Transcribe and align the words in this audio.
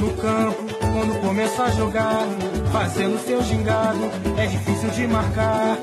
No 0.00 0.10
campo, 0.12 0.64
quando 0.80 1.20
começa 1.20 1.64
a 1.64 1.70
jogar, 1.72 2.26
fazendo 2.72 3.18
seu 3.22 3.42
gingado, 3.42 4.10
é 4.38 4.46
difícil 4.46 4.88
de 4.88 5.06
marcar. 5.06 5.76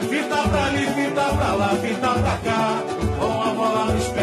Fita 0.00 0.48
pra 0.48 0.64
ali, 0.66 0.84
fita 0.86 1.22
pra 1.22 1.54
lá, 1.54 1.68
fita 1.80 2.08
pra 2.08 2.38
cá, 2.38 2.82
com 3.20 3.40
a 3.40 3.54
bola 3.54 3.84
nos 3.92 4.08
pés, 4.08 4.21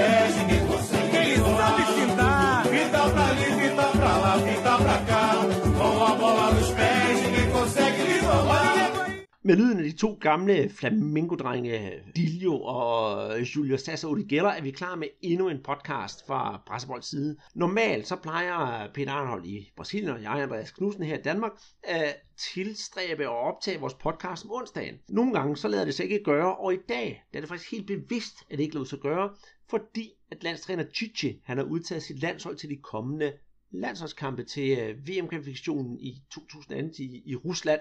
Med 9.49 9.57
lyden 9.57 9.77
af 9.77 9.83
de 9.83 9.91
to 9.91 10.17
gamle 10.21 10.69
flamingodrenge, 10.69 11.91
Dilio 12.15 12.61
og 12.61 13.39
Julio 13.55 13.77
Sassa 13.77 14.07
Odigella, 14.07 14.57
er 14.57 14.61
vi 14.61 14.71
klar 14.71 14.95
med 14.95 15.07
endnu 15.21 15.49
en 15.49 15.63
podcast 15.63 16.27
fra 16.27 16.61
Brasserbolds 16.65 17.09
side. 17.09 17.37
Normalt 17.55 18.07
så 18.07 18.15
plejer 18.15 18.87
Peter 18.93 19.11
Arnhold 19.11 19.45
i 19.45 19.71
Brasilien 19.75 20.09
og 20.09 20.21
jeg, 20.21 20.31
Andreas 20.31 20.71
Knudsen 20.71 21.03
her 21.03 21.17
i 21.17 21.21
Danmark, 21.21 21.51
at 21.83 22.15
tilstræbe 22.53 23.29
og 23.29 23.37
optage 23.37 23.79
vores 23.79 23.93
podcast 23.93 24.45
om 24.45 24.51
onsdagen. 24.51 24.95
Nogle 25.09 25.33
gange 25.33 25.57
så 25.57 25.67
lader 25.67 25.85
det 25.85 25.93
sig 25.93 26.03
ikke 26.03 26.23
gøre, 26.23 26.55
og 26.55 26.73
i 26.73 26.79
dag 26.89 27.23
der 27.33 27.37
er 27.37 27.41
det 27.41 27.49
faktisk 27.49 27.71
helt 27.71 27.87
bevidst, 27.87 28.35
at 28.49 28.57
det 28.57 28.63
ikke 28.63 28.75
lader 28.75 28.85
sig 28.85 28.99
gøre, 28.99 29.29
fordi 29.69 30.09
at 30.31 30.43
landstræner 30.43 30.83
Chichi, 30.95 31.41
han 31.43 31.57
har 31.57 31.65
udtaget 31.65 32.03
sit 32.03 32.21
landshold 32.21 32.55
til 32.55 32.69
de 32.69 32.77
kommende 32.77 33.33
landsholdskampe 33.71 34.43
til 34.43 34.79
øh, 34.79 35.07
VM-kvalifikationen 35.07 35.99
i 35.99 36.21
2018 36.31 36.93
i, 36.99 37.21
i 37.25 37.35
Rusland. 37.35 37.79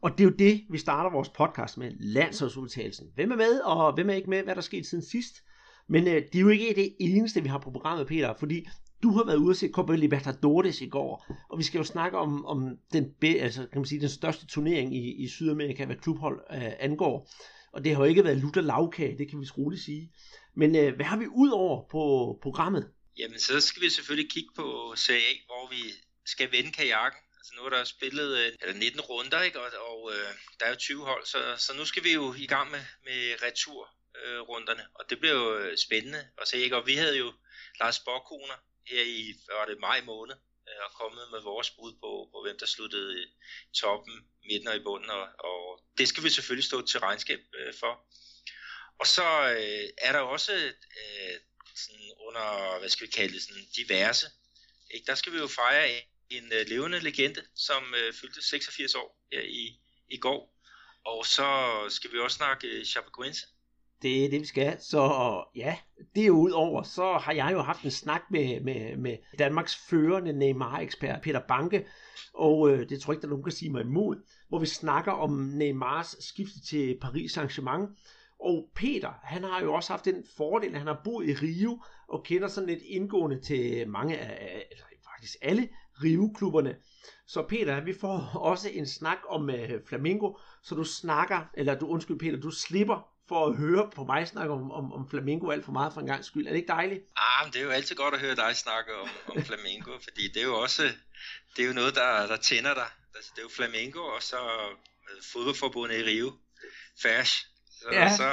Og 0.00 0.10
det 0.10 0.20
er 0.20 0.24
jo 0.24 0.36
det, 0.38 0.64
vi 0.70 0.78
starter 0.78 1.10
vores 1.10 1.28
podcast 1.28 1.78
med, 1.78 1.92
landsholdsudtagelsen. 1.98 3.06
Hvem 3.14 3.30
er 3.30 3.36
med, 3.36 3.60
og 3.60 3.94
hvem 3.94 4.10
er 4.10 4.14
ikke 4.14 4.30
med, 4.30 4.42
hvad 4.42 4.54
der 4.54 4.60
er 4.60 4.62
sket 4.62 4.86
siden 4.86 5.04
sidst? 5.04 5.34
Men 5.88 6.08
øh, 6.08 6.14
det 6.14 6.34
er 6.34 6.40
jo 6.40 6.48
ikke 6.48 6.74
det 6.76 6.94
eneste, 7.00 7.42
vi 7.42 7.48
har 7.48 7.58
på 7.58 7.70
programmet, 7.70 8.06
Peter, 8.06 8.34
fordi 8.38 8.66
du 9.02 9.10
har 9.10 9.24
været 9.24 9.36
ude 9.36 9.52
og 9.52 9.56
se 9.56 9.68
Copa 9.68 9.94
Libertadores 9.94 10.80
i 10.80 10.88
går, 10.88 11.26
og 11.48 11.58
vi 11.58 11.62
skal 11.62 11.78
jo 11.78 11.84
snakke 11.84 12.18
om, 12.18 12.46
om 12.46 12.78
den, 12.92 13.14
altså, 13.22 13.60
kan 13.72 13.80
man 13.80 13.84
sige, 13.84 14.00
den 14.00 14.08
største 14.08 14.46
turnering 14.46 14.96
i, 14.96 15.12
i 15.12 15.28
Sydamerika, 15.28 15.84
hvad 15.84 15.96
klubhold 15.96 16.40
øh, 16.52 16.72
angår. 16.80 17.28
Og 17.72 17.84
det 17.84 17.94
har 17.94 18.02
jo 18.02 18.08
ikke 18.08 18.24
været 18.24 18.36
lutter 18.36 18.60
lavkage, 18.60 19.18
det 19.18 19.30
kan 19.30 19.40
vi 19.40 19.46
roligt 19.58 19.82
sige. 19.82 20.10
Men 20.54 20.76
øh, 20.76 20.96
hvad 20.96 21.06
har 21.06 21.16
vi 21.18 21.26
ud 21.26 21.50
over 21.50 21.82
på 21.90 22.38
programmet? 22.42 22.88
Jamen, 23.20 23.40
så 23.40 23.60
skal 23.60 23.82
vi 23.82 23.90
selvfølgelig 23.90 24.30
kigge 24.30 24.50
på 24.56 24.94
Serie 24.96 25.28
A, 25.30 25.34
hvor 25.46 25.68
vi 25.68 25.82
skal 26.26 26.52
vende 26.52 26.72
kajakken. 26.72 27.20
Altså 27.38 27.52
nu 27.56 27.62
er 27.62 27.70
der 27.70 27.84
spillet 27.84 28.38
øh, 28.38 28.52
eller 28.60 28.74
19 28.74 29.00
runder, 29.00 29.42
ikke? 29.42 29.60
og, 29.60 29.70
og 29.90 30.12
øh, 30.12 30.30
der 30.60 30.66
er 30.66 30.70
jo 30.70 30.76
20 30.76 31.04
hold, 31.04 31.26
så, 31.26 31.56
så 31.58 31.72
nu 31.76 31.84
skal 31.84 32.04
vi 32.04 32.12
jo 32.12 32.34
i 32.34 32.46
gang 32.46 32.70
med, 32.70 32.84
med 33.04 33.42
returrunderne, 33.42 34.82
øh, 34.82 34.88
og 34.94 35.10
det 35.10 35.18
bliver 35.18 35.34
jo 35.34 35.58
øh, 35.58 35.76
spændende 35.78 36.28
at 36.38 36.48
se. 36.48 36.56
Ikke? 36.56 36.76
Og 36.76 36.86
vi 36.86 36.94
havde 36.94 37.18
jo 37.18 37.32
Lars 37.80 37.98
Borkoner 37.98 38.58
her 38.86 39.02
i 39.02 39.34
var 39.48 39.66
det 39.66 39.78
maj 39.80 40.00
måned, 40.04 40.36
øh, 40.68 40.80
og 40.86 40.92
kommet 41.00 41.24
med 41.30 41.40
vores 41.40 41.70
bud 41.70 41.92
på, 41.92 42.28
på 42.32 42.42
hvem 42.44 42.58
der 42.58 42.66
sluttede 42.66 43.22
i 43.22 43.24
toppen, 43.80 44.14
midten 44.44 44.68
og 44.68 44.76
i 44.76 44.82
bunden, 44.88 45.10
og, 45.10 45.28
og 45.38 45.84
det 45.98 46.08
skal 46.08 46.24
vi 46.24 46.30
selvfølgelig 46.30 46.64
stå 46.64 46.86
til 46.86 47.00
regnskab 47.00 47.40
øh, 47.58 47.74
for. 47.80 47.92
Og 49.00 49.06
så 49.06 49.26
øh, 49.58 49.88
er 49.98 50.12
der 50.12 50.20
også 50.20 50.52
øh, 51.02 51.36
sådan 51.84 52.10
under, 52.26 52.78
hvad 52.78 52.88
skal 52.88 53.06
vi 53.06 53.12
kalde 53.12 53.34
det, 53.34 53.42
sådan 53.42 53.62
diverse. 53.76 54.26
Ikke? 54.90 55.06
Der 55.06 55.14
skal 55.14 55.32
vi 55.32 55.38
jo 55.38 55.46
fejre 55.46 55.90
en 56.30 56.44
uh, 56.44 56.68
levende 56.68 57.00
legende, 57.00 57.42
som 57.54 57.82
uh, 57.82 58.14
fyldte 58.20 58.48
86 58.48 58.94
år 58.94 59.26
her 59.32 59.42
i, 59.42 59.80
i 60.08 60.16
går. 60.16 60.40
Og 61.04 61.26
så 61.26 61.48
skal 61.88 62.12
vi 62.12 62.18
også 62.18 62.36
snakke 62.36 62.78
uh, 62.78 62.84
Chapecoense. 62.84 63.46
Det 64.02 64.24
er 64.24 64.30
det, 64.30 64.40
vi 64.40 64.46
skal. 64.46 64.76
Så 64.80 65.02
ja, 65.56 65.76
det 66.14 66.26
er. 66.26 66.82
Så 66.82 67.18
har 67.18 67.32
jeg 67.32 67.52
jo 67.52 67.62
haft 67.62 67.82
en 67.82 67.90
snak 67.90 68.22
med, 68.30 68.60
med, 68.60 68.96
med 68.96 69.16
Danmarks 69.38 69.76
førende 69.76 70.32
Neymar-ekspert, 70.32 71.22
Peter 71.22 71.40
Banke, 71.48 71.86
og 72.34 72.70
øh, 72.70 72.88
det 72.88 73.00
tror 73.00 73.12
jeg 73.12 73.16
ikke, 73.16 73.22
der 73.22 73.28
nogen 73.28 73.44
kan 73.44 73.52
sige 73.52 73.70
mig 73.70 73.80
imod, 73.80 74.16
hvor 74.48 74.58
vi 74.58 74.66
snakker 74.66 75.12
om 75.12 75.30
Neymars 75.30 76.16
skifte 76.20 76.60
til 76.60 76.98
Paris 77.00 77.38
Saint-Germain. 77.38 77.96
Og 78.40 78.70
Peter, 78.74 79.12
han 79.22 79.44
har 79.44 79.60
jo 79.60 79.74
også 79.74 79.92
haft 79.92 80.04
den 80.04 80.24
fordel, 80.36 80.70
at 80.72 80.78
han 80.78 80.86
har 80.86 81.00
boet 81.04 81.28
i 81.28 81.34
Rio, 81.34 81.82
og 82.08 82.24
kender 82.24 82.48
sådan 82.48 82.68
lidt 82.68 82.82
indgående 82.82 83.40
til 83.40 83.88
mange 83.88 84.18
af, 84.18 84.66
eller 84.70 84.84
faktisk 85.14 85.36
alle 85.42 85.68
Rio-klubberne. 86.02 86.76
Så 87.26 87.42
Peter, 87.42 87.80
vi 87.80 87.94
får 88.00 88.18
også 88.50 88.68
en 88.72 88.86
snak 88.86 89.18
om 89.28 89.48
uh, 89.48 89.88
Flamingo, 89.88 90.32
så 90.62 90.74
du 90.74 90.84
snakker, 90.84 91.50
eller 91.54 91.78
du 91.78 91.86
undskyld 91.86 92.18
Peter, 92.18 92.40
du 92.40 92.50
slipper 92.50 93.10
for 93.28 93.46
at 93.46 93.56
høre 93.56 93.90
på 93.94 94.04
mig 94.04 94.28
snakke 94.28 94.52
om, 94.54 94.70
om, 94.70 94.92
om 94.92 95.08
Flamingo 95.08 95.50
alt 95.50 95.64
for 95.64 95.72
meget 95.72 95.92
for 95.92 96.00
en 96.00 96.06
gang 96.06 96.24
skyld. 96.24 96.46
Er 96.46 96.50
det 96.50 96.56
ikke 96.56 96.68
dejligt? 96.68 97.00
Ah, 97.16 97.46
men 97.46 97.52
det 97.52 97.60
er 97.60 97.64
jo 97.64 97.70
altid 97.70 97.96
godt 97.96 98.14
at 98.14 98.20
høre 98.20 98.36
dig 98.36 98.56
snakke 98.56 98.94
om, 98.94 99.08
om 99.28 99.42
Flamingo, 99.50 99.92
fordi 100.02 100.28
det 100.28 100.42
er 100.42 100.46
jo 100.46 100.60
også 100.60 100.82
det 101.56 101.62
er 101.62 101.66
jo 101.66 101.72
noget, 101.72 101.94
der, 101.94 102.26
der 102.26 102.36
tænder 102.36 102.74
dig. 102.74 102.88
Altså, 103.14 103.30
det 103.34 103.38
er 103.38 103.42
jo 103.42 103.48
Flamingo, 103.48 104.00
og 104.00 104.22
så 104.22 104.36
fodboldforbundet 105.32 105.98
i 105.98 106.02
Rio. 106.02 106.32
Færs. 107.02 107.49
Så, 107.80 107.88
ja. 107.92 108.16
så, 108.16 108.30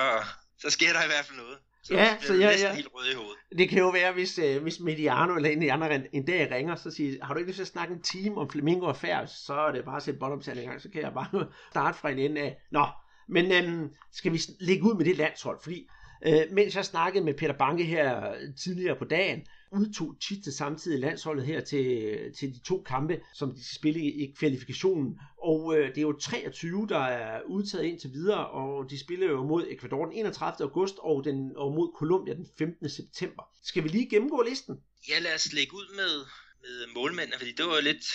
så 0.57 0.69
sker 0.69 0.93
der 0.93 1.03
i 1.03 1.07
hvert 1.07 1.25
fald 1.25 1.37
noget. 1.37 1.57
Så 1.83 1.93
ja, 1.93 2.17
så 2.21 2.33
jeg, 2.33 2.55
ja. 2.59 2.73
helt 2.73 2.87
rød 2.93 3.11
i 3.11 3.15
hovedet. 3.15 3.37
Det 3.57 3.69
kan 3.69 3.79
jo 3.79 3.89
være, 3.89 4.13
hvis, 4.13 4.39
uh, 4.39 4.61
hvis 4.61 4.79
Mediano 4.79 5.35
eller 5.35 5.49
en 5.49 5.57
af 5.57 5.65
de 5.65 5.73
andre 5.73 6.15
en 6.15 6.25
dag 6.25 6.51
ringer, 6.51 6.75
så 6.75 6.91
siger 6.91 7.25
har 7.25 7.33
du 7.33 7.39
ikke 7.39 7.49
lyst 7.49 7.55
til 7.55 7.63
at 7.63 7.67
snakke 7.67 7.93
en 7.93 8.01
time 8.01 8.37
om 8.37 8.49
Flamingo 8.49 8.85
og 8.85 8.97
Færs, 8.97 9.31
så 9.31 9.53
er 9.53 9.71
det 9.71 9.85
bare 9.85 9.95
at 9.97 10.03
sætte 10.03 10.19
båndoptagning 10.19 10.65
i 10.65 10.69
gang, 10.69 10.81
så 10.81 10.89
kan 10.89 11.01
jeg 11.01 11.13
bare 11.13 11.47
starte 11.71 11.97
fra 11.97 12.09
en 12.09 12.19
ende 12.19 12.41
af. 12.41 12.57
Nå, 12.71 12.85
men 13.27 13.65
um, 13.65 13.89
skal 14.11 14.31
vi 14.31 14.41
lægge 14.59 14.83
ud 14.83 14.95
med 14.95 15.05
det 15.05 15.17
landshold, 15.17 15.59
fordi 15.63 15.89
uh, 16.27 16.53
mens 16.53 16.75
jeg 16.75 16.85
snakkede 16.85 17.25
med 17.25 17.33
Peter 17.33 17.53
Banke 17.53 17.83
her 17.83 18.35
tidligere 18.63 18.95
på 18.95 19.05
dagen, 19.05 19.41
udtog 19.71 20.15
til 20.43 20.53
samtidig 20.53 20.99
landsholdet 20.99 21.45
her 21.45 21.61
til, 21.61 22.17
til 22.39 22.53
de 22.53 22.59
to 22.59 22.83
kampe, 22.87 23.19
som 23.33 23.51
de 23.51 23.63
skal 23.63 23.75
spille 23.75 23.99
i, 23.99 24.33
kvalifikationen. 24.39 25.19
Og 25.37 25.77
øh, 25.77 25.89
det 25.89 25.97
er 25.97 26.01
jo 26.01 26.19
23, 26.19 26.87
der 26.89 26.99
er 26.99 27.41
udtaget 27.41 27.85
indtil 27.85 28.13
videre, 28.13 28.47
og 28.47 28.89
de 28.89 28.99
spiller 28.99 29.27
jo 29.27 29.43
mod 29.43 29.65
Ecuador 29.69 30.05
den 30.05 30.13
31. 30.13 30.67
august 30.67 30.95
og, 30.99 31.23
den, 31.23 31.51
og 31.55 31.73
mod 31.73 31.97
Colombia 31.99 32.33
den 32.33 32.47
15. 32.57 32.89
september. 32.89 33.43
Skal 33.63 33.83
vi 33.83 33.89
lige 33.89 34.09
gennemgå 34.09 34.41
listen? 34.49 34.75
Ja, 35.09 35.19
lad 35.19 35.35
os 35.35 35.53
lægge 35.53 35.73
ud 35.73 35.95
med, 35.95 36.25
med 36.61 36.93
målmændene, 36.95 37.37
fordi 37.37 37.51
det 37.51 37.65
var 37.65 37.81
lidt 37.81 38.05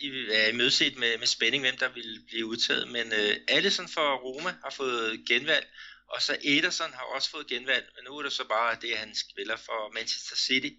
i, 0.00 0.08
ja, 0.30 0.52
mødset 0.52 0.98
med, 0.98 1.18
med 1.18 1.26
spænding, 1.26 1.62
hvem 1.62 1.76
der 1.76 1.88
ville 1.94 2.20
blive 2.26 2.46
udtaget. 2.46 2.88
Men 2.88 3.06
øh, 3.20 3.36
Allison 3.48 3.88
for 3.88 4.16
Roma 4.16 4.50
har 4.64 4.74
fået 4.76 5.20
genvalg, 5.28 5.66
og 6.14 6.22
så 6.22 6.32
Ederson 6.44 6.92
har 6.92 7.04
også 7.14 7.30
fået 7.30 7.46
genvalg, 7.46 7.86
men 7.96 8.02
nu 8.08 8.18
er 8.18 8.22
det 8.22 8.32
så 8.32 8.48
bare 8.48 8.76
det, 8.82 8.90
at 8.92 8.98
han 8.98 9.14
spiller 9.14 9.56
for 9.56 9.94
Manchester 9.94 10.36
City. 10.36 10.70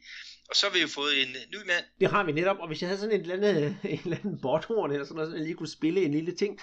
Og 0.49 0.55
så 0.55 0.65
har 0.65 0.73
vi 0.73 0.81
jo 0.81 0.87
fået 0.87 1.21
en 1.23 1.29
øh, 1.29 1.43
ny 1.53 1.67
mand. 1.67 1.85
Det 1.99 2.09
har 2.09 2.23
vi 2.23 2.31
netop, 2.31 2.57
og 2.59 2.67
hvis 2.67 2.81
jeg 2.81 2.87
havde 2.89 2.99
sådan 2.99 3.15
en 3.15 3.21
eller 3.21 3.35
anden, 3.35 3.79
en 3.93 3.99
eller 4.03 4.17
anden 4.17 4.41
botthorn 4.41 4.91
eller 4.91 5.05
sådan 5.05 5.15
noget, 5.15 5.31
så 5.31 5.35
jeg 5.35 5.45
lige 5.45 5.55
kunne 5.55 5.77
spille 5.79 6.03
en 6.03 6.11
lille 6.11 6.35
ting, 6.35 6.59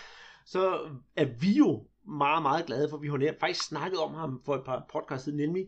så 0.46 0.90
er 1.16 1.24
vi 1.24 1.52
jo 1.52 1.86
meget, 2.08 2.42
meget 2.42 2.66
glade 2.66 2.90
for, 2.90 2.96
vi 2.96 3.08
har 3.08 3.16
netop 3.16 3.40
faktisk 3.40 3.66
snakket 3.66 4.00
om 4.00 4.14
ham 4.14 4.42
for 4.44 4.54
et 4.54 4.64
par 4.64 4.86
podcasts 4.92 5.24
siden, 5.24 5.38
nemlig 5.38 5.64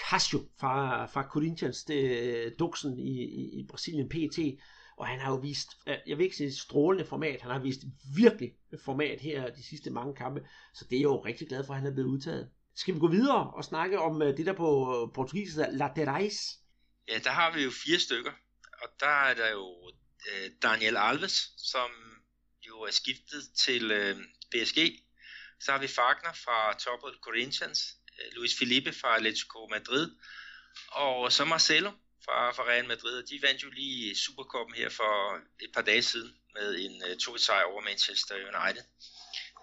Casio 0.00 0.40
fra, 0.60 1.06
fra 1.06 1.22
Corinthians, 1.22 1.84
det, 1.84 2.54
duksen 2.58 2.98
i, 2.98 3.12
i, 3.22 3.60
i 3.60 3.66
Brasilien 3.70 4.08
PT, 4.08 4.38
og 4.96 5.06
han 5.06 5.20
har 5.20 5.30
jo 5.30 5.36
vist, 5.36 5.68
øh, 5.86 5.96
jeg 6.06 6.18
vil 6.18 6.24
ikke 6.24 6.36
sige 6.36 6.54
strålende 6.54 7.04
format, 7.04 7.40
han 7.40 7.50
har 7.50 7.58
vist 7.58 7.82
virkelig 8.16 8.52
format 8.84 9.20
her 9.20 9.50
de 9.50 9.62
sidste 9.62 9.90
mange 9.90 10.14
kampe, 10.14 10.40
så 10.74 10.84
det 10.84 10.96
er 10.96 11.00
jeg 11.00 11.04
jo 11.04 11.24
rigtig 11.24 11.48
glad 11.48 11.64
for, 11.64 11.74
at 11.74 11.80
han 11.80 11.88
er 11.88 11.94
blevet 11.94 12.08
udtaget. 12.08 12.50
Skal 12.76 12.94
vi 12.94 12.98
gå 12.98 13.08
videre 13.08 13.50
og 13.50 13.64
snakke 13.64 13.98
om 13.98 14.22
øh, 14.22 14.36
det 14.36 14.46
der 14.46 14.52
på 14.52 14.70
øh, 14.94 15.14
portugisisk 15.14 15.56
hedder 15.56 15.70
laterais? 15.70 16.58
Ja, 17.08 17.18
der 17.18 17.30
har 17.30 17.54
vi 17.54 17.62
jo 17.62 17.70
fire 17.70 17.98
stykker, 17.98 18.32
og 18.82 18.88
der 19.00 19.16
er 19.28 19.34
der 19.34 19.50
jo 19.50 19.92
øh, 20.30 20.50
Daniel 20.62 20.96
Alves, 20.96 21.52
som 21.56 21.90
jo 22.68 22.80
er 22.80 22.90
skiftet 22.90 23.42
til 23.58 23.90
øh, 23.90 24.16
PSG. 24.50 24.78
Så 25.60 25.72
har 25.72 25.78
vi 25.78 25.86
Fagner 25.86 26.32
fra 26.44 26.74
Topper 26.78 27.08
Corinthians, 27.22 27.80
Luis 28.32 28.58
Felipe 28.58 28.92
fra 28.92 29.16
Atletico 29.16 29.66
Madrid, 29.70 30.10
og 30.88 31.32
så 31.32 31.44
Marcelo 31.44 31.90
fra, 32.24 32.38
fra 32.56 32.62
Real 32.62 32.86
Madrid, 32.88 33.14
og 33.22 33.24
de 33.30 33.42
vandt 33.42 33.62
jo 33.64 33.70
lige 33.70 34.16
Supercoppen 34.16 34.74
her 34.74 34.88
for 34.88 35.12
et 35.64 35.70
par 35.74 35.82
dage 35.82 36.02
siden 36.02 36.32
med 36.56 36.68
en 36.84 36.94
øh, 37.06 37.10
uh, 37.10 37.16
to 37.16 37.36
sejr 37.36 37.64
over 37.64 37.82
Manchester 37.82 38.34
United. 38.34 38.84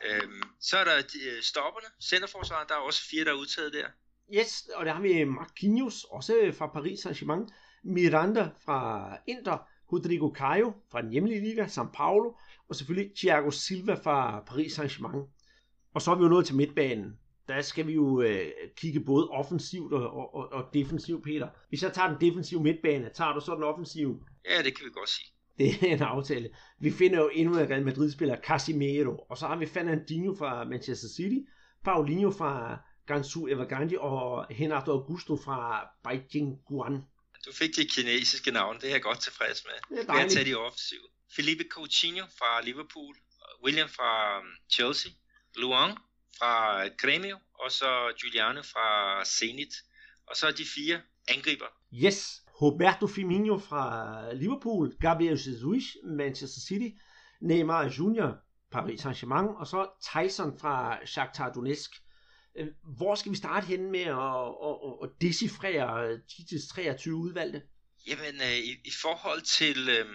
Øhm, 0.07 0.43
så 0.61 0.77
er 0.77 0.83
der 0.83 0.95
de, 1.01 1.19
uh, 1.31 1.41
stopperne, 1.41 1.87
centerforsvaret, 2.09 2.69
der 2.69 2.75
er 2.75 2.79
også 2.79 3.01
fire, 3.09 3.25
der 3.25 3.31
er 3.31 3.41
udtaget 3.43 3.73
der. 3.73 3.87
Yes, 4.33 4.69
og 4.75 4.85
der 4.85 4.93
har 4.93 5.01
vi 5.01 5.11
øh, 5.21 5.27
Marquinhos, 5.27 6.03
også 6.03 6.53
fra 6.57 6.67
Paris 6.67 6.99
Saint-Germain, 7.05 7.43
Miranda 7.83 8.49
fra 8.65 8.79
Inter, 9.27 9.57
Rodrigo 9.91 10.31
Caio 10.35 10.73
fra 10.91 11.01
den 11.01 11.09
hjemlige 11.09 11.41
liga, 11.41 11.65
São 11.65 11.91
Paulo, 11.93 12.33
og 12.69 12.75
selvfølgelig 12.75 13.11
Thiago 13.17 13.51
Silva 13.51 13.93
fra 13.93 14.43
Paris 14.47 14.79
Saint-Germain. 14.79 15.23
Og 15.93 16.01
så 16.01 16.11
er 16.11 16.15
vi 16.15 16.23
jo 16.23 16.29
nået 16.29 16.45
til 16.45 16.55
midtbanen 16.55 17.19
der 17.49 17.61
skal 17.61 17.87
vi 17.87 17.93
jo 17.93 18.21
øh, 18.21 18.51
kigge 18.77 18.99
både 18.99 19.27
offensivt 19.29 19.93
og, 19.93 20.35
og, 20.35 20.51
og 20.51 20.69
defensivt, 20.73 21.23
Peter. 21.23 21.47
Hvis 21.69 21.83
jeg 21.83 21.93
tager 21.93 22.07
den 22.07 22.21
defensive 22.29 22.63
midtbane, 22.63 23.09
tager 23.13 23.33
du 23.33 23.39
så 23.39 23.55
den 23.55 23.63
offensive? 23.63 24.19
Ja, 24.49 24.57
det 24.63 24.75
kan 24.77 24.85
vi 24.85 24.91
godt 24.93 25.09
sige. 25.09 25.27
Det 25.57 25.67
er 25.89 25.93
en 25.95 26.01
aftale. 26.01 26.49
Vi 26.79 26.91
finder 26.91 27.19
jo 27.19 27.29
endnu 27.33 27.53
en 27.59 27.69
Real 27.69 27.85
Madrid-spiller, 27.85 28.37
Casimiro, 28.47 29.15
og 29.29 29.37
så 29.37 29.47
har 29.47 29.55
vi 29.55 29.65
Fernandinho 29.65 30.35
fra 30.35 30.63
Manchester 30.63 31.07
City, 31.15 31.39
Paulinho 31.83 32.31
fra 32.31 32.77
Gansu 33.07 33.47
Evergrande 33.47 33.99
og 33.99 34.45
Renato 34.59 34.91
Augusto 34.91 35.35
fra 35.45 35.87
Beijing 36.03 36.57
Guan. 36.67 36.93
Du 37.45 37.51
fik 37.53 37.69
de 37.75 37.85
kinesiske 37.85 38.51
navn, 38.51 38.75
det 38.75 38.87
er 38.87 38.91
jeg 38.91 39.01
godt 39.01 39.19
tilfreds 39.19 39.65
med. 39.65 39.97
Det 39.97 40.09
er 40.09 40.13
Ved 40.13 40.21
at 40.23 40.29
tage 40.29 40.35
dejligt. 40.35 40.55
de 40.55 40.59
offensive. 40.59 41.05
Felipe 41.35 41.63
Coutinho 41.71 42.25
fra 42.39 42.61
Liverpool, 42.65 43.15
William 43.63 43.89
fra 43.89 44.39
um, 44.39 44.45
Chelsea, 44.73 45.11
Luang 45.55 45.97
fra 46.37 46.85
Grêmio, 46.87 47.37
og 47.63 47.71
så 47.71 48.13
Giuliano 48.19 48.61
fra 48.61 49.25
Zenit. 49.25 49.73
Og 50.27 50.35
så 50.35 50.51
de 50.51 50.65
fire 50.75 51.01
angriber. 51.27 51.65
Yes, 51.93 52.43
Roberto 52.61 53.07
Firmino 53.07 53.57
fra 53.57 54.33
Liverpool, 54.33 54.95
Gabriel 54.99 55.39
Jesus, 55.47 55.83
Manchester 56.03 56.61
City, 56.61 56.89
Neymar 57.41 57.83
Jr., 57.83 58.29
Paris 58.71 59.01
Saint-Germain, 59.01 59.47
og 59.59 59.67
så 59.67 59.89
Tyson 60.03 60.59
fra 60.59 61.05
Shakhtar 61.05 61.53
Donetsk. 61.53 61.91
Øh, 62.57 62.67
Hvor 62.97 63.15
skal 63.15 63.31
vi 63.31 63.37
starte 63.37 63.67
henne 63.67 63.91
med 63.91 63.99
at, 63.99 64.39
at, 64.67 64.75
at, 64.87 64.93
at 65.03 65.21
decifrere 65.21 66.19
Titis 66.29 66.67
23 66.67 67.15
udvalgte? 67.15 67.61
Jamen, 68.07 68.35
øh, 68.41 68.57
i, 68.57 68.71
i 68.85 68.91
forhold 69.01 69.41
til, 69.41 69.89
øh, 69.89 70.05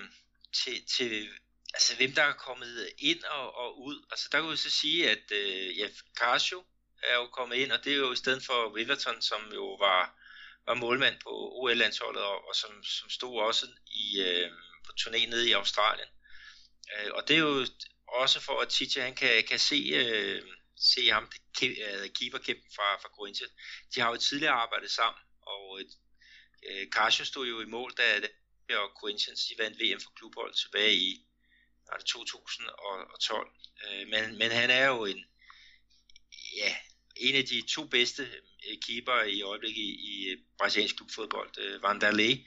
til, 0.52 0.74
til 0.96 1.28
altså, 1.74 1.96
hvem 1.96 2.12
der 2.12 2.22
er 2.22 2.32
kommet 2.32 2.88
ind 2.98 3.24
og, 3.24 3.54
og 3.56 3.82
ud, 3.82 4.06
altså 4.10 4.28
der 4.32 4.40
kan 4.40 4.50
vi 4.50 4.56
så 4.56 4.70
sige, 4.70 5.10
at 5.10 5.32
øh, 5.32 5.78
ja, 5.78 5.88
Casio 6.16 6.64
er 7.02 7.14
jo 7.14 7.26
kommet 7.26 7.56
ind, 7.56 7.72
og 7.72 7.84
det 7.84 7.92
er 7.92 7.96
jo 7.96 8.12
i 8.12 8.16
stedet 8.16 8.42
for 8.44 8.76
Riverton, 8.76 9.22
som 9.22 9.52
jo 9.54 9.74
var, 9.74 10.02
var 10.66 10.74
målmand 10.74 11.20
på 11.20 11.30
OL-landsholdet, 11.30 12.22
og, 12.22 12.48
og 12.48 12.54
som, 12.54 12.84
som 12.84 13.10
stod 13.10 13.40
også 13.40 13.66
i, 13.86 14.20
øh, 14.20 14.50
på 14.86 14.92
turné 15.00 15.26
nede 15.26 15.48
i 15.48 15.52
Australien. 15.52 16.08
Øh, 16.94 17.10
og 17.14 17.28
det 17.28 17.36
er 17.36 17.40
jo 17.40 17.66
også 18.08 18.40
for, 18.40 18.60
at 18.60 18.68
Tite 18.68 19.00
han 19.00 19.14
kan, 19.14 19.44
kan 19.48 19.58
se, 19.58 19.76
øh, 19.94 20.42
se 20.76 21.10
ham, 21.10 21.32
øh, 21.62 22.10
keeperkæmpen 22.18 22.70
fra, 22.76 22.96
fra 22.96 23.08
Corinthians. 23.18 23.52
De 23.94 24.00
har 24.00 24.10
jo 24.10 24.16
tidligere 24.16 24.54
arbejdet 24.54 24.90
sammen, 24.90 25.22
og 25.40 25.80
øh, 26.68 26.88
Casio 26.88 27.24
stod 27.24 27.46
jo 27.46 27.60
i 27.60 27.64
mål, 27.64 27.92
da 27.96 28.20
det 28.20 28.30
og 28.70 28.90
Corinthians 29.00 29.46
de 29.46 29.62
vandt 29.62 29.80
VM 29.80 30.00
for 30.00 30.10
klubhold 30.16 30.54
tilbage 30.54 30.94
i 30.94 31.26
var 31.90 31.96
det 31.96 32.06
2012. 32.06 33.50
Øh, 33.84 34.08
men, 34.08 34.38
men 34.38 34.50
han 34.50 34.70
er 34.70 34.86
jo 34.86 35.04
en, 35.04 35.24
ja, 36.56 36.76
en 37.16 37.34
af 37.34 37.44
de 37.44 37.62
to 37.68 37.84
bedste 37.84 38.22
øh, 38.68 38.76
keeper 38.86 39.22
i 39.22 39.42
øjeblikket 39.42 39.82
i, 39.82 39.92
i 40.12 40.30
øh, 40.30 40.38
brasiliansk 40.58 40.96
klubfodbold. 40.96 41.58
Øh, 41.58 41.82
Vanderlei, 41.82 42.46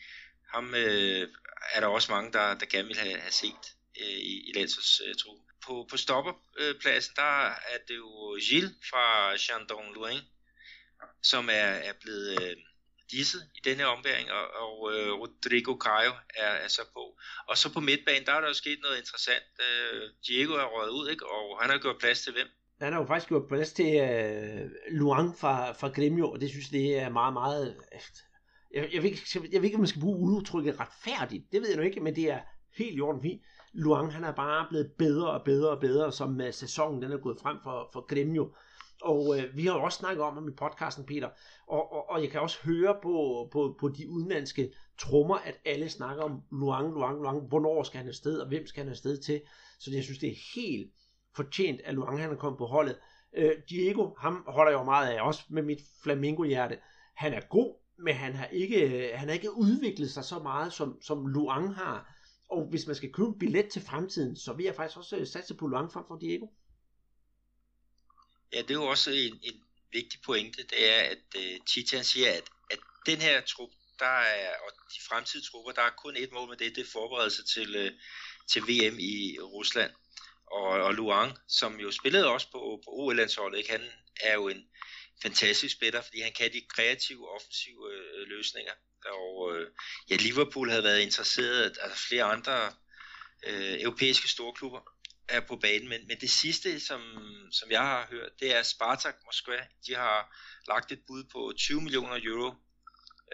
ham 0.53 0.75
øh, 0.75 1.29
er 1.73 1.79
der 1.79 1.87
også 1.87 2.11
mange, 2.11 2.33
der, 2.33 2.57
der 2.57 2.65
gerne 2.65 2.87
vil 2.87 2.97
have, 2.97 3.19
have 3.19 3.31
set 3.31 3.63
øh, 4.01 4.19
i, 4.31 4.49
i 4.49 4.51
landsholdstruppen. 4.55 5.43
På, 5.65 5.87
på 5.89 5.97
stopperpladsen, 5.97 7.15
der 7.15 7.45
er 7.49 7.77
det 7.87 7.95
jo 7.95 8.39
Gilles 8.49 8.73
fra 8.89 9.37
Chandon 9.37 9.93
Louin, 9.93 10.21
som 11.23 11.49
er, 11.49 11.71
er 11.89 11.93
blevet 12.01 12.41
øh, 12.41 12.57
disset 13.11 13.41
i 13.57 13.59
denne 13.69 13.85
omværing, 13.85 14.27
og, 14.31 14.45
og 14.63 14.75
øh, 14.93 15.11
Rodrigo 15.21 15.73
Caio 15.85 16.11
er, 16.43 16.53
er 16.65 16.67
så 16.67 16.81
på. 16.93 17.03
Og 17.49 17.57
så 17.57 17.73
på 17.73 17.79
midtbanen, 17.79 18.25
der 18.25 18.33
er 18.33 18.41
der 18.41 18.47
jo 18.47 18.53
sket 18.53 18.79
noget 18.83 18.97
interessant. 18.97 19.47
Øh, 19.65 20.01
Diego 20.27 20.53
er 20.53 20.67
røget 20.75 20.91
ud, 20.91 21.09
ikke? 21.09 21.25
og 21.25 21.61
han 21.61 21.69
har 21.69 21.77
gjort 21.77 21.97
plads 21.99 22.21
til 22.23 22.33
hvem? 22.33 22.47
Han 22.81 22.93
har 22.93 22.99
jo 22.99 23.07
faktisk 23.07 23.27
gjort 23.27 23.47
plads 23.47 23.73
til 23.73 23.91
øh, 23.99 24.69
Luang 24.91 25.37
fra, 25.37 25.71
fra 25.71 25.87
Gremio, 25.87 26.31
og 26.31 26.41
det 26.41 26.49
synes 26.49 26.69
det 26.69 26.99
er 26.99 27.09
meget, 27.09 27.33
meget... 27.33 27.77
Jeg, 28.73 28.89
jeg, 28.93 29.03
ved 29.03 29.09
ikke, 29.09 29.49
jeg 29.51 29.61
ved 29.61 29.65
ikke, 29.65 29.75
om 29.75 29.81
man 29.81 29.87
skal 29.87 30.01
bruge 30.01 30.37
udtrykket 30.37 30.79
retfærdigt. 30.79 31.51
Det 31.51 31.61
ved 31.61 31.67
jeg 31.67 31.77
nu 31.77 31.83
ikke, 31.83 31.99
men 31.99 32.15
det 32.15 32.31
er 32.31 32.39
helt 32.77 32.97
i 32.97 33.01
orden 33.01 33.21
fint. 33.21 33.41
Luang, 33.73 34.13
han 34.13 34.23
er 34.23 34.31
bare 34.31 34.67
blevet 34.69 34.91
bedre 34.97 35.31
og 35.31 35.43
bedre 35.45 35.69
og 35.69 35.79
bedre, 35.79 36.11
som 36.11 36.39
uh, 36.39 36.51
sæsonen 36.51 37.01
den 37.01 37.11
er 37.11 37.17
gået 37.17 37.37
frem 37.41 37.57
for, 37.63 37.89
for 37.93 38.01
Gremio. 38.07 38.55
Og 39.01 39.39
øh, 39.39 39.57
vi 39.57 39.65
har 39.65 39.73
jo 39.73 39.83
også 39.83 39.97
snakket 39.97 40.23
om 40.23 40.33
ham 40.33 40.47
i 40.47 40.51
podcasten, 40.51 41.05
Peter. 41.05 41.29
Og, 41.67 41.91
og, 41.91 42.09
og 42.09 42.21
jeg 42.21 42.31
kan 42.31 42.41
også 42.41 42.57
høre 42.63 42.97
på, 43.03 43.47
på, 43.51 43.75
på 43.79 43.89
de 43.89 44.09
udenlandske 44.09 44.73
trummer, 44.97 45.35
at 45.35 45.55
alle 45.65 45.89
snakker 45.89 46.23
om 46.23 46.41
Luang, 46.51 46.93
Luang, 46.93 47.21
Luang. 47.21 47.47
Hvornår 47.47 47.83
skal 47.83 47.97
han 47.97 48.07
afsted, 48.07 48.39
og 48.39 48.47
hvem 48.47 48.67
skal 48.67 48.83
han 48.83 48.91
afsted 48.91 49.17
til? 49.17 49.41
Så 49.79 49.91
jeg 49.93 50.03
synes, 50.03 50.19
det 50.19 50.29
er 50.29 50.61
helt 50.61 50.91
fortjent, 51.35 51.81
at 51.81 51.93
Luang 51.93 52.19
han 52.19 52.31
er 52.31 52.35
kommet 52.35 52.57
på 52.57 52.65
holdet. 52.65 52.97
Øh, 53.37 53.51
Diego, 53.69 54.13
ham 54.17 54.43
holder 54.47 54.71
jeg 54.71 54.79
jo 54.79 54.83
meget 54.83 55.09
af, 55.09 55.21
også 55.21 55.43
med 55.49 55.63
mit 55.63 55.81
flamingo-hjerte. 56.03 56.77
Han 57.15 57.33
er 57.33 57.41
god, 57.49 57.75
men 57.97 58.15
han 58.15 58.33
har 58.33 58.45
ikke, 58.45 59.11
han 59.15 59.27
har 59.27 59.35
ikke 59.35 59.57
udviklet 59.57 60.11
sig 60.11 60.23
så 60.23 60.39
meget, 60.39 60.73
som, 60.73 61.01
som 61.01 61.27
Luang 61.27 61.75
har. 61.75 62.13
Og 62.49 62.69
hvis 62.69 62.87
man 62.87 62.95
skal 62.95 63.13
købe 63.13 63.27
en 63.27 63.39
billet 63.39 63.69
til 63.69 63.81
fremtiden, 63.81 64.35
så 64.35 64.53
vil 64.53 64.65
jeg 64.65 64.75
faktisk 64.75 64.97
også 64.97 65.17
øh, 65.17 65.27
satse 65.27 65.55
på 65.55 65.67
Luang 65.67 65.91
frem 65.91 66.03
for 66.07 66.17
Diego. 66.17 66.47
Ja, 68.53 68.61
det 68.61 68.71
er 68.71 68.73
jo 68.73 68.85
også 68.85 69.11
en, 69.11 69.39
en 69.43 69.63
vigtig 69.91 70.21
pointe, 70.21 70.63
det 70.63 70.89
er, 70.93 71.01
at 71.01 71.23
øh, 71.35 71.59
Titan 71.67 72.03
siger, 72.03 72.31
at, 72.31 72.43
at 72.71 72.79
den 73.05 73.21
her 73.21 73.41
trup, 73.41 73.69
der 73.99 74.19
er, 74.19 74.49
og 74.65 74.71
de 74.95 74.99
fremtidige 75.09 75.47
trupper, 75.51 75.71
der 75.71 75.81
er 75.81 75.89
kun 75.97 76.15
et 76.17 76.31
mål 76.31 76.49
med 76.49 76.57
det, 76.57 76.75
det 76.75 76.81
er 76.81 76.91
forberedelse 76.91 77.43
til, 77.45 77.75
øh, 77.75 77.91
til 78.51 78.61
VM 78.61 78.97
i 78.99 79.37
Rusland. 79.39 79.91
Og, 80.51 80.67
og 80.67 80.93
Luang, 80.93 81.37
som 81.47 81.79
jo 81.79 81.91
spillede 81.91 82.27
også 82.27 82.47
på, 82.51 82.81
på 82.85 82.89
OL-landsholdet, 82.91 83.57
ikke? 83.57 83.71
han 83.71 83.91
er 84.21 84.33
jo 84.33 84.47
en 84.47 84.69
fantastisk 85.21 85.75
spiller, 85.75 86.01
fordi 86.01 86.21
han 86.21 86.33
kan 86.33 86.53
de 86.53 86.61
kreative, 86.75 87.35
offensive 87.35 87.93
øh, 87.93 88.27
løsninger. 88.27 88.73
Og 89.05 89.55
øh, 89.55 89.71
ja, 90.09 90.15
Liverpool 90.15 90.69
havde 90.69 90.83
været 90.83 90.99
interesseret, 90.99 91.77
altså 91.81 92.07
flere 92.07 92.23
andre 92.23 92.73
øh, 93.47 93.81
europæiske 93.81 94.27
storklubber 94.27 94.96
er 95.29 95.39
på 95.39 95.55
banen, 95.55 95.89
men, 95.89 96.07
men 96.07 96.17
det 96.21 96.29
sidste, 96.29 96.79
som, 96.79 97.01
som 97.51 97.71
jeg 97.71 97.81
har 97.81 98.07
hørt, 98.11 98.31
det 98.39 98.55
er 98.55 98.63
Spartak 98.63 99.15
Moskva. 99.25 99.67
De 99.87 99.95
har 99.95 100.35
lagt 100.67 100.91
et 100.91 100.99
bud 101.07 101.23
på 101.23 101.53
20 101.57 101.81
millioner 101.81 102.19
euro, 102.23 102.53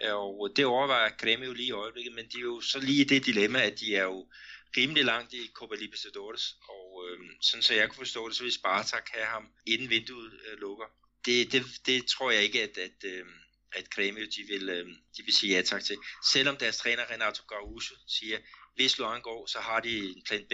øh, 0.02 0.14
og 0.14 0.52
det 0.56 0.64
overvejer 0.64 1.10
Grêmio 1.10 1.52
lige 1.52 1.68
i 1.68 1.72
øjeblikket, 1.72 2.14
men 2.14 2.24
de 2.24 2.38
er 2.38 2.42
jo 2.42 2.60
så 2.60 2.80
lige 2.80 3.00
i 3.00 3.04
det 3.04 3.26
dilemma, 3.26 3.62
at 3.62 3.80
de 3.80 3.96
er 3.96 4.04
jo 4.04 4.28
rimelig 4.76 5.04
langt 5.04 5.32
i 5.32 5.50
Copa 5.54 5.74
Libertadores, 5.74 6.56
og 6.68 7.04
øh, 7.08 7.18
sådan 7.40 7.62
så 7.62 7.74
jeg 7.74 7.88
kunne 7.88 8.04
forstå 8.06 8.28
det, 8.28 8.36
så 8.36 8.42
vil 8.42 8.52
Spartak 8.52 9.08
have 9.14 9.26
ham 9.26 9.48
inden 9.66 9.90
vinduet 9.90 10.40
øh, 10.46 10.58
lukker. 10.58 10.86
Det, 11.24 11.52
det, 11.52 11.62
det 11.86 12.06
tror 12.06 12.30
jeg 12.30 12.42
ikke, 12.42 12.62
at, 12.62 12.78
at, 12.78 13.04
øh, 13.04 13.26
at 13.72 13.84
Grêmio 13.94 14.24
de 14.36 14.42
vil, 14.48 14.68
øh, 14.68 14.86
de 15.16 15.22
vil 15.24 15.34
sige 15.34 15.56
ja 15.56 15.62
tak 15.62 15.84
til. 15.84 15.96
Selvom 16.32 16.56
deres 16.56 16.76
træner 16.76 17.10
Renato 17.10 17.42
Gaúcho 17.52 17.94
siger, 18.08 18.38
hvis 18.74 18.98
Loan 18.98 19.22
går, 19.22 19.46
så 19.46 19.58
har 19.58 19.80
de 19.80 19.98
en 19.98 20.22
plan 20.26 20.46
B, 20.50 20.52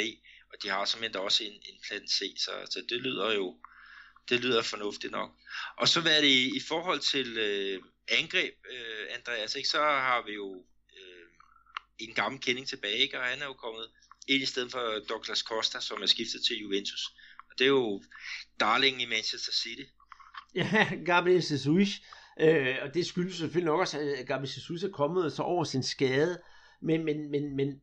og 0.52 0.62
de 0.62 0.68
har 0.68 0.84
simpelthen 0.84 1.22
også 1.22 1.44
en, 1.44 1.52
en 1.52 1.80
plan 1.86 2.08
C, 2.08 2.20
så, 2.38 2.50
så 2.70 2.84
det 2.88 3.00
lyder 3.00 3.32
jo 3.32 3.56
det 4.30 4.40
lyder 4.40 4.62
fornuftigt 4.62 5.12
nok. 5.12 5.30
Og 5.76 5.88
så 5.88 6.00
hvad 6.00 6.22
det 6.22 6.28
i, 6.28 6.56
i 6.56 6.60
forhold 6.68 7.00
til 7.00 7.38
øh, 7.38 7.82
angreb, 8.08 8.54
øh, 8.70 9.06
Andreas, 9.16 9.54
ikke, 9.54 9.68
så 9.68 9.78
har 9.78 10.24
vi 10.26 10.32
jo 10.32 10.64
øh, 10.96 11.26
en 11.98 12.14
gammel 12.14 12.40
kending 12.40 12.68
tilbage, 12.68 12.96
ikke? 12.96 13.18
og 13.18 13.24
han 13.24 13.42
er 13.42 13.46
jo 13.46 13.52
kommet 13.52 13.86
ind 14.28 14.42
i 14.42 14.46
stedet 14.46 14.70
for 14.70 15.00
Douglas 15.08 15.38
Costa, 15.38 15.80
som 15.80 16.02
er 16.02 16.06
skiftet 16.06 16.44
til 16.44 16.56
Juventus. 16.56 17.04
Og 17.50 17.58
det 17.58 17.64
er 17.64 17.68
jo 17.68 18.02
darlingen 18.60 19.00
i 19.00 19.06
Manchester 19.06 19.52
City. 19.52 19.82
Ja, 20.54 20.88
Gabriel 21.06 21.36
Jesus. 21.36 21.66
Øh, 22.40 22.76
og 22.82 22.94
det 22.94 23.06
skyldes 23.06 23.36
selvfølgelig 23.36 23.66
nok 23.66 23.80
også, 23.80 23.98
at 23.98 24.26
Gabriel 24.26 24.52
Jesus 24.56 24.82
er 24.82 24.90
kommet 24.90 25.32
så 25.32 25.42
over 25.42 25.64
sin 25.64 25.82
skade. 25.82 26.42
Men, 26.82 27.04
men, 27.04 27.30
men, 27.30 27.56
men 27.56 27.82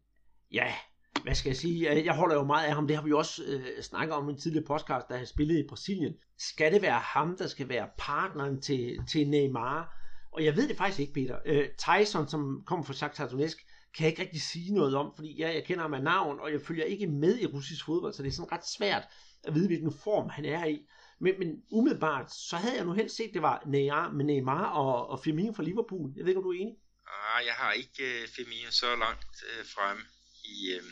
ja, 0.51 0.75
hvad 1.23 1.35
skal 1.35 1.49
jeg 1.49 1.57
sige? 1.57 2.05
Jeg 2.05 2.15
holder 2.15 2.35
jo 2.35 2.43
meget 2.43 2.67
af 2.67 2.73
ham. 2.73 2.87
Det 2.87 2.95
har 2.95 3.03
vi 3.03 3.11
også 3.11 3.43
øh, 3.43 3.83
snakket 3.83 4.15
om 4.15 4.29
i 4.29 4.31
en 4.31 4.39
tidligere 4.39 4.65
podcast, 4.65 5.05
da 5.09 5.17
han 5.17 5.27
spillede 5.27 5.59
i 5.59 5.67
Brasilien. 5.69 6.13
Skal 6.37 6.73
det 6.73 6.81
være 6.81 6.99
ham, 6.99 7.37
der 7.37 7.47
skal 7.47 7.69
være 7.69 7.89
partneren 7.97 8.61
til, 8.61 8.99
til 9.09 9.29
Neymar? 9.29 9.97
Og 10.31 10.45
jeg 10.45 10.55
ved 10.55 10.67
det 10.67 10.77
faktisk 10.77 10.99
ikke, 10.99 11.13
Peter. 11.13 11.39
Øh, 11.45 11.67
Tyson, 11.77 12.27
som 12.27 12.63
kommer 12.65 12.85
fra 12.85 12.93
Shakhtar 12.93 13.27
Donetsk, 13.27 13.57
kan 13.95 14.03
jeg 14.03 14.11
ikke 14.11 14.21
rigtig 14.21 14.41
sige 14.41 14.73
noget 14.73 14.95
om, 14.95 15.13
fordi 15.15 15.41
jeg, 15.41 15.53
jeg 15.53 15.63
kender 15.63 15.81
ham 15.81 15.93
af 15.93 16.03
navn, 16.03 16.39
og 16.39 16.51
jeg 16.51 16.61
følger 16.61 16.85
ikke 16.85 17.07
med 17.07 17.39
i 17.39 17.45
russisk 17.45 17.85
fodbold, 17.85 18.13
så 18.13 18.23
det 18.23 18.29
er 18.29 18.33
sådan 18.33 18.51
ret 18.51 18.67
svært 18.67 19.03
at 19.43 19.55
vide, 19.55 19.67
hvilken 19.67 19.93
form 20.03 20.29
han 20.29 20.45
er 20.45 20.65
i. 20.65 20.79
Men, 21.19 21.33
men 21.39 21.63
umiddelbart, 21.71 22.33
så 22.33 22.55
havde 22.55 22.75
jeg 22.75 22.85
nu 22.85 22.93
helst 22.93 23.15
set, 23.15 23.33
det 23.33 23.41
var 23.41 23.63
Neymar, 23.65 24.11
med 24.11 24.25
Neymar 24.25 24.65
og, 24.65 25.09
og 25.09 25.19
Firmino 25.23 25.53
fra 25.53 25.63
Liverpool. 25.63 26.11
Jeg 26.15 26.23
ved 26.23 26.29
ikke, 26.29 26.39
om 26.39 26.43
du 26.43 26.51
er 26.51 26.61
enig? 26.61 26.75
Ah, 27.07 27.45
jeg 27.45 27.53
har 27.53 27.71
ikke 27.71 28.03
uh, 28.03 28.29
Firmino 28.35 28.71
så 28.71 28.95
langt 28.95 29.35
øh, 29.51 29.59
uh, 29.59 29.65
frem 29.75 29.97
i, 30.43 30.57
uh, 30.75 30.83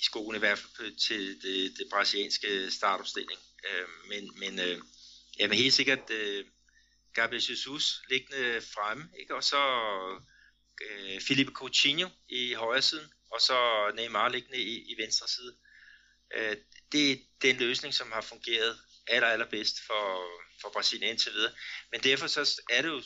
i 0.00 0.04
skoene, 0.04 0.36
i 0.36 0.38
hvert 0.38 0.58
fald 0.58 0.96
til 0.96 1.42
det, 1.42 1.78
det 1.78 1.86
brasilianske 1.90 2.70
startopstilling. 2.70 3.40
Øh, 3.68 3.88
men 4.08 4.38
men 4.38 4.58
øh, 4.58 4.78
jeg 5.38 5.50
helt 5.50 5.74
sikkert 5.74 6.10
øh, 6.10 6.44
Gabriel 7.14 7.50
Jesus 7.50 8.02
liggende 8.10 8.62
fremme, 8.74 9.08
ikke? 9.20 9.34
og 9.34 9.44
så 9.44 9.62
øh, 10.82 11.20
Felipe 11.20 11.52
Coutinho 11.52 12.08
i 12.28 12.52
højre 12.52 12.82
siden, 12.82 13.12
og 13.32 13.40
så 13.40 13.90
Neymar 13.96 14.28
liggende 14.28 14.58
i, 14.58 14.92
i 14.92 15.02
venstre 15.02 15.28
side. 15.28 15.56
Øh, 16.36 16.56
det 16.92 17.12
er 17.12 17.16
den 17.42 17.56
løsning, 17.56 17.94
som 17.94 18.12
har 18.12 18.20
fungeret 18.20 18.78
aller, 19.06 19.28
allerbedst 19.28 19.76
for, 19.86 20.22
for 20.60 20.70
Brasilien 20.72 21.10
indtil 21.10 21.32
videre. 21.32 21.52
Men 21.92 22.00
derfor 22.02 22.26
så 22.26 22.62
er 22.70 22.82
det 22.82 22.88
jo 22.88 23.02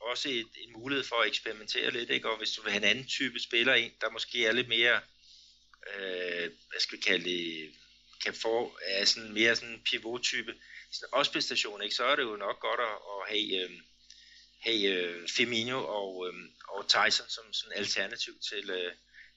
også 0.00 0.28
et, 0.28 0.48
en 0.56 0.72
mulighed 0.72 1.04
for 1.04 1.16
at 1.16 1.28
eksperimentere 1.28 1.90
lidt, 1.90 2.10
ikke? 2.10 2.30
og 2.30 2.38
hvis 2.38 2.50
du 2.50 2.62
vil 2.62 2.72
have 2.72 2.82
en 2.82 2.90
anden 2.90 3.06
type 3.06 3.40
spiller 3.40 3.74
ind, 3.74 3.92
der 4.00 4.10
måske 4.10 4.46
er 4.46 4.52
lidt 4.52 4.68
mere, 4.68 5.00
øh, 5.96 6.50
hvad 6.70 6.80
skal 6.80 6.98
vi 6.98 7.02
kalde 7.02 7.24
det, 7.24 7.70
kan 8.24 8.34
få, 8.34 8.78
er 8.82 9.04
sådan 9.04 9.32
mere 9.32 9.56
sådan 9.56 9.74
en 9.74 9.80
pivot-type, 9.90 10.54
sådan 10.92 11.08
også 11.12 11.30
ikke? 11.82 11.94
så 11.94 12.04
er 12.04 12.16
det 12.16 12.22
jo 12.22 12.36
nok 12.36 12.60
godt 12.60 12.80
at, 12.80 12.96
at 13.12 13.20
have, 13.28 13.64
øh, 13.64 13.70
have 14.60 14.82
øh, 14.94 15.28
Firmino 15.28 15.78
og, 15.84 16.26
øh, 16.26 16.34
og 16.68 16.88
Tyson 16.88 17.28
som 17.28 17.44
sådan 17.52 17.78
alternativ 17.78 18.32
til, 18.48 18.70
øh, 18.70 18.92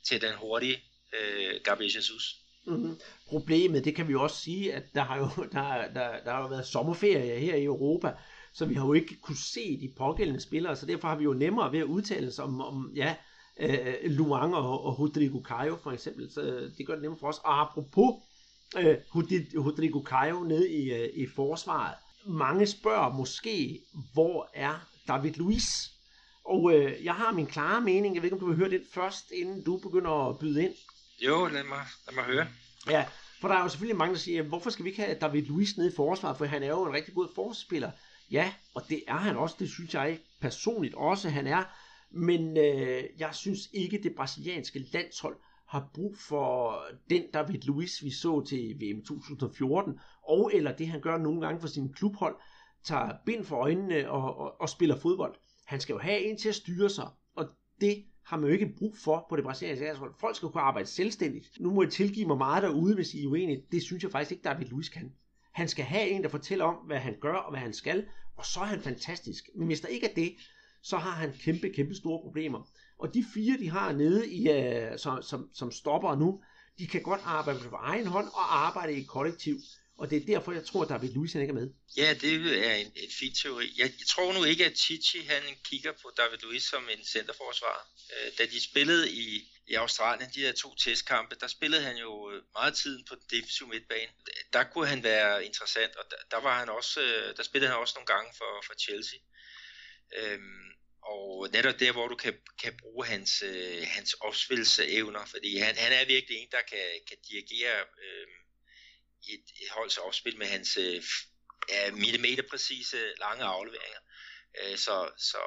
til 0.07 0.21
den 0.21 0.33
hurtige 0.35 0.83
øh, 1.13 1.61
Gabriel 1.63 1.95
Jesus. 1.95 2.35
Mm-hmm. 2.65 2.99
Problemet, 3.27 3.85
det 3.85 3.95
kan 3.95 4.07
vi 4.07 4.11
jo 4.11 4.23
også 4.23 4.41
sige, 4.41 4.73
at 4.73 4.83
der 4.95 5.03
har 5.03 5.17
jo, 5.17 5.43
der, 5.53 5.93
der, 5.93 6.23
der 6.23 6.31
har 6.31 6.41
jo 6.41 6.47
været 6.47 6.67
sommerferie 6.67 7.39
her 7.39 7.55
i 7.55 7.63
Europa, 7.63 8.11
så 8.53 8.65
vi 8.65 8.73
har 8.73 8.85
jo 8.85 8.93
ikke 8.93 9.15
kunne 9.21 9.37
se 9.37 9.79
de 9.81 9.93
pågældende 9.97 10.41
spillere, 10.41 10.75
så 10.75 10.85
derfor 10.85 11.07
har 11.07 11.17
vi 11.17 11.23
jo 11.23 11.33
nemmere 11.33 11.71
ved 11.71 11.79
at 11.79 11.85
udtale 11.85 12.27
os 12.27 12.39
om, 12.39 12.61
om 12.61 12.91
ja, 12.95 13.15
øh, 13.59 13.95
Luang 14.03 14.55
og, 14.55 14.85
og 14.85 14.99
Rodrigo 14.99 15.41
Caio 15.45 15.77
for 15.83 15.91
eksempel, 15.91 16.31
så 16.31 16.41
det 16.77 16.87
gør 16.87 16.93
det 16.93 17.01
nemmere 17.01 17.19
for 17.19 17.27
os. 17.27 17.37
Og 17.37 17.61
apropos 17.61 18.13
øh, 18.77 18.97
Rodrigo 19.65 20.01
Caio 20.05 20.39
nede 20.39 20.71
i, 20.71 20.93
øh, 20.93 21.09
i 21.13 21.27
forsvaret, 21.27 21.95
mange 22.25 22.67
spørger 22.67 23.13
måske, 23.13 23.81
hvor 24.13 24.49
er 24.53 24.87
David 25.07 25.33
Luiz? 25.33 25.89
Og 26.45 26.73
øh, 26.75 27.05
jeg 27.05 27.13
har 27.13 27.31
min 27.31 27.47
klare 27.47 27.81
mening, 27.81 28.15
jeg 28.15 28.23
ved 28.23 28.27
ikke, 28.27 28.35
om 28.35 28.39
du 28.39 28.47
vil 28.47 28.57
høre 28.57 28.69
det 28.69 28.83
først, 28.93 29.31
inden 29.31 29.63
du 29.63 29.77
begynder 29.77 30.29
at 30.29 30.39
byde 30.39 30.63
ind. 30.63 30.73
Jo, 31.25 31.45
lad 31.45 31.63
mig, 31.63 31.85
lad 32.07 32.15
mig 32.15 32.23
høre. 32.23 32.47
Ja, 32.89 33.05
for 33.41 33.47
der 33.47 33.55
er 33.55 33.63
jo 33.63 33.69
selvfølgelig 33.69 33.97
mange, 33.97 34.13
der 34.13 34.19
siger, 34.19 34.41
hvorfor 34.41 34.69
skal 34.69 34.85
vi 34.85 34.89
ikke 34.89 35.01
have 35.01 35.17
David 35.21 35.41
Luiz 35.41 35.77
nede 35.77 35.89
i 35.89 35.95
forsvaret, 35.95 36.37
for 36.37 36.45
han 36.45 36.63
er 36.63 36.67
jo 36.67 36.85
en 36.85 36.93
rigtig 36.93 37.13
god 37.13 37.27
forsvarsspiller. 37.35 37.91
Ja, 38.31 38.53
og 38.73 38.89
det 38.89 39.03
er 39.07 39.17
han 39.17 39.37
også, 39.37 39.55
det 39.59 39.69
synes 39.69 39.93
jeg 39.93 40.19
personligt 40.41 40.95
også, 40.95 41.29
han 41.29 41.47
er. 41.47 41.63
Men 42.13 42.57
øh, 42.57 43.03
jeg 43.19 43.29
synes 43.31 43.69
ikke, 43.73 43.99
det 44.03 44.15
brasilianske 44.15 44.79
landshold 44.93 45.35
har 45.67 45.89
brug 45.93 46.17
for 46.17 46.79
den 47.09 47.23
David 47.33 47.59
Luiz, 47.59 48.03
vi 48.03 48.11
så 48.11 48.41
til 48.41 48.75
VM 48.81 49.05
2014, 49.05 49.99
og 50.27 50.51
eller 50.53 50.75
det 50.75 50.87
han 50.87 51.01
gør 51.01 51.17
nogle 51.17 51.41
gange 51.41 51.59
for 51.59 51.67
sin 51.67 51.93
klubhold, 51.93 52.35
tager 52.83 53.11
bind 53.25 53.43
for 53.43 53.55
øjnene 53.55 54.11
og, 54.11 54.37
og, 54.37 54.61
og 54.61 54.69
spiller 54.69 54.95
fodbold. 54.95 55.35
Han 55.65 55.79
skal 55.79 55.93
jo 55.93 55.99
have 55.99 56.19
en 56.19 56.37
til 56.37 56.49
at 56.49 56.55
styre 56.55 56.89
sig, 56.89 57.07
og 57.35 57.49
det 57.81 58.03
har 58.25 58.37
man 58.37 58.47
jo 58.47 58.53
ikke 58.53 58.73
brug 58.77 58.97
for 58.97 59.25
på 59.29 59.35
det 59.35 59.43
brasilianske 59.43 59.85
landshold. 59.85 60.13
Folk 60.19 60.35
skal 60.35 60.49
kunne 60.49 60.61
arbejde 60.63 60.87
selvstændigt. 60.87 61.47
Nu 61.59 61.73
må 61.73 61.83
jeg 61.83 61.91
tilgive 61.91 62.27
mig 62.27 62.37
meget 62.37 62.63
derude, 62.63 62.95
hvis 62.95 63.13
I 63.13 63.23
er 63.23 63.27
uenige. 63.27 63.65
Det 63.71 63.83
synes 63.83 64.03
jeg 64.03 64.11
faktisk 64.11 64.31
ikke, 64.31 64.43
David 64.43 64.65
Luiz 64.65 64.89
kan. 64.89 65.13
Han 65.51 65.67
skal 65.67 65.85
have 65.85 66.09
en, 66.09 66.23
der 66.23 66.29
fortæller 66.29 66.65
om, 66.65 66.75
hvad 66.75 66.97
han 66.97 67.15
gør 67.21 67.33
og 67.33 67.51
hvad 67.51 67.59
han 67.59 67.73
skal, 67.73 68.05
og 68.35 68.45
så 68.45 68.59
er 68.59 68.65
han 68.65 68.81
fantastisk. 68.81 69.49
Men 69.55 69.67
hvis 69.67 69.81
der 69.81 69.87
ikke 69.87 70.09
er 70.09 70.13
det, 70.13 70.35
så 70.83 70.97
har 70.97 71.11
han 71.11 71.33
kæmpe, 71.39 71.69
kæmpe 71.69 71.95
store 71.95 72.21
problemer. 72.21 72.69
Og 72.99 73.13
de 73.13 73.25
fire, 73.33 73.57
de 73.59 73.69
har 73.69 73.91
nede, 73.91 74.29
i, 74.29 74.41
uh, 74.49 74.97
som, 74.97 75.23
som, 75.23 75.49
som 75.53 75.71
stopper 75.71 76.15
nu, 76.15 76.43
de 76.79 76.87
kan 76.87 77.01
godt 77.01 77.21
arbejde 77.23 77.59
på 77.59 77.75
egen 77.75 78.07
hånd 78.07 78.27
og 78.27 78.65
arbejde 78.67 78.93
i 78.93 79.01
et 79.01 79.07
kollektiv. 79.07 79.57
Og 79.97 80.09
det 80.09 80.17
er 80.21 80.25
derfor, 80.25 80.51
jeg 80.51 80.65
tror, 80.65 80.83
at 80.83 80.89
David 80.89 81.13
Luiz 81.13 81.35
ikke 81.35 81.49
er 81.49 81.61
med. 81.61 81.69
Ja, 81.97 82.13
det 82.21 82.33
er 82.67 82.73
en, 82.73 82.91
en 82.95 83.11
fin 83.19 83.33
teori. 83.33 83.73
Jeg, 83.77 83.89
jeg 83.99 84.07
tror 84.07 84.33
nu 84.33 84.43
ikke, 84.43 84.65
at 84.65 84.77
Chichi 84.77 85.19
han 85.19 85.43
kigger 85.63 85.91
på 85.91 86.11
David 86.17 86.37
Luiz 86.43 86.63
som 86.63 86.89
en 86.97 87.05
centerforsvar. 87.05 87.87
Øh, 88.13 88.31
da 88.37 88.45
de 88.45 88.63
spillede 88.63 89.11
i, 89.11 89.27
i 89.67 89.73
Australien, 89.73 90.29
de 90.35 90.39
her 90.39 90.51
to 90.51 90.75
testkampe, 90.75 91.35
der 91.41 91.47
spillede 91.47 91.81
han 91.81 91.97
jo 91.97 92.31
øh, 92.31 92.43
meget 92.53 92.73
tiden 92.73 93.05
på 93.09 93.15
den 93.15 93.25
defensive 93.31 93.69
midtbane. 93.69 94.11
Der 94.53 94.63
kunne 94.63 94.87
han 94.87 95.03
være 95.03 95.45
interessant, 95.45 95.95
og 95.95 96.05
der, 96.11 96.17
der, 96.31 96.41
var 96.41 96.59
han 96.59 96.69
også, 96.69 97.01
øh, 97.01 97.37
der 97.37 97.43
spillede 97.43 97.71
han 97.71 97.79
også 97.79 97.93
nogle 97.97 98.07
gange 98.13 98.29
for, 98.37 98.51
for 98.67 98.73
Chelsea. 98.85 99.19
Øhm, 100.19 100.72
og 101.05 101.49
netop 101.53 101.79
der, 101.79 101.91
hvor 101.91 102.07
du 102.07 102.15
kan, 102.15 102.33
kan 102.61 102.77
bruge 102.77 103.05
hans, 103.05 103.41
øh, 103.41 103.83
hans 103.87 104.13
opspilsevner, 104.13 105.25
fordi 105.25 105.57
han, 105.57 105.75
han 105.75 105.91
er 105.93 106.05
virkelig 106.05 106.37
en, 106.37 106.47
der 106.51 106.61
kan, 106.69 106.87
kan 107.07 107.17
dirigere 107.29 107.79
øh, 107.79 108.27
et, 109.27 109.43
et 109.61 109.69
holds 109.71 109.97
opspil 109.97 110.37
med 110.37 110.47
hans 110.47 110.77
øh, 110.77 111.03
millimeterpræcise 111.93 112.97
lange 113.19 113.43
afleveringer. 113.43 113.99
Øh, 114.61 114.77
så, 114.77 115.11
så 115.17 115.41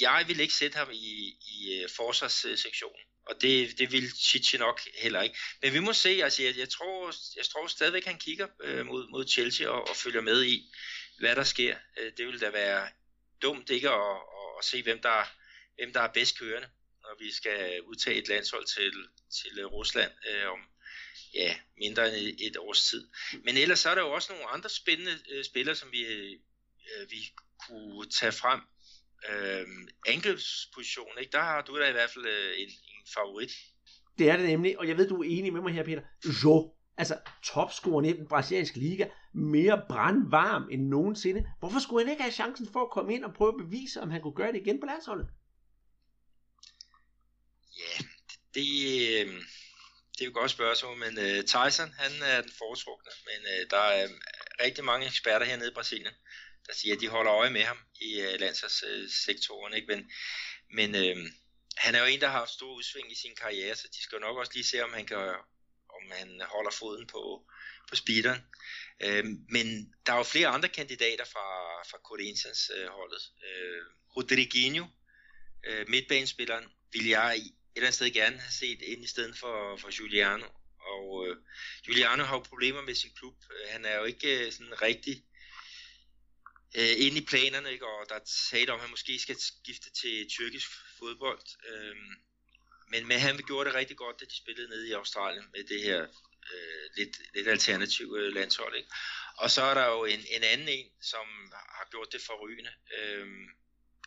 jeg 0.00 0.24
vil 0.28 0.40
ikke 0.40 0.54
sætte 0.54 0.78
ham 0.78 0.90
i, 0.92 1.38
i 1.58 1.80
øh, 1.82 1.88
forsvarssektionen, 1.96 3.04
og 3.26 3.42
det, 3.42 3.78
det 3.78 3.92
vil 3.92 4.10
Chichi 4.10 4.58
nok 4.58 4.80
heller 4.98 5.22
ikke. 5.22 5.38
Men 5.62 5.72
vi 5.72 5.78
må 5.78 5.92
se, 5.92 6.24
altså 6.24 6.42
jeg, 6.42 6.56
jeg, 6.58 6.68
tror, 6.68 7.14
jeg 7.36 7.44
tror 7.44 7.66
stadigvæk, 7.66 8.04
han 8.04 8.18
kigger 8.18 8.48
øh, 8.62 8.86
mod, 8.86 9.08
mod 9.10 9.28
Chelsea 9.28 9.68
og, 9.68 9.88
og 9.88 9.96
følger 9.96 10.20
med 10.20 10.44
i, 10.44 10.72
hvad 11.18 11.36
der 11.36 11.44
sker. 11.44 11.76
Øh, 11.98 12.12
det 12.16 12.26
vil 12.26 12.40
da 12.40 12.50
være 12.50 12.88
dumt 13.42 13.70
ikke 13.70 13.90
at, 13.90 14.16
at, 14.40 14.50
at 14.58 14.64
se, 14.64 14.82
hvem 14.82 15.02
der, 15.02 15.24
hvem 15.76 15.92
der 15.92 16.00
er 16.00 16.12
bedst 16.12 16.38
kørende, 16.38 16.68
når 17.02 17.16
vi 17.18 17.32
skal 17.32 17.82
udtage 17.82 18.16
et 18.16 18.28
landshold 18.28 18.66
til, 18.66 18.92
til 19.38 19.66
Rusland 19.66 20.12
øh, 20.30 20.50
om 20.50 20.58
ja, 21.34 21.56
mindre 21.78 22.18
end 22.18 22.36
et, 22.40 22.56
års 22.56 22.88
tid. 22.90 23.08
Men 23.44 23.56
ellers 23.56 23.78
så 23.78 23.90
er 23.90 23.94
der 23.94 24.02
jo 24.02 24.12
også 24.12 24.32
nogle 24.32 24.48
andre 24.48 24.70
spændende 24.70 25.18
øh, 25.30 25.44
spillere, 25.44 25.76
som 25.76 25.92
vi, 25.92 26.02
øh, 26.02 27.10
vi 27.10 27.20
kunne 27.68 28.10
tage 28.10 28.32
frem. 28.32 28.60
Øh, 29.30 29.66
angrebsposition, 30.06 31.18
ikke? 31.20 31.32
der 31.32 31.40
har 31.40 31.62
du 31.62 31.80
da 31.80 31.88
i 31.88 31.92
hvert 31.92 32.10
fald 32.10 32.26
øh, 32.26 32.60
en, 32.60 32.68
en 32.68 33.06
favorit. 33.14 33.50
Det 34.18 34.30
er 34.30 34.36
det 34.36 34.48
nemlig, 34.48 34.78
og 34.78 34.88
jeg 34.88 34.96
ved, 34.96 35.08
du 35.08 35.22
er 35.22 35.28
enig 35.28 35.52
med 35.52 35.60
mig 35.60 35.72
her, 35.72 35.84
Peter. 35.84 36.02
Jo, 36.44 36.74
altså 37.00 37.18
topscoren 37.42 38.04
i 38.04 38.12
den 38.12 38.28
brasilianske 38.28 38.78
liga, 38.78 39.08
mere 39.32 39.82
brandvarm 39.88 40.68
end 40.70 40.82
nogensinde. 40.88 41.46
Hvorfor 41.58 41.78
skulle 41.78 42.04
han 42.04 42.10
ikke 42.10 42.22
have 42.22 42.32
chancen 42.32 42.68
for 42.72 42.82
at 42.82 42.90
komme 42.90 43.14
ind 43.14 43.24
og 43.24 43.34
prøve 43.34 43.54
at 43.54 43.64
bevise, 43.64 44.00
om 44.00 44.10
han 44.10 44.22
kunne 44.22 44.34
gøre 44.34 44.52
det 44.52 44.60
igen 44.60 44.80
på 44.80 44.86
landsholdet? 44.86 45.26
Ja, 47.78 48.04
det, 48.54 48.68
øh, 49.10 49.26
det 50.12 50.20
er 50.20 50.24
jo 50.24 50.30
et 50.30 50.34
godt 50.34 50.50
spørgsmål, 50.50 50.96
men 50.96 51.18
uh, 51.18 51.44
Tyson, 51.52 51.90
han 52.02 52.12
er 52.22 52.40
den 52.40 52.52
foretrukne, 52.58 53.12
men 53.28 53.40
uh, 53.52 53.70
der 53.70 53.84
er 54.00 54.08
rigtig 54.64 54.84
mange 54.84 55.06
eksperter 55.06 55.46
hernede 55.46 55.70
i 55.70 55.74
Brasilien, 55.74 56.14
der 56.66 56.74
siger, 56.74 56.94
at 56.94 57.00
de 57.00 57.08
holder 57.08 57.32
øje 57.32 57.50
med 57.50 57.62
ham 57.62 57.78
i 58.00 58.10
uh, 58.20 58.40
landsholdssektoren, 58.40 59.74
ikke? 59.74 59.88
Men, 59.92 60.10
men 60.78 60.90
uh, 60.94 61.22
han 61.76 61.94
er 61.94 62.00
jo 62.00 62.06
en, 62.06 62.20
der 62.20 62.26
har 62.26 62.38
haft 62.38 62.50
stor 62.50 62.74
udsving 62.74 63.12
i 63.12 63.20
sin 63.22 63.36
karriere, 63.42 63.76
så 63.76 63.88
de 63.94 64.02
skal 64.02 64.16
jo 64.16 64.20
nok 64.20 64.36
også 64.38 64.52
lige 64.54 64.64
se, 64.64 64.84
om 64.84 64.92
han 64.92 65.06
kan 65.06 65.34
om 66.02 66.10
han 66.10 66.42
holder 66.54 66.70
foden 66.70 67.06
på, 67.06 67.50
på 67.88 67.96
speederen. 67.96 68.40
Øh, 69.00 69.24
men 69.48 69.94
der 70.06 70.12
er 70.12 70.16
jo 70.16 70.22
flere 70.22 70.48
andre 70.48 70.68
kandidater 70.68 71.24
fra, 71.24 71.48
fra 71.90 71.98
Corinthians 72.04 72.70
øh, 72.76 72.88
holdet. 72.88 73.22
Øh, 73.46 73.82
Rodriguinho, 74.16 74.86
øh, 75.66 75.88
midtbanespilleren, 75.88 76.64
vil 76.92 77.06
jeg 77.06 77.36
et 77.36 77.52
eller 77.76 77.86
andet 77.86 77.94
sted 77.94 78.10
gerne 78.10 78.38
have 78.38 78.52
set 78.52 78.82
ind 78.82 79.04
i 79.04 79.06
stedet 79.08 79.38
for, 79.38 79.76
for 79.76 79.90
Giuliano. 79.96 80.46
Og 80.80 81.26
øh, 81.26 81.36
Giuliano 81.84 82.24
har 82.24 82.34
jo 82.34 82.42
problemer 82.42 82.82
med 82.82 82.94
sin 82.94 83.10
klub. 83.18 83.36
Øh, 83.50 83.70
han 83.70 83.84
er 83.84 83.96
jo 83.96 84.04
ikke 84.04 84.46
øh, 84.46 84.52
sådan 84.52 84.82
rigtig 84.82 85.24
øh, 86.76 86.94
inde 87.04 87.18
i 87.18 87.24
planerne, 87.24 87.72
ikke? 87.72 87.86
og 87.86 88.06
der 88.08 88.14
er 88.14 88.24
tale 88.50 88.72
om, 88.72 88.76
at 88.76 88.80
han 88.80 88.90
måske 88.90 89.18
skal 89.18 89.36
skifte 89.40 89.90
til 89.90 90.28
tyrkisk 90.30 90.68
fodbold. 90.98 91.42
Øh, 91.68 91.96
men, 92.90 93.08
men 93.08 93.20
han 93.20 93.36
gjorde 93.36 93.68
det 93.68 93.78
rigtig 93.78 93.96
godt, 93.96 94.20
da 94.20 94.24
de 94.24 94.36
spillede 94.36 94.68
nede 94.68 94.88
i 94.88 94.92
Australien 94.92 95.44
med 95.54 95.64
det 95.64 95.82
her 95.82 96.00
øh, 96.52 96.84
lidt, 96.96 97.16
lidt 97.34 97.48
alternative 97.48 98.20
øh, 98.20 98.34
landshold. 98.34 98.76
Ikke? 98.76 98.88
Og 99.36 99.50
så 99.50 99.62
er 99.62 99.74
der 99.74 99.86
jo 99.86 100.04
en, 100.04 100.20
en 100.30 100.42
anden 100.42 100.68
en, 100.68 100.86
som 101.02 101.26
har 101.52 101.86
gjort 101.90 102.12
det 102.12 102.20
forrygende. 102.26 102.72
Øh, 102.98 103.26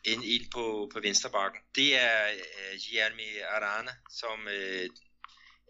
ind, 0.05 0.23
ind 0.25 0.51
på, 0.51 0.89
på 0.93 0.99
venstrebakken. 0.99 1.61
Det 1.75 1.99
er 1.99 2.27
øh, 2.31 2.95
Jeremy 2.95 3.41
Arana, 3.49 3.91
som 4.09 4.47
øh, 4.47 4.89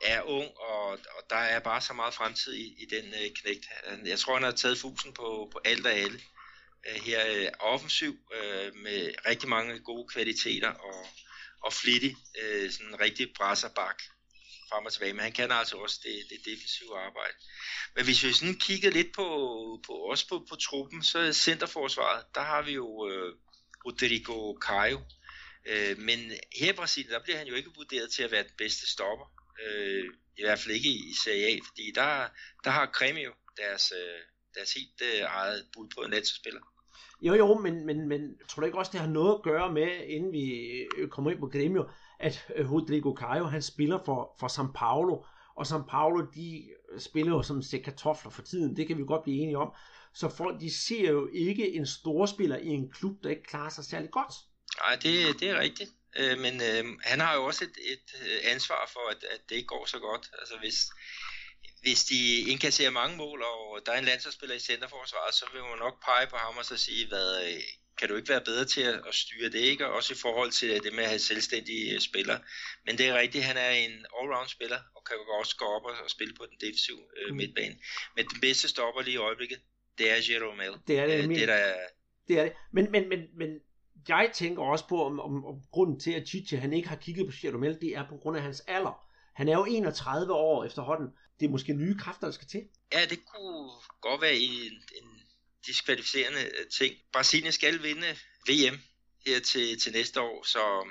er 0.01 0.21
ung, 0.21 0.57
og, 0.57 0.87
og 0.89 1.23
der 1.29 1.35
er 1.35 1.59
bare 1.59 1.81
så 1.81 1.93
meget 1.93 2.13
fremtid 2.13 2.53
i, 2.53 2.83
i 2.83 2.85
den 2.85 3.05
øh, 3.05 3.29
knægt. 3.35 3.65
Jeg 4.05 4.19
tror, 4.19 4.33
han 4.33 4.43
har 4.43 4.51
taget 4.51 4.77
fusen 4.77 5.13
på, 5.13 5.49
på 5.51 5.59
alt 5.65 5.85
og 5.85 5.93
alle. 5.93 6.19
Øh, 6.89 7.01
her 7.01 7.27
øh, 7.35 7.47
offensiv 7.59 8.17
øh, 8.33 8.75
med 8.75 9.11
rigtig 9.25 9.49
mange 9.49 9.79
gode 9.79 10.07
kvaliteter, 10.07 10.69
og 10.69 11.07
og 11.63 11.73
flittig, 11.73 12.15
øh, 12.41 12.71
sådan 12.71 12.87
en 12.87 12.99
rigtig 12.99 13.33
brasserbak 13.37 13.99
frem 14.69 14.85
og 14.85 14.93
tilbage, 14.93 15.13
men 15.13 15.23
han 15.23 15.31
kan 15.31 15.51
altså 15.51 15.77
også 15.77 15.99
det, 16.03 16.15
det 16.29 16.45
defensive 16.45 16.99
arbejde. 16.99 17.33
Men 17.95 18.05
hvis 18.05 18.23
vi 18.23 18.33
sådan 18.33 18.59
kigger 18.59 18.89
lidt 18.89 19.11
på, 19.15 19.27
på 19.87 20.11
os 20.11 20.23
på, 20.23 20.45
på 20.49 20.55
truppen, 20.55 21.03
så 21.03 21.19
er 21.19 21.31
centerforsvaret, 21.31 22.25
der 22.35 22.41
har 22.41 22.61
vi 22.61 22.71
jo 22.71 23.09
øh, 23.09 23.35
Rodrigo 23.85 24.57
Caio, 24.61 25.01
øh, 25.65 25.97
men 25.97 26.19
her 26.59 26.73
i 26.73 26.75
Brasilien, 26.75 27.11
der 27.11 27.23
bliver 27.23 27.37
han 27.37 27.47
jo 27.47 27.55
ikke 27.55 27.71
vurderet 27.75 28.11
til 28.11 28.23
at 28.23 28.31
være 28.31 28.43
den 28.43 28.57
bedste 28.57 28.91
stopper, 28.91 29.25
øh, 29.65 30.05
i 30.37 30.41
hvert 30.41 30.59
fald 30.59 30.75
ikke 30.75 30.89
i, 30.89 31.09
i 31.11 31.13
Serie 31.23 31.45
A, 31.45 31.59
fordi 31.67 31.91
der, 31.95 32.27
der 32.63 32.69
har 32.69 32.91
Cremio 32.93 33.33
deres, 33.57 33.91
øh, 33.91 34.21
deres 34.55 34.73
helt 34.73 35.01
øh, 35.01 35.21
eget 35.21 35.67
bud 35.73 35.87
på 35.95 36.01
en 36.01 36.11
landsspiller. 36.11 36.61
Jo, 37.23 37.33
jo, 37.33 37.59
men, 37.59 37.85
men, 37.85 38.07
men 38.07 38.21
tror 38.49 38.61
du 38.61 38.65
ikke 38.65 38.77
også, 38.77 38.91
det 38.91 38.99
har 38.99 39.07
noget 39.07 39.35
at 39.35 39.43
gøre 39.43 39.71
med, 39.71 39.87
inden 40.07 40.31
vi 40.31 40.45
øh, 40.97 41.09
kommer 41.09 41.31
ind 41.31 41.39
på 41.39 41.47
Gremio, 41.47 41.89
at 42.19 42.45
øh, 42.55 42.71
Rodrigo 42.71 43.15
Caio, 43.15 43.45
han 43.45 43.61
spiller 43.61 43.99
for, 44.05 44.35
for 44.39 44.47
São 44.47 44.71
Paulo, 44.75 45.25
og 45.55 45.65
São 45.67 45.89
Paulo, 45.89 46.25
de 46.35 46.69
spiller 46.99 47.31
jo 47.31 47.41
som 47.41 47.61
sæt 47.61 47.83
kartofler 47.83 48.31
for 48.31 48.41
tiden, 48.41 48.75
det 48.75 48.87
kan 48.87 48.97
vi 48.97 49.03
godt 49.07 49.23
blive 49.23 49.41
enige 49.41 49.57
om. 49.57 49.73
Så 50.13 50.29
folk, 50.29 50.61
de 50.61 50.77
ser 50.87 51.11
jo 51.11 51.29
ikke 51.33 51.73
en 51.73 51.87
storspiller 51.87 52.57
i 52.57 52.67
en 52.67 52.91
klub, 52.91 53.23
der 53.23 53.29
ikke 53.29 53.43
klarer 53.43 53.69
sig 53.69 53.85
særlig 53.85 54.11
godt. 54.11 54.33
Nej, 54.77 54.95
det, 54.95 55.39
det 55.39 55.49
er 55.49 55.59
rigtigt. 55.59 55.89
Øh, 56.19 56.39
men 56.39 56.53
øh, 56.53 56.83
han 57.01 57.19
har 57.19 57.35
jo 57.35 57.43
også 57.45 57.63
et, 57.63 57.77
et 57.93 58.07
øh, 58.21 58.51
ansvar 58.53 58.89
for, 58.93 59.11
at, 59.11 59.23
at 59.23 59.41
det 59.49 59.55
ikke 59.55 59.67
går 59.67 59.85
så 59.85 59.99
godt. 59.99 60.29
Altså 60.39 60.55
hvis, 60.59 60.77
hvis 61.83 62.01
de 62.11 62.19
indkasserer 62.51 62.89
mange 63.01 63.17
mål, 63.17 63.39
og 63.41 63.81
der 63.85 63.91
er 63.91 63.99
en 63.99 64.05
landsholdsspiller 64.05 64.55
i 64.55 64.59
centerforsvaret, 64.69 65.33
så 65.33 65.45
vil 65.53 65.61
man 65.61 65.79
nok 65.79 65.95
pege 66.05 66.27
på 66.27 66.37
ham 66.43 66.57
og 66.57 66.65
så 66.65 66.77
sige, 66.77 67.07
hvad 67.07 67.29
kan 67.97 68.09
du 68.09 68.15
ikke 68.15 68.29
være 68.29 68.47
bedre 68.49 68.65
til 68.65 68.81
at, 68.81 68.97
at 69.09 69.15
styre 69.23 69.49
det, 69.49 69.63
ikke? 69.71 69.87
Og 69.87 69.93
også 69.93 70.13
i 70.13 70.17
forhold 70.25 70.51
til 70.51 70.69
det 70.83 70.93
med 70.93 71.03
at 71.03 71.09
have 71.09 71.19
selvstændige 71.19 71.99
spillere. 71.99 72.39
Men 72.85 72.97
det 72.97 73.05
er 73.07 73.19
rigtigt, 73.19 73.43
han 73.43 73.57
er 73.57 73.69
en 73.69 73.93
all-round 74.17 74.49
spiller, 74.49 74.79
og 74.95 75.01
kan 75.07 75.15
også 75.39 75.55
gå 75.57 75.65
op 75.65 75.85
og, 75.85 75.93
og 76.03 76.09
spille 76.09 76.33
på 76.39 76.45
den 76.49 76.57
defensive 76.61 77.01
øh, 77.17 77.29
mm. 77.29 77.35
midtbane. 77.35 77.75
Men 78.15 78.25
den 78.25 78.39
bedste 78.41 78.67
stopper 78.67 79.01
lige 79.01 79.13
i 79.13 79.25
øjeblikket, 79.27 79.59
det 79.97 80.11
er 80.11 80.17
Jerome 80.29 80.63
Det 80.87 80.99
er 80.99 81.05
det, 81.07 81.17
øh, 81.17 81.29
det, 81.29 81.47
der... 81.47 81.73
det 82.27 82.39
er 82.39 82.43
det. 82.43 82.53
Men, 82.71 82.91
men, 82.91 83.09
men, 83.09 83.19
men 83.37 83.49
jeg 84.07 84.29
tænker 84.33 84.63
også 84.63 84.87
på, 84.87 85.05
om, 85.05 85.19
om, 85.19 85.45
om 85.45 85.55
grunden 85.71 85.99
til, 85.99 86.11
at 86.11 86.27
Chiche 86.27 86.57
han 86.57 86.73
ikke 86.73 86.89
har 86.89 86.95
kigget 86.95 87.25
på 87.27 87.33
Jerome 87.43 87.73
det 87.81 87.89
er 87.95 88.05
på 88.09 88.17
grund 88.17 88.37
af 88.37 88.43
hans 88.43 88.59
alder. 88.59 89.05
Han 89.33 89.49
er 89.49 89.53
jo 89.53 89.65
31 89.65 90.33
år 90.33 90.63
efterhånden. 90.63 91.09
Det 91.39 91.45
er 91.45 91.49
måske 91.49 91.73
nye 91.73 91.97
kræfter, 91.97 92.27
der 92.27 92.31
skal 92.31 92.47
til. 92.47 92.63
Ja, 92.93 93.05
det 93.05 93.25
kunne 93.25 93.71
godt 94.01 94.21
være 94.21 94.37
en, 94.37 94.73
en 94.73 95.23
diskvalificerende 95.65 96.41
øh, 96.41 96.67
ting. 96.67 96.95
Brasilien 97.13 97.51
skal 97.51 97.83
vinde 97.83 98.07
VM 98.49 98.79
her 99.25 99.39
til, 99.39 99.79
til 99.79 99.91
næste 99.91 100.21
år, 100.21 100.43
så 100.43 100.87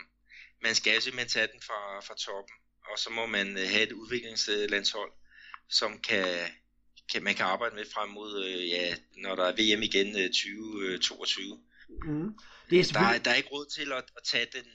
man 0.63 0.75
skal 0.75 1.03
simpelthen 1.03 1.29
tage 1.29 1.49
den 1.53 1.61
fra, 1.61 2.01
fra 2.01 2.15
toppen, 2.15 2.57
og 2.91 2.99
så 2.99 3.11
må 3.11 3.27
man 3.27 3.59
øh, 3.59 3.69
have 3.69 3.83
et 3.83 3.93
udviklingslandshold, 3.93 5.13
som 5.71 6.01
kan, 6.01 6.27
kan, 7.13 7.23
man 7.23 7.35
kan 7.35 7.47
arbejde 7.47 7.75
med 7.75 7.85
frem 7.95 8.09
mod, 8.09 8.45
øh, 8.45 8.69
ja, 8.69 8.97
når 9.17 9.35
der 9.35 9.45
er 9.45 9.53
VM 9.53 9.83
igen 9.83 10.15
2022. 10.15 11.63
Mm. 11.89 12.39
Det 12.71 12.81
er 12.81 12.85
der, 12.85 13.19
der 13.19 13.31
er 13.31 13.35
ikke 13.35 13.49
råd 13.49 13.67
til 13.67 13.93
at, 13.93 14.05
at 14.17 14.23
tage 14.25 14.47
den, 14.53 14.67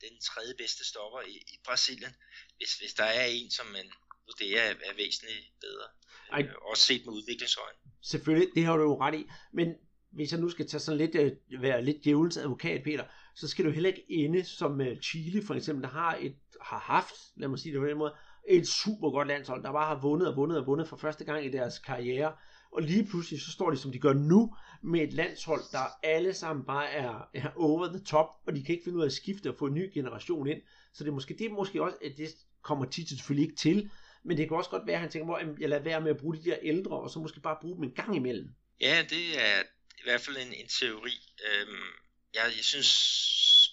den 0.00 0.20
tredje 0.20 0.54
bedste 0.58 0.84
stopper 0.84 1.20
i, 1.20 1.36
i 1.36 1.56
Brasilien, 1.64 2.14
hvis, 2.56 2.74
hvis 2.74 2.94
der 2.94 3.04
er 3.04 3.26
en, 3.26 3.50
som 3.50 3.66
man 3.66 3.86
vurderer 4.28 4.62
er, 4.62 4.70
er 4.70 4.94
væsentligt 4.96 5.52
bedre. 5.60 5.86
Ej. 6.32 6.42
Øh, 6.42 6.54
også 6.70 6.82
set 6.82 7.02
med 7.06 7.14
udviklingsøjne. 7.14 7.78
Selvfølgelig, 8.02 8.48
det 8.54 8.64
har 8.64 8.76
du 8.76 8.82
jo 8.82 9.00
ret 9.00 9.14
i. 9.14 9.26
Men 9.52 9.68
hvis 10.12 10.32
jeg 10.32 10.40
nu 10.40 10.48
skal 10.48 10.68
tage 10.68 10.80
sådan 10.80 10.98
lidt, 10.98 11.14
øh, 11.14 11.62
være 11.62 11.84
lidt 11.84 12.04
djævelens 12.04 12.36
advokat, 12.36 12.82
Peter, 12.84 13.04
så 13.34 13.48
skal 13.48 13.64
du 13.64 13.70
heller 13.70 13.90
ikke 13.90 14.04
ende 14.08 14.44
som 14.44 14.80
uh, 14.80 14.86
Chile 15.02 15.42
for 15.46 15.54
eksempel, 15.54 15.82
der 15.82 15.90
har, 15.90 16.16
et, 16.20 16.36
har 16.60 16.78
haft, 16.78 17.14
lad 17.36 17.48
mig 17.48 17.58
sige 17.58 17.72
det 17.72 17.80
på 17.80 17.86
den 17.86 17.98
måde, 17.98 18.14
et 18.48 18.68
super 18.68 19.10
godt 19.10 19.28
landshold, 19.28 19.62
der 19.62 19.72
bare 19.72 19.86
har 19.86 20.00
vundet 20.00 20.28
og 20.28 20.36
vundet 20.36 20.58
og 20.58 20.66
vundet 20.66 20.88
for 20.88 20.96
første 20.96 21.24
gang 21.24 21.44
i 21.44 21.50
deres 21.50 21.78
karriere. 21.78 22.32
Og 22.72 22.82
lige 22.82 23.06
pludselig 23.06 23.40
så 23.40 23.52
står 23.52 23.70
de, 23.70 23.76
som 23.76 23.92
de 23.92 23.98
gør 23.98 24.12
nu, 24.12 24.54
med 24.82 25.00
et 25.00 25.12
landshold, 25.12 25.62
der 25.72 25.84
alle 26.02 26.34
sammen 26.34 26.66
bare 26.66 26.90
er, 26.90 27.28
er 27.34 27.50
over 27.56 27.86
the 27.86 28.04
top, 28.04 28.26
og 28.46 28.56
de 28.56 28.64
kan 28.64 28.74
ikke 28.74 28.84
finde 28.84 28.98
ud 28.98 29.02
af 29.02 29.06
at 29.06 29.12
skifte 29.12 29.50
og 29.50 29.56
få 29.58 29.66
en 29.66 29.74
ny 29.74 29.90
generation 29.94 30.46
ind. 30.46 30.62
Så 30.92 31.04
det 31.04 31.10
er 31.10 31.14
måske, 31.14 31.34
det 31.38 31.46
er 31.46 31.50
måske 31.50 31.82
også, 31.82 31.96
at 32.04 32.12
det 32.16 32.28
kommer 32.62 32.84
tit 32.84 33.08
selvfølgelig 33.08 33.50
ikke 33.50 33.60
til, 33.60 33.90
men 34.24 34.36
det 34.36 34.48
kan 34.48 34.56
også 34.56 34.70
godt 34.70 34.86
være, 34.86 34.96
at 34.96 35.00
han 35.00 35.10
tænker, 35.10 35.34
at 35.34 35.46
jeg 35.60 35.68
lader 35.68 35.82
være 35.82 36.00
med 36.00 36.10
at 36.10 36.16
bruge 36.16 36.36
de 36.36 36.44
der 36.44 36.58
ældre, 36.62 37.00
og 37.00 37.10
så 37.10 37.18
måske 37.18 37.40
bare 37.40 37.58
bruge 37.60 37.76
dem 37.76 37.84
en 37.84 37.94
gang 37.94 38.16
imellem. 38.16 38.48
Ja, 38.80 39.04
det 39.10 39.40
er 39.40 39.62
i 39.98 40.02
hvert 40.04 40.20
fald 40.20 40.36
en, 40.36 40.52
en 40.52 40.68
teori. 40.68 41.16
Øhm, 41.48 41.90
jeg, 42.34 42.44
jeg 42.56 42.64
synes 42.64 42.90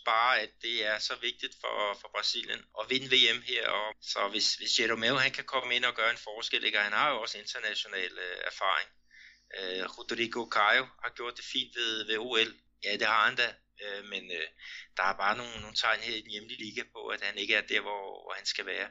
bare, 0.05 0.39
at 0.39 0.49
det 0.61 0.85
er 0.85 0.99
så 0.99 1.15
vigtigt 1.21 1.55
for, 1.61 1.97
for 2.01 2.09
Brasilien 2.15 2.61
at 2.79 2.89
vinde 2.89 3.09
VM 3.15 3.41
her. 3.41 3.67
Og 3.67 3.95
så 4.01 4.27
hvis, 4.31 4.55
hvis 4.55 4.79
Jeromeo 4.79 5.15
han 5.15 5.31
kan 5.31 5.43
komme 5.43 5.75
ind 5.75 5.85
og 5.85 5.95
gøre 5.95 6.11
en 6.11 6.25
forskel, 6.29 6.63
ikke? 6.63 6.77
han 6.77 6.93
har 6.93 7.09
jo 7.11 7.21
også 7.21 7.37
international 7.37 8.11
øh, 8.25 8.37
erfaring. 8.51 8.89
Øh, 9.57 9.83
Rodrigo 9.97 10.41
Caio 10.55 10.85
har 11.03 11.11
gjort 11.15 11.37
det 11.37 11.45
fint 11.53 11.75
ved, 11.75 12.05
ved 12.07 12.17
OL. 12.17 12.51
Ja, 12.83 12.91
det 12.93 13.07
har 13.07 13.25
han 13.27 13.35
da. 13.35 13.47
Øh, 13.83 14.03
men 14.05 14.23
øh, 14.31 14.47
der 14.97 15.03
er 15.03 15.17
bare 15.23 15.37
nogle, 15.37 15.61
nogle 15.61 15.75
tegn 15.75 15.99
her 15.99 16.15
i 16.15 16.21
den 16.21 16.31
hjemlige 16.31 16.63
liga 16.65 16.83
på, 16.95 17.07
at 17.07 17.21
han 17.21 17.37
ikke 17.37 17.55
er 17.55 17.61
der, 17.61 17.81
hvor, 17.81 18.03
hvor 18.23 18.33
han 18.37 18.45
skal 18.45 18.65
være. 18.65 18.89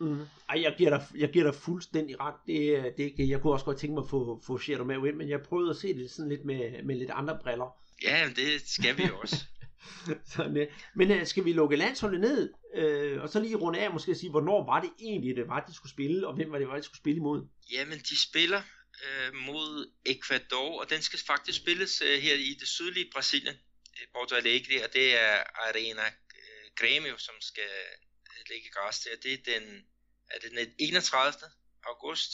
Mm. 0.00 0.26
Ej, 0.48 0.62
jeg 0.62 0.74
giver, 0.78 0.90
dig, 0.90 1.06
jeg 1.16 1.30
giver 1.30 1.44
dig 1.44 1.54
fuldstændig 1.54 2.20
ret. 2.20 2.34
Det, 2.46 2.94
det, 2.96 3.28
jeg 3.28 3.40
kunne 3.40 3.52
også 3.52 3.64
godt 3.64 3.78
tænke 3.78 3.94
mig 3.94 4.02
at 4.02 4.10
få, 4.10 4.42
få 4.46 4.58
Shadow 4.58 4.86
med 4.86 5.08
ind, 5.08 5.16
men 5.16 5.28
jeg 5.28 5.42
prøvede 5.42 5.70
at 5.70 5.76
se 5.76 5.94
det 5.94 6.10
sådan 6.10 6.28
lidt 6.28 6.44
med, 6.44 6.82
med 6.82 6.96
lidt 6.96 7.10
andre 7.10 7.38
briller. 7.42 7.76
Ja, 8.02 8.30
det 8.36 8.68
skal 8.68 8.98
vi 8.98 9.10
også. 9.22 9.36
sådan, 10.34 10.56
øh. 10.56 10.66
Men 10.96 11.10
uh, 11.10 11.26
skal 11.26 11.44
vi 11.44 11.52
lukke 11.52 11.76
landsholdet 11.76 12.20
ned, 12.20 12.52
uh, 12.78 13.22
og 13.22 13.28
så 13.28 13.40
lige 13.40 13.56
runde 13.56 13.78
af 13.78 13.90
måske 13.90 14.14
sige, 14.14 14.30
hvornår 14.30 14.66
var 14.66 14.80
det 14.80 14.90
egentlig, 15.00 15.36
det 15.36 15.48
var, 15.48 15.64
de 15.68 15.74
skulle 15.74 15.92
spille, 15.92 16.26
og 16.26 16.34
hvem 16.34 16.52
var 16.52 16.58
det, 16.58 16.68
var, 16.68 16.76
de 16.76 16.82
skulle 16.82 16.98
spille 16.98 17.16
imod? 17.16 17.48
Jamen, 17.72 17.98
de 17.98 18.22
spiller 18.22 18.62
uh, 19.04 19.34
mod 19.34 19.90
Ecuador, 20.06 20.80
og 20.80 20.90
den 20.90 21.02
skal 21.02 21.18
faktisk 21.26 21.58
spilles 21.58 22.02
uh, 22.02 22.22
her 22.22 22.34
i 22.34 22.56
det 22.60 22.68
sydlige 22.68 23.10
Brasilien, 23.14 23.54
Porto 24.14 24.34
Alegre, 24.34 24.84
og 24.84 24.92
det 24.92 25.16
er 25.20 25.36
Arena 25.68 26.06
Grêmio, 26.80 27.18
som 27.18 27.34
skal 27.40 27.72
ligge 28.50 28.70
græs 28.70 28.98
til, 28.98 29.10
det 29.22 29.32
er 29.32 29.58
den, 29.58 29.86
er 30.30 30.38
det 30.38 30.50
den 30.50 30.74
31. 30.78 31.50
august. 31.84 32.32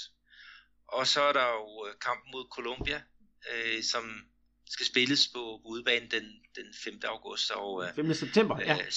Og 0.88 1.06
så 1.06 1.20
er 1.20 1.32
der 1.32 1.48
jo 1.48 1.86
øh, 1.86 1.94
kampen 2.00 2.30
mod 2.32 2.44
Colombia, 2.50 3.02
øh, 3.50 3.82
som 3.82 4.32
skal 4.66 4.86
spilles 4.86 5.28
på, 5.28 5.60
på 5.62 5.68
udbanen 5.68 6.10
den, 6.10 6.24
den 6.56 6.74
5. 6.84 7.00
august. 7.04 7.50
Og, 7.50 7.84
øh, 7.84 7.94
5. 7.94 8.14
september, 8.14 8.60
ja. 8.60 8.76
Øh, 8.78 8.92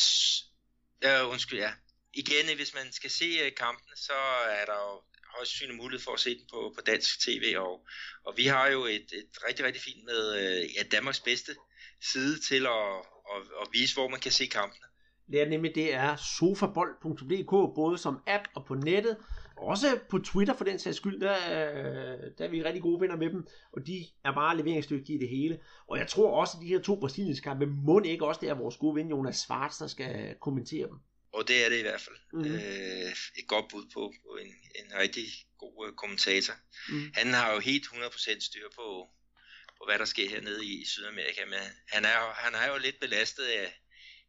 ja, 1.01 1.27
undskyld, 1.27 1.59
ja. 1.59 1.73
Igen, 2.13 2.55
hvis 2.55 2.73
man 2.73 2.91
skal 2.91 3.11
se 3.11 3.25
øh, 3.25 3.55
kampen, 3.55 3.95
så 3.95 4.13
er 4.49 4.65
der 4.65 4.73
jo 4.73 5.03
højst 5.35 5.51
synlig 5.51 5.75
mulighed 5.75 6.03
for 6.03 6.13
at 6.13 6.19
se 6.19 6.37
den 6.37 6.47
på, 6.51 6.73
på 6.75 6.81
dansk 6.81 7.19
tv, 7.19 7.55
og, 7.57 7.87
og 8.25 8.37
vi 8.37 8.45
har 8.45 8.67
jo 8.67 8.85
et, 8.85 9.07
et 9.13 9.43
rigtig, 9.47 9.65
rigtig 9.65 9.81
fint 9.81 10.05
med 10.05 10.21
øh, 10.39 10.75
ja, 10.75 10.83
Danmarks 10.83 11.19
bedste 11.19 11.55
side 12.01 12.39
til 12.39 12.65
at, 12.65 12.87
at, 13.33 13.41
at 13.61 13.67
vise, 13.71 13.93
hvor 13.93 14.07
man 14.07 14.19
kan 14.19 14.31
se 14.31 14.45
kampene. 14.45 14.85
Det 15.31 15.41
er 15.41 15.49
nemlig, 15.49 15.75
det 15.75 15.93
er 15.93 16.15
sofabold.dk, 16.15 17.75
både 17.75 17.97
som 17.97 18.19
app 18.27 18.43
og 18.55 18.65
på 18.65 18.75
nettet, 18.75 19.17
også 19.57 19.99
på 20.09 20.19
Twitter 20.19 20.53
for 20.53 20.65
den 20.65 20.79
sags 20.79 20.97
skyld, 20.97 21.19
der, 21.19 21.35
der 22.37 22.45
er 22.45 22.49
vi 22.49 22.63
rigtig 22.63 22.81
gode 22.81 23.01
venner 23.01 23.15
med 23.15 23.29
dem, 23.29 23.47
og 23.73 23.87
de 23.87 24.05
er 24.25 24.31
bare 24.31 24.57
leveringsdygtige 24.57 25.17
i 25.17 25.21
det 25.21 25.29
hele. 25.29 25.59
Og 25.87 25.97
jeg 25.97 26.07
tror 26.07 26.39
også, 26.39 26.57
at 26.57 26.61
de 26.61 26.67
her 26.67 26.81
to 26.81 26.95
brasilianske 26.99 27.43
kampe, 27.43 27.65
må 27.65 27.99
ikke 27.99 28.25
også 28.25 28.41
det 28.41 28.49
er 28.49 28.53
vores 28.53 28.77
gode 28.77 28.95
ven 28.95 29.09
Jonas 29.09 29.35
Svarts, 29.35 29.77
der 29.77 29.87
skal 29.87 30.35
kommentere 30.41 30.87
dem. 30.87 30.97
Og 31.33 31.47
det 31.47 31.65
er 31.65 31.69
det 31.69 31.79
i 31.79 31.81
hvert 31.81 32.01
fald. 32.01 32.17
Mm. 32.33 32.45
Øh, 32.45 33.11
et 33.39 33.47
godt 33.47 33.65
bud 33.71 33.85
på, 33.93 34.13
på 34.23 34.31
en, 34.41 34.51
en 34.81 34.89
rigtig 35.03 35.27
god 35.57 35.87
uh, 35.87 35.95
kommentator. 35.95 36.53
Mm. 36.89 37.11
Han 37.13 37.33
har 37.33 37.53
jo 37.53 37.59
helt 37.59 37.85
100% 37.85 38.45
styr 38.49 38.67
på, 38.75 38.87
på, 39.77 39.81
hvad 39.87 39.99
der 39.99 40.05
sker 40.05 40.29
hernede 40.29 40.65
i 40.65 40.85
Sydamerika, 40.85 41.41
men 41.45 41.63
han 41.93 42.05
er, 42.05 42.19
han 42.43 42.53
er 42.61 42.67
jo 42.73 42.77
lidt 42.77 42.99
belastet 42.99 43.43
af, 43.43 43.67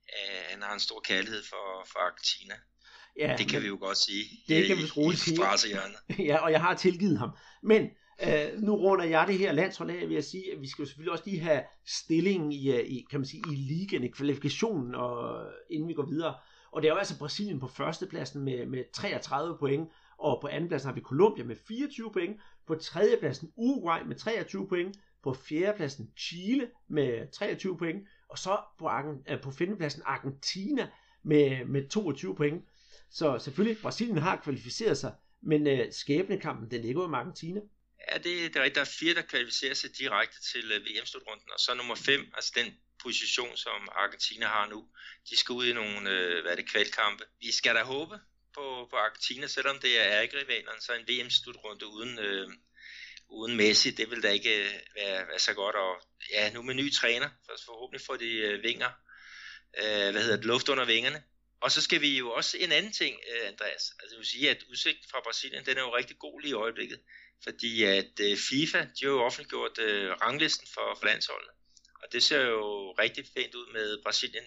øh, 0.08 0.42
han 0.50 0.62
har 0.62 0.74
en 0.74 0.80
stor 0.80 1.00
kærlighed 1.00 1.42
for, 1.42 1.86
for 1.92 1.98
Argentina. 1.98 2.54
Ja, 3.18 3.36
det 3.38 3.48
kan 3.48 3.62
vi 3.62 3.66
jo 3.66 3.76
godt 3.80 3.98
sige. 3.98 4.24
Det 4.48 4.66
kan 4.66 4.76
vi 4.76 4.82
roligt 4.96 5.20
sige. 5.20 5.36
ja, 6.28 6.36
og 6.36 6.52
jeg 6.52 6.60
har 6.60 6.74
tilgivet 6.74 7.18
ham. 7.18 7.30
Men 7.62 7.82
øh, 8.22 8.58
nu 8.58 8.76
runder 8.76 9.04
jeg 9.04 9.26
det 9.28 9.38
her 9.38 9.52
landshold 9.52 9.90
af, 9.90 10.08
vil 10.08 10.14
jeg 10.14 10.24
sige, 10.24 10.52
at 10.52 10.60
vi 10.60 10.68
skal 10.68 10.82
jo 10.82 10.86
selvfølgelig 10.86 11.12
også 11.12 11.24
lige 11.26 11.40
have 11.40 11.62
stillingen 11.86 12.52
i, 12.52 12.70
øh, 12.70 12.80
i 12.80 13.06
kan 13.10 13.20
man 13.20 13.26
sige, 13.26 13.42
i 13.52 13.54
ligaen, 13.54 14.04
i 14.04 14.08
kvalifikationen, 14.08 14.94
og, 14.94 15.46
inden 15.70 15.88
vi 15.88 15.94
går 15.94 16.06
videre. 16.06 16.34
Og 16.72 16.82
det 16.82 16.88
er 16.88 16.92
jo 16.92 16.98
altså 16.98 17.18
Brasilien 17.18 17.60
på 17.60 17.66
førstepladsen 17.66 18.42
med, 18.44 18.66
med 18.66 18.84
33 18.92 19.58
point, 19.58 19.88
og 20.18 20.38
på 20.40 20.48
andenpladsen 20.48 20.88
har 20.88 20.94
vi 20.94 21.00
Colombia 21.00 21.44
med 21.44 21.56
24 21.68 22.12
point, 22.12 22.40
på 22.66 22.74
tredjepladsen 22.74 23.52
Uruguay 23.56 24.02
med 24.06 24.16
23 24.16 24.68
point, 24.68 24.96
på 25.22 25.34
fjerdepladsen 25.34 26.10
Chile 26.18 26.70
med 26.88 27.32
23 27.32 27.78
point, 27.78 28.08
og 28.28 28.38
så 28.38 28.60
på, 28.78 28.90
øh, 29.28 29.40
på 29.40 29.50
femtepladsen 29.50 30.02
Argentina 30.04 30.90
med, 31.22 31.64
med 31.64 31.88
22 31.88 32.36
point. 32.36 32.64
Så 33.10 33.38
selvfølgelig, 33.38 33.82
Brasilien 33.82 34.18
har 34.18 34.36
kvalificeret 34.44 34.98
sig, 34.98 35.12
men 35.42 35.66
øh, 35.66 35.92
skæbnekampen, 35.92 36.70
den 36.70 36.82
ligger 36.82 37.02
jo 37.02 37.08
med 37.08 37.18
Argentina. 37.18 37.60
Ja, 38.10 38.16
det, 38.16 38.24
det 38.24 38.56
er 38.56 38.62
rigtigt. 38.62 38.74
Der 38.74 38.80
er 38.80 38.96
fire, 39.00 39.14
der 39.14 39.22
kvalificerer 39.22 39.74
sig 39.74 39.90
direkte 39.98 40.42
til 40.52 40.72
øh, 40.72 40.80
VM-slutrunden, 40.86 41.48
og 41.54 41.60
så 41.60 41.74
nummer 41.74 41.94
fem, 41.94 42.20
altså 42.34 42.52
den 42.56 42.74
position, 43.02 43.56
som 43.56 43.88
Argentina 44.04 44.46
har 44.46 44.66
nu. 44.68 44.88
De 45.30 45.36
skal 45.36 45.52
ud 45.52 45.66
i 45.66 45.72
nogle, 45.72 46.10
øh, 46.10 46.42
hvad 46.42 46.52
er 46.52 46.56
det, 46.56 46.70
kvalkampe. 46.70 47.24
Vi 47.40 47.52
skal 47.52 47.74
da 47.74 47.82
håbe 47.82 48.16
på, 48.54 48.64
på 48.90 48.96
Argentina, 48.96 49.46
selvom 49.46 49.78
det 49.78 50.00
er 50.00 50.06
ærgerivalerne, 50.20 50.80
så 50.80 50.92
en 50.94 51.08
VM-slutrunde 51.08 51.86
uden, 51.86 52.18
øh, 52.18 52.48
uden 53.28 53.56
Messi, 53.56 53.90
det 53.90 54.10
vil 54.10 54.22
da 54.22 54.30
ikke 54.30 54.64
øh, 54.64 54.72
være, 54.94 55.26
være 55.28 55.38
så 55.38 55.54
godt. 55.54 55.76
Og 55.76 56.02
ja, 56.30 56.52
nu 56.52 56.62
med 56.62 56.74
ny 56.74 56.92
træner, 56.92 57.28
for 57.44 57.52
forhåbentlig 57.64 58.06
får 58.06 58.16
de 58.16 58.30
øh, 58.30 58.62
vinger, 58.62 58.90
øh, 59.78 60.10
hvad 60.12 60.22
hedder 60.22 60.36
det, 60.36 60.44
luft 60.44 60.68
under 60.68 60.84
vingerne. 60.84 61.22
Og 61.60 61.72
så 61.72 61.82
skal 61.82 62.00
vi 62.00 62.18
jo 62.18 62.32
også 62.32 62.56
en 62.60 62.72
anden 62.72 62.92
ting, 62.92 63.16
øh, 63.32 63.48
Andreas. 63.48 63.84
Altså 64.00 64.14
jeg 64.14 64.18
vil 64.18 64.26
sige, 64.26 64.50
at 64.50 64.62
udsigten 64.70 65.10
fra 65.10 65.20
Brasilien, 65.24 65.66
den 65.66 65.76
er 65.76 65.82
jo 65.82 65.96
rigtig 65.96 66.18
god 66.18 66.40
lige 66.40 66.50
i 66.50 66.54
øjeblikket. 66.54 67.00
Fordi 67.44 67.82
at 67.82 68.20
øh, 68.20 68.36
FIFA, 68.48 68.80
de 68.80 69.02
har 69.02 69.10
jo 69.10 69.24
offentliggjort 69.24 69.78
øh, 69.78 70.10
ranglisten 70.10 70.68
for, 70.74 70.96
for 70.98 71.06
landsholdene. 71.06 71.52
Og 72.02 72.12
det 72.12 72.22
ser 72.22 72.40
jo 72.40 72.92
rigtig 72.92 73.24
fint 73.34 73.54
ud 73.54 73.72
med 73.72 74.02
Brasilien 74.02 74.44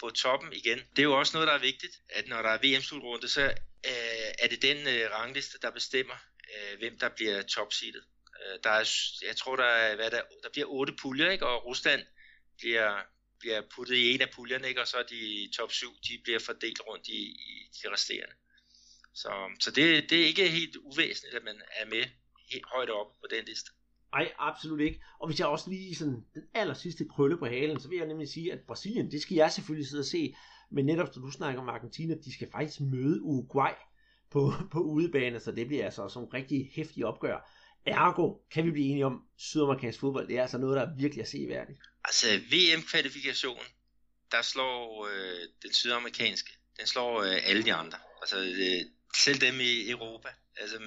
på 0.00 0.10
toppen 0.10 0.52
igen. 0.52 0.78
Det 0.78 0.98
er 0.98 1.10
jo 1.12 1.18
også 1.18 1.36
noget, 1.36 1.48
der 1.48 1.54
er 1.54 1.68
vigtigt, 1.70 1.94
at 2.08 2.28
når 2.28 2.42
der 2.42 2.50
er 2.50 2.58
VM-slutrunde, 2.62 3.28
så 3.28 3.42
øh, 3.90 4.30
er 4.38 4.48
det 4.50 4.62
den 4.62 4.76
øh, 4.88 5.10
rangliste, 5.10 5.58
der 5.62 5.70
bestemmer, 5.70 6.16
øh, 6.54 6.78
hvem 6.78 6.98
der 6.98 7.08
bliver 7.08 7.42
topseedet. 7.42 8.04
Øh, 8.46 8.58
der 8.64 8.70
er, 8.70 8.84
jeg 9.28 9.36
tror, 9.36 9.56
der, 9.56 9.64
er, 9.64 9.96
hvad 9.96 10.10
der, 10.10 10.22
der 10.42 10.48
bliver 10.52 10.66
otte 10.66 10.92
puljer, 11.02 11.30
ikke? 11.30 11.46
og 11.46 11.66
Rusland 11.66 12.02
bliver, 12.58 13.02
bliver 13.38 13.62
puttet 13.74 13.96
i 13.96 14.14
en 14.14 14.20
af 14.20 14.30
puljerne, 14.34 14.68
ikke? 14.68 14.80
og 14.80 14.88
så 14.88 14.96
er 14.96 15.02
de 15.02 15.50
top 15.56 15.72
7, 15.72 15.86
de 16.08 16.20
bliver 16.24 16.38
fordelt 16.38 16.80
rundt 16.88 17.08
i, 17.08 17.20
i 17.22 17.70
de 17.82 17.92
resterende. 17.92 18.34
Så, 19.14 19.32
så 19.60 19.70
det, 19.70 20.10
det 20.10 20.20
er 20.22 20.26
ikke 20.26 20.48
helt 20.48 20.76
uvæsentligt, 20.76 21.36
at 21.36 21.44
man 21.44 21.62
er 21.76 21.86
med 21.86 22.04
helt 22.50 22.66
højt 22.74 22.90
oppe 22.90 23.12
på 23.20 23.26
den 23.30 23.44
liste. 23.44 23.70
Nej, 24.12 24.32
absolut 24.38 24.80
ikke. 24.80 25.02
Og 25.20 25.28
hvis 25.28 25.40
jeg 25.40 25.48
også 25.48 25.70
lige 25.70 25.94
sådan 25.94 26.24
den 26.34 26.42
aller 26.54 26.74
sidste 26.74 27.04
krølle 27.08 27.38
på 27.38 27.46
halen, 27.46 27.80
så 27.80 27.88
vil 27.88 27.98
jeg 27.98 28.06
nemlig 28.06 28.28
sige, 28.28 28.52
at 28.52 28.60
Brasilien, 28.66 29.10
det 29.10 29.22
skal 29.22 29.34
jeg 29.34 29.52
selvfølgelig 29.52 29.88
sidde 29.88 30.00
og 30.00 30.06
se. 30.06 30.34
Men 30.70 30.86
netop, 30.86 31.16
når 31.16 31.22
du 31.22 31.30
snakker 31.30 31.62
om 31.62 31.68
Argentina, 31.68 32.14
de 32.14 32.34
skal 32.34 32.50
faktisk 32.52 32.80
møde 32.80 33.22
Uruguay 33.22 33.72
på, 34.30 34.52
på 34.72 34.80
udebane, 34.80 35.40
så 35.40 35.52
det 35.52 35.66
bliver 35.66 35.84
altså 35.84 36.08
sådan 36.08 36.28
en 36.28 36.34
rigtig 36.34 36.70
hæftig 36.74 37.06
opgør. 37.06 37.50
Ergo 37.86 38.34
kan 38.50 38.66
vi 38.66 38.70
blive 38.70 38.86
enige 38.86 39.06
om, 39.06 39.22
sydamerikansk 39.36 40.00
fodbold, 40.00 40.28
det 40.28 40.36
er 40.36 40.42
altså 40.42 40.58
noget, 40.58 40.76
der 40.76 40.82
er 40.82 40.96
virkelig 40.96 41.22
at 41.22 41.28
se 41.28 41.46
værdigt. 41.48 41.78
Altså 42.04 42.26
VM-kvalifikation, 42.52 43.64
der 44.32 44.42
slår 44.42 45.06
øh, 45.06 45.48
den 45.62 45.72
sydamerikanske, 45.72 46.50
den 46.78 46.86
slår 46.86 47.22
øh, 47.22 47.38
alle 47.44 47.62
de 47.62 47.74
andre. 47.74 47.98
Altså 48.20 48.38
øh, 48.38 48.80
selv 49.16 49.40
dem 49.40 49.60
i 49.60 49.90
Europa. 49.90 50.28
Altså 50.56 50.78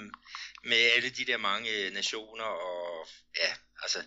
med 0.64 0.78
alle 0.96 1.10
de 1.10 1.26
der 1.26 1.38
mange 1.38 1.90
nationer 1.94 2.44
og 2.44 3.08
ja, 3.38 3.52
altså 3.82 4.00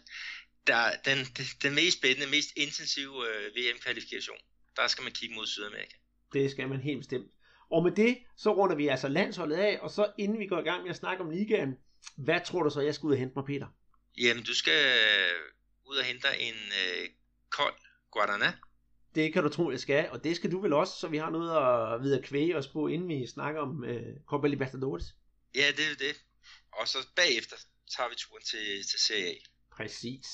der, 0.66 0.90
den, 1.04 1.18
den 1.62 1.74
mest 1.74 1.98
spændende, 1.98 2.30
mest 2.30 2.50
intensive 2.56 3.16
øh, 3.28 3.56
VM-kvalifikation, 3.56 4.38
der 4.76 4.86
skal 4.86 5.02
man 5.02 5.12
kigge 5.12 5.34
mod 5.34 5.46
Sydamerika. 5.46 5.96
Det 6.32 6.50
skal 6.50 6.68
man 6.68 6.80
helt 6.80 6.98
bestemt. 6.98 7.30
Og 7.70 7.82
med 7.82 7.92
det, 7.92 8.18
så 8.36 8.50
runder 8.54 8.76
vi 8.76 8.88
altså 8.88 9.08
landsholdet 9.08 9.56
af, 9.56 9.78
og 9.80 9.90
så 9.90 10.12
inden 10.18 10.38
vi 10.38 10.46
går 10.46 10.58
i 10.58 10.62
gang 10.62 10.82
med 10.82 10.90
at 10.90 10.96
snakke 10.96 11.24
om 11.24 11.30
ligaen, 11.30 11.74
hvad 12.16 12.40
tror 12.46 12.62
du 12.62 12.70
så, 12.70 12.80
jeg 12.80 12.94
skal 12.94 13.06
ud 13.06 13.12
og 13.12 13.18
hente 13.18 13.32
mig, 13.36 13.44
Peter? 13.44 13.66
Jamen, 14.18 14.44
du 14.44 14.54
skal 14.54 14.96
ud 15.86 15.96
og 15.96 16.04
hente 16.04 16.28
en 16.40 16.54
øh, 16.54 17.08
kold 17.50 17.74
Guaraná. 18.16 18.52
Det 19.14 19.32
kan 19.32 19.42
du 19.42 19.48
tro, 19.48 19.70
jeg 19.70 19.80
skal, 19.80 20.10
og 20.10 20.24
det 20.24 20.36
skal 20.36 20.52
du 20.52 20.60
vel 20.60 20.72
også, 20.72 20.92
så 21.00 21.08
vi 21.08 21.16
har 21.16 21.30
noget 21.30 21.50
at 21.50 22.02
videre 22.02 22.22
kvæge 22.22 22.56
os 22.56 22.68
på, 22.68 22.86
inden 22.88 23.08
vi 23.08 23.26
snakker 23.26 23.60
om 23.60 23.84
øh, 23.84 24.16
Copa 24.26 24.46
Libertadores. 24.46 25.04
Ja, 25.54 25.66
det 25.76 25.84
er 25.90 25.96
det. 25.98 26.24
Og 26.72 26.88
så 26.88 26.98
bagefter 27.16 27.56
tager 27.96 28.08
vi 28.08 28.14
turen 28.18 28.42
til, 28.42 28.88
til 28.90 29.00
Serie 29.00 29.26
A. 29.26 29.34
Præcis. 29.76 30.26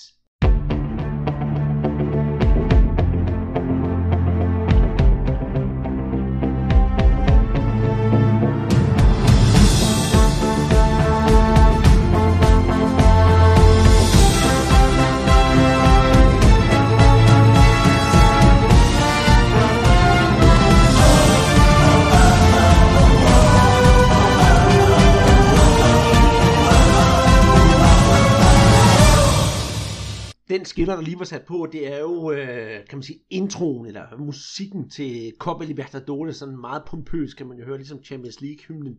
Den 30.87 30.97
der 30.97 31.01
lige 31.01 31.19
var 31.19 31.25
sat 31.25 31.45
på, 31.45 31.69
det 31.73 31.93
er 31.93 31.99
jo, 31.99 32.33
øh, 32.33 32.87
kan 32.89 32.99
man 32.99 33.03
sige, 33.03 33.21
introen, 33.31 33.87
eller 33.87 34.17
musikken 34.17 34.91
til 34.91 35.33
Copa 35.39 35.65
Libertadores, 35.65 36.37
sådan 36.37 36.61
meget 36.61 36.83
pompøs, 36.87 37.35
kan 37.35 37.47
man 37.47 37.59
jo 37.59 37.65
høre, 37.65 37.77
ligesom 37.77 38.05
Champions 38.05 38.41
League-hymnen. 38.41 38.99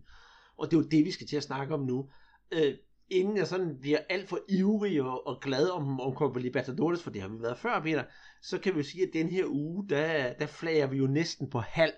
Og 0.57 0.71
det 0.71 0.77
er 0.77 0.81
jo 0.81 0.87
det, 0.87 1.05
vi 1.05 1.11
skal 1.11 1.27
til 1.27 1.37
at 1.37 1.43
snakke 1.43 1.73
om 1.73 1.79
nu. 1.79 2.09
Øh, 2.51 2.73
inden 3.09 3.37
jeg 3.37 3.47
sådan 3.47 3.77
bliver 3.81 3.99
alt 4.09 4.29
for 4.29 4.39
ivrig 4.49 5.01
og, 5.01 5.27
og 5.27 5.41
glad 5.41 5.69
om, 5.69 5.99
om 6.01 6.15
Copa 6.15 6.39
Libertadores, 6.39 7.03
for 7.03 7.11
det 7.11 7.21
har 7.21 7.29
vi 7.29 7.41
været 7.41 7.57
før, 7.57 7.81
Peter, 7.81 8.03
så 8.41 8.59
kan 8.59 8.73
vi 8.73 8.79
jo 8.79 8.83
sige, 8.83 9.03
at 9.03 9.13
den 9.13 9.29
her 9.29 9.45
uge, 9.47 9.89
der, 9.89 10.33
der 10.33 10.45
flager 10.45 10.87
vi 10.87 10.97
jo 10.97 11.07
næsten 11.07 11.49
på 11.49 11.59
halv. 11.59 11.93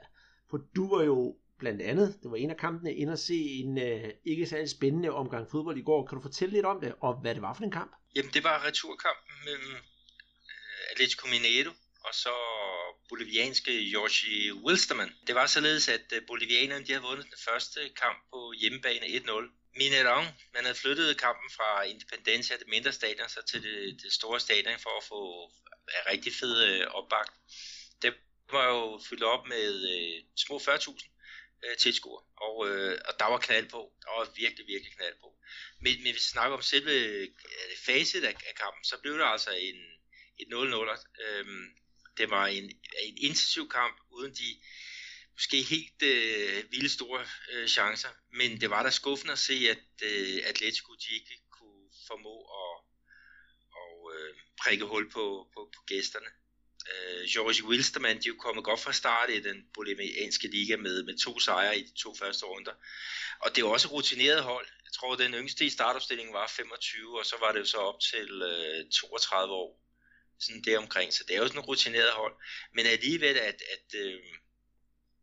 For 0.50 0.58
du 0.76 0.96
var 0.96 1.04
jo 1.04 1.36
blandt 1.60 1.82
andet, 1.82 2.18
det 2.24 2.32
var 2.32 2.38
en 2.38 2.50
af 2.50 2.58
kampene, 2.58 2.94
ind 2.94 3.10
og 3.10 3.18
se 3.18 3.36
en 3.36 3.78
øh, 3.78 4.10
ikke 4.26 4.46
særlig 4.46 4.70
spændende 4.70 5.10
omgang 5.12 5.48
fodbold 5.52 5.78
i 5.78 5.82
går. 5.82 6.06
Kan 6.06 6.16
du 6.16 6.22
fortælle 6.22 6.54
lidt 6.54 6.66
om 6.66 6.80
det, 6.80 6.94
og 7.00 7.22
hvad 7.22 7.34
det 7.34 7.42
var 7.42 7.54
for 7.54 7.64
en 7.64 7.72
kamp? 7.72 7.92
Jamen, 8.16 8.32
det 8.34 8.44
var 8.44 8.68
returkamp 8.68 9.25
mellem 9.46 9.72
øh, 9.72 10.92
Atletico 10.92 11.28
Mineiro 11.28 11.72
og 12.08 12.14
så 12.14 12.36
bolivianske 13.10 13.72
Yoshi 13.72 14.52
Wilstermann. 14.52 15.16
Det 15.28 15.36
var 15.36 15.48
således, 15.48 15.90
at 15.90 16.06
øh, 16.14 16.22
bolivianerne 16.28 16.86
de 16.86 16.92
havde 16.92 17.08
vundet 17.10 17.26
den 17.26 17.40
første 17.48 17.80
kamp 18.02 18.18
på 18.32 18.54
hjemmebane 18.60 19.06
1-0. 19.06 19.66
Mineirão, 19.80 20.24
man 20.54 20.64
havde 20.66 20.82
flyttet 20.84 21.18
kampen 21.18 21.50
fra 21.58 21.84
Independencia, 21.84 22.58
det 22.58 22.68
mindre 22.68 22.92
stadion, 22.92 23.30
så 23.30 23.42
til 23.50 23.64
det, 23.64 24.02
det 24.04 24.14
store 24.14 24.40
stadion 24.40 24.80
for 24.80 24.98
at 24.98 25.04
få 25.04 25.52
en 25.98 26.12
rigtig 26.12 26.34
fed 26.40 26.64
øh, 26.64 26.88
opbakning. 26.88 27.42
Det 28.02 28.14
var 28.52 28.68
jo 28.68 29.02
fyldt 29.10 29.24
op 29.24 29.48
med 29.48 29.68
øh, 29.94 30.24
små 30.36 30.58
40.000 30.58 31.15
øh, 31.66 31.78
tilskuer, 31.78 32.22
og, 32.38 32.70
øh, 32.70 32.98
og 33.08 33.14
der 33.20 33.26
var 33.26 33.38
knald 33.38 33.70
på. 33.70 33.94
Der 34.02 34.10
var 34.18 34.34
virkelig, 34.36 34.68
virkelig 34.68 34.94
knald 34.94 35.16
på. 35.22 35.30
Men, 35.82 35.94
men 36.04 36.12
hvis 36.12 36.26
vi 36.26 36.34
snakker 36.36 36.58
om 36.58 36.62
selve 36.62 36.92
øh, 36.92 37.28
facet 37.86 38.24
af, 38.24 38.36
af 38.50 38.56
kampen, 38.56 38.84
så 38.84 38.96
blev 39.02 39.14
det 39.18 39.26
altså 39.26 39.52
en, 39.52 39.76
et 40.40 40.48
0-0. 40.54 41.24
Øh, 41.24 41.46
det 42.18 42.30
var 42.30 42.48
en, 42.48 42.64
en 43.04 43.18
intensiv 43.18 43.70
kamp, 43.70 43.98
uden 44.12 44.34
de 44.34 44.60
måske 45.34 45.62
helt 45.62 46.02
øh, 46.04 46.72
vilde 46.72 46.90
store 46.90 47.26
øh, 47.52 47.68
chancer, 47.68 48.10
men 48.32 48.62
det 48.62 48.70
var 48.70 48.84
da 48.84 48.90
skuffende 48.90 49.34
at 49.34 49.40
se, 49.40 49.54
at 49.54 49.86
øh, 50.04 50.40
Atletico 50.46 50.94
de 50.94 51.14
ikke 51.14 51.42
kunne 51.52 51.90
formå 52.08 52.36
at, 52.42 52.74
og, 53.82 54.12
øh, 54.16 54.36
prikke 54.62 54.86
hul 54.86 55.12
på, 55.12 55.50
på, 55.54 55.72
på 55.76 55.82
gæsterne 55.88 56.28
øh, 56.92 57.28
George 57.34 57.64
Wilstermann, 57.68 58.20
de 58.20 58.28
er 58.28 58.34
jo 58.34 58.36
kommet 58.40 58.64
godt 58.64 58.80
fra 58.80 58.94
start 58.94 59.30
i 59.30 59.40
den 59.40 59.66
bolivianske 59.74 60.48
liga 60.48 60.76
med, 60.76 61.04
med 61.04 61.18
to 61.18 61.40
sejre 61.40 61.78
i 61.78 61.84
de 61.84 61.94
to 61.94 62.16
første 62.16 62.46
runder. 62.46 62.74
Og 63.40 63.50
det 63.50 63.58
er 63.58 63.66
jo 63.66 63.72
også 63.72 63.88
rutineret 63.88 64.44
hold. 64.44 64.68
Jeg 64.86 64.94
tror, 64.94 65.16
den 65.16 65.34
yngste 65.34 65.66
i 65.66 65.70
startopstillingen 65.70 66.34
var 66.34 66.48
25, 66.48 67.20
og 67.20 67.26
så 67.26 67.36
var 67.40 67.52
det 67.52 67.60
jo 67.60 67.66
så 67.66 67.78
op 67.78 68.00
til 68.00 68.42
øh, 68.42 68.90
32 68.90 69.54
år. 69.54 69.82
Sådan 70.40 70.62
der 70.62 70.78
omkring. 70.78 71.14
Så 71.14 71.24
det 71.28 71.36
er 71.36 71.40
jo 71.40 71.48
sådan 71.48 71.62
et 71.62 71.68
rutineret 71.68 72.12
hold. 72.12 72.36
Men 72.74 72.86
alligevel, 72.86 73.38
at, 73.38 73.62
at, 73.76 74.00
øh, 74.00 74.20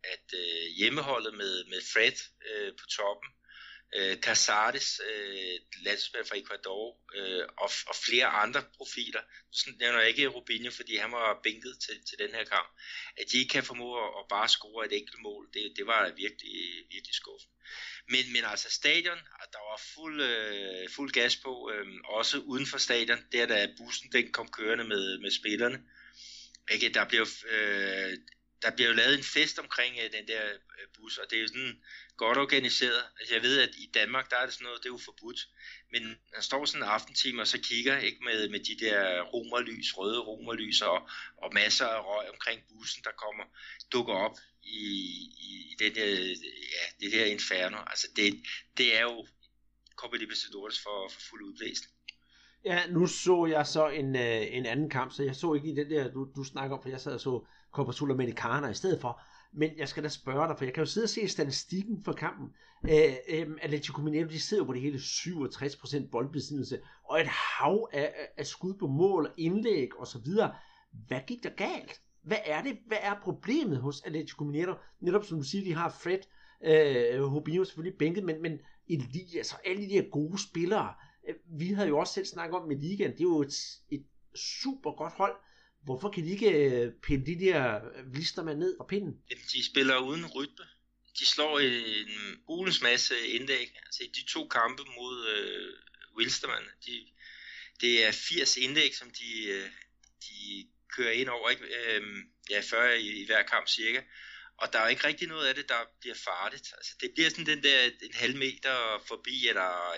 at 0.05 0.27
øh, 0.35 0.67
hjemmeholdet 0.77 1.35
med, 1.35 1.65
med 1.65 1.81
Fred 1.93 2.19
øh, 2.51 2.73
på 2.73 2.87
toppen, 2.87 3.29
øh, 3.97 4.17
Casares, 4.17 5.01
øh, 5.11 5.57
landsmand 5.85 6.27
fra 6.27 6.39
Ecuador, 6.39 6.99
øh, 7.15 7.45
og, 7.57 7.71
og 7.87 7.95
flere 8.07 8.27
andre 8.27 8.63
profiler. 8.77 9.21
Sådan 9.53 9.79
nævner 9.81 9.99
jeg 9.99 10.09
ikke 10.09 10.27
Rubinho, 10.27 10.71
fordi 10.71 10.97
han 10.97 11.13
var 11.13 11.41
bænket 11.43 11.79
til, 11.85 11.97
til 12.09 12.19
den 12.19 12.35
her 12.35 12.45
kamp. 12.45 12.69
At 13.17 13.25
de 13.33 13.39
ikke 13.39 13.53
kan 13.53 13.65
formå 13.65 13.89
at, 14.05 14.11
at 14.21 14.29
bare 14.29 14.49
score 14.49 14.87
et 14.87 14.93
enkelt 14.93 15.23
mål, 15.23 15.49
det, 15.55 15.73
det 15.77 15.87
var 15.87 16.13
virkelig, 16.17 16.55
virkelig 16.91 17.15
skuffende. 17.15 17.55
Men, 18.09 18.33
men 18.33 18.45
altså 18.45 18.71
stadion, 18.71 19.19
der 19.53 19.63
var 19.71 19.81
fuld, 19.95 20.23
øh, 20.23 20.91
fuld 20.91 21.13
gas 21.13 21.37
på, 21.37 21.71
øh, 21.75 21.87
også 22.05 22.39
uden 22.39 22.67
for 22.67 22.79
stadion, 22.79 23.27
der 23.33 23.47
da 23.47 23.69
bussen 23.79 24.13
den 24.13 24.33
kom 24.33 24.49
kørende 24.49 24.85
med, 24.85 25.19
med 25.19 25.31
spillerne. 25.31 25.83
Ikke? 26.71 26.89
Der 26.89 27.09
blev 27.09 27.27
øh, 27.49 28.19
der 28.63 28.71
bliver 28.71 28.89
jo 28.89 28.95
lavet 28.95 29.19
en 29.19 29.25
fest 29.25 29.59
omkring 29.59 29.97
øh, 30.05 30.13
den 30.13 30.29
der 30.29 30.43
øh, 30.45 30.87
bus, 30.95 31.19
og 31.19 31.31
det 31.31 31.37
er 31.37 31.43
jo 31.43 31.49
sådan 31.49 31.83
godt 32.17 32.39
organiseret. 32.39 33.05
Altså 33.19 33.35
jeg 33.35 33.43
ved, 33.43 33.61
at 33.61 33.71
i 33.79 33.91
Danmark, 33.95 34.31
der 34.31 34.37
er 34.37 34.45
det 34.45 34.55
sådan 34.55 34.65
noget, 34.65 34.83
det 34.83 34.89
er 34.89 34.93
jo 34.93 34.99
forbudt. 34.99 35.49
Men 35.93 36.03
han 36.35 36.43
står 36.43 36.65
sådan 36.65 36.83
en 36.83 36.89
aftentime 36.89 37.41
og 37.43 37.47
så 37.47 37.59
kigger 37.61 37.99
ikke 37.99 38.25
med, 38.25 38.49
med 38.49 38.61
de 38.61 38.85
der 38.85 39.23
romerlys, 39.23 39.99
røde 39.99 40.21
romerlys 40.21 40.83
og, 40.83 41.09
og 41.37 41.55
masser 41.55 41.87
af 41.87 42.01
røg 42.07 42.31
omkring 42.31 42.61
bussen, 42.69 43.05
der 43.05 43.11
kommer, 43.11 43.45
dukker 43.93 44.15
op 44.15 44.37
i, 44.63 44.79
i, 45.49 45.51
i 45.71 45.75
det, 45.79 45.95
der, 45.95 46.07
ja, 46.77 46.85
det 47.01 47.13
her 47.13 47.25
inferno. 47.25 47.79
Altså 47.87 48.09
det, 48.17 48.43
det 48.77 48.97
er 48.97 49.03
jo 49.03 49.27
Copa 49.97 50.17
Libertadores 50.17 50.81
for, 50.81 51.09
for 51.09 51.21
fuld 51.21 51.43
udblæsning. 51.43 51.93
Ja, 52.65 52.81
nu 52.91 53.07
så 53.07 53.47
jeg 53.47 53.67
så 53.67 53.89
en, 53.89 54.17
øh, 54.17 54.57
en 54.57 54.67
anden 54.67 54.91
kamp, 54.91 55.13
så 55.13 55.23
jeg 55.23 55.37
så 55.37 55.55
ikke 55.55 55.69
i 55.69 55.75
den 55.75 55.91
der, 55.91 56.13
du, 56.13 56.29
du 56.37 56.45
snakker 56.45 56.77
om, 56.77 56.83
for 56.83 56.89
jeg 56.89 57.01
sad 57.01 57.15
og 57.15 57.21
så 57.21 57.45
Copa 57.73 57.93
Sudamericana 57.93 58.69
i 58.69 58.75
stedet 58.75 59.01
for. 59.01 59.21
Men 59.53 59.71
jeg 59.77 59.89
skal 59.89 60.03
da 60.03 60.09
spørge 60.09 60.49
dig, 60.49 60.59
for 60.59 60.65
jeg 60.65 60.75
kan 60.75 60.81
jo 60.85 60.91
sidde 60.91 61.05
og 61.05 61.09
se 61.09 61.29
statistikken 61.29 62.05
for 62.05 62.13
kampen. 62.13 62.49
Øh, 62.85 63.15
øh, 63.29 63.47
Atletico 63.63 64.01
Mineiro, 64.01 64.29
de 64.29 64.41
sidder 64.41 64.65
på 64.65 64.73
det 64.73 64.81
hele 64.81 64.99
67% 64.99 66.11
boldbesiddelse, 66.11 66.81
og 67.05 67.21
et 67.21 67.27
hav 67.27 67.89
af, 67.93 68.15
af 68.37 68.47
skud 68.47 68.75
på 68.75 68.87
mål, 68.87 69.33
indlæg 69.37 69.99
og 69.99 70.07
så 70.07 70.19
videre. 70.19 70.55
Hvad 71.07 71.21
gik 71.27 71.43
der 71.43 71.51
galt? 71.51 72.01
Hvad 72.23 72.39
er 72.45 72.63
det? 72.63 72.79
Hvad 72.87 72.99
er 73.01 73.15
problemet 73.23 73.79
hos 73.79 74.03
Atletico 74.05 74.45
Mineiro? 74.45 74.75
Netop 75.01 75.25
som 75.25 75.39
du 75.39 75.45
siger, 75.45 75.65
de 75.65 75.75
har 75.75 75.97
Fred, 76.03 76.19
øh, 76.65 77.25
Hobino 77.25 77.65
selvfølgelig 77.65 77.99
bænket, 77.99 78.25
men, 78.25 78.43
men 78.43 78.59
Elias 78.89 79.37
altså 79.37 79.57
alle 79.65 79.83
de 79.83 79.93
her 79.93 80.11
gode 80.11 80.43
spillere, 80.43 80.95
Øh, 81.29 81.35
vi 81.59 81.73
havde 81.73 81.89
jo 81.89 81.99
også 81.99 82.15
selv 82.15 82.27
snakket 82.27 82.57
om 82.57 82.69
med 82.69 82.77
ligaen, 82.77 83.13
det 83.13 83.21
er 83.21 83.25
jo 83.25 83.43
et, 83.43 83.55
et 83.91 84.07
super 84.35 84.93
godt 84.97 85.13
hold, 85.13 85.37
Hvorfor 85.85 86.11
kan 86.11 86.25
de 86.25 86.31
ikke 86.31 86.51
øh, 86.51 86.93
pille 87.03 87.27
de 87.27 87.41
der 87.41 87.81
øh, 87.95 88.15
lister 88.15 88.43
med 88.43 88.57
ned 88.57 88.77
fra 88.77 88.87
pinden? 88.87 89.23
De 89.53 89.67
spiller 89.67 89.99
uden 89.99 90.27
rytme. 90.27 90.65
De 91.19 91.27
slår 91.27 91.59
en 91.59 92.41
hulens 92.47 92.83
masse 92.83 93.15
indlæg. 93.27 93.73
Altså 93.87 94.03
de 94.15 94.25
to 94.25 94.49
kampe 94.49 94.83
mod 94.97 95.29
øh, 95.29 95.73
Wilstermann, 96.17 96.67
de, 96.87 97.07
det 97.81 98.07
er 98.07 98.13
80 98.13 98.57
indlæg, 98.57 98.95
som 98.95 99.11
de, 99.11 99.45
øh, 99.49 99.71
de 100.23 100.69
kører 100.97 101.13
ind 101.13 101.29
over, 101.29 101.51
ikke? 101.51 101.65
Øhm, 101.65 102.23
ja, 102.51 102.61
40 102.71 103.01
i, 103.01 103.23
i 103.23 103.27
hver 103.27 103.43
kamp 103.43 103.69
cirka. 103.69 104.03
og 104.57 104.73
der 104.73 104.79
er 104.79 104.89
ikke 104.89 105.07
rigtig 105.07 105.29
noget 105.29 105.47
af 105.47 105.55
det, 105.55 105.69
der 105.69 105.81
bliver 106.01 106.15
farligt. 106.15 106.73
Altså, 106.77 106.93
det 107.01 107.11
bliver 107.15 107.31
sådan 107.31 107.47
den 107.47 107.63
der 107.63 107.85
en 107.85 108.15
halv 108.15 108.37
meter 108.37 109.03
forbi, 109.07 109.49
eller 109.49 109.95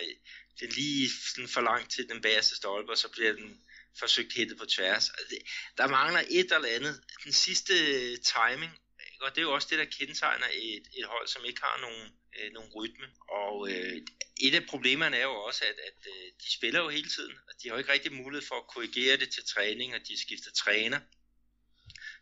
den 0.60 0.68
lige 0.68 1.10
sådan 1.34 1.48
for 1.48 1.60
langt 1.60 1.90
til 1.90 2.08
den 2.08 2.22
bagerste 2.22 2.56
stolpe, 2.56 2.92
og 2.92 2.98
så 2.98 3.08
bliver 3.08 3.32
den 3.32 3.60
forsøgt 3.98 4.32
hættet 4.36 4.58
på 4.58 4.66
tværs. 4.66 5.08
Altså, 5.08 5.26
det, 5.30 5.38
der 5.78 5.86
mangler 5.86 6.22
et 6.30 6.52
eller 6.52 6.68
andet. 6.68 7.02
Den 7.24 7.32
sidste 7.32 7.74
øh, 7.74 8.18
timing, 8.18 8.72
og 9.20 9.30
det 9.30 9.38
er 9.38 9.42
jo 9.42 9.54
også 9.54 9.68
det, 9.70 9.78
der 9.78 9.84
kendetegner 9.84 10.46
et, 10.52 10.86
et 10.98 11.06
hold, 11.06 11.28
som 11.28 11.44
ikke 11.44 11.60
har 11.62 11.80
nogen, 11.80 12.08
øh, 12.38 12.52
nogen 12.52 12.70
rytme. 12.72 13.06
Og 13.28 13.70
øh, 13.70 14.02
et 14.40 14.54
af 14.54 14.66
problemerne 14.66 15.16
er 15.16 15.22
jo 15.22 15.34
også, 15.34 15.64
at, 15.64 15.78
at 15.88 16.06
øh, 16.06 16.32
de 16.42 16.52
spiller 16.52 16.80
jo 16.80 16.88
hele 16.88 17.08
tiden, 17.08 17.32
og 17.48 17.54
de 17.62 17.68
har 17.68 17.74
jo 17.74 17.78
ikke 17.78 17.92
rigtig 17.92 18.12
mulighed 18.12 18.46
for 18.48 18.54
at 18.54 18.66
korrigere 18.66 19.16
det 19.16 19.30
til 19.30 19.46
træning, 19.54 19.94
og 19.94 20.00
de 20.08 20.20
skifter 20.20 20.50
træner. 20.50 21.00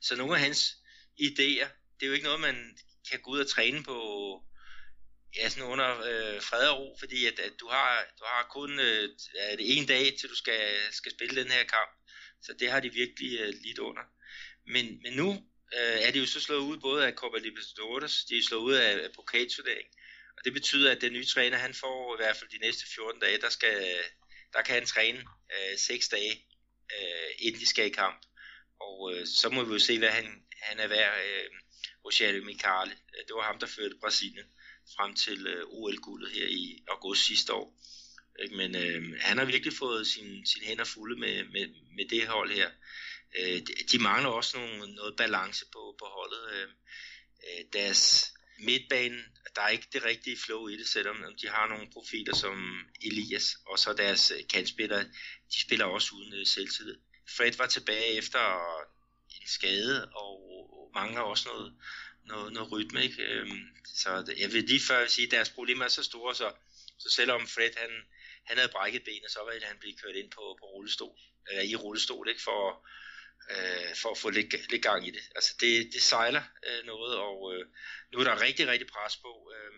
Så 0.00 0.16
nogle 0.16 0.34
af 0.34 0.40
hans 0.40 0.76
idéer, 1.20 1.68
det 1.94 2.02
er 2.02 2.06
jo 2.06 2.12
ikke 2.12 2.24
noget, 2.24 2.40
man 2.40 2.78
kan 3.10 3.20
gå 3.20 3.30
ud 3.30 3.40
og 3.40 3.50
træne 3.50 3.82
på 3.84 3.98
ja, 5.36 5.48
sådan 5.48 5.68
under 5.68 5.88
øh, 6.00 6.42
fred 6.42 6.68
og 6.68 6.78
ro, 6.78 6.96
fordi 6.98 7.26
at, 7.26 7.38
at 7.38 7.52
du, 7.60 7.68
har, 7.68 8.06
du 8.18 8.24
har 8.24 8.46
kun 8.50 8.80
øh, 8.80 9.08
er 9.38 9.56
det 9.56 9.78
en 9.78 9.86
dag, 9.86 10.04
til 10.18 10.28
du 10.28 10.34
skal, 10.34 10.76
skal 10.90 11.12
spille 11.12 11.42
den 11.42 11.50
her 11.50 11.64
kamp. 11.64 11.90
Så 12.42 12.52
det 12.60 12.70
har 12.70 12.80
de 12.80 12.92
virkelig 12.92 13.40
øh, 13.40 13.54
lidt 13.64 13.78
under. 13.78 14.02
Men, 14.66 15.02
men 15.02 15.12
nu 15.12 15.30
øh, 15.76 15.98
er 16.06 16.10
de 16.10 16.18
jo 16.18 16.26
så 16.26 16.40
slået 16.40 16.60
ud 16.60 16.78
både 16.78 17.06
af 17.06 17.12
Copa 17.12 17.38
Libertadores, 17.38 18.24
de 18.24 18.38
er 18.38 18.42
slået 18.42 18.62
ud 18.62 18.74
af, 18.74 19.04
af 19.04 19.12
pokalturnering. 19.14 19.88
Og 20.38 20.44
det 20.44 20.52
betyder, 20.52 20.90
at 20.90 21.00
den 21.00 21.12
nye 21.12 21.24
træner, 21.24 21.56
han 21.56 21.74
får 21.74 22.16
i 22.16 22.20
hvert 22.22 22.36
fald 22.36 22.50
de 22.50 22.58
næste 22.58 22.84
14 22.94 23.20
dage, 23.20 23.40
der, 23.40 23.48
skal, 23.48 23.98
der 24.52 24.62
kan 24.62 24.74
han 24.74 24.86
træne 24.86 25.18
øh, 25.18 25.78
6 25.78 26.08
dage, 26.08 26.46
øh, 26.96 27.30
inden 27.38 27.60
de 27.60 27.66
skal 27.66 27.86
i 27.86 27.90
kamp. 27.90 28.22
Og 28.80 29.14
øh, 29.14 29.26
så 29.26 29.48
må 29.50 29.64
vi 29.64 29.72
jo 29.72 29.78
se, 29.78 29.98
hvad 29.98 30.08
han, 30.08 30.42
han 30.62 30.78
er 30.78 30.86
værd. 30.86 31.24
Øh, 31.26 31.50
Rogério 32.06 32.44
Micali, 32.44 32.94
det 33.26 33.34
var 33.34 33.42
ham, 33.42 33.58
der 33.58 33.66
førte 33.66 33.96
Brasilien 34.00 34.46
frem 34.96 35.14
til 35.14 35.46
øh, 35.46 35.64
OL-guldet 35.66 36.30
her 36.32 36.46
i 36.46 36.82
august 36.88 37.26
sidste 37.26 37.52
år. 37.52 37.78
Ikke? 38.42 38.56
Men 38.56 38.76
øh, 38.76 39.20
han 39.20 39.38
har 39.38 39.44
virkelig 39.44 39.72
fået 39.72 40.06
sine 40.06 40.46
sin 40.46 40.62
hænder 40.62 40.84
fulde 40.84 41.20
med, 41.20 41.44
med, 41.44 41.68
med 41.96 42.08
det 42.08 42.26
hold 42.26 42.50
her. 42.50 42.70
Øh, 43.38 43.56
de, 43.66 43.72
de 43.92 43.98
mangler 43.98 44.30
også 44.30 44.58
nogle, 44.58 44.94
noget 44.94 45.16
balance 45.16 45.64
på, 45.72 45.96
på 45.98 46.04
holdet. 46.04 46.42
Øh, 46.54 46.68
øh, 47.48 47.64
deres 47.72 48.32
midtbane, 48.58 49.24
der 49.56 49.62
er 49.62 49.68
ikke 49.68 49.88
det 49.92 50.04
rigtige 50.04 50.36
flow 50.36 50.68
i 50.68 50.76
det, 50.76 50.88
selvom 50.88 51.16
de 51.42 51.48
har 51.48 51.68
nogle 51.68 51.90
profiler 51.92 52.34
som 52.34 52.86
Elias, 53.02 53.56
og 53.66 53.78
så 53.78 53.92
deres 53.92 54.30
øh, 54.30 54.62
de 55.52 55.60
spiller 55.60 55.84
også 55.84 56.14
uden 56.14 56.34
øh, 56.34 56.46
selvtillid. 56.46 56.96
Fred 57.36 57.52
var 57.58 57.66
tilbage 57.66 58.12
efter 58.12 58.40
en 59.40 59.48
skade, 59.48 60.08
og 60.08 60.42
mangler 60.94 61.20
også 61.20 61.48
noget, 61.48 61.74
noget, 62.24 62.52
noget 62.52 62.72
rytme. 62.72 63.02
Ikke? 63.04 63.22
Øhm, 63.22 63.68
så 63.84 64.34
jeg 64.38 64.52
vil 64.52 64.64
lige 64.64 64.80
før 64.80 65.06
sige, 65.06 65.26
at 65.26 65.30
deres 65.30 65.50
problemer 65.50 65.84
er 65.84 65.88
så 65.88 66.02
store, 66.02 66.34
så, 66.34 66.52
så 66.98 67.10
selvom 67.10 67.46
Fred 67.46 67.70
han, 67.76 67.90
han 68.44 68.56
havde 68.56 68.72
brækket 68.72 69.04
benet, 69.04 69.30
så 69.30 69.40
ville 69.52 69.66
han 69.66 69.78
blive 69.80 69.96
kørt 69.96 70.16
ind 70.16 70.30
på, 70.30 70.56
på 70.60 70.66
rullestol, 70.66 71.18
eller 71.48 71.62
i 71.62 71.76
rullestol, 71.76 72.28
ikke? 72.28 72.42
For, 72.42 72.88
øh, 73.50 73.96
for 73.96 74.10
at 74.10 74.18
få 74.18 74.30
lidt, 74.30 74.70
lidt 74.70 74.82
gang 74.82 75.08
i 75.08 75.10
det. 75.10 75.22
Altså 75.34 75.54
det, 75.60 75.92
det 75.92 76.02
sejler 76.02 76.42
øh, 76.66 76.86
noget, 76.86 77.16
og 77.16 77.54
øh, 77.54 77.66
nu 78.12 78.18
er 78.18 78.24
der 78.24 78.40
rigtig, 78.40 78.68
rigtig 78.68 78.88
pres 78.88 79.16
på. 79.16 79.52
Øh, 79.56 79.72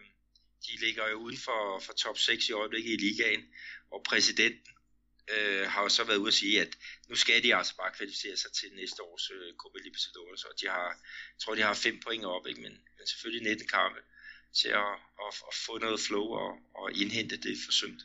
de 0.67 0.87
ligger 0.87 1.09
jo 1.09 1.17
uden 1.17 1.39
for, 1.39 1.79
for 1.79 1.93
top 1.93 2.19
6 2.19 2.49
i 2.49 2.53
øjeblikket 2.53 2.93
i 2.93 2.97
ligaen, 2.97 3.45
og 3.91 4.05
præsidenten 4.09 4.74
øh, 5.33 5.67
har 5.73 5.83
jo 5.83 5.89
så 5.89 6.05
været 6.05 6.17
ude 6.17 6.29
at 6.35 6.35
sige, 6.35 6.61
at 6.61 6.73
nu 7.09 7.15
skal 7.15 7.43
de 7.43 7.55
altså 7.55 7.77
bare 7.77 7.93
kvalificere 7.97 8.37
sig 8.37 8.53
til 8.53 8.69
næste 8.81 9.03
års 9.03 9.31
øh, 9.31 9.55
Copa 9.57 9.79
Libertadores, 9.85 10.45
og 10.45 10.53
de 10.61 10.67
har, 10.69 10.89
jeg 11.35 11.41
tror, 11.41 11.55
de 11.55 11.63
har 11.63 11.75
fem 11.75 12.01
point 12.07 12.25
op, 12.25 12.47
ikke? 12.47 12.61
Men, 12.61 12.73
men 12.97 13.07
selvfølgelig 13.07 13.49
19 13.49 13.69
kampe 13.69 14.01
til 14.61 14.69
at, 14.69 14.95
at, 15.25 15.33
at 15.49 15.55
få 15.67 15.79
noget 15.79 16.01
flow 16.01 16.27
og, 16.43 16.51
og 16.75 16.93
indhente 16.93 17.37
det 17.37 17.57
forsømt. 17.69 18.03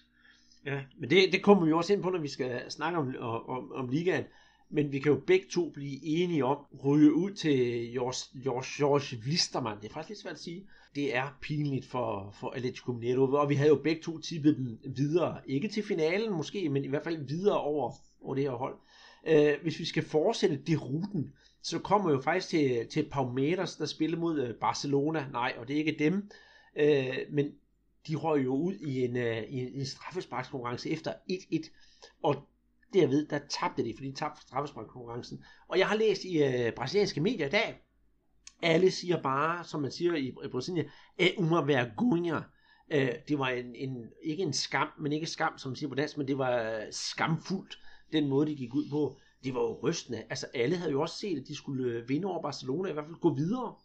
Ja, 0.66 0.82
men 1.00 1.10
det, 1.10 1.34
det 1.34 1.44
kommer 1.44 1.64
vi 1.66 1.70
jo 1.70 1.78
også 1.78 1.94
ind 1.94 2.04
på, 2.04 2.10
når 2.10 2.20
vi 2.20 2.28
skal 2.28 2.72
snakke 2.72 2.98
om, 2.98 3.16
om, 3.56 3.72
om 3.72 3.90
ligaen. 3.90 4.26
Men 4.72 4.92
vi 4.92 5.00
kan 5.00 5.12
jo 5.12 5.22
begge 5.28 5.46
to 5.52 5.70
blive 5.70 6.06
enige 6.06 6.46
om, 6.46 6.58
ryge 6.84 7.14
ud 7.14 7.32
til 7.32 7.92
George, 7.92 8.42
George, 8.44 8.66
George 8.78 9.18
Wisterman. 9.28 9.78
Det 9.82 9.90
er 9.90 9.94
faktisk 9.94 10.10
lidt 10.10 10.20
svært 10.20 10.34
at 10.34 10.40
sige 10.40 10.68
det 10.96 11.16
er 11.16 11.38
pinligt 11.42 11.86
for, 11.86 12.36
for 12.40 12.50
Atletico 12.50 12.92
Mineiro, 12.92 13.34
og 13.34 13.50
vi 13.50 13.56
havde 13.56 13.70
jo 13.70 13.82
begge 13.84 14.02
to 14.02 14.18
tippet 14.18 14.58
dem 14.58 14.80
videre, 14.96 15.42
ikke 15.46 15.68
til 15.68 15.84
finalen 15.84 16.34
måske, 16.34 16.70
men 16.70 16.84
i 16.84 16.88
hvert 16.88 17.04
fald 17.04 17.28
videre 17.28 17.60
over, 17.60 17.92
over 18.22 18.36
det 18.36 18.44
her 18.44 18.52
hold. 18.52 18.76
Øh, 19.28 19.54
hvis 19.62 19.80
vi 19.80 19.86
skal 19.86 20.04
fortsætte 20.04 20.58
det 20.68 20.82
ruten, 20.82 21.34
så 21.62 21.80
kommer 21.80 22.10
vi 22.10 22.14
jo 22.14 22.22
faktisk 22.22 22.50
til, 22.50 22.88
til 22.88 23.10
Palmeiras, 23.12 23.76
der 23.76 23.86
spiller 23.86 24.18
mod 24.18 24.40
øh, 24.40 24.56
Barcelona. 24.56 25.26
Nej, 25.32 25.54
og 25.58 25.68
det 25.68 25.74
er 25.74 25.78
ikke 25.78 25.96
dem, 26.00 26.30
øh, 26.76 27.18
men 27.32 27.52
de 28.08 28.16
røg 28.16 28.46
jo 28.46 28.56
ud 28.56 28.74
i 28.74 29.04
en, 29.04 29.18
øh, 29.18 29.44
i 29.44 29.60
en, 29.60 29.74
en 29.74 29.86
straffesparkskonkurrence 29.86 30.90
efter 30.90 31.14
1-1, 31.32 31.70
og 32.24 32.36
derved, 32.94 33.28
der 33.28 33.40
tabte 33.60 33.84
de, 33.84 33.94
fordi 33.98 34.12
de 34.12 34.16
tabte 34.16 34.42
straffesparkkonkurrencen. 34.42 35.44
Og 35.68 35.80
jeg 35.80 35.88
har 35.88 35.96
læst 35.96 36.24
i 36.24 36.44
øh, 36.44 36.74
brasilianske 36.74 37.22
medier 37.22 37.48
i 37.48 37.50
dag, 37.50 37.82
alle 38.62 38.92
siger 38.92 39.22
bare, 39.22 39.64
som 39.64 39.82
man 39.82 39.92
siger 39.92 40.14
i, 40.14 40.28
i 40.28 40.48
Brasilien, 40.52 40.90
uma 41.38 41.62
vergonha. 41.62 42.40
Øh, 42.92 43.12
det 43.28 43.40
var 43.40 43.50
en, 43.50 43.76
en, 43.76 44.10
ikke 44.24 44.44
en 44.44 44.54
skam, 44.54 44.88
men 45.00 45.12
ikke 45.12 45.28
skam, 45.28 45.58
som 45.58 45.70
man 45.72 45.76
siger 45.76 45.90
på 45.90 45.96
dansk, 45.96 46.18
men 46.18 46.28
det 46.28 46.38
var 46.38 46.62
øh, 46.62 46.88
skamfuldt, 46.92 47.80
den 48.12 48.28
måde, 48.28 48.48
de 48.48 48.56
gik 48.56 48.74
ud 48.74 48.90
på. 48.90 49.20
Det 49.44 49.54
var 49.54 49.62
jo 49.62 49.80
rystende. 49.84 50.26
Altså, 50.30 50.48
alle 50.54 50.78
havde 50.78 50.92
jo 50.92 51.02
også 51.02 51.18
set, 51.18 51.40
at 51.40 51.48
de 51.48 51.56
skulle 51.56 51.94
øh, 51.94 52.10
vinde 52.10 52.28
over 52.28 52.42
Barcelona, 52.42 52.90
i 52.90 52.94
hvert 52.94 53.06
fald 53.06 53.20
gå 53.20 53.36
videre. 53.36 53.76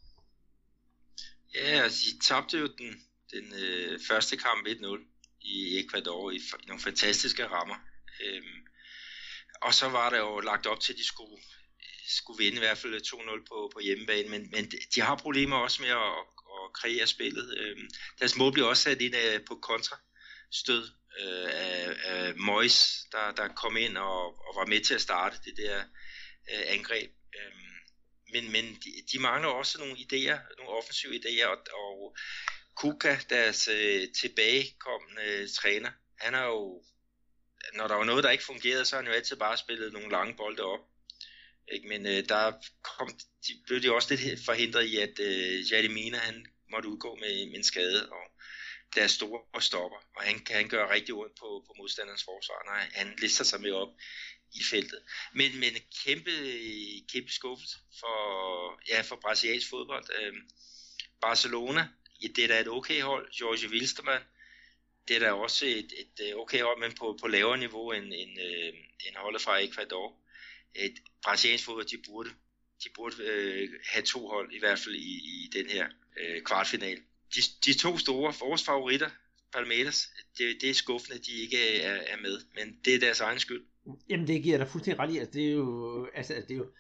Ja, 1.55 1.83
altså, 1.83 1.99
de 2.11 2.19
tabte 2.19 2.59
jo 2.59 2.67
den, 2.67 2.95
den 3.31 3.45
øh, 3.65 4.01
første 4.09 4.37
kamp 4.37 4.67
1-0 4.67 5.15
i 5.41 5.79
Ecuador 5.81 6.31
i, 6.31 6.37
i 6.37 6.67
nogle 6.67 6.83
fantastiske 6.83 7.47
rammer. 7.47 7.75
Øhm, 8.25 8.67
og 9.65 9.75
så 9.75 9.89
var 9.89 10.11
der 10.11 10.19
jo 10.19 10.41
lagt 10.41 10.67
op 10.67 10.81
til, 10.81 10.93
at 10.93 10.99
de 10.99 11.07
skulle 11.07 11.37
skulle 12.09 12.45
vinde 12.45 12.57
i 12.57 12.65
hvert 12.65 12.79
fald 12.79 12.95
2-0 12.95 13.45
på, 13.49 13.71
på 13.75 13.81
hjemmebane, 13.81 14.29
men, 14.29 14.51
men 14.51 14.73
de 14.95 15.01
har 15.01 15.17
problemer 15.17 15.57
også 15.57 15.83
med 15.83 15.91
at, 15.91 16.13
at 16.55 16.73
kreere 16.75 17.07
spillet. 17.07 17.59
Øhm, 17.59 17.89
deres 18.19 18.37
mål 18.37 18.53
bliver 18.53 18.69
også 18.69 18.83
sat 18.83 19.01
ind 19.01 19.15
af, 19.15 19.45
på 19.49 19.55
kontrastød 19.63 20.89
øh, 21.21 21.51
af, 21.53 21.97
af 22.05 22.37
Mois, 22.37 23.07
der, 23.13 23.33
der 23.33 23.49
kom 23.49 23.77
ind 23.77 23.97
og, 23.99 24.27
og 24.27 24.53
var 24.57 24.67
med 24.67 24.81
til 24.81 24.95
at 24.95 25.01
starte 25.01 25.37
det 25.45 25.57
der 25.57 25.79
øh, 26.53 26.65
angreb. 26.67 27.11
Øhm, 27.39 27.75
men 28.33 28.53
men 28.53 28.65
de, 28.75 28.91
de 29.13 29.19
mangler 29.19 29.49
også 29.49 29.79
nogle 29.79 29.97
idéer, 29.97 30.57
nogle 30.59 30.73
offensive 30.79 31.15
idéer, 31.15 31.47
og, 31.47 31.59
og 31.73 32.17
Kuka, 32.77 33.17
deres 33.31 33.69
øh, 33.69 34.09
tilbagekommende 34.21 35.49
træner, 35.49 35.91
han 36.21 36.35
har 36.35 36.47
jo, 36.47 36.85
når 37.75 37.89
der 37.89 37.95
var 37.95 38.05
noget, 38.05 38.25
der 38.25 38.31
ikke 38.31 38.45
fungerede, 38.45 38.85
så 38.85 38.97
har 38.97 39.03
han 39.03 39.11
jo 39.11 39.17
altid 39.17 39.37
bare 39.37 39.57
spillet 39.57 39.93
nogle 39.93 40.11
lange 40.11 40.35
bolde 40.35 40.63
op. 40.63 40.81
Ikke? 41.73 41.89
Men 41.89 42.07
øh, 42.07 42.29
der 42.29 42.53
kom, 42.83 43.09
de, 43.47 43.53
blev 43.67 43.83
de 43.83 43.95
også 43.95 44.15
lidt 44.15 44.45
forhindret 44.45 44.85
i, 44.85 44.97
at 44.97 45.19
øh, 45.21 45.73
Jadimina 45.73 46.19
han 46.19 46.47
måtte 46.71 46.89
udgå 46.89 47.15
med, 47.15 47.47
med 47.47 47.57
en 47.57 47.65
skade, 47.65 48.11
og 48.11 48.25
der 48.95 49.03
er 49.03 49.07
store 49.07 49.63
stopper, 49.63 49.99
og 50.17 50.23
han 50.23 50.45
kan 50.45 50.57
han 50.57 50.69
gøre 50.69 50.95
rigtig 50.95 51.15
ondt 51.15 51.35
på, 51.41 51.65
på 51.67 51.75
modstanderens 51.79 52.25
forsvar, 52.25 52.65
når 52.65 52.99
han 52.99 53.17
lister 53.19 53.45
sig 53.45 53.61
med 53.61 53.73
op 53.73 53.89
i 54.53 54.63
feltet. 54.71 55.01
Men, 55.33 55.61
men 55.61 55.73
kæmpe, 56.05 56.31
kæmpe 57.13 57.33
skuffelse 57.33 57.77
for, 58.01 58.19
ja, 58.89 59.01
for 59.01 59.17
brasiliansk 59.17 59.71
fodbold. 59.71 60.05
Øh, 60.21 60.33
Barcelona, 61.21 61.89
ja, 62.23 62.27
det 62.37 62.45
er 62.45 62.49
da 62.49 62.61
et 62.61 62.69
okay 62.69 63.03
hold. 63.03 63.33
Jorge 63.41 63.69
Wilstermann, 63.71 64.25
det 65.09 65.17
er 65.17 65.21
da 65.21 65.33
også 65.33 65.67
et, 65.67 65.93
et 66.03 66.27
øh, 66.27 66.37
okay 66.37 66.63
hold, 66.63 66.81
men 66.81 66.93
på, 66.99 67.19
på 67.23 67.29
lavere 67.29 67.59
niveau 67.59 67.93
end, 67.93 68.05
end, 68.05 68.41
øh, 68.41 68.73
end 69.07 69.17
holdet 69.17 69.43
fra 69.43 69.65
Ecuador 69.65 70.25
et 70.75 70.95
brasiliansk 71.23 71.65
fodbold, 71.65 71.87
de 71.87 72.03
burde, 72.09 72.31
de 72.85 72.89
burde 72.95 73.17
øh, 73.23 73.69
have 73.93 74.03
to 74.03 74.29
hold, 74.29 74.53
i 74.53 74.59
hvert 74.59 74.79
fald 74.79 74.95
i, 74.95 75.13
i 75.35 75.51
den 75.53 75.67
her 75.71 75.87
øh, 76.21 76.43
kvartfinal. 76.43 76.99
De, 77.35 77.41
de 77.65 77.79
to 77.79 77.99
store, 77.99 78.35
vores 78.41 78.65
favoritter, 78.65 79.11
Palmeiras, 79.53 80.09
det, 80.39 80.57
det 80.61 80.71
er 80.71 80.75
skuffende, 80.75 81.19
at 81.19 81.27
de 81.27 81.33
ikke 81.33 81.81
er, 81.81 81.95
er 81.95 82.17
med, 82.21 82.41
men 82.55 82.79
det 82.85 82.95
er 82.95 82.99
deres 82.99 83.21
egen 83.21 83.39
skyld. 83.39 83.65
Jamen 84.09 84.27
det 84.27 84.43
giver 84.43 84.59
dig 84.59 84.69
fuldstændig 84.69 84.99
ret 84.99 85.15
i, 85.15 85.19
altså 85.19 85.33
det 85.33 85.47
er 85.47 85.53
jo, 85.53 86.09
altså, 86.15 86.35
det 86.35 86.51
er 86.51 86.59
jo 86.59 86.71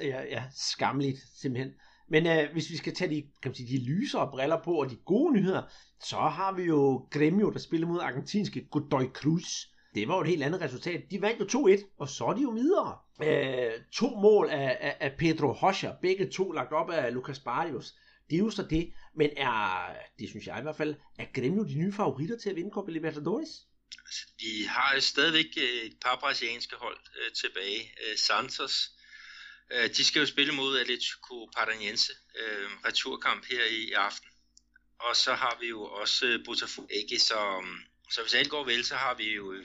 ja, 0.00 0.22
ja, 0.22 0.44
skamligt 0.56 1.18
simpelthen. 1.40 1.74
Men 2.08 2.26
øh, 2.26 2.52
hvis 2.52 2.70
vi 2.70 2.76
skal 2.76 2.94
tage 2.94 3.10
de, 3.10 3.22
kan 3.42 3.50
man 3.50 3.54
sige, 3.54 3.78
de 3.78 3.84
lysere 3.84 4.30
briller 4.30 4.62
på 4.64 4.72
og 4.72 4.90
de 4.90 4.96
gode 4.96 5.34
nyheder, 5.34 5.62
så 6.04 6.16
har 6.16 6.52
vi 6.52 6.62
jo 6.62 7.08
Gremio, 7.10 7.50
der 7.50 7.58
spiller 7.58 7.86
mod 7.86 8.00
argentinske 8.00 8.68
Godoy 8.70 9.04
Cruz 9.04 9.66
det 9.96 10.08
var 10.08 10.14
jo 10.14 10.20
et 10.20 10.28
helt 10.28 10.42
andet 10.42 10.60
resultat. 10.60 11.10
De 11.10 11.22
vandt 11.22 11.54
jo 11.54 11.66
2-1, 11.66 11.94
og 11.98 12.08
så 12.08 12.24
er 12.24 12.34
de 12.34 12.42
jo 12.42 12.50
videre. 12.50 12.98
Øh, 13.22 13.72
to 13.92 14.08
mål 14.08 14.48
af, 14.50 14.78
af, 14.80 14.96
af 15.00 15.12
Pedro 15.18 15.52
Rocha, 15.52 15.92
begge 16.02 16.30
to 16.30 16.52
lagt 16.52 16.72
op 16.72 16.90
af 16.90 17.14
Lucas 17.14 17.38
Barrios. 17.38 17.94
Det 18.30 18.36
er 18.36 18.38
jo 18.38 18.50
så 18.50 18.62
det, 18.62 18.92
men 19.16 19.30
er, 19.36 19.86
det 20.18 20.28
synes 20.28 20.46
jeg 20.46 20.58
i 20.58 20.62
hvert 20.62 20.76
fald, 20.76 20.94
er 21.18 21.26
Gremio 21.34 21.64
de 21.64 21.74
nye 21.74 21.92
favoritter 21.92 22.38
til 22.38 22.50
at 22.50 22.56
vinde 22.56 22.70
Copa 22.70 22.90
Libertadores? 22.90 23.48
Altså, 24.06 24.22
har 24.68 25.00
stadigvæk 25.00 25.50
øh, 25.56 25.86
et 25.86 25.96
par 26.04 26.18
brasilianske 26.20 26.76
hold 26.76 26.98
øh, 27.18 27.32
tilbage. 27.32 27.80
Øh, 27.80 28.18
Santos 28.18 28.95
Øh, 29.72 29.90
de 29.96 30.04
skal 30.04 30.20
jo 30.20 30.26
spille 30.26 30.52
mod 30.52 30.78
Atletico 30.78 31.50
Paranaense, 31.56 32.12
øh, 32.38 32.70
returkamp 32.84 33.44
her 33.44 33.64
i, 33.64 33.92
aften. 33.92 34.28
Og 34.98 35.16
så 35.16 35.34
har 35.34 35.58
vi 35.60 35.66
jo 35.66 35.84
også 35.84 36.26
øh, 36.26 36.44
Botafogo, 36.44 36.88
ikke? 36.90 37.18
Så, 37.18 37.64
så 38.10 38.22
hvis 38.22 38.34
alt 38.34 38.50
går 38.50 38.64
vel, 38.64 38.84
så 38.84 38.94
har 38.94 39.14
vi 39.14 39.34
jo 39.34 39.64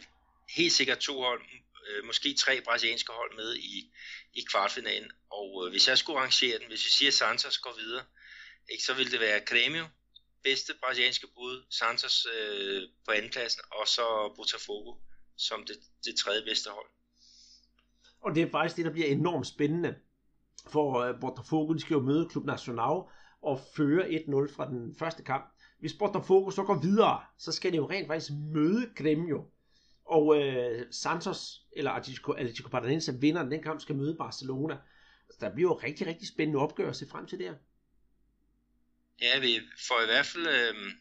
helt 0.55 0.73
sikkert 0.73 0.99
to 0.99 1.21
hold, 1.21 1.41
øh, 1.87 2.05
måske 2.05 2.33
tre 2.33 2.61
brasilianske 2.61 3.11
hold 3.11 3.35
med 3.35 3.55
i, 3.55 3.91
i 4.33 4.41
kvartfinalen. 4.51 5.11
Og 5.29 5.63
øh, 5.65 5.71
hvis 5.71 5.87
jeg 5.87 5.97
skulle 5.97 6.19
arrangere 6.19 6.59
den, 6.59 6.67
hvis 6.67 6.85
vi 6.85 6.89
siger, 6.89 7.09
at 7.09 7.13
Santos 7.13 7.57
går 7.57 7.75
videre, 7.77 8.05
ikke, 8.69 8.83
så 8.83 8.93
vil 8.93 9.11
det 9.11 9.19
være 9.19 9.41
Grêmio, 9.49 9.85
bedste 10.43 10.73
brasilianske 10.73 11.27
bud, 11.27 11.65
Santos 11.69 12.27
øh, 12.33 12.83
på 13.05 13.11
andenpladsen, 13.11 13.61
og 13.71 13.87
så 13.87 14.33
Botafogo 14.35 14.95
som 15.37 15.65
det, 15.65 15.77
det 16.05 16.15
tredje 16.15 16.41
bedste 16.41 16.69
hold. 16.69 16.89
Og 18.21 18.35
det 18.35 18.43
er 18.43 18.49
faktisk 18.49 18.77
det, 18.77 18.85
der 18.85 18.91
bliver 18.91 19.07
enormt 19.07 19.47
spændende. 19.47 19.95
For 20.67 20.99
øh, 20.99 21.19
Botafogo, 21.19 21.73
de 21.73 21.79
skal 21.79 21.93
jo 21.93 22.01
møde 22.01 22.29
Klub 22.29 22.45
Nacional 22.45 23.01
og 23.41 23.59
føre 23.75 24.09
1-0 24.09 24.55
fra 24.55 24.69
den 24.69 24.95
første 24.99 25.23
kamp. 25.23 25.53
Hvis 25.79 25.93
Botafogo 25.93 26.51
så 26.51 26.63
går 26.63 26.79
videre, 26.81 27.19
så 27.37 27.51
skal 27.51 27.71
de 27.71 27.77
jo 27.77 27.89
rent 27.89 28.07
faktisk 28.07 28.31
møde 28.53 28.89
Gremio. 28.95 29.45
Og 30.05 30.41
øh, 30.41 30.85
Santos, 30.91 31.65
eller 31.71 31.91
Atletico, 31.91 32.31
Atletico 32.31 32.69
Paranaense, 32.69 33.19
vinder 33.19 33.49
den 33.49 33.63
kamp, 33.63 33.81
skal 33.81 33.95
møde 33.95 34.15
Barcelona. 34.15 34.77
Så 35.29 35.37
der 35.39 35.53
bliver 35.53 35.69
jo 35.69 35.73
rigtig, 35.73 36.07
rigtig 36.07 36.27
spændende 36.27 36.59
opgør 36.59 36.89
at 36.89 36.95
se 36.95 37.09
frem 37.09 37.25
til 37.25 37.39
der. 37.39 37.53
Ja, 39.21 39.39
vi 39.39 39.59
får 39.87 40.03
i 40.03 40.05
hvert 40.05 40.25
fald 40.25 40.47
øh, 40.47 40.91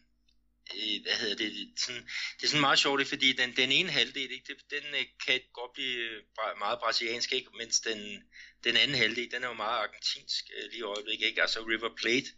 hvad 1.03 1.13
hedder 1.13 1.35
det, 1.35 1.51
sådan, 1.77 2.03
det 2.37 2.43
er 2.43 2.47
sådan 2.47 2.61
meget 2.61 2.79
sjovt, 2.79 3.07
fordi 3.07 3.33
den, 3.33 3.55
den 3.55 3.71
ene 3.71 3.91
halvdel, 3.91 4.31
ikke, 4.31 4.55
den 4.69 4.83
øh, 4.93 5.05
kan 5.25 5.41
godt 5.53 5.73
blive 5.73 6.21
meget 6.57 6.79
brasiliansk, 6.79 7.33
ikke, 7.33 7.49
mens 7.57 7.79
den, 7.79 8.23
den 8.63 8.77
anden 8.77 8.97
halvdel, 8.97 9.31
den 9.31 9.43
er 9.43 9.47
jo 9.47 9.53
meget 9.53 9.79
argentinsk 9.79 10.45
øh, 10.57 10.63
lige 10.71 10.79
i 10.79 10.81
øjeblikket, 10.81 11.25
ikke? 11.27 11.41
altså 11.41 11.59
River 11.59 11.95
Plate 12.01 12.29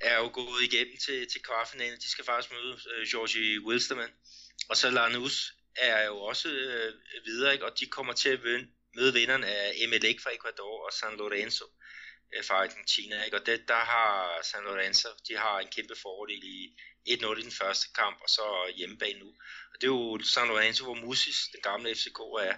er 0.00 0.16
jo 0.16 0.30
gået 0.32 0.62
igennem 0.62 0.96
til, 0.96 1.28
til 1.28 1.42
kvartfinalen, 1.42 1.98
de 1.98 2.10
skal 2.10 2.24
faktisk 2.24 2.52
møde 2.52 2.78
øh, 2.94 3.02
uh, 3.02 3.08
Georgie 3.10 3.60
Wilstermann, 3.66 4.12
og 4.68 4.76
så 4.76 4.88
Lanús 4.90 5.36
er 5.76 6.06
jo 6.06 6.16
også 6.20 6.48
uh, 6.48 7.26
videre, 7.26 7.52
ikke? 7.52 7.64
og 7.64 7.80
de 7.80 7.86
kommer 7.86 8.12
til 8.12 8.28
at 8.28 8.44
vinde, 8.44 8.68
møde 8.94 9.12
vinderen 9.12 9.44
af 9.44 9.72
Emelec 9.74 10.22
fra 10.22 10.34
Ecuador 10.34 10.86
og 10.86 10.92
San 10.92 11.16
Lorenzo 11.16 11.64
uh, 11.64 12.44
fra 12.44 12.54
Argentina, 12.54 13.24
ikke? 13.24 13.36
og 13.36 13.46
det, 13.46 13.68
der 13.68 13.82
har 13.92 14.42
San 14.42 14.64
Lorenzo, 14.64 15.08
de 15.28 15.36
har 15.36 15.58
en 15.58 15.68
kæmpe 15.68 15.94
fordel 16.02 16.44
i, 16.44 16.76
1-0 17.08 17.38
i 17.38 17.42
den 17.42 17.52
første 17.52 17.86
kamp, 17.94 18.18
og 18.22 18.28
så 18.28 18.72
hjemmebane 18.76 19.18
nu. 19.18 19.26
Og 19.74 19.80
det 19.80 19.84
er 19.84 19.92
jo 19.92 20.20
San 20.24 20.48
Lorenzo, 20.48 20.84
hvor 20.84 20.94
Musis, 20.94 21.48
den 21.52 21.60
gamle 21.62 21.94
FCK, 21.94 22.20
er. 22.20 22.56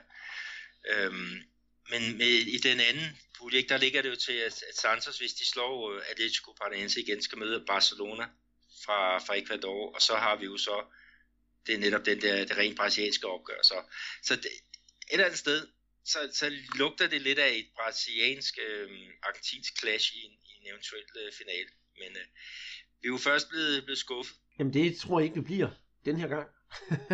Øhm, 0.89 1.43
men 1.91 2.19
med, 2.19 2.27
i 2.27 2.59
den 2.59 2.81
anden 2.81 3.19
pulje, 3.39 3.63
der 3.63 3.77
ligger 3.77 4.03
det 4.03 4.11
jo 4.11 4.17
til, 4.17 4.33
at, 4.33 4.63
at 4.63 4.77
Santos, 4.77 5.19
hvis 5.19 5.33
de 5.33 5.47
slår 5.47 5.91
uh, 5.91 6.03
Atletico 6.11 6.53
Paranaense 6.53 7.01
igen, 7.01 7.23
skal 7.23 7.39
møde 7.39 7.65
Barcelona 7.67 8.25
fra, 8.85 9.19
fra 9.19 9.39
Ecuador, 9.39 9.95
og 9.95 10.03
så 10.03 10.17
har 10.17 10.37
vi 10.37 10.45
jo 10.45 10.57
så, 10.57 10.85
det 11.67 11.75
er 11.75 11.79
netop 11.79 12.07
den 12.07 12.21
der, 12.21 12.45
det 12.45 12.57
rent 12.57 12.77
brasilianske 12.77 13.27
opgør. 13.27 13.63
Så, 13.63 13.83
så 14.23 14.37
det, 14.37 14.47
et 14.47 15.13
eller 15.13 15.25
andet 15.25 15.39
sted, 15.39 15.69
så, 16.05 16.31
så 16.33 16.53
lugter 16.75 17.07
det 17.07 17.23
lidt 17.23 17.39
af 17.39 17.53
et 17.53 17.69
brasiliansk, 17.75 18.59
øh, 18.67 18.91
argentinsk 19.23 19.79
clash 19.79 20.17
i 20.17 20.21
en, 20.25 20.33
i 20.33 20.53
en 20.61 20.67
eventuel 20.67 21.05
øh, 21.17 21.33
finale. 21.33 21.69
Men 21.99 22.17
øh, 22.17 22.27
vi 23.03 23.09
er 23.09 23.13
jo 23.13 23.17
først 23.17 23.49
blevet, 23.49 23.85
blevet 23.85 23.99
skuffet. 23.99 24.37
Jamen 24.59 24.75
det 24.75 24.97
tror 24.97 25.19
jeg 25.19 25.25
ikke, 25.25 25.37
vi 25.37 25.45
bliver 25.45 25.69
den 26.05 26.17
her 26.17 26.29
gang. 26.29 26.49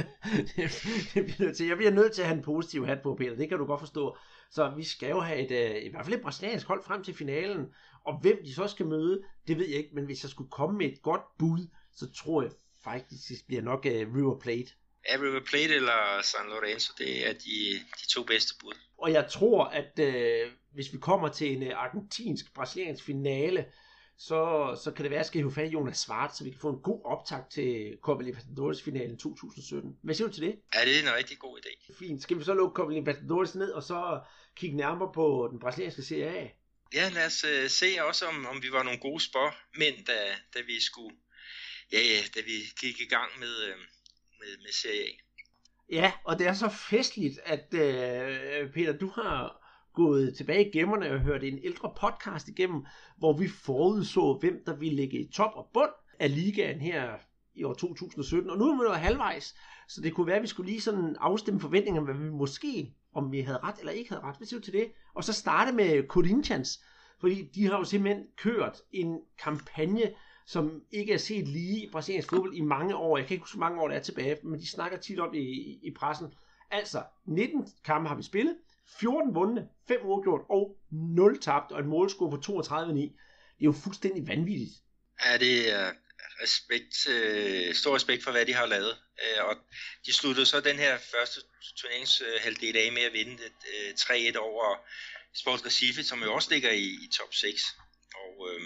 det 1.14 1.24
bliver 1.24 1.44
nødt 1.44 1.56
til. 1.56 1.66
Jeg 1.66 1.76
bliver 1.76 1.92
nødt 1.92 2.12
til 2.12 2.22
at 2.22 2.28
have 2.28 2.36
en 2.38 2.44
positiv 2.44 2.86
hat 2.86 3.02
på, 3.02 3.14
Peter. 3.14 3.36
Det 3.36 3.48
kan 3.48 3.58
du 3.58 3.64
godt 3.66 3.80
forstå. 3.80 4.16
Så 4.50 4.72
vi 4.76 4.84
skal 4.84 5.10
jo 5.10 5.20
have 5.20 5.38
et, 5.38 5.76
uh, 5.76 5.86
i 5.86 5.88
hvert 5.90 6.04
fald 6.04 6.16
et 6.16 6.22
brasiliansk 6.22 6.66
hold 6.66 6.82
frem 6.84 7.04
til 7.04 7.14
finalen. 7.14 7.66
Og 8.04 8.20
hvem 8.20 8.38
de 8.44 8.54
så 8.54 8.66
skal 8.68 8.86
møde, 8.86 9.22
det 9.48 9.58
ved 9.58 9.68
jeg 9.68 9.78
ikke. 9.78 9.94
Men 9.94 10.04
hvis 10.04 10.22
jeg 10.22 10.30
skulle 10.30 10.50
komme 10.50 10.78
med 10.78 10.86
et 10.86 11.02
godt 11.02 11.22
bud, 11.38 11.68
så 11.96 12.12
tror 12.12 12.42
jeg 12.42 12.50
faktisk, 12.84 13.28
det 13.28 13.42
bliver 13.46 13.62
nok 13.62 13.78
uh, 13.78 14.16
River 14.16 14.38
Plate. 14.38 14.70
Ja, 15.10 15.16
River 15.16 15.40
Plate 15.50 15.74
eller 15.74 16.22
San 16.22 16.48
Lorenzo, 16.48 16.92
det 16.98 17.28
er 17.28 17.32
de, 17.32 17.78
de 18.00 18.08
to 18.08 18.22
bedste 18.22 18.54
bud. 18.60 18.74
Og 18.98 19.12
jeg 19.12 19.28
tror, 19.30 19.64
at 19.64 19.98
uh, 19.98 20.52
hvis 20.72 20.92
vi 20.92 20.98
kommer 20.98 21.28
til 21.28 21.56
en 21.56 21.62
uh, 21.62 21.84
argentinsk-brasiliansk 21.84 23.04
finale, 23.04 23.64
så, 24.28 24.40
så 24.84 24.90
kan 24.90 25.02
det 25.02 25.10
være, 25.10 25.18
at 25.18 25.24
jeg 25.24 25.26
skal 25.26 25.40
hive 25.40 25.52
fat 25.52 25.68
i 25.68 25.72
Jonas 25.72 25.98
Svart, 25.98 26.36
så 26.36 26.44
vi 26.44 26.50
kan 26.50 26.60
få 26.60 26.70
en 26.70 26.82
god 26.82 27.00
optag 27.04 27.44
til 27.50 27.98
Copa 28.02 28.24
Libertadores 28.24 28.82
finalen 28.82 29.18
2017. 29.18 29.96
Hvad 30.02 30.14
siger 30.14 30.28
du 30.28 30.34
til 30.34 30.42
det? 30.42 30.58
Ja, 30.74 30.80
det 30.84 30.98
er 30.98 31.02
en 31.02 31.16
rigtig 31.16 31.38
god 31.38 31.58
idé. 31.58 31.94
Fint. 31.98 32.22
Skal 32.22 32.38
vi 32.38 32.44
så 32.44 32.54
lukke 32.54 32.74
Copa 32.74 32.94
Libertadores 32.94 33.54
ned, 33.54 33.70
og 33.70 33.82
så 33.82 34.20
kigge 34.56 34.76
nærmere 34.76 35.10
på 35.14 35.48
den 35.50 35.58
brasilianske 35.60 36.02
Serie 36.02 36.38
A? 36.38 36.48
Ja, 36.94 37.08
lad 37.08 37.26
os 37.26 37.44
uh, 37.44 37.68
se 37.68 37.86
også, 38.00 38.26
om, 38.26 38.46
om 38.46 38.62
vi 38.62 38.72
var 38.72 38.82
nogle 38.82 39.00
gode 39.00 39.20
spår, 39.24 39.54
men 39.78 40.04
da, 40.04 40.18
da 40.54 40.58
vi 40.66 40.80
skulle, 40.80 41.16
ja, 41.92 41.98
ja, 41.98 42.20
da 42.34 42.40
vi 42.44 42.56
gik 42.80 43.00
i 43.00 43.08
gang 43.08 43.30
med, 43.38 43.54
uh, 43.68 43.78
med, 44.38 44.58
med 44.62 44.72
Serie 44.72 45.02
A. 45.02 45.12
Ja, 45.90 46.12
og 46.24 46.38
det 46.38 46.46
er 46.46 46.54
så 46.54 46.68
festligt, 46.90 47.38
at 47.44 47.66
uh, 47.72 48.72
Peter, 48.74 48.98
du 49.00 49.08
har 49.08 49.61
gået 49.94 50.34
tilbage 50.36 50.68
i 50.68 50.70
gemmerne 50.70 51.10
og 51.10 51.20
hørt 51.20 51.44
en 51.44 51.58
ældre 51.62 51.92
podcast 52.00 52.48
igennem, 52.48 52.86
hvor 53.18 53.32
vi 53.32 53.48
forudså, 53.48 54.38
hvem 54.40 54.62
der 54.66 54.76
ville 54.76 54.96
ligge 54.96 55.18
i 55.18 55.30
top 55.32 55.50
og 55.54 55.70
bund 55.74 55.90
af 56.18 56.34
ligaen 56.34 56.80
her 56.80 57.18
i 57.54 57.64
år 57.64 57.74
2017. 57.74 58.50
Og 58.50 58.58
nu 58.58 58.64
er 58.64 58.76
vi 58.76 58.82
jo 58.82 58.92
halvvejs, 58.92 59.54
så 59.88 60.00
det 60.00 60.14
kunne 60.14 60.26
være, 60.26 60.36
at 60.36 60.42
vi 60.42 60.46
skulle 60.46 60.70
lige 60.70 60.80
sådan 60.80 61.16
afstemme 61.20 61.60
forventninger, 61.60 62.00
hvad 62.00 62.14
vi 62.14 62.30
måske, 62.30 62.94
om 63.14 63.32
vi 63.32 63.40
havde 63.40 63.58
ret 63.58 63.78
eller 63.78 63.92
ikke 63.92 64.10
havde 64.10 64.22
ret. 64.22 64.36
Hvad 64.36 64.46
siger 64.46 64.60
du 64.60 64.64
til 64.64 64.72
det? 64.72 64.92
Og 65.14 65.24
så 65.24 65.32
starte 65.32 65.72
med 65.72 66.08
Corinthians, 66.08 66.84
fordi 67.20 67.42
de 67.54 67.66
har 67.66 67.78
jo 67.78 67.84
simpelthen 67.84 68.24
kørt 68.36 68.78
en 68.92 69.20
kampagne, 69.42 70.02
som 70.46 70.82
ikke 70.90 71.12
er 71.12 71.18
set 71.18 71.48
lige 71.48 71.86
i 71.86 71.90
brasiliansk 71.92 72.30
fodbold 72.30 72.54
i 72.54 72.60
mange 72.60 72.96
år. 72.96 73.16
Jeg 73.16 73.26
kan 73.26 73.34
ikke 73.34 73.42
huske, 73.42 73.56
hvor 73.56 73.66
mange 73.66 73.82
år 73.82 73.88
der 73.88 73.94
er 73.94 74.02
tilbage, 74.02 74.36
men 74.42 74.60
de 74.60 74.70
snakker 74.70 74.98
tit 74.98 75.20
om 75.20 75.32
det 75.32 75.38
i, 75.38 75.78
i 75.82 75.94
pressen. 75.96 76.34
Altså, 76.70 77.02
19 77.24 77.66
kampe 77.84 78.08
har 78.08 78.16
vi 78.16 78.22
spillet, 78.22 78.56
14 79.00 79.34
vundne, 79.34 79.68
5 79.88 80.00
uafgjort 80.04 80.40
og 80.50 80.76
0 80.90 81.40
tabt, 81.40 81.72
og 81.72 81.80
et 81.80 81.86
målscore 81.86 82.30
på 82.30 82.36
32-9. 82.36 82.94
Det 82.94 83.08
er 83.60 83.64
jo 83.64 83.72
fuldstændig 83.72 84.28
vanvittigt. 84.28 84.72
Ja, 85.24 85.38
det 85.38 85.72
er 85.72 85.92
respekt, 86.42 87.08
øh, 87.08 87.74
stor 87.74 87.94
respekt 87.94 88.24
for, 88.24 88.30
hvad 88.30 88.46
de 88.46 88.54
har 88.54 88.66
lavet. 88.66 88.96
Øh, 89.22 89.44
og 89.44 89.56
de 90.06 90.12
sluttede 90.12 90.46
så 90.46 90.60
den 90.60 90.76
her 90.76 90.98
første 90.98 91.40
turneringshalvdel 91.76 92.76
af 92.76 92.92
med 92.92 93.02
at 93.02 93.12
vinde 93.12 93.42
øh, 93.42 93.94
3-1 93.94 94.38
over 94.38 94.76
Sports 95.34 95.66
Recife, 95.66 96.04
som 96.04 96.22
jo 96.22 96.34
også 96.34 96.48
ligger 96.50 96.70
i, 96.70 96.84
i 96.84 97.08
top 97.18 97.34
6. 97.34 97.62
Og 98.14 98.48
øh, 98.50 98.60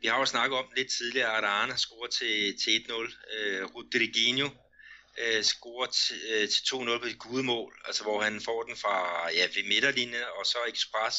vi 0.00 0.06
har 0.06 0.18
jo 0.18 0.26
snakket 0.26 0.58
om 0.58 0.72
lidt 0.76 0.88
tidligere, 0.88 1.38
at 1.38 1.44
Arne 1.44 1.76
scorer 1.76 2.08
til, 2.08 2.58
til 2.58 2.70
1-0. 2.70 3.36
Øh, 3.36 3.64
Rodriguinho 3.74 4.48
øh, 5.18 5.42
scorer 5.42 5.88
øh, 6.28 6.48
til 6.48 6.62
2-0 6.74 6.98
på 6.98 7.06
et 7.06 7.18
gudemål, 7.18 7.82
altså 7.84 8.02
hvor 8.02 8.22
han 8.22 8.40
får 8.40 8.62
den 8.62 8.76
fra 8.76 9.28
ja, 9.30 9.44
ved 9.54 9.68
midterlinjen 9.68 10.22
og 10.38 10.46
så 10.46 10.58
ekspres 10.68 11.16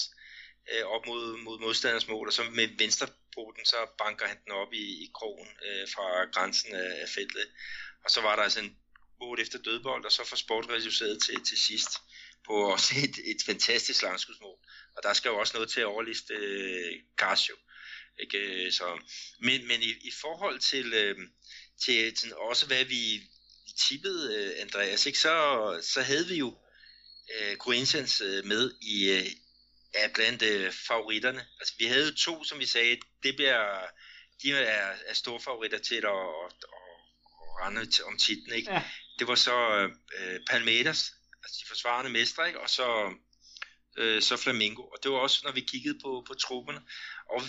øh, 0.72 0.86
op 0.86 1.06
mod, 1.06 1.38
mod 1.38 1.60
modstanders 1.60 2.08
mål, 2.08 2.28
og 2.28 2.34
så 2.34 2.44
med 2.44 2.68
venstre 2.78 3.08
venstrepoten, 3.32 3.66
så 3.66 3.78
banker 3.98 4.28
han 4.28 4.38
den 4.44 4.52
op 4.52 4.74
i, 4.74 5.04
i 5.04 5.12
krogen 5.14 5.48
øh, 5.66 5.88
fra 5.94 6.26
grænsen 6.26 6.76
af, 6.76 7.02
af 7.02 7.10
feltet. 7.10 7.48
Og 8.04 8.10
så 8.10 8.22
var 8.22 8.36
der 8.36 8.44
altså 8.44 8.60
en 8.60 8.78
mål 9.20 9.40
efter 9.42 9.60
dødbold, 9.60 10.06
og 10.06 10.12
så 10.12 10.24
får 10.26 10.36
sport 10.36 10.70
reduceret 10.70 11.22
til, 11.24 11.44
til 11.44 11.58
sidst 11.58 11.90
på 12.48 12.54
også 12.54 12.94
et, 13.04 13.16
et 13.26 13.42
fantastisk 13.46 14.02
langskudsmål. 14.02 14.58
Og 14.98 15.04
der 15.04 15.14
skal 15.14 15.30
jo 15.30 15.38
også 15.38 15.54
noget 15.54 15.70
til 15.70 15.82
at 15.82 15.86
overliste 15.86 16.34
øh, 16.34 16.94
Casio. 17.18 17.56
Ikke? 18.20 18.38
Øh, 18.38 18.72
så, 18.72 19.00
men, 19.40 19.68
men 19.68 19.82
i, 19.82 19.92
i 20.02 20.12
forhold 20.22 20.60
til, 20.60 20.94
øh, 20.94 21.18
til, 21.84 22.16
til 22.16 22.36
også 22.36 22.68
hvad 22.68 22.86
vi, 22.86 23.22
vi 23.72 23.76
tippede, 23.88 24.36
øh, 24.36 24.62
Andreas, 24.62 25.06
ikke? 25.06 25.20
Så, 25.20 25.80
så 25.82 26.02
havde 26.02 26.28
vi 26.28 26.36
jo 26.36 26.58
øh, 27.36 27.58
Corinthians 27.58 28.22
øh, 28.22 28.46
med 28.46 28.72
i 28.82 29.10
øh, 29.12 30.14
blandt 30.14 30.42
øh, 30.42 30.72
favoritterne. 30.72 31.46
Altså, 31.60 31.74
vi 31.80 31.86
havde 31.86 32.14
to, 32.14 32.44
som 32.44 32.60
vi 32.60 32.66
sagde, 32.66 32.98
det 33.24 33.36
bliver, 33.36 33.86
de 34.42 34.52
er, 34.52 34.94
er 35.08 35.14
store 35.14 35.40
favoritter 35.40 35.78
til 35.78 35.96
at, 35.96 36.04
at, 36.04 36.54
at, 36.64 36.90
at 37.42 37.66
rende 37.66 37.88
om 38.08 38.18
titlen. 38.18 38.56
Ikke? 38.56 38.74
Ja. 38.74 38.84
Det 39.20 39.28
var 39.28 39.36
så 39.36 39.88
øh, 40.18 40.40
Palmeiras, 40.50 41.14
altså 41.44 41.58
de 41.64 41.68
forsvarende 41.68 42.12
mestre, 42.12 42.48
ikke? 42.48 42.60
og 42.60 42.70
så, 42.70 43.14
øh, 43.98 44.22
så 44.22 44.38
Flamingo. 44.38 44.82
Og 44.82 44.98
det 45.04 45.12
var 45.12 45.18
også, 45.18 45.42
når 45.44 45.52
vi 45.52 45.62
kiggede 45.62 46.00
på, 46.04 46.24
på 46.28 46.34
trupperne. 46.34 46.82
Og 47.30 47.42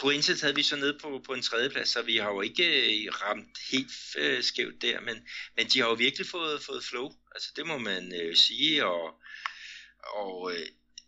Corinthians 0.00 0.40
havde 0.40 0.54
vi 0.54 0.62
så 0.62 0.76
nede 0.76 0.98
på, 1.02 1.22
på 1.26 1.32
en 1.34 1.42
tredjeplads, 1.42 1.88
så 1.88 2.02
vi 2.02 2.16
har 2.16 2.30
jo 2.30 2.40
ikke 2.40 2.66
øh, 3.06 3.12
ramt 3.12 3.58
helt 3.70 3.92
øh, 4.16 4.42
skævt 4.42 4.82
der, 4.82 5.00
men, 5.00 5.28
men 5.56 5.66
de 5.66 5.80
har 5.80 5.88
jo 5.88 5.94
virkelig 5.94 6.26
fået, 6.26 6.62
fået 6.62 6.84
flow, 6.84 7.12
altså 7.34 7.52
det 7.56 7.66
må 7.66 7.78
man 7.78 8.14
øh, 8.22 8.36
sige, 8.36 8.86
og, 8.86 9.20
og 10.02 10.52
øh, 10.52 10.66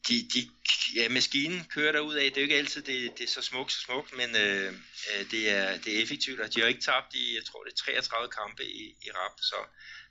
de, 0.09 0.28
de, 0.34 0.51
ja, 0.95 1.09
maskinen 1.09 1.64
kører 1.64 1.93
derud 1.93 2.14
af, 2.14 2.24
det 2.24 2.36
er 2.36 2.40
jo 2.40 2.43
ikke 2.43 2.57
altid, 2.57 2.82
det, 2.82 3.18
det 3.18 3.24
er 3.24 3.28
så 3.28 3.43
smukt, 3.43 3.72
så 3.72 3.80
smukt, 3.80 4.16
men 4.16 4.36
øh, 4.36 4.74
øh 5.12 5.30
det, 5.30 5.51
er, 5.51 5.78
det 5.78 5.97
er 5.97 6.03
effektivt, 6.03 6.40
og 6.40 6.55
de 6.55 6.61
har 6.61 6.68
ikke 6.68 6.80
tabt 6.80 7.14
i, 7.14 7.34
jeg 7.34 7.45
tror 7.45 7.64
det 7.64 7.72
er 7.72 7.76
33 7.76 8.28
kampe 8.28 8.64
i, 8.64 8.84
i 9.07 9.11
rap, 9.11 9.40
så, 9.40 9.57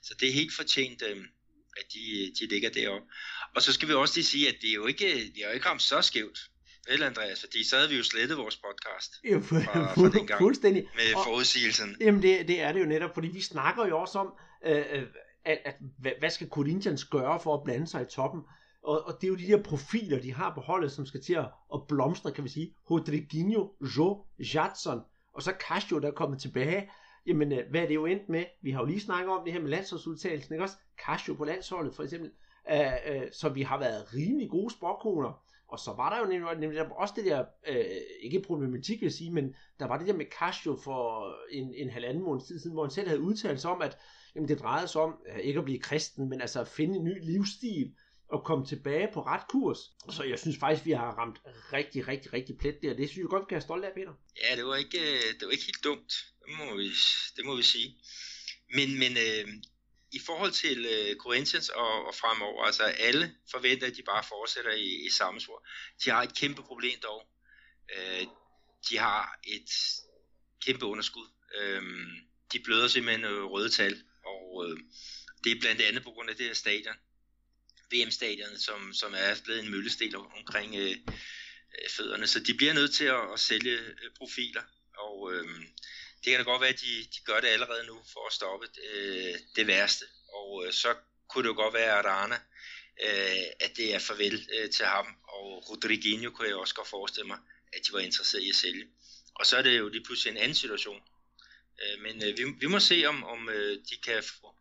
så 0.02 0.14
det 0.20 0.28
er 0.28 0.32
helt 0.32 0.54
fortjent, 0.54 1.02
øh, 1.02 1.16
at 1.76 1.92
de, 1.92 2.32
de 2.40 2.46
ligger 2.46 2.70
deroppe. 2.70 3.06
Og 3.54 3.62
så 3.62 3.72
skal 3.72 3.88
vi 3.88 3.94
også 3.94 4.14
lige 4.16 4.26
sige, 4.26 4.48
at 4.48 4.56
det 4.60 4.70
er 4.70 4.74
jo 4.74 4.86
ikke, 4.86 5.32
de 5.34 5.42
er 5.42 5.48
jo 5.48 5.54
ikke 5.54 5.66
ramt 5.66 5.82
så 5.82 6.02
skævt. 6.02 6.38
Vel, 6.88 7.02
Andreas? 7.02 7.40
Fordi 7.40 7.68
så 7.68 7.76
havde 7.76 7.88
vi 7.88 7.96
jo 7.96 8.02
slettet 8.02 8.38
vores 8.38 8.56
podcast. 8.56 9.10
Ja, 9.24 9.36
fu- 9.36 9.64
fra, 9.64 9.94
fra 9.94 10.08
den 10.18 10.26
gang 10.26 10.40
fuldstændig. 10.40 10.88
Med 10.94 11.24
forudsigelsen. 11.24 11.96
Jamen, 12.00 12.22
det, 12.22 12.48
det 12.48 12.60
er 12.60 12.72
det 12.72 12.80
jo 12.80 12.86
netop, 12.86 13.14
fordi 13.14 13.28
vi 13.28 13.40
snakker 13.40 13.86
jo 13.86 14.00
også 14.00 14.18
om, 14.18 14.34
øh, 14.66 14.84
øh 14.92 15.02
at, 15.44 15.58
at, 15.64 15.74
hvad, 15.98 16.12
hvad 16.18 16.30
skal 16.30 16.48
Corinthians 16.48 17.04
gøre 17.04 17.40
for 17.40 17.54
at 17.54 17.62
blande 17.64 17.86
sig 17.86 18.02
i 18.02 18.04
toppen? 18.04 18.42
Og, 18.82 19.06
og 19.06 19.18
det 19.20 19.26
er 19.26 19.28
jo 19.28 19.36
de 19.36 19.46
der 19.46 19.62
profiler, 19.62 20.20
de 20.20 20.34
har 20.34 20.54
på 20.54 20.60
holdet, 20.60 20.92
som 20.92 21.06
skal 21.06 21.22
til 21.22 21.34
at, 21.34 21.48
at 21.74 21.80
blomstre, 21.88 22.32
kan 22.32 22.44
vi 22.44 22.48
sige. 22.48 22.74
Rodriguinho, 22.90 23.68
Jo, 23.98 24.24
Jadson, 24.38 25.00
og 25.34 25.42
så 25.42 25.52
Casio, 25.68 25.98
der 25.98 26.08
er 26.08 26.12
kommet 26.12 26.40
tilbage. 26.40 26.90
Jamen, 27.26 27.52
øh, 27.52 27.70
hvad 27.70 27.82
er 27.82 27.86
det 27.86 27.94
jo 27.94 28.06
endt 28.06 28.28
med? 28.28 28.44
Vi 28.62 28.70
har 28.70 28.80
jo 28.80 28.86
lige 28.86 29.00
snakket 29.00 29.28
om 29.28 29.44
det 29.44 29.52
her 29.52 29.60
med 29.60 29.70
landsholdsudtagelsen, 29.70 30.54
ikke 30.54 30.64
også? 30.64 30.76
Casio 31.06 31.34
på 31.34 31.44
landsholdet, 31.44 31.94
for 31.94 32.02
eksempel. 32.02 32.30
Uh, 32.70 33.16
uh, 33.16 33.22
så 33.32 33.48
vi 33.48 33.62
har 33.62 33.78
været 33.78 34.14
rimelig 34.14 34.50
gode 34.50 34.72
sporkoner. 34.72 35.42
Og 35.72 35.78
så 35.78 35.92
var 35.92 36.10
der 36.10 36.18
jo 36.20 36.26
nemlig, 36.26 36.58
nemlig 36.60 36.92
også 36.92 37.14
det 37.16 37.24
der, 37.24 37.44
øh, 37.68 37.84
ikke 38.22 38.40
problematik 38.40 39.00
vil 39.00 39.06
jeg 39.06 39.12
sige, 39.12 39.32
men 39.32 39.54
der 39.78 39.86
var 39.86 39.98
det 39.98 40.06
der 40.06 40.16
med 40.16 40.26
Casio 40.38 40.78
for 40.84 41.34
en, 41.50 41.74
en 41.74 41.90
halvanden 41.90 42.22
måned 42.22 42.46
tid 42.46 42.60
siden, 42.60 42.74
hvor 42.74 42.84
han 42.84 42.90
selv 42.90 43.08
havde 43.08 43.20
udtalt 43.20 43.60
sig 43.60 43.70
om, 43.70 43.82
at 43.82 43.98
jamen, 44.34 44.48
det 44.48 44.58
drejede 44.58 44.88
sig 44.88 45.00
om 45.00 45.14
øh, 45.28 45.38
ikke 45.38 45.58
at 45.58 45.64
blive 45.64 45.78
kristen, 45.78 46.28
men 46.28 46.40
altså 46.40 46.60
at 46.60 46.68
finde 46.68 46.96
en 46.96 47.04
ny 47.04 47.24
livsstil 47.32 47.92
og 48.28 48.44
komme 48.44 48.66
tilbage 48.66 49.08
på 49.14 49.20
ret 49.22 49.48
kurs. 49.48 49.78
Så 50.10 50.22
jeg 50.22 50.38
synes 50.38 50.58
faktisk, 50.58 50.86
vi 50.86 50.90
har 50.90 51.10
ramt 51.20 51.38
rigtig, 51.72 52.08
rigtig, 52.08 52.32
rigtig 52.32 52.58
plet 52.58 52.82
der. 52.82 52.94
Det 52.94 53.08
synes 53.08 53.22
jeg 53.22 53.30
godt, 53.30 53.42
vi 53.42 53.48
kan 53.48 53.56
have 53.56 53.68
stolt 53.68 53.84
af, 53.84 53.92
Peter. 53.94 54.14
Ja, 54.42 54.56
det 54.56 54.64
var 54.66 54.76
ikke, 54.76 54.98
øh, 55.00 55.28
det 55.38 55.44
var 55.46 55.52
ikke 55.52 55.64
helt 55.64 55.84
dumt. 55.84 56.12
Det 56.42 56.54
må 56.58 56.76
vi, 56.76 56.88
det 57.36 57.44
må 57.44 57.56
vi 57.56 57.62
sige. 57.62 57.88
Men, 58.76 58.88
men 59.02 59.12
øh, 59.26 59.44
i 60.12 60.18
forhold 60.18 60.52
til 60.52 60.86
øh, 60.86 61.16
Corinthians 61.16 61.68
og, 61.68 62.06
og 62.06 62.14
fremover, 62.14 62.64
altså 62.64 62.82
alle 62.82 63.34
forventer, 63.50 63.86
at 63.86 63.96
de 63.96 64.02
bare 64.02 64.24
fortsætter 64.28 64.72
i, 64.72 65.06
i 65.06 65.10
samme 65.10 65.40
spor. 65.40 65.66
De 66.04 66.10
har 66.10 66.22
et 66.22 66.36
kæmpe 66.38 66.62
problem 66.62 67.00
dog. 67.02 67.28
Øh, 67.96 68.26
de 68.90 68.98
har 68.98 69.40
et 69.44 69.70
kæmpe 70.64 70.86
underskud. 70.86 71.26
Øh, 71.58 71.82
de 72.52 72.60
bløder 72.60 72.88
simpelthen 72.88 73.24
øh, 73.24 73.44
røde 73.44 73.70
tal, 73.70 74.02
og 74.24 74.66
øh, 74.66 74.76
det 75.44 75.52
er 75.52 75.60
blandt 75.60 75.80
andet 75.80 76.02
på 76.02 76.10
grund 76.10 76.30
af 76.30 76.36
det 76.36 76.46
her 76.46 76.54
stadion. 76.54 76.96
VM-stadion, 77.92 78.58
som, 78.58 78.92
som 78.92 79.14
er 79.16 79.34
blevet 79.44 79.64
en 79.64 79.70
møllestil 79.70 80.16
omkring 80.16 80.76
øh, 80.76 80.90
øh, 80.90 81.90
fødderne. 81.90 82.26
Så 82.26 82.40
de 82.40 82.54
bliver 82.54 82.72
nødt 82.72 82.94
til 82.94 83.04
at, 83.04 83.32
at 83.32 83.40
sælge 83.40 83.78
øh, 83.78 84.10
profiler, 84.18 84.62
og 84.98 85.32
øh, 85.34 85.46
det 86.24 86.30
kan 86.30 86.38
da 86.38 86.44
godt 86.44 86.60
være, 86.60 86.70
at 86.70 86.80
de, 86.80 87.06
de 87.14 87.20
gør 87.24 87.40
det 87.40 87.48
allerede 87.48 87.86
nu 87.86 88.02
for 88.12 88.26
at 88.26 88.32
stoppe 88.32 88.66
øh, 88.92 89.34
det 89.56 89.66
værste. 89.66 90.04
Og 90.32 90.66
øh, 90.66 90.72
så 90.72 90.94
kunne 91.28 91.42
det 91.42 91.48
jo 91.48 91.54
godt 91.54 91.74
være, 91.74 91.98
at 91.98 92.06
Arne, 92.06 92.34
øh, 93.02 93.46
at 93.60 93.76
det 93.76 93.94
er 93.94 93.98
farvel 93.98 94.48
øh, 94.56 94.70
til 94.70 94.84
ham. 94.84 95.06
Og 95.28 95.70
Rodriguinho 95.70 96.30
kunne 96.30 96.48
jeg 96.48 96.56
også 96.56 96.74
godt 96.74 96.88
forestille 96.88 97.26
mig, 97.26 97.38
at 97.72 97.80
de 97.86 97.92
var 97.92 98.00
interesseret 98.00 98.42
i 98.42 98.48
at 98.48 98.56
sælge. 98.56 98.86
Og 99.34 99.46
så 99.46 99.56
er 99.56 99.62
det 99.62 99.78
jo 99.78 99.88
lige 99.88 100.04
pludselig 100.04 100.30
en 100.30 100.36
anden 100.36 100.54
situation. 100.54 101.02
Øh, 101.82 102.02
men 102.02 102.22
øh, 102.24 102.38
vi, 102.38 102.44
vi 102.60 102.66
må 102.66 102.78
se, 102.80 103.04
om, 103.06 103.24
om 103.24 103.48
øh, 103.48 103.78
de 103.90 103.96
kan 104.04 104.22
få, 104.22 104.54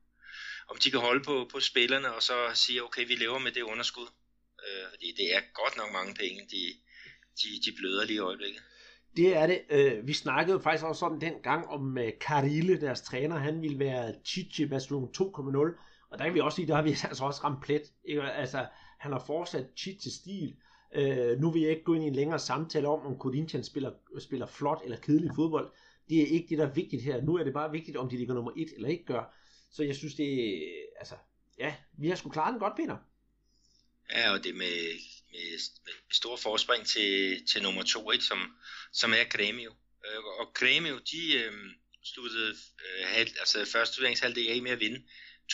om 0.68 0.78
de 0.78 0.91
kan 0.91 0.99
holde 0.99 1.24
på, 1.24 1.49
på 1.51 1.59
spillerne, 1.59 2.14
og 2.14 2.24
så 2.24 2.51
sige, 2.53 2.84
okay, 2.84 3.07
vi 3.07 3.16
lever 3.16 3.39
med 3.39 3.51
det 3.51 3.62
underskud. 3.62 4.07
Øh, 4.68 4.89
fordi 4.89 5.12
det 5.18 5.36
er 5.36 5.41
godt 5.53 5.78
nok 5.78 5.91
mange 5.91 6.14
penge, 6.14 6.47
de, 6.51 6.64
de, 7.41 7.62
de 7.66 7.76
bløder 7.78 8.05
lige 8.05 8.16
i 8.16 8.20
øjeblikket. 8.20 8.64
Det 9.16 9.38
er 9.38 9.47
det. 9.47 9.62
Øh, 9.70 10.07
vi 10.07 10.14
snakkede 10.14 10.59
faktisk 10.59 10.86
også 10.86 11.05
om 11.05 11.20
den 11.20 11.34
gang 11.43 11.68
om 11.68 11.97
øh, 11.97 12.12
Karile, 12.22 12.82
deres 12.82 13.01
træner, 13.01 13.38
han 13.38 13.62
ville 13.62 13.80
være 13.80 14.14
Chichi 14.26 14.70
version 14.70 15.09
2.0, 15.18 15.22
og 16.09 16.18
der 16.18 16.26
kan 16.26 16.34
vi 16.34 16.39
også 16.39 16.55
sige, 16.55 16.68
der 16.68 16.76
har 16.76 16.82
vi 16.82 16.89
altså 17.09 17.24
også 17.26 17.41
ramt 17.43 17.64
plet. 17.64 17.93
Ikke? 18.05 18.22
Altså, 18.24 18.66
han 18.99 19.12
har 19.12 19.24
fortsat 19.28 19.68
Chichi 19.78 20.09
stil. 20.09 20.55
Øh, 20.95 21.39
nu 21.39 21.51
vil 21.51 21.62
jeg 21.62 21.72
ikke 21.72 21.84
gå 21.84 21.93
ind 21.93 22.03
i 22.03 22.07
en 22.07 22.16
længere 22.16 22.39
samtale 22.39 22.88
om, 22.88 23.05
om 23.05 23.18
Corinthians 23.18 23.68
spiller, 23.68 23.91
spiller 24.20 24.45
flot 24.45 24.82
eller 24.84 24.97
kedelig 24.97 25.32
fodbold. 25.36 25.72
Det 26.09 26.22
er 26.22 26.26
ikke 26.26 26.47
det, 26.49 26.57
der 26.57 26.68
er 26.68 26.74
vigtigt 26.74 27.03
her. 27.03 27.22
Nu 27.22 27.36
er 27.36 27.43
det 27.43 27.53
bare 27.53 27.72
vigtigt, 27.72 27.97
om 27.97 28.09
de 28.09 28.18
ligger 28.18 28.34
nummer 28.34 28.51
et 28.57 28.74
eller 28.76 28.89
ikke 28.89 29.05
gør. 29.05 29.34
Så 29.72 29.84
jeg 29.84 29.95
synes, 29.95 30.16
det 30.16 30.59
altså, 30.99 31.16
ja, 31.59 31.76
vi 31.97 32.09
har 32.09 32.16
sgu 32.16 32.30
klaret 32.30 32.51
den 32.51 32.59
godt, 32.59 32.76
Peter. 32.76 32.97
Ja, 34.16 34.34
og 34.34 34.43
det 34.43 34.55
med, 34.55 34.99
med, 35.32 35.59
med 35.86 35.93
stor 36.11 36.36
forspring 36.36 36.88
til, 36.88 37.45
til 37.47 37.63
nummer 37.63 37.84
to, 37.84 38.11
ikke, 38.11 38.25
som, 38.25 38.55
som 38.93 39.13
er 39.13 39.23
Gremio. 39.23 39.75
Øh, 40.05 40.23
og 40.23 40.53
Gremio, 40.53 40.97
de 40.97 41.34
øh, 41.34 41.53
sluttede 42.03 42.55
øh, 42.86 43.07
halv, 43.07 43.29
altså 43.39 43.65
første 43.65 43.95
turneringshalvdel 43.95 44.49
af 44.49 44.61
med 44.61 44.71
at 44.71 44.79
vinde 44.79 45.03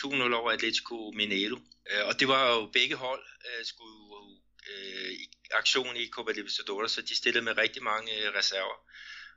2-0 0.00 0.34
over 0.34 0.50
Atletico 0.50 1.12
Mineiro. 1.14 1.58
Øh, 1.90 2.06
og 2.06 2.20
det 2.20 2.28
var 2.28 2.54
jo 2.54 2.66
begge 2.66 2.96
hold 2.96 3.24
øh, 3.46 3.64
skulle 3.64 4.40
øh, 4.70 5.12
i 5.12 5.30
aktion 5.50 5.96
i 5.96 6.08
Copa 6.08 6.32
Libertadores, 6.32 6.92
så 6.92 7.02
de 7.02 7.16
stillede 7.16 7.44
med 7.44 7.58
rigtig 7.58 7.82
mange 7.82 8.12
øh, 8.22 8.34
reserver. 8.34 8.76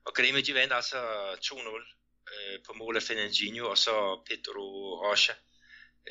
Og 0.06 0.14
Gremio, 0.14 0.42
de 0.42 0.54
vandt 0.54 0.74
altså 0.74 1.00
2-0 1.32 2.02
øh, 2.34 2.60
på 2.66 2.74
mål 2.74 2.96
af 2.96 3.04
Fernandinho, 3.04 3.70
og 3.70 3.78
så 3.78 4.24
Pedro 4.30 4.66
Rocha. 5.04 5.34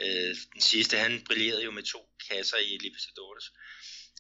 Øh, 0.01 0.37
den 0.53 0.61
sidste, 0.61 0.97
han 0.97 1.25
brillerede 1.25 1.65
jo 1.65 1.71
med 1.71 1.83
to 1.83 2.09
kasser 2.29 2.57
i 2.57 2.79
Libertadores. 2.79 3.53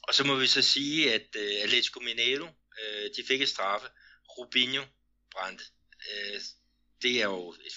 Og 0.03 0.14
så 0.14 0.24
må 0.24 0.34
vi 0.34 0.46
så 0.46 0.62
sige, 0.62 1.14
at 1.14 1.26
øh, 1.36 1.62
Atletico 1.62 2.01
Mineiro, 2.01 2.48
øh, 2.80 3.11
de 3.16 3.24
fik 3.28 3.42
et 3.42 3.48
straffe. 3.48 3.88
Rubinho 4.38 4.84
brændte. 5.30 5.64
Øh, 6.11 6.40
det 7.03 7.20
er 7.20 7.24
jo 7.24 7.51
et, 7.51 7.72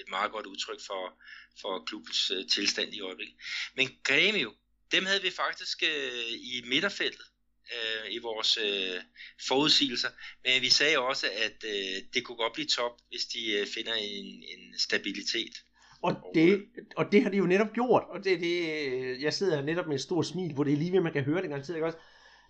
et 0.00 0.08
meget 0.08 0.32
godt 0.32 0.46
udtryk 0.46 0.80
for, 0.86 1.22
for 1.60 1.84
klubbens 1.84 2.30
øh, 2.30 2.48
tilstand 2.48 2.94
i 2.94 3.00
øjeblikket. 3.00 3.36
Men 3.74 3.88
Grêmio, 4.08 4.54
dem 4.92 5.06
havde 5.06 5.22
vi 5.22 5.30
faktisk 5.30 5.82
øh, 5.82 6.30
i 6.30 6.62
midterfeltet 6.64 7.26
øh, 7.74 8.12
i 8.12 8.18
vores 8.18 8.56
øh, 8.56 9.02
forudsigelser, 9.48 10.10
men 10.44 10.62
vi 10.62 10.70
sagde 10.70 10.98
også, 10.98 11.30
at 11.30 11.64
øh, 11.64 12.02
det 12.14 12.24
kunne 12.24 12.36
godt 12.36 12.52
blive 12.52 12.68
top, 12.68 13.00
hvis 13.08 13.24
de 13.24 13.52
øh, 13.52 13.66
finder 13.74 13.94
en, 13.94 14.26
en 14.26 14.78
stabilitet. 14.78 15.54
Og 16.02 16.16
det, 16.34 16.66
og 16.96 17.12
det 17.12 17.22
har 17.22 17.30
de 17.30 17.36
jo 17.36 17.46
netop 17.46 17.72
gjort, 17.72 18.04
og 18.08 18.24
det, 18.24 18.40
det, 18.40 19.22
jeg 19.22 19.34
sidder 19.34 19.62
netop 19.62 19.86
med 19.86 19.94
et 19.94 20.00
stort 20.00 20.26
smil, 20.26 20.54
hvor 20.54 20.64
det 20.64 20.72
er 20.72 20.76
lige 20.76 20.92
ved, 20.92 21.00
man 21.00 21.12
kan 21.12 21.24
høre 21.24 21.42
det 21.42 21.48
garanteret, 21.48 21.76
ikke 21.76 21.86
også? 21.86 21.98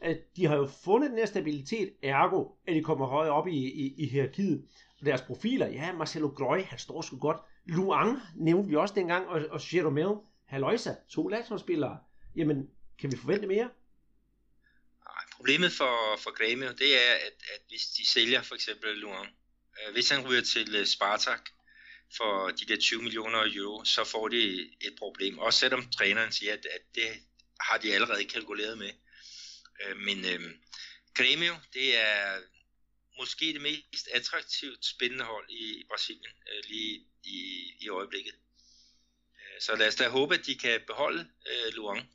At 0.01 0.19
de 0.37 0.47
har 0.47 0.57
jo 0.57 0.67
fundet 0.85 1.11
den 1.11 1.19
her 1.19 1.27
stabilitet, 1.27 1.93
ergo, 2.03 2.49
at 2.67 2.75
de 2.75 2.83
kommer 2.83 3.07
højere 3.07 3.33
op 3.33 3.47
i, 3.47 3.57
i, 3.57 3.95
i 3.97 4.07
hierarkiet. 4.09 4.65
Og 5.01 5.07
deres 5.07 5.21
profiler, 5.21 5.67
ja, 5.67 5.93
Marcelo 5.93 6.29
Grøy, 6.29 6.63
han 6.63 6.79
står 6.79 7.03
sgu 7.03 7.19
godt. 7.19 7.37
Luang 7.65 8.19
nævnte 8.35 8.69
vi 8.69 8.77
også 8.77 8.95
dengang, 8.95 9.27
og, 9.27 9.43
og 9.51 9.61
Jeromel, 9.75 10.15
Haloisa, 10.45 10.95
to 11.09 11.29
landsholdsspillere. 11.29 11.99
Jamen, 12.37 12.71
kan 12.99 13.13
vi 13.13 13.17
forvente 13.17 13.47
mere? 13.47 13.71
Problemet 15.37 15.73
for, 15.73 16.19
for 16.19 16.31
Grêmio, 16.31 16.73
det 16.73 16.95
er, 16.95 17.13
at, 17.27 17.37
at 17.55 17.61
hvis 17.69 17.87
de 17.87 18.09
sælger 18.09 18.43
for 18.43 18.55
eksempel 18.55 18.97
Luan, 18.97 19.27
øh, 19.27 19.93
hvis 19.93 20.11
han 20.11 20.29
ryger 20.29 20.43
til 20.43 20.77
øh, 20.77 20.87
Spartak 20.87 21.41
for 22.17 22.49
de 22.49 22.65
der 22.65 22.77
20 22.77 23.03
millioner 23.03 23.53
euro, 23.55 23.85
så 23.85 24.05
får 24.05 24.29
de 24.29 24.71
et 24.81 24.95
problem. 24.99 25.39
Også 25.39 25.59
selvom 25.59 25.91
træneren 25.91 26.33
siger, 26.33 26.53
at, 26.53 26.67
at 26.67 26.83
det 26.95 27.09
har 27.61 27.79
de 27.79 27.95
allerede 27.95 28.25
kalkuleret 28.25 28.79
med. 28.79 28.91
Øh, 29.85 29.97
men 29.97 30.25
øh, 30.25 30.41
Grêmio, 31.19 31.55
det 31.73 31.97
er 31.97 32.41
måske 33.19 33.53
det 33.53 33.61
mest 33.61 34.09
attraktivt 34.15 34.87
spændende 34.87 35.25
hold 35.25 35.51
i 35.51 35.85
Brasilien 35.89 36.33
øh, 36.53 36.63
lige 36.69 37.07
i, 37.25 37.71
i 37.81 37.89
øjeblikket. 37.89 38.35
Øh, 39.35 39.61
så 39.61 39.77
lad 39.77 39.89
os 39.89 39.95
da 39.95 40.09
håbe, 40.09 40.35
at 40.35 40.47
de 40.47 40.55
kan 40.55 40.81
beholde 40.87 41.21
øh, 41.21 41.75
Luang. 41.75 42.11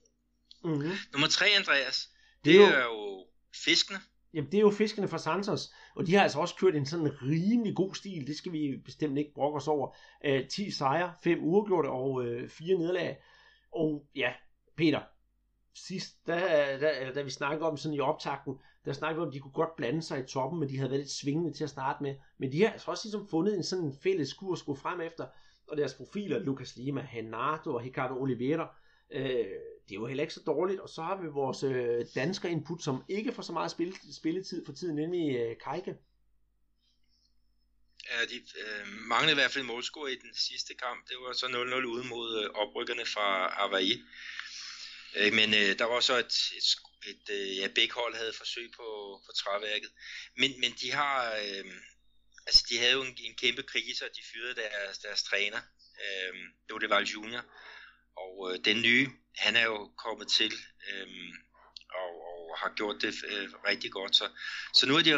Mm-hmm. 0.63 0.97
Nummer 1.11 1.27
tre, 1.27 1.45
Andreas, 1.49 2.09
det, 2.45 2.45
det 2.45 2.55
er, 2.55 2.57
jo, 2.59 2.65
er 2.65 2.83
jo 2.83 3.27
fiskene. 3.65 4.01
Jamen, 4.33 4.51
det 4.51 4.57
er 4.57 4.61
jo 4.61 4.71
fiskene 4.71 5.07
fra 5.07 5.17
Santos, 5.17 5.61
og 5.95 6.07
de 6.07 6.15
har 6.15 6.23
altså 6.23 6.39
også 6.39 6.55
kørt 6.55 6.75
en 6.75 6.85
sådan 6.85 7.21
rimelig 7.21 7.75
god 7.75 7.95
stil, 7.95 8.27
det 8.27 8.35
skal 8.35 8.51
vi 8.51 8.81
bestemt 8.85 9.17
ikke 9.17 9.33
brokke 9.33 9.57
os 9.57 9.67
over. 9.67 9.95
Øh, 10.25 10.47
10 10.47 10.71
sejre, 10.71 11.13
5 11.23 11.39
uafgjorte 11.43 11.87
og 11.87 12.25
øh, 12.25 12.49
4 12.49 12.77
nederlag. 12.77 13.17
Og 13.71 14.05
ja, 14.15 14.33
Peter, 14.77 15.01
sidst, 15.75 16.27
da, 16.27 16.39
da, 16.81 17.11
da 17.15 17.21
vi 17.21 17.29
snakkede 17.29 17.69
om 17.69 17.77
sådan 17.77 17.95
i 17.95 17.99
optakten, 17.99 18.59
der 18.85 18.93
snakkede 18.93 19.17
vi 19.17 19.21
om, 19.21 19.27
at 19.27 19.33
de 19.33 19.39
kunne 19.39 19.51
godt 19.51 19.75
blande 19.75 20.01
sig 20.01 20.19
i 20.19 20.27
toppen, 20.27 20.59
men 20.59 20.69
de 20.69 20.77
havde 20.77 20.89
været 20.89 21.01
lidt 21.01 21.11
svingende 21.11 21.53
til 21.53 21.63
at 21.63 21.69
starte 21.69 22.03
med. 22.03 22.15
Men 22.37 22.51
de 22.51 22.63
har 22.63 22.71
altså 22.71 22.91
også 22.91 23.05
ligesom 23.05 23.27
fundet 23.27 23.57
en 23.57 23.63
sådan 23.63 23.93
fælles 24.03 24.33
kurs 24.33 24.61
at 24.61 24.65
gå 24.65 24.75
frem 24.75 25.01
efter, 25.01 25.25
og 25.67 25.77
deres 25.77 25.93
profiler, 25.93 26.39
Lucas 26.39 26.77
Lima, 26.77 27.07
Renato 27.15 27.73
og 27.73 27.81
Ricardo 27.81 28.21
Oliveira, 28.21 28.75
øh, 29.11 29.61
det 29.91 29.97
er 29.97 30.01
jo 30.01 30.07
heller 30.07 30.23
ikke 30.23 30.33
så 30.33 30.43
dårligt. 30.45 30.79
Og 30.79 30.89
så 30.89 31.01
har 31.01 31.21
vi 31.21 31.27
vores 31.27 31.63
øh, 31.63 32.05
dansker 32.15 32.49
input, 32.49 32.83
som 32.83 33.03
ikke 33.09 33.33
får 33.33 33.43
så 33.43 33.53
meget 33.53 33.71
spil, 33.71 33.97
spilletid 34.13 34.65
for 34.65 34.73
tiden, 34.73 34.95
nemlig 34.95 35.35
øh, 35.35 35.55
Kajke. 35.63 35.95
Ja, 38.09 38.25
de 38.25 38.35
øh, 38.35 38.87
manglede 38.87 39.31
i 39.31 39.39
hvert 39.39 39.51
fald 39.51 39.63
målscore 39.63 40.11
i 40.11 40.15
den 40.15 40.33
sidste 40.35 40.73
kamp. 40.73 41.09
Det 41.09 41.17
var 41.17 41.33
så 41.33 41.45
0-0 41.45 41.85
ude 41.93 42.07
mod 42.07 42.43
øh, 42.43 42.49
oprykkerne 42.49 43.05
fra 43.05 43.53
Hawaii. 43.53 44.03
Øh, 45.15 45.33
men 45.33 45.53
øh, 45.53 45.79
der 45.79 45.85
var 45.85 45.99
så 45.99 46.17
et, 46.17 46.35
et, 46.59 46.67
et 47.11 47.25
øh, 47.37 47.57
ja, 47.57 47.67
begge 47.67 47.93
hold 47.93 48.15
havde 48.15 48.33
forsøg 48.33 48.71
på, 48.77 48.87
på 49.25 49.31
træværket. 49.31 49.91
Men, 50.37 50.59
men 50.59 50.71
de 50.81 50.91
har, 50.91 51.35
øh, 51.35 51.65
altså 52.47 52.65
de 52.69 52.77
havde 52.77 52.93
jo 52.93 53.01
en, 53.01 53.15
en 53.17 53.35
kæmpe 53.35 53.63
krise, 53.63 54.05
og 54.05 54.11
de 54.15 54.21
fyrede 54.33 54.55
deres, 54.55 54.97
deres 54.97 55.23
træner. 55.23 55.61
Øh, 56.03 56.33
det 56.65 56.73
var 56.73 56.79
det 56.79 56.89
var 56.89 57.01
Junior. 57.13 57.43
Og 58.17 58.51
øh, 58.51 58.59
den 58.65 58.81
nye, 58.81 59.07
han 59.37 59.55
er 59.55 59.63
jo 59.63 59.89
kommet 59.97 60.27
til, 60.27 60.53
øh, 60.89 61.07
og, 62.01 62.11
og 62.29 62.57
har 62.57 62.73
gjort 62.75 62.95
det 63.01 63.13
øh, 63.31 63.49
rigtig 63.69 63.91
godt. 63.91 64.15
Så, 64.15 64.25
så 64.73 64.87
nu 64.87 64.95
er 64.95 65.01
de 65.01 65.11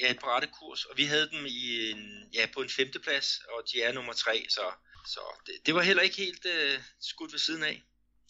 ja, 0.00 0.12
på 0.20 0.26
rette 0.26 0.48
kurs, 0.58 0.84
og 0.84 0.96
vi 0.96 1.04
havde 1.04 1.30
dem 1.30 1.46
i 1.46 1.90
en, 1.90 2.28
ja, 2.34 2.46
på 2.54 2.60
en 2.60 2.68
femteplads, 2.68 3.38
og 3.52 3.62
de 3.72 3.82
er 3.82 3.92
nummer 3.92 4.12
tre, 4.12 4.46
så, 4.48 4.64
så 5.06 5.20
det, 5.46 5.54
det 5.66 5.74
var 5.74 5.82
heller 5.82 6.02
ikke 6.02 6.16
helt 6.16 6.46
øh, 6.46 6.78
skudt 7.00 7.32
ved 7.32 7.38
siden 7.38 7.62
af. 7.62 7.82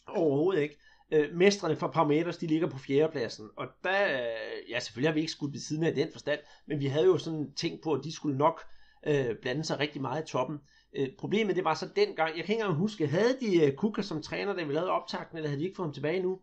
Overhovedet 0.06 0.62
ikke. 0.62 0.78
Øh, 1.12 1.34
mestrene 1.34 1.76
fra 1.76 1.90
Parameters, 1.90 2.36
de 2.36 2.46
ligger 2.46 2.70
på 2.70 2.78
fjerdepladsen, 2.78 3.50
og 3.56 3.66
der, 3.84 4.04
øh, 4.04 4.70
ja 4.70 4.80
selvfølgelig 4.80 5.08
har 5.08 5.14
vi 5.14 5.20
ikke 5.20 5.32
skudt 5.32 5.52
ved 5.52 5.60
siden 5.60 5.84
af 5.84 5.94
den 5.94 6.12
forstand, 6.12 6.40
men 6.66 6.80
vi 6.80 6.86
havde 6.86 7.06
jo 7.06 7.18
sådan 7.18 7.54
tænkt 7.54 7.82
på, 7.82 7.92
at 7.92 8.04
de 8.04 8.14
skulle 8.14 8.38
nok 8.38 8.64
øh, 9.06 9.36
blande 9.42 9.64
sig 9.64 9.78
rigtig 9.78 10.00
meget 10.00 10.22
i 10.22 10.32
toppen. 10.32 10.58
Øh, 10.96 11.08
problemet 11.18 11.56
det 11.56 11.64
var 11.64 11.74
så 11.74 11.88
dengang, 11.96 12.36
jeg 12.36 12.44
kan 12.44 12.54
ikke 12.54 12.62
engang 12.62 12.78
huske, 12.78 13.06
havde 13.06 13.38
de 13.40 13.66
uh, 13.66 13.76
Kuka 13.76 14.02
som 14.02 14.22
træner, 14.22 14.52
da 14.52 14.62
vi 14.62 14.72
lavede 14.72 14.90
optakten, 14.90 15.36
eller 15.36 15.48
havde 15.48 15.60
de 15.60 15.66
ikke 15.66 15.76
fået 15.76 15.86
ham 15.86 15.94
tilbage 15.94 16.22
nu? 16.22 16.42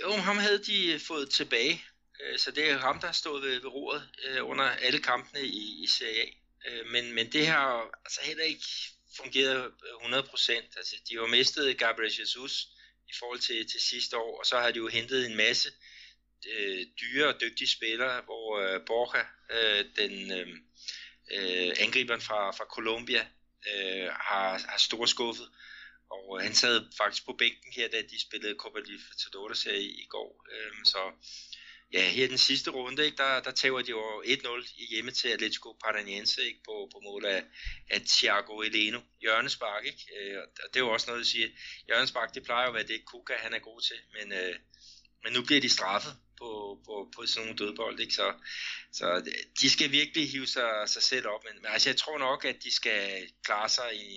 Jo, 0.00 0.10
ham 0.10 0.36
havde 0.36 0.58
de 0.58 0.92
øh, 0.92 1.00
fået 1.00 1.30
tilbage, 1.30 1.82
øh, 2.20 2.38
så 2.38 2.50
det 2.50 2.70
er 2.70 2.78
ham, 2.78 3.00
der 3.00 3.06
har 3.06 3.12
stået 3.12 3.42
ved, 3.42 3.60
ved 3.60 3.66
roret 3.74 4.02
øh, 4.28 4.48
under 4.48 4.64
alle 4.64 4.98
kampene 4.98 5.42
i, 5.42 5.82
i 5.84 5.86
Serie 5.86 6.22
A. 6.22 6.26
Øh, 6.68 6.86
men, 6.92 7.14
men 7.14 7.32
det 7.32 7.46
har 7.46 7.90
altså 8.04 8.20
heller 8.24 8.44
ikke 8.44 8.64
fungeret 9.16 9.64
øh, 10.04 10.12
100%. 10.12 10.52
Altså, 10.52 10.94
de 11.10 11.14
har 11.14 11.26
mistet 11.26 11.78
Gabriel 11.78 12.12
Jesus, 12.20 12.68
i 13.08 13.12
forhold 13.18 13.38
til, 13.38 13.70
til 13.70 13.80
sidste 13.80 14.16
år, 14.16 14.38
og 14.38 14.46
så 14.46 14.58
har 14.58 14.70
de 14.70 14.78
jo 14.78 14.88
hentet 14.88 15.26
en 15.26 15.36
masse 15.36 15.68
øh, 16.52 16.86
dyre 17.00 17.26
og 17.28 17.40
dygtige 17.40 17.68
spillere, 17.68 18.22
hvor 18.24 18.58
øh, 18.60 18.80
Borja, 18.86 19.24
øh, 19.50 19.84
den 19.96 20.32
øh, 20.32 20.48
øh, 21.36 21.72
angriberen 21.78 22.20
fra, 22.20 22.50
fra 22.50 22.64
Colombia, 22.64 23.26
øh, 23.70 24.08
har, 24.12 24.50
har 24.68 24.78
store 24.78 25.08
skuffet, 25.08 25.48
og 26.10 26.38
øh, 26.38 26.44
han 26.44 26.54
sad 26.54 26.86
faktisk 26.96 27.26
på 27.26 27.32
bænken 27.32 27.72
her, 27.76 27.88
da 27.88 28.02
de 28.02 28.20
spillede 28.20 28.54
Copa 28.58 28.78
Libertadores 28.78 29.62
her 29.62 29.72
i, 29.72 29.86
i 29.86 30.06
går. 30.10 30.44
Øh, 30.52 30.72
så 30.84 30.98
ja, 31.92 32.08
her 32.08 32.28
den 32.28 32.38
sidste 32.38 32.70
runde, 32.70 33.04
ikke, 33.04 33.16
der, 33.16 33.40
der 33.40 33.50
tager 33.50 33.82
de 33.82 33.90
jo 33.90 34.22
1-0 34.22 34.88
hjemme 34.90 35.10
til 35.10 35.28
Atletico 35.28 35.72
Paranaense 35.84 36.42
ikke, 36.42 36.60
på, 36.64 36.88
på 36.92 37.00
mål 37.04 37.24
af, 37.24 37.44
af 37.90 38.00
Thiago 38.06 38.60
Eleno. 38.60 39.00
Hjørnespark, 39.20 39.84
ikke? 39.86 40.04
Øh, 40.18 40.38
og 40.38 40.68
det 40.74 40.76
er 40.76 40.84
jo 40.84 40.92
også 40.92 41.10
noget, 41.10 41.20
at 41.20 41.26
sige. 41.26 41.58
Hjørnespark, 41.86 42.34
det 42.34 42.42
plejer 42.42 42.62
jo 42.62 42.68
at 42.68 42.74
være 42.74 42.86
det, 42.86 43.04
Kuka 43.04 43.34
han 43.38 43.54
er 43.54 43.58
god 43.58 43.80
til, 43.80 43.96
men, 44.12 44.32
øh, 44.32 44.54
men 45.24 45.32
nu 45.32 45.42
bliver 45.42 45.60
de 45.60 45.68
straffet 45.68 46.16
på, 46.38 46.80
på, 46.84 47.08
på 47.14 47.26
sådan 47.26 47.46
nogle 47.46 47.58
dødbold, 47.58 48.00
ikke? 48.00 48.14
Så, 48.14 48.32
så 48.92 49.06
de 49.60 49.70
skal 49.70 49.92
virkelig 49.92 50.30
hive 50.30 50.46
sig, 50.46 50.70
sig 50.86 51.02
selv 51.02 51.26
op, 51.26 51.44
men, 51.44 51.62
men 51.62 51.72
altså, 51.72 51.88
jeg 51.88 51.96
tror 51.96 52.18
nok, 52.18 52.44
at 52.44 52.56
de 52.64 52.74
skal 52.74 53.28
klare 53.44 53.68
sig 53.68 53.90
i, 53.94 54.08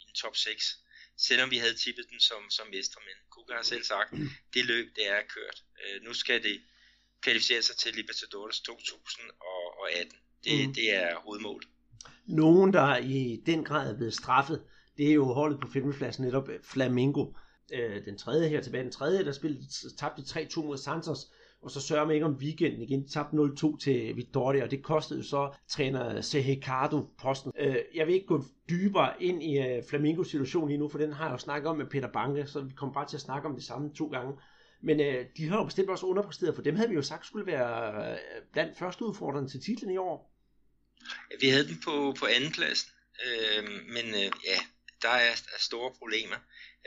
i 0.00 0.04
en 0.08 0.14
top 0.14 0.36
6 0.36 0.78
selvom 1.18 1.50
vi 1.50 1.58
havde 1.58 1.74
tippet 1.74 2.04
dem 2.10 2.18
som, 2.18 2.42
som 2.50 2.66
mestre, 2.74 3.00
men 3.08 3.16
Kuka 3.30 3.52
har 3.54 3.62
selv 3.62 3.84
sagt, 3.84 4.10
det 4.54 4.64
løb, 4.64 4.86
det 4.96 5.08
er 5.08 5.20
kørt. 5.34 5.58
Øh, 5.82 6.04
nu 6.04 6.12
skal 6.12 6.42
det 6.42 6.60
kvalificere 7.22 7.62
sig 7.62 7.76
til 7.76 7.94
Libertadores 7.94 8.60
2018. 8.60 10.12
Det, 10.44 10.68
mm. 10.68 10.74
det 10.74 10.94
er 10.94 11.16
hovedmålet. 11.16 11.68
Nogen, 12.26 12.72
der 12.72 12.96
i 12.96 13.42
den 13.46 13.64
grad 13.64 13.90
er 13.92 13.96
blevet 13.96 14.14
straffet, 14.14 14.62
det 14.96 15.08
er 15.08 15.12
jo 15.12 15.24
holdet 15.24 15.60
på 15.60 15.68
femtepladsen 15.72 16.24
netop 16.24 16.48
Flamingo. 16.62 17.32
Øh, 17.72 18.04
den 18.04 18.18
tredje 18.18 18.48
her 18.48 18.60
tilbage, 18.60 18.84
den 18.84 18.92
tredje, 18.92 19.24
der 19.24 19.32
spillede, 19.32 19.66
tabte 19.98 20.22
3-2 20.22 20.62
mod 20.62 20.78
Santos, 20.78 21.26
og 21.66 21.72
så 21.72 21.80
sørger 21.80 22.06
man 22.06 22.14
ikke 22.14 22.26
om 22.26 22.34
weekenden 22.34 22.82
igen. 22.82 23.02
De 23.02 23.08
tabte 23.08 23.36
0-2 23.36 23.78
til 23.78 24.16
Victoria, 24.16 24.64
og 24.64 24.70
det 24.70 24.82
kostede 24.82 25.24
så 25.24 25.54
træner 25.68 26.20
Sehekardo 26.20 27.06
posten. 27.18 27.52
Øh, 27.58 27.76
jeg 27.94 28.06
vil 28.06 28.14
ikke 28.14 28.26
gå 28.26 28.44
dybere 28.70 29.22
ind 29.22 29.42
i 29.42 29.58
øh, 29.58 29.82
Flamingos 29.88 30.28
situation 30.28 30.68
lige 30.68 30.78
nu, 30.78 30.88
for 30.88 30.98
den 30.98 31.12
har 31.12 31.24
jeg 31.24 31.32
jo 31.32 31.38
snakket 31.38 31.68
om 31.68 31.76
med 31.76 31.86
Peter 31.86 32.08
Banke, 32.08 32.46
så 32.46 32.60
vi 32.60 32.72
kommer 32.76 32.92
bare 32.92 33.08
til 33.08 33.16
at 33.16 33.20
snakke 33.20 33.48
om 33.48 33.54
det 33.54 33.64
samme 33.64 33.94
to 33.94 34.06
gange. 34.06 34.32
Men 34.82 35.00
øh, 35.00 35.24
de 35.36 35.48
har 35.48 35.56
jo 35.56 35.64
bestemt 35.64 35.90
også 35.90 36.06
underpræsteret, 36.06 36.54
for 36.54 36.62
dem 36.62 36.76
havde 36.76 36.88
vi 36.88 36.94
jo 36.94 37.02
sagt 37.02 37.26
skulle 37.26 37.46
være 37.46 38.10
øh, 38.10 38.18
blandt 38.52 38.78
første 38.78 39.04
udfordrende 39.04 39.50
til 39.50 39.60
titlen 39.60 39.90
i 39.90 39.96
år. 39.96 40.32
Vi 41.40 41.48
havde 41.48 41.68
dem 41.68 41.76
på, 41.84 42.14
på 42.18 42.26
anden 42.36 42.52
plads, 42.52 42.86
øh, 43.26 43.64
men 43.64 44.06
øh, 44.14 44.30
ja, 44.50 44.58
der 45.02 45.08
er, 45.08 45.30
er 45.30 45.58
store 45.58 45.94
problemer. 45.98 46.36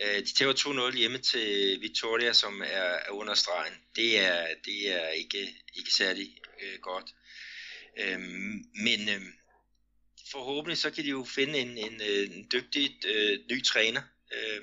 Øh, 0.02 0.18
de 0.18 0.34
tager 0.34 0.90
2-0 0.92 0.98
hjemme 0.98 1.18
til 1.18 1.82
Victoria, 1.82 2.34
som 2.34 2.62
er, 2.62 2.66
er 3.08 3.10
under 3.10 3.34
stregen. 3.34 3.74
Det 3.96 4.20
er, 4.20 4.48
det 4.66 4.92
er 4.92 5.10
ikke, 5.10 5.56
ikke 5.76 5.94
særlig 5.94 6.38
øh, 6.62 6.80
godt. 6.82 7.06
Øh, 8.00 8.20
men 8.86 9.10
øh, 9.10 9.22
forhåbentlig 10.32 10.78
så 10.78 10.92
kan 10.92 11.04
de 11.04 11.10
jo 11.10 11.24
finde 11.36 11.60
en, 11.60 11.78
en, 11.78 12.02
øh, 12.02 12.38
en 12.38 12.48
dygtig 12.52 13.06
øh, 13.06 13.40
ny 13.52 13.64
træner. 13.64 14.02
Øh, 14.34 14.62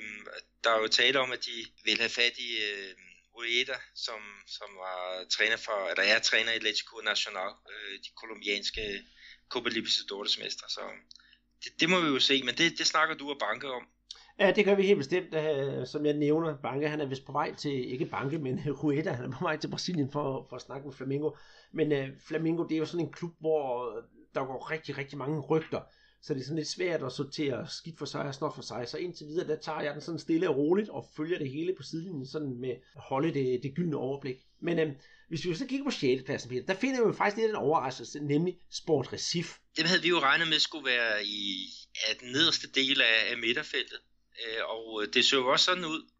der 0.65 0.71
er 0.71 0.81
jo 0.81 0.89
tale 0.89 1.21
om, 1.21 1.33
at 1.33 1.45
de 1.47 1.67
vil 1.85 1.99
have 1.99 2.11
fat 2.11 2.39
i... 2.39 2.57
Øh, 2.63 2.95
Ueda, 3.39 3.79
som, 3.95 4.21
som 4.47 4.71
var 4.77 5.25
træner 5.31 5.57
for, 5.57 5.89
eller 5.91 6.03
er 6.03 6.19
træner 6.19 6.53
i 6.53 6.57
Atletico 6.57 6.97
Nacional, 7.01 7.53
øh, 7.73 7.99
de 8.05 8.11
kolumbianske 8.21 9.05
Copa 9.49 9.69
Libertadores 9.69 10.39
mestre. 10.39 10.69
Så 10.69 10.81
det, 11.65 11.81
det, 11.81 11.91
må 11.91 12.01
vi 12.01 12.09
jo 12.09 12.19
se, 12.19 12.43
men 12.43 12.55
det, 12.55 12.79
det 12.79 12.87
snakker 12.87 13.15
du 13.15 13.31
og 13.31 13.37
Banke 13.41 13.73
om. 13.73 13.83
Ja, 14.39 14.53
det 14.53 14.65
gør 14.65 14.75
vi 14.75 14.83
helt 14.83 14.99
bestemt, 14.99 15.35
øh, 15.35 15.87
som 15.87 16.07
jeg 16.07 16.15
nævner. 16.15 16.57
Banke, 16.57 16.89
han 16.89 17.01
er 17.01 17.07
vist 17.07 17.27
på 17.27 17.33
vej 17.33 17.55
til, 17.55 17.93
ikke 17.93 18.07
Banke, 18.07 18.39
men 18.39 18.61
Rueda, 18.83 19.13
han 19.13 19.25
er 19.25 19.37
på 19.39 19.45
vej 19.45 19.57
til 19.57 19.71
Brasilien 19.71 20.11
for, 20.11 20.47
for 20.49 20.57
at 20.57 20.63
snakke 20.63 20.87
med 20.87 20.95
Flamengo. 20.95 21.31
Men 21.73 21.93
uh, 21.93 22.09
Flamengo, 22.29 22.63
det 22.63 22.73
er 22.75 22.79
jo 22.79 22.87
sådan 22.87 23.07
en 23.07 23.13
klub, 23.13 23.33
hvor 23.41 23.97
øh, 23.97 24.03
der 24.35 24.45
går 24.45 24.71
rigtig, 24.71 24.99
rigtig 24.99 25.19
mange 25.19 25.41
rygter. 25.41 25.81
Så 26.27 26.35
det 26.35 26.41
er 26.41 26.45
sådan 26.45 26.57
lidt 26.57 26.69
svært 26.69 27.03
at 27.03 27.13
sortere 27.13 27.69
skidt 27.71 27.99
for 27.99 28.07
sig 28.07 28.21
og 28.21 28.35
snot 28.35 28.55
for 28.55 28.63
sig. 28.63 28.89
Så 28.89 28.97
indtil 28.99 29.27
videre, 29.27 29.49
der 29.49 29.57
tager 29.57 29.81
jeg 29.81 29.95
den 29.95 30.03
sådan 30.03 30.19
stille 30.19 30.49
og 30.49 30.57
roligt 30.57 30.89
og 30.89 31.11
følger 31.17 31.39
det 31.39 31.51
hele 31.51 31.75
på 31.77 31.83
sidelinjen, 31.83 32.27
sådan 32.27 32.61
med 32.61 32.71
at 32.71 32.81
holde 32.95 33.35
det, 33.35 33.61
det 33.63 33.75
gyldne 33.75 33.97
overblik. 33.97 34.37
Men 34.61 34.79
øhm, 34.79 34.95
hvis 35.29 35.45
vi 35.45 35.55
så 35.55 35.67
kigger 35.67 35.85
på 35.85 35.91
6. 35.91 36.23
pladsen, 36.23 36.51
Peter, 36.51 36.67
der 36.67 36.75
finder 36.75 37.07
vi 37.07 37.17
faktisk 37.17 37.37
lidt 37.37 37.51
en 37.51 37.57
overraskelse, 37.57 38.21
nemlig 38.21 38.59
Sport 38.71 39.13
Recif. 39.13 39.57
Det 39.77 39.85
havde 39.87 40.03
vi 40.03 40.09
jo 40.09 40.21
regnet 40.21 40.49
med 40.49 40.59
skulle 40.59 40.87
være 40.87 41.25
i 41.25 41.69
ja, 42.01 42.15
den 42.21 42.33
nederste 42.33 42.69
del 42.71 43.01
af, 43.01 43.31
af 43.31 43.39
midterfeltet. 43.39 44.01
Øh, 44.47 44.63
og 44.69 45.03
øh, 45.03 45.15
det 45.15 45.25
så 45.25 45.37
jo 45.37 45.47
også 45.53 45.65
sådan 45.65 45.85
ud, 45.85 46.11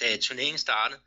da 0.00 0.16
turneringen 0.20 0.58
startede. 0.58 1.00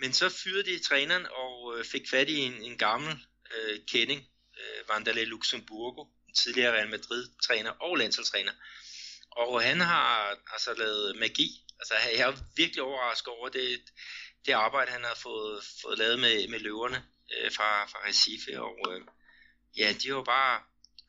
Men 0.00 0.12
så 0.12 0.28
fyrede 0.28 0.64
de 0.64 0.78
træneren 0.78 1.26
og 1.26 1.78
øh, 1.78 1.84
fik 1.84 2.10
fat 2.10 2.28
i 2.28 2.38
en, 2.38 2.62
en 2.62 2.78
gammel 2.78 3.12
øh, 3.56 3.78
kending, 3.92 4.20
øh, 4.60 4.88
Vandale 4.88 5.24
Luxemburgo, 5.24 6.04
tidligere 6.42 6.72
Real 6.72 6.90
Madrid-træner 6.90 7.70
og 7.70 7.96
landsholdstræner. 7.96 8.52
Og 9.30 9.62
han 9.62 9.80
har 9.80 10.36
altså 10.52 10.74
lavet 10.74 11.16
magi. 11.16 11.64
Altså, 11.80 11.94
jeg 12.16 12.28
er 12.28 12.36
virkelig 12.56 12.82
overrasket 12.82 13.28
over 13.28 13.48
det, 13.48 13.80
det 14.46 14.52
arbejde, 14.52 14.90
han 14.90 15.04
har 15.04 15.18
fået, 15.22 15.64
fået 15.82 15.98
lavet 15.98 16.18
med, 16.18 16.48
med 16.48 16.58
løverne 16.58 17.04
øh, 17.36 17.52
fra, 17.52 17.86
fra 17.86 17.98
Recife. 18.08 18.60
Og 18.60 18.76
øh, 18.92 19.00
ja, 19.76 19.94
de 20.02 20.08
har 20.08 20.14
jo 20.14 20.22
bare 20.22 20.62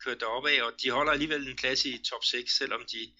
kørt 0.03 0.19
derop 0.19 0.45
af, 0.45 0.63
og 0.63 0.73
de 0.83 0.89
holder 0.91 1.11
alligevel 1.11 1.47
en 1.47 1.55
plads 1.55 1.85
i 1.85 1.97
top 1.97 2.23
6, 2.23 2.57
selvom 2.57 2.85
de, 2.91 3.13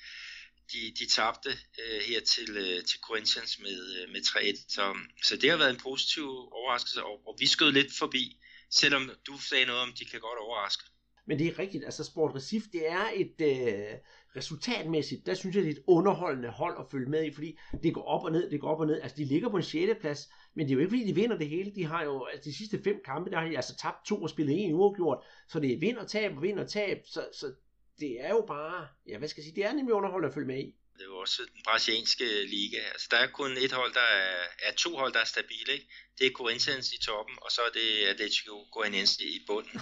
de, 0.72 0.93
de 0.99 1.05
tabte 1.05 1.60
øh, 1.80 2.01
her 2.01 2.22
til, 2.22 2.57
øh, 2.57 2.86
til 2.86 2.99
Corinthians 2.99 3.60
med, 3.60 3.95
øh, 3.95 4.10
med 4.10 4.22
3-1. 4.22 4.66
Så, 4.70 4.97
så 5.24 5.38
det 5.38 5.49
har 5.49 5.57
været 5.57 5.70
en 5.70 5.80
positiv 5.89 6.28
overraskelse, 6.51 7.03
og, 7.03 7.28
og 7.28 7.36
vi 7.39 7.47
skød 7.47 7.72
lidt 7.72 7.97
forbi, 7.97 8.38
selvom 8.72 9.12
du 9.28 9.39
sagde 9.49 9.66
noget 9.66 9.82
om, 9.82 9.93
de 9.93 10.05
kan 10.05 10.20
godt 10.20 10.39
overraske. 10.39 10.84
Men 11.30 11.39
det 11.39 11.47
er 11.47 11.59
rigtigt, 11.59 11.86
altså 11.86 12.03
Sport 12.03 12.36
Recif, 12.36 12.63
det 12.73 12.91
er 12.91 13.05
et 13.15 13.41
øh, 13.41 13.97
resultatmæssigt, 14.36 15.25
der 15.25 15.34
synes 15.34 15.55
jeg, 15.55 15.63
det 15.63 15.69
er 15.69 15.75
et 15.75 15.84
underholdende 15.88 16.49
hold 16.49 16.75
at 16.80 16.86
følge 16.91 17.09
med 17.09 17.25
i, 17.25 17.34
fordi 17.34 17.59
det 17.84 17.93
går 17.93 18.03
op 18.03 18.23
og 18.23 18.32
ned, 18.32 18.49
det 18.51 18.61
går 18.61 18.69
op 18.69 18.80
og 18.80 18.88
ned. 18.88 19.01
Altså 19.01 19.17
de 19.17 19.25
ligger 19.25 19.49
på 19.49 19.57
en 19.57 19.63
6. 19.63 19.99
plads, 20.01 20.30
men 20.55 20.65
det 20.65 20.71
er 20.71 20.75
jo 20.75 20.80
ikke 20.80 20.89
fordi, 20.89 21.07
de 21.07 21.15
vinder 21.15 21.38
det 21.38 21.49
hele. 21.49 21.71
De 21.75 21.86
har 21.86 22.03
jo, 22.03 22.25
altså 22.25 22.49
de 22.49 22.57
sidste 22.57 22.82
fem 22.84 23.01
kampe, 23.05 23.32
der 23.32 23.39
har 23.39 23.47
de 23.47 23.55
altså 23.55 23.75
tabt 23.75 24.05
to 24.05 24.21
og 24.21 24.30
spillet 24.30 24.65
en 24.65 24.73
uafgjort, 24.73 25.23
så 25.47 25.59
det 25.59 25.73
er 25.73 25.80
vind 25.80 25.97
og 25.97 26.07
tab 26.07 26.36
og 26.36 26.41
vind 26.41 26.59
og 26.59 26.69
tab, 26.69 26.97
så, 27.05 27.27
så 27.34 27.53
det 27.99 28.25
er 28.25 28.30
jo 28.30 28.45
bare, 28.47 28.88
ja 29.07 29.17
hvad 29.17 29.27
skal 29.27 29.41
jeg 29.41 29.45
sige, 29.45 29.55
det 29.55 29.65
er 29.65 29.73
nemlig 29.73 29.93
underholdende 29.93 30.27
at 30.27 30.34
følge 30.34 30.47
med 30.47 30.59
i. 30.59 30.75
Det 30.93 31.01
er 31.01 31.09
jo 31.09 31.17
også 31.17 31.41
den 31.53 31.61
brasilianske 31.65 32.45
liga. 32.45 32.77
Altså, 32.93 33.07
der 33.11 33.17
er 33.17 33.27
kun 33.27 33.51
et 33.57 33.71
hold, 33.71 33.93
der 33.93 34.07
er, 34.23 34.43
er 34.67 34.73
to 34.77 34.97
hold, 34.97 35.13
der 35.13 35.19
er 35.19 35.25
stabile. 35.25 35.73
Ikke? 35.73 35.88
Det 36.19 36.27
er 36.27 36.32
Corinthians 36.32 36.91
i 36.93 36.99
toppen, 36.99 37.36
og 37.41 37.51
så 37.51 37.61
er 37.61 37.71
det 37.80 38.05
Atletico 38.07 38.67
Goianiense 38.71 39.23
i 39.23 39.39
bunden. 39.47 39.82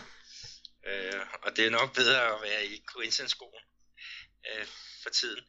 Øh, 0.87 1.21
og 1.41 1.57
det 1.57 1.65
er 1.65 1.69
nok 1.69 1.95
bedre 1.95 2.35
at 2.35 2.41
være 2.41 2.65
i 2.65 2.83
Corinthians-skoen 2.85 3.63
øh, 4.51 4.65
for 5.03 5.09
tiden. 5.09 5.43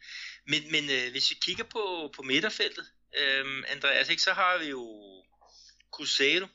Men, 0.46 0.72
men 0.72 0.90
øh, 0.90 1.10
hvis 1.10 1.30
vi 1.30 1.36
kigger 1.42 1.64
på, 1.64 2.12
på 2.16 2.22
midterfeltet, 2.22 2.86
øh, 3.16 3.64
Andreas, 3.68 4.08
ikke, 4.08 4.22
så 4.22 4.32
har 4.32 4.58
vi 4.58 4.64
jo 4.64 4.84
Cruzeiro. 5.92 6.46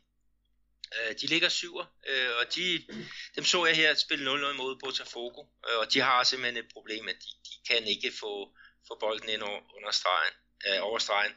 Øh, 0.97 1.15
de 1.21 1.27
ligger 1.27 1.49
syver, 1.49 1.85
øh, 2.07 2.29
og 2.39 2.55
de, 2.55 2.87
dem 3.35 3.43
så 3.43 3.65
jeg 3.65 3.75
her 3.75 3.95
spille 3.95 4.49
0-0 4.49 4.53
mod 4.53 4.79
Botafogo, 4.79 5.41
øh, 5.69 5.77
og 5.79 5.93
de 5.93 5.99
har 5.99 6.23
simpelthen 6.23 6.63
et 6.65 6.71
problem, 6.73 7.07
at 7.07 7.15
de, 7.15 7.29
de 7.49 7.73
kan 7.73 7.87
ikke 7.87 8.11
få, 8.19 8.55
få 8.87 8.97
bolden 8.99 9.29
ind 9.29 9.41
over, 9.41 9.61
under 9.77 9.91
stregen, 9.91 10.33
øh, 10.67 10.79
over 10.81 10.99
stregen. 10.99 11.33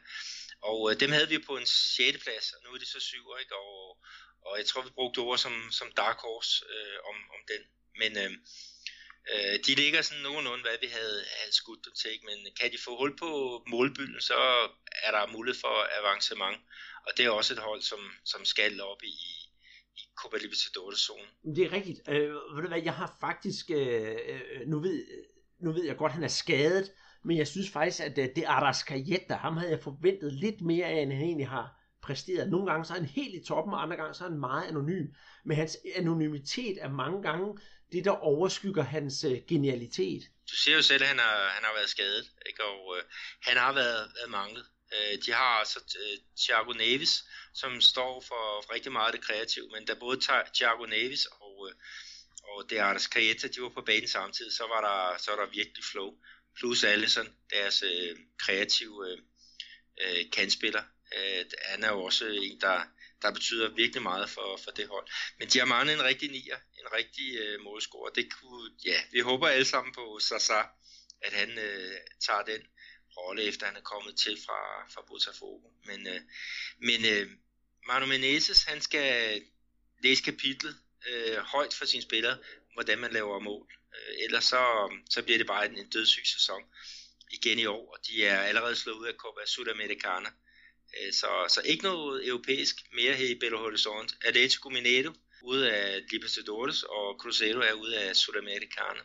Og 0.61 0.91
øh, 0.91 0.99
dem 0.99 1.11
havde 1.11 1.29
vi 1.29 1.39
på 1.39 1.57
en 1.57 1.65
6. 1.65 2.23
plads, 2.23 2.51
og 2.51 2.59
nu 2.63 2.69
er 2.69 2.77
de 2.77 2.85
så 2.85 2.99
syv, 2.99 3.25
ikke? 3.39 3.55
Og, 3.55 3.97
og 4.49 4.57
jeg 4.59 4.65
tror, 4.65 4.81
vi 4.81 4.97
brugte 4.97 5.19
ord 5.19 5.37
som, 5.37 5.55
som 5.71 5.91
dark 6.01 6.17
horse 6.25 6.65
øh, 6.73 6.97
om, 7.09 7.15
om 7.35 7.41
den. 7.51 7.61
Men 7.99 8.11
øh, 8.23 8.31
Øh, 9.33 9.55
de 9.65 9.71
ligger 9.81 10.01
sådan 10.01 10.23
nogenlunde, 10.23 10.63
hvad 10.67 10.77
vi 10.81 10.89
havde, 10.97 11.19
havde 11.39 11.55
skudt 11.61 11.85
dem 11.85 11.93
til, 11.99 12.11
ikke? 12.11 12.25
men 12.29 12.37
kan 12.59 12.71
de 12.71 12.77
få 12.85 12.91
hul 12.97 13.17
på 13.23 13.29
målbylden, 13.67 14.21
så 14.21 14.39
er 15.05 15.11
der 15.11 15.31
mulighed 15.35 15.59
for 15.65 15.75
avancement, 15.99 16.57
og 17.05 17.11
det 17.17 17.25
er 17.25 17.29
også 17.29 17.53
et 17.53 17.59
hold, 17.59 17.81
som, 17.81 17.99
som 18.25 18.45
skal 18.45 18.81
op 18.81 19.03
i, 19.03 19.15
i 19.99 20.01
Copa 20.19 20.37
Libertadores-zonen. 20.37 21.29
Det 21.55 21.63
er 21.65 21.71
rigtigt. 21.71 21.99
Øh, 22.09 22.33
ved 22.55 22.61
du 22.61 22.67
hvad, 22.67 22.83
jeg 22.83 22.93
har 22.93 23.17
faktisk, 23.19 23.65
øh, 23.71 24.17
øh 24.31 24.67
nu, 24.67 24.79
ved, 24.79 24.97
nu 25.59 25.71
ved 25.71 25.85
jeg 25.85 25.97
godt, 25.97 26.09
at 26.09 26.13
han 26.13 26.23
er 26.23 26.37
skadet, 26.43 26.91
men 27.23 27.37
jeg 27.37 27.47
synes 27.47 27.69
faktisk, 27.69 27.99
at 27.99 28.17
øh, 28.17 28.27
det 28.35 28.43
er 28.43 28.49
Arrascaeta, 28.49 29.33
ham 29.35 29.57
havde 29.57 29.71
jeg 29.71 29.83
forventet 29.83 30.33
lidt 30.33 30.61
mere 30.61 30.85
af, 30.85 31.01
end 31.01 31.11
han 31.11 31.21
egentlig 31.21 31.47
har 31.47 31.76
præsteret. 32.07 32.49
Nogle 32.49 32.71
gange 32.71 32.85
så 32.85 32.93
er 32.93 32.97
han 32.97 33.09
helt 33.19 33.35
i 33.35 33.45
toppen, 33.47 33.73
og 33.73 33.83
andre 33.83 33.97
gange 33.97 34.13
så 34.13 34.23
er 34.23 34.29
han 34.29 34.39
meget 34.39 34.67
anonym. 34.67 35.07
Men 35.45 35.57
hans 35.57 35.77
anonymitet 35.95 36.77
er 36.81 36.89
mange 36.89 37.21
gange 37.21 37.59
det, 37.91 38.05
der 38.05 38.11
overskygger 38.11 38.83
hans 38.83 39.23
øh, 39.23 39.37
genialitet. 39.47 40.23
Du 40.51 40.55
siger 40.55 40.75
jo 40.75 40.81
selv, 40.81 41.03
at 41.03 41.07
han 41.07 41.19
har, 41.19 41.49
han 41.55 41.63
har 41.63 41.73
været 41.73 41.89
skadet, 41.89 42.25
ikke? 42.49 42.63
og 42.63 42.97
øh, 42.97 43.03
han 43.41 43.57
har 43.57 43.73
været, 43.73 44.11
været 44.17 44.29
manglet. 44.29 44.65
Øh, 44.95 45.17
de 45.25 45.31
har 45.31 45.59
altså 45.61 45.79
øh, 46.01 46.17
Thiago 46.41 46.71
Neves, 46.73 47.23
som 47.53 47.81
står 47.81 48.23
for 48.27 48.73
rigtig 48.73 48.91
meget 48.91 49.07
af 49.07 49.13
det 49.13 49.27
kreative, 49.27 49.69
men 49.73 49.85
da 49.85 49.93
både 49.93 50.19
Thiago 50.55 50.85
Neves 50.85 51.25
og, 51.25 51.69
øh, 51.69 51.75
og 52.43 52.69
det 52.69 52.77
Artes 52.77 53.09
de 53.55 53.61
var 53.61 53.69
på 53.69 53.81
banen 53.81 54.07
samtidig, 54.07 54.53
så 54.53 54.63
var 54.63 54.81
der, 54.87 55.17
så 55.21 55.31
var 55.31 55.39
der 55.45 55.51
virkelig 55.51 55.83
flow. 55.91 56.13
Plus 56.59 56.83
Allison, 56.83 57.27
deres 57.49 57.83
øh, 57.83 58.17
kreative 58.39 59.11
øh, 59.11 59.17
øh, 60.03 60.31
kandspiller. 60.31 60.83
Øh, 61.15 61.45
han 61.65 61.83
er 61.83 61.91
jo 61.91 62.03
også 62.03 62.25
en, 62.25 62.61
der, 62.61 62.83
der 63.21 63.31
betyder 63.33 63.75
virkelig 63.75 64.03
meget 64.03 64.29
for, 64.29 64.59
for 64.63 64.71
det 64.71 64.87
hold. 64.87 65.07
Men 65.39 65.47
de 65.47 65.59
har 65.59 65.65
manglet 65.65 65.93
en 65.93 66.03
rigtig 66.03 66.31
nier, 66.31 66.57
en 66.79 66.93
rigtig 66.93 67.37
øh, 67.39 67.61
målscorer. 67.61 68.09
Det 68.09 68.33
kunne, 68.33 68.71
ja, 68.85 69.01
vi 69.11 69.19
håber 69.19 69.47
alle 69.47 69.65
sammen 69.65 69.93
på 69.93 70.19
Sasa, 70.21 70.61
at 71.21 71.33
han 71.33 71.49
øh, 71.57 71.97
tager 72.25 72.43
den 72.43 72.61
rolle, 73.17 73.43
efter 73.43 73.65
han 73.65 73.75
er 73.75 73.81
kommet 73.81 74.17
til 74.17 74.37
fra, 74.45 74.89
fra 74.93 75.01
Botafogo. 75.07 75.69
Men, 75.85 76.07
øh, 76.07 76.21
men 76.77 77.05
øh, 77.05 77.27
Manu 77.87 78.05
Menezes, 78.05 78.63
han 78.63 78.81
skal 78.81 79.41
læse 80.03 80.23
kapitlet 80.23 80.75
øh, 81.09 81.37
højt 81.37 81.73
for 81.73 81.85
sine 81.85 82.03
spillere, 82.03 82.37
hvordan 82.73 82.99
man 82.99 83.11
laver 83.11 83.39
mål. 83.39 83.67
Øh, 83.95 84.23
ellers 84.23 84.43
så, 84.43 84.93
så 85.09 85.23
bliver 85.23 85.37
det 85.37 85.47
bare 85.47 85.65
en, 85.65 85.77
en 85.77 85.89
dødssyg 85.89 86.25
sæson 86.25 86.63
igen 87.31 87.59
i 87.59 87.65
år, 87.65 87.91
og 87.93 88.07
de 88.07 88.25
er 88.25 88.39
allerede 88.39 88.75
slået 88.75 88.97
ud 88.97 89.07
af 89.07 89.13
Copa 89.13 89.45
Sudamericana. 89.45 90.29
Øh, 90.29 90.46
så, 91.11 91.27
så 91.47 91.61
ikke 91.65 91.83
noget 91.83 92.27
europæisk 92.27 92.75
mere 92.93 93.13
her 93.13 93.29
i 93.29 93.39
Belo 93.39 93.57
Horizonte. 93.57 94.15
Atletico 94.25 94.69
Mineiro 94.69 95.11
ude 95.43 95.71
af 95.71 96.01
Libertadores, 96.11 96.83
og 96.83 97.15
Cruzeiro 97.19 97.59
er 97.59 97.73
ude 97.73 97.99
af 97.99 98.15
Sudamericana. 98.15 99.01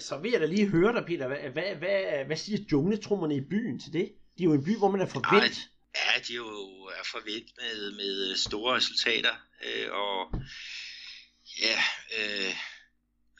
Så 0.00 0.18
vil 0.18 0.30
jeg 0.30 0.40
da 0.40 0.46
lige 0.46 0.68
høre 0.68 0.92
dig, 0.92 1.04
Peter. 1.06 1.26
Hvad, 1.26 1.50
hvad, 1.52 1.74
hvad, 1.76 2.24
hvad 2.26 2.36
siger 2.36 2.58
jungletrummerne 2.72 3.36
i 3.36 3.40
byen 3.40 3.80
til 3.80 3.92
det? 3.92 4.12
De 4.38 4.42
er 4.42 4.44
jo 4.44 4.52
en 4.52 4.64
by, 4.64 4.76
hvor 4.78 4.90
man 4.90 5.00
er 5.00 5.06
forventet. 5.06 5.58
Ja, 5.96 6.20
de 6.26 6.32
er 6.32 6.36
jo 6.36 6.50
er 7.00 7.04
forventet 7.10 7.52
med, 7.56 7.92
med 7.92 8.36
store 8.36 8.76
resultater. 8.76 9.34
Øh, 9.64 9.88
og 9.92 10.40
ja, 11.60 11.78
øh, 12.18 12.54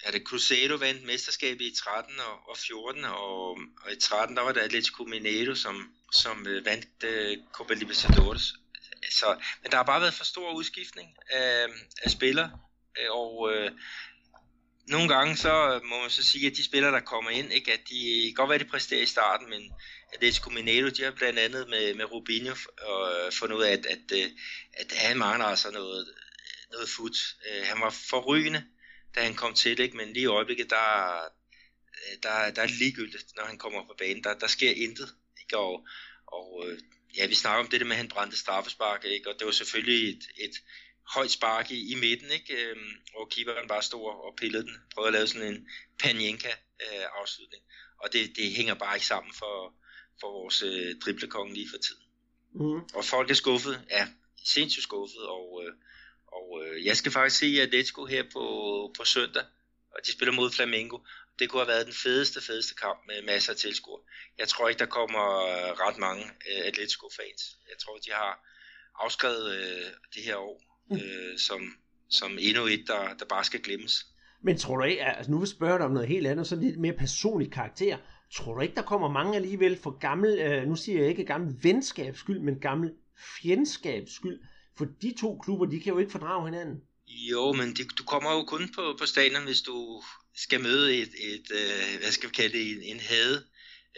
er 0.04 0.10
det 0.10 0.22
Cruzeiro 0.22 0.76
vandt 0.76 1.04
mesterskabet 1.04 1.64
i 1.64 1.74
13 1.76 2.14
og, 2.18 2.50
og 2.50 2.56
14, 2.58 3.04
og, 3.04 3.50
og 3.84 3.92
i 3.92 4.00
13 4.00 4.36
der 4.36 4.42
var 4.42 4.52
det 4.52 4.60
Atletico 4.60 5.04
Mineiro, 5.04 5.54
som, 5.54 5.94
som 6.12 6.46
øh, 6.46 6.64
vandt 6.64 7.04
øh, 7.04 7.38
Copa 7.52 7.74
Libertadores. 7.74 8.54
Så, 9.10 9.36
men 9.62 9.70
der 9.70 9.76
har 9.76 9.84
bare 9.84 10.00
været 10.00 10.14
for 10.14 10.24
stor 10.24 10.52
udskiftning 10.52 11.16
af, 11.30 11.66
af 12.02 12.10
spillere, 12.10 12.50
øh, 13.00 13.10
og 13.10 13.52
øh, 13.52 13.70
nogle 14.88 15.08
gange 15.14 15.36
så 15.36 15.74
øh, 15.74 15.84
må 15.84 16.00
man 16.00 16.10
så 16.10 16.22
sige, 16.22 16.46
at 16.46 16.56
de 16.56 16.64
spillere, 16.64 16.92
der 16.92 17.00
kommer 17.00 17.30
ind, 17.30 17.52
ikke, 17.52 17.72
at 17.72 17.80
de 17.90 18.32
godt 18.36 18.50
være, 18.50 18.58
de 18.58 18.64
præsterer 18.64 19.02
i 19.02 19.06
starten, 19.06 19.50
men 19.50 19.72
Atletico 20.14 20.50
Mineiro, 20.50 20.88
de 20.88 21.02
har 21.02 21.10
blandt 21.10 21.38
andet 21.38 21.68
med, 21.68 21.94
med 21.94 22.04
Rubinho 22.04 22.54
og, 22.82 23.12
øh, 23.12 23.32
fundet 23.32 23.56
ud 23.56 23.62
af, 23.62 23.72
at, 23.72 23.86
at, 23.86 24.12
at, 24.12 24.30
at 24.74 24.92
han 24.92 25.18
mangler 25.18 25.46
altså 25.46 25.70
noget, 25.70 26.14
noget 26.72 26.88
fut. 26.88 27.16
Øh, 27.50 27.66
han 27.66 27.80
var 27.80 27.90
forrygende, 27.90 28.64
da 29.14 29.22
han 29.22 29.34
kom 29.34 29.54
til, 29.54 29.80
ikke? 29.80 29.96
men 29.96 30.12
lige 30.12 30.22
i 30.22 30.26
øjeblikket, 30.26 30.70
der, 30.70 31.18
der, 32.22 32.50
der 32.50 32.62
er 32.62 32.66
det 32.66 32.78
ligegyldigt, 32.78 33.36
når 33.36 33.44
han 33.44 33.58
kommer 33.58 33.86
på 33.86 33.94
banen. 33.98 34.24
Der, 34.24 34.34
der 34.34 34.46
sker 34.46 34.70
intet. 34.70 35.14
Og, 35.54 35.86
og 36.26 36.64
ja, 37.16 37.26
vi 37.26 37.34
snakker 37.34 37.64
om 37.64 37.70
det 37.70 37.80
der 37.80 37.86
med, 37.86 37.92
at 37.92 37.98
han 37.98 38.08
brændte 38.08 38.38
straffespark, 38.38 39.04
ikke? 39.04 39.30
og 39.30 39.38
det 39.38 39.46
var 39.46 39.52
selvfølgelig 39.52 40.10
et, 40.10 40.24
et 40.36 40.54
højt 41.14 41.30
spark 41.30 41.70
i, 41.70 41.92
i 41.92 41.94
midten, 41.94 42.30
ikke? 42.30 42.54
Øhm, 42.54 42.90
hvor 43.12 43.28
keeperen 43.30 43.68
bare 43.68 43.82
stod 43.82 44.04
og 44.04 44.34
pillede 44.36 44.62
den, 44.62 44.76
prøvede 44.94 45.08
at 45.08 45.12
lave 45.12 45.26
sådan 45.26 45.54
en 45.54 45.68
Panjenka-afslutning. 46.02 47.62
og 48.02 48.12
det, 48.12 48.36
det 48.36 48.52
hænger 48.52 48.74
bare 48.74 48.96
ikke 48.96 49.06
sammen 49.06 49.32
for, 49.34 49.74
for 50.20 50.32
vores 50.32 50.62
øh, 50.62 50.94
driblekonge 51.04 51.54
lige 51.54 51.68
for 51.70 51.78
tiden. 51.78 52.02
Mm. 52.54 52.80
Og 52.94 53.04
folk 53.04 53.30
er 53.30 53.34
skuffet, 53.34 53.84
ja, 53.90 54.08
sindssygt 54.44 54.82
skuffet, 54.82 55.26
og, 55.26 55.62
øh, 55.64 55.72
og 56.26 56.62
øh, 56.64 56.84
jeg 56.84 56.96
skal 56.96 57.12
faktisk 57.12 57.38
se 57.38 57.62
Atletico 57.62 58.04
her 58.04 58.24
på, 58.32 58.44
på 58.96 59.04
søndag, 59.04 59.44
og 59.94 60.00
de 60.06 60.12
spiller 60.12 60.32
mod 60.32 60.50
Flamengo. 60.50 60.98
Det 61.38 61.48
kunne 61.48 61.60
have 61.60 61.68
været 61.74 61.86
den 61.86 61.94
fedeste, 61.94 62.40
fedeste 62.40 62.74
kamp 62.74 62.98
med 63.06 63.26
masser 63.26 63.52
af 63.52 63.56
tilskuere. 63.56 64.00
Jeg 64.38 64.48
tror 64.48 64.68
ikke, 64.68 64.78
der 64.78 64.86
kommer 64.86 65.24
øh, 65.50 65.70
ret 65.84 65.98
mange 65.98 66.24
øh, 66.24 66.66
Atletico-fans. 66.68 67.42
Jeg 67.70 67.78
tror, 67.78 67.96
de 67.96 68.10
har 68.12 68.32
afskrevet 69.04 69.54
øh, 69.56 69.90
det 70.14 70.22
her 70.22 70.36
år 70.36 70.62
mm. 70.90 70.96
øh, 70.96 71.38
som, 71.38 71.60
som 72.10 72.38
endnu 72.40 72.66
et, 72.66 72.84
der, 72.86 73.14
der 73.14 73.24
bare 73.24 73.44
skal 73.44 73.62
glemmes. 73.62 74.06
Men 74.42 74.58
tror 74.58 74.76
du 74.76 74.84
ikke, 74.84 75.04
altså 75.04 75.30
nu 75.30 75.38
vil 75.38 75.42
jeg 75.42 75.48
spørge 75.48 75.78
dig 75.78 75.86
om 75.86 75.92
noget 75.92 76.08
helt 76.08 76.26
andet, 76.26 76.46
så 76.46 76.56
lidt 76.56 76.78
mere 76.78 76.92
personlig 76.92 77.52
karakter. 77.52 77.98
Tror 78.34 78.54
du 78.54 78.60
ikke, 78.60 78.74
der 78.74 78.82
kommer 78.82 79.08
mange 79.08 79.36
alligevel 79.36 79.78
for 79.78 79.98
gammel, 79.98 80.38
øh, 80.38 80.68
nu 80.68 80.76
siger 80.76 80.98
jeg 81.00 81.08
ikke 81.08 81.24
gammel 81.24 81.54
venskabs 81.62 82.18
skyld, 82.18 82.40
men 82.40 82.60
gammel 82.60 82.94
fjendskabs 83.42 84.14
skyld? 84.14 84.40
For 84.78 84.84
de 85.02 85.14
to 85.20 85.38
klubber, 85.38 85.66
de 85.66 85.80
kan 85.80 85.92
jo 85.92 85.98
ikke 85.98 86.12
fordrage 86.12 86.44
hinanden. 86.44 86.80
Jo, 87.06 87.52
men 87.52 87.76
det, 87.76 87.98
du 87.98 88.04
kommer 88.04 88.32
jo 88.32 88.44
kun 88.44 88.72
på, 88.74 88.96
på 88.98 89.06
stadion, 89.06 89.44
hvis 89.44 89.60
du 89.60 90.02
skal 90.36 90.60
møde 90.60 90.96
et, 90.96 91.12
et 91.18 91.50
øh, 91.50 92.00
hvad 92.00 92.12
skal 92.12 92.28
vi 92.28 92.34
kalde 92.34 92.58
det, 92.58 92.70
en, 92.70 92.82
en 92.82 93.00
hade 93.00 93.46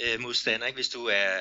øh, 0.03 0.21
modstander, 0.21 0.67
ikke? 0.67 0.77
hvis 0.77 0.89
du 0.89 1.07
er, 1.07 1.37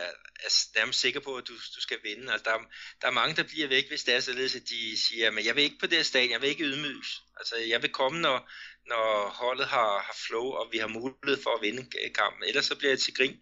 er 0.46 0.50
nærmest 0.76 1.00
sikker 1.00 1.20
på, 1.20 1.36
at 1.36 1.48
du, 1.48 1.54
du 1.54 1.82
skal 1.82 1.98
vinde. 2.04 2.32
Altså, 2.32 2.44
der, 2.50 2.58
der 3.02 3.08
er 3.08 3.12
mange, 3.12 3.36
der 3.36 3.44
bliver 3.44 3.68
væk, 3.68 3.88
hvis 3.88 4.04
det 4.04 4.14
er 4.14 4.20
således, 4.20 4.56
at 4.56 4.70
de 4.70 4.98
siger, 4.98 5.32
men 5.32 5.46
jeg 5.46 5.56
vil 5.56 5.64
ikke 5.64 5.80
på 5.80 5.88
det 5.88 5.98
her 5.98 6.04
stadion, 6.04 6.32
jeg 6.32 6.42
vil 6.42 6.50
ikke 6.50 6.64
ydmyges. 6.64 7.22
Altså, 7.38 7.56
jeg 7.56 7.82
vil 7.82 7.92
komme, 7.92 8.22
når, 8.22 8.50
når 8.88 9.30
holdet 9.30 9.68
har, 9.68 10.02
har 10.02 10.18
flow, 10.28 10.46
og 10.46 10.70
vi 10.72 10.78
har 10.78 10.88
mulighed 10.88 11.44
for 11.44 11.56
at 11.56 11.62
vinde 11.62 11.90
kampen. 12.16 12.44
Ellers 12.48 12.66
så 12.66 12.76
bliver 12.76 12.92
jeg 12.92 13.00
til 13.00 13.14
grin. 13.14 13.40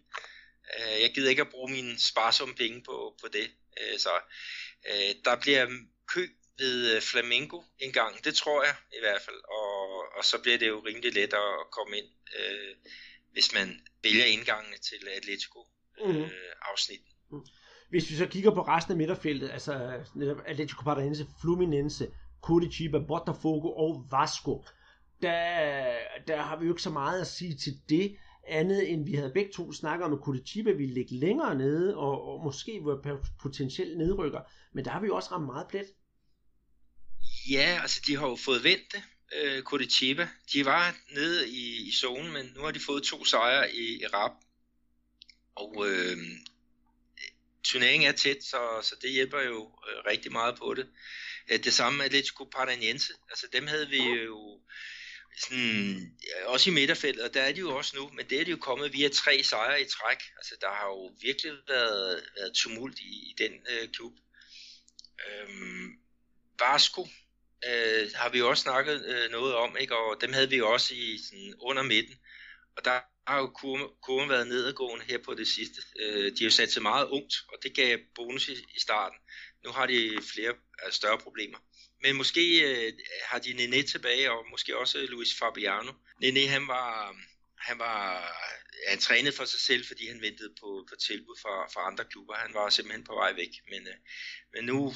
Øh, 0.78 1.00
jeg 1.00 1.12
gider 1.14 1.30
ikke 1.30 1.42
at 1.42 1.50
bruge 1.50 1.72
mine 1.72 1.98
sparsomme 1.98 2.54
penge 2.54 2.82
på, 2.82 3.16
på 3.22 3.28
det. 3.28 3.50
Øh, 3.80 3.98
så 3.98 4.10
øh, 4.90 5.14
der 5.24 5.36
bliver 5.36 5.66
kø 6.08 6.28
ved 6.58 7.00
Flamingo 7.00 7.58
en 7.78 7.92
gang, 7.92 8.24
det 8.24 8.34
tror 8.34 8.62
jeg 8.62 8.74
i 8.98 9.00
hvert 9.04 9.22
fald, 9.22 9.40
og, 9.60 9.78
og 10.16 10.24
så 10.24 10.36
bliver 10.42 10.58
det 10.58 10.68
jo 10.68 10.78
rimelig 10.86 11.14
let 11.14 11.32
at 11.44 11.52
komme 11.76 11.96
ind, 12.00 12.10
øh, 12.38 12.72
hvis 13.32 13.54
man 13.54 13.80
vælger 14.02 14.24
indgangene 14.24 14.78
til 14.88 15.08
Atletico 15.16 15.60
mm. 16.04 16.16
øh, 16.16 16.52
afsnit. 16.70 17.04
Mm. 17.30 17.46
Hvis 17.90 18.10
vi 18.10 18.14
så 18.14 18.26
kigger 18.26 18.54
på 18.54 18.62
resten 18.62 18.92
af 18.92 18.96
midterfeltet, 18.96 19.50
altså 19.50 19.72
Atletico 20.46 20.82
Paranaense, 20.82 21.26
Fluminense, 21.40 22.08
Curitiba, 22.42 22.98
Botafogo 22.98 23.68
og 23.72 24.06
Vasco, 24.10 24.64
der, 25.22 25.98
der 26.26 26.42
har 26.42 26.58
vi 26.58 26.66
jo 26.66 26.72
ikke 26.72 26.82
så 26.82 26.90
meget 26.90 27.20
at 27.20 27.26
sige 27.26 27.56
til 27.56 27.72
det, 27.88 28.16
andet 28.48 28.92
end 28.92 29.04
vi 29.04 29.14
havde 29.14 29.32
begge 29.34 29.52
to 29.52 29.72
snakket 29.72 30.04
om, 30.04 30.12
at 30.12 30.18
Curitiba 30.18 30.72
ville 30.72 30.94
ligge 30.94 31.14
længere 31.16 31.54
nede, 31.54 31.96
og, 31.96 32.28
og 32.28 32.44
måske 32.44 32.80
var 32.82 33.20
potentielt 33.42 33.98
nedrykker, 33.98 34.40
men 34.72 34.84
der 34.84 34.90
har 34.90 35.00
vi 35.00 35.06
jo 35.06 35.16
også 35.16 35.30
ramt 35.32 35.46
meget 35.46 35.66
plet. 35.68 35.86
Ja, 37.50 37.78
altså 37.82 38.00
de 38.06 38.16
har 38.16 38.28
jo 38.28 38.36
fået 38.36 38.64
vendt 38.64 38.92
det, 38.92 39.02
uh, 39.36 39.62
Curitiba. 39.62 40.28
De 40.52 40.64
var 40.64 40.96
nede 41.10 41.48
i, 41.48 41.88
i 41.88 41.92
zonen, 41.92 42.32
men 42.32 42.46
nu 42.46 42.62
har 42.62 42.70
de 42.70 42.80
fået 42.80 43.02
to 43.02 43.24
sejre 43.24 43.74
i, 43.74 44.02
i 44.02 44.06
rap. 44.06 44.32
Og 45.54 45.88
øh, 45.88 46.16
turneringen 47.64 48.08
er 48.08 48.12
tæt, 48.12 48.44
så, 48.44 48.80
så 48.82 48.96
det 49.02 49.10
hjælper 49.10 49.40
jo 49.40 49.78
øh, 49.88 50.04
rigtig 50.06 50.32
meget 50.32 50.56
på 50.58 50.74
det. 50.74 50.88
Øh, 51.50 51.64
det 51.64 51.72
samme 51.72 51.96
med 51.96 52.04
Atletico 52.04 52.44
Paranaense, 52.44 53.12
altså 53.30 53.46
dem 53.52 53.66
havde 53.66 53.88
vi 53.88 54.02
jo 54.02 54.60
sådan, 55.38 56.18
også 56.46 56.70
i 56.70 56.72
midterfeltet, 56.72 57.24
og 57.24 57.34
der 57.34 57.42
er 57.42 57.52
de 57.52 57.60
jo 57.60 57.76
også 57.76 57.96
nu, 57.96 58.08
men 58.08 58.30
det 58.30 58.40
er 58.40 58.44
de 58.44 58.50
jo 58.50 58.56
kommet 58.56 58.92
via 58.92 59.08
tre 59.08 59.42
sejre 59.42 59.82
i 59.82 59.84
træk. 59.84 60.18
Altså 60.36 60.54
der 60.60 60.68
har 60.68 60.86
jo 60.86 61.16
virkelig 61.20 61.52
været, 61.68 62.24
været 62.36 62.54
tumult 62.54 62.98
i, 62.98 63.30
i 63.30 63.34
den 63.38 63.52
øh, 63.70 63.88
klub. 63.88 64.12
Øhm, 65.28 65.98
Vasco 66.58 67.08
øh, 67.68 68.10
har 68.14 68.28
vi 68.28 68.38
jo 68.38 68.48
også 68.48 68.62
snakket 68.62 69.04
øh, 69.06 69.30
noget 69.30 69.54
om, 69.54 69.76
ikke? 69.76 69.96
og 69.96 70.20
dem 70.20 70.32
havde 70.32 70.50
vi 70.50 70.56
jo 70.56 70.72
også 70.72 70.94
i 70.94 71.18
sådan, 71.24 71.54
under 71.60 71.82
midten. 71.82 72.16
Og 72.76 72.84
der 72.84 73.00
har 73.26 73.38
jo 73.38 73.46
kurven, 73.46 73.88
kurven 74.02 74.28
været 74.28 74.46
nedadgående 74.46 75.04
her 75.04 75.18
på 75.18 75.34
det 75.34 75.48
sidste. 75.48 75.82
Øh, 76.00 76.24
de 76.24 76.38
har 76.38 76.44
jo 76.44 76.50
sat 76.50 76.72
sig 76.72 76.82
meget 76.82 77.08
ungt, 77.08 77.34
og 77.48 77.58
det 77.62 77.74
gav 77.74 77.98
bonus 78.14 78.48
i, 78.48 78.52
i 78.52 78.80
starten. 78.80 79.18
Nu 79.64 79.70
har 79.70 79.86
de 79.86 80.18
flere 80.34 80.54
altså 80.82 80.96
større 80.96 81.18
problemer. 81.18 81.58
Men 82.02 82.16
måske 82.16 82.44
øh, 82.68 82.92
har 83.24 83.38
de 83.38 83.52
Nene 83.52 83.82
tilbage, 83.82 84.30
og 84.32 84.46
måske 84.50 84.78
også 84.78 84.98
Luis 84.98 85.38
Fabiano. 85.38 85.92
Nene, 86.20 86.46
han 86.46 86.68
var, 86.68 87.16
han 87.58 87.78
var, 87.78 87.98
han 88.88 88.98
trænede 88.98 89.36
for 89.36 89.44
sig 89.44 89.60
selv, 89.60 89.86
fordi 89.86 90.08
han 90.08 90.20
ventede 90.20 90.54
på, 90.60 90.86
på 90.88 90.94
tilbud 90.96 91.36
fra, 91.42 91.68
fra 91.72 91.86
andre 91.90 92.04
klubber. 92.04 92.34
Han 92.34 92.54
var 92.54 92.68
simpelthen 92.68 93.04
på 93.04 93.14
vej 93.14 93.32
væk. 93.32 93.52
Men, 93.70 93.86
øh, 93.86 93.94
men 94.54 94.64
nu 94.64 94.94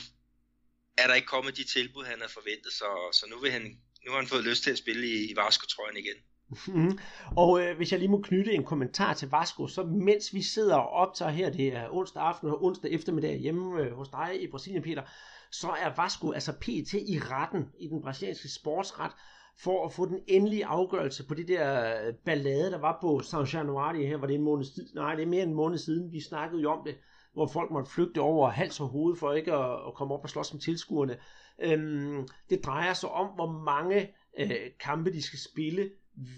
er 0.98 1.06
der 1.06 1.14
ikke 1.14 1.26
kommet 1.26 1.56
de 1.56 1.64
tilbud, 1.64 2.04
han 2.04 2.18
havde 2.18 2.32
forventet, 2.32 2.72
så, 2.72 2.88
så 3.12 3.26
nu, 3.30 3.36
vil 3.42 3.50
han, 3.50 3.62
nu 4.04 4.10
har 4.10 4.18
han 4.18 4.28
fået 4.28 4.44
lyst 4.44 4.62
til 4.62 4.70
at 4.70 4.78
spille 4.78 5.06
i, 5.06 5.30
i 5.30 5.36
Vasco-trøjen 5.36 5.96
igen. 5.96 6.18
Mm. 6.66 6.98
Og 7.36 7.62
øh, 7.62 7.76
hvis 7.76 7.92
jeg 7.92 7.98
lige 7.98 8.10
må 8.10 8.20
knytte 8.20 8.52
en 8.52 8.64
kommentar 8.64 9.14
til 9.14 9.30
Vasco, 9.30 9.66
så 9.66 9.82
mens 9.82 10.34
vi 10.34 10.42
sidder 10.42 10.76
og 10.76 10.88
optager 10.88 11.30
her, 11.30 11.50
det 11.50 11.66
er 11.68 11.88
onsdag 11.90 12.22
aften 12.22 12.48
og 12.48 12.64
onsdag 12.64 12.90
eftermiddag 12.90 13.36
hjemme 13.38 13.80
øh, 13.80 13.92
hos 13.92 14.08
dig 14.08 14.42
i 14.42 14.50
Brasilien, 14.50 14.82
Peter, 14.82 15.02
så 15.50 15.68
er 15.68 16.02
Vasco 16.02 16.32
altså 16.32 16.52
PT 16.52 16.92
i 16.94 17.18
retten 17.18 17.64
i 17.80 17.88
den 17.88 18.02
brasilianske 18.02 18.48
sportsret 18.48 19.12
for 19.58 19.86
at 19.86 19.92
få 19.92 20.06
den 20.06 20.20
endelige 20.26 20.66
afgørelse 20.66 21.26
på 21.26 21.34
det 21.34 21.48
der 21.48 21.96
øh, 22.06 22.14
ballade, 22.14 22.70
der 22.70 22.78
var 22.78 22.98
på 23.00 23.20
San 23.20 23.44
Januari 23.44 24.06
her, 24.06 24.16
var 24.16 24.26
det 24.26 24.34
en 24.34 24.42
måned 24.42 24.64
siden, 24.64 24.88
nej, 24.94 25.14
det 25.14 25.22
er 25.22 25.26
mere 25.26 25.42
end 25.42 25.50
en 25.50 25.56
måned 25.56 25.78
siden, 25.78 26.12
vi 26.12 26.20
snakkede 26.20 26.62
jo 26.62 26.70
om 26.70 26.84
det, 26.86 26.94
hvor 27.36 27.46
folk 27.46 27.70
måtte 27.70 27.90
flygte 27.90 28.20
over 28.20 28.50
hals 28.50 28.80
og 28.80 28.88
hoved 28.88 29.16
for 29.16 29.32
ikke 29.32 29.52
at, 29.52 29.72
at 29.86 29.94
komme 29.94 30.14
op 30.14 30.22
og 30.22 30.30
slås 30.30 30.52
med 30.52 30.60
tilskuerne. 30.60 31.16
Øhm, 31.58 32.28
det 32.50 32.64
drejer 32.64 32.92
sig 32.92 33.10
om, 33.10 33.26
hvor 33.26 33.52
mange 33.64 34.08
øh, 34.38 34.50
kampe 34.80 35.12
de 35.12 35.22
skal 35.22 35.38
spille 35.38 35.90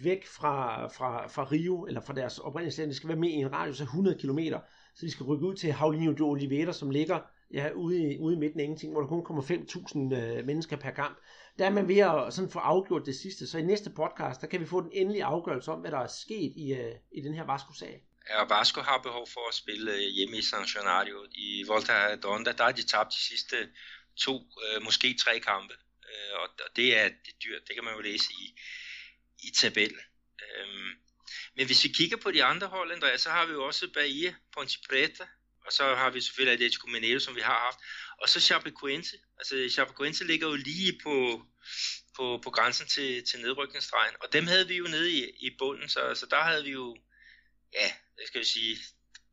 væk 0.02 0.26
fra, 0.26 0.86
fra, 0.86 1.26
fra 1.26 1.44
Rio, 1.52 1.86
eller 1.86 2.00
fra 2.00 2.14
deres 2.14 2.38
oprindelsesland. 2.38 2.90
De 2.90 2.96
skal 2.96 3.08
være 3.08 3.18
med 3.18 3.28
i 3.28 3.32
en 3.32 3.52
radius 3.52 3.80
af 3.80 3.84
100 3.84 4.18
km, 4.18 4.38
så 4.94 5.06
de 5.06 5.10
skal 5.10 5.26
rykke 5.26 5.46
ud 5.46 5.54
til 5.54 5.72
Havlinio 5.72 6.12
de 6.12 6.22
Oliveira, 6.22 6.72
som 6.72 6.90
ligger 6.90 7.18
ja, 7.52 7.70
ude, 7.70 8.02
i, 8.02 8.18
ude 8.18 8.34
i 8.34 8.38
midten 8.38 8.60
af 8.60 8.64
ingenting, 8.64 8.92
hvor 8.92 9.00
der 9.00 9.08
kun 9.08 9.24
kommer 9.24 9.42
5.000 9.42 10.14
øh, 10.16 10.46
mennesker 10.46 10.76
per 10.76 10.90
kamp. 10.90 11.18
Der 11.58 11.66
er 11.66 11.70
man 11.70 11.88
ved 11.88 11.98
at 11.98 12.32
sådan 12.32 12.50
få 12.50 12.58
afgjort 12.58 13.06
det 13.06 13.14
sidste, 13.14 13.46
så 13.46 13.58
i 13.58 13.62
næste 13.62 13.90
podcast, 13.90 14.40
der 14.40 14.46
kan 14.46 14.60
vi 14.60 14.64
få 14.64 14.80
den 14.80 14.90
endelige 14.92 15.24
afgørelse 15.24 15.72
om, 15.72 15.80
hvad 15.80 15.90
der 15.90 15.98
er 15.98 16.06
sket 16.06 16.52
i, 16.56 16.72
øh, 16.72 16.94
i 17.12 17.20
den 17.20 17.34
her 17.34 17.46
Vasco-sag 17.46 18.07
er 18.28 18.44
Vasco 18.44 18.80
har 18.80 18.98
behov 18.98 19.28
for 19.34 19.48
at 19.48 19.54
spille 19.54 19.92
øh, 19.92 20.08
hjemme 20.16 20.38
i 20.38 20.42
San 20.42 20.64
Gennaro. 20.64 21.26
I 21.32 21.64
Volta 21.66 21.92
Redonda, 21.92 22.52
der 22.52 22.64
har 22.64 22.72
de 22.72 22.86
tabt 22.86 23.12
de 23.12 23.20
sidste 23.20 23.68
to, 24.16 24.34
øh, 24.64 24.82
måske 24.82 25.16
tre 25.24 25.40
kampe. 25.40 25.74
Øh, 26.08 26.32
og 26.40 26.48
det 26.76 26.96
er, 26.98 27.08
det 27.08 27.32
er 27.34 27.38
dyrt, 27.44 27.68
det 27.68 27.74
kan 27.74 27.84
man 27.84 27.94
jo 27.94 28.00
læse 28.00 28.32
i, 28.40 28.60
i 29.42 29.50
tabellen. 29.50 30.00
Øhm, 30.42 30.90
men 31.56 31.66
hvis 31.66 31.84
vi 31.84 31.88
kigger 31.88 32.16
på 32.16 32.30
de 32.30 32.44
andre 32.44 32.66
hold, 32.66 32.92
Andreas, 32.92 33.20
så 33.20 33.30
har 33.30 33.46
vi 33.46 33.52
jo 33.52 33.64
også 33.64 33.90
Bahia, 33.94 34.34
Ponte 34.52 34.78
Preta, 34.88 35.26
og 35.66 35.72
så 35.72 35.94
har 35.94 36.10
vi 36.10 36.20
selvfølgelig 36.20 36.52
Atletico 36.52 36.86
Mineiro, 36.86 37.18
som 37.18 37.36
vi 37.36 37.40
har 37.40 37.58
haft, 37.58 37.78
og 38.22 38.28
så 38.28 38.40
Chapecoense. 38.40 39.16
Altså 39.38 39.68
Chapecoense 39.70 40.24
ligger 40.24 40.48
jo 40.48 40.54
lige 40.54 41.00
på, 41.02 41.42
på, 42.16 42.40
på 42.44 42.50
grænsen 42.50 42.86
til, 42.86 43.24
til 43.26 43.40
nedrykningsstregen, 43.40 44.14
og 44.20 44.32
dem 44.32 44.46
havde 44.46 44.68
vi 44.68 44.76
jo 44.76 44.84
nede 44.84 45.10
i, 45.12 45.30
i 45.40 45.56
bunden, 45.58 45.88
så, 45.88 46.14
så 46.14 46.26
der 46.26 46.42
havde 46.42 46.64
vi 46.64 46.70
jo, 46.70 46.96
ja, 47.74 47.92
skal 48.26 48.38
jeg 48.38 48.46
sige, 48.46 48.76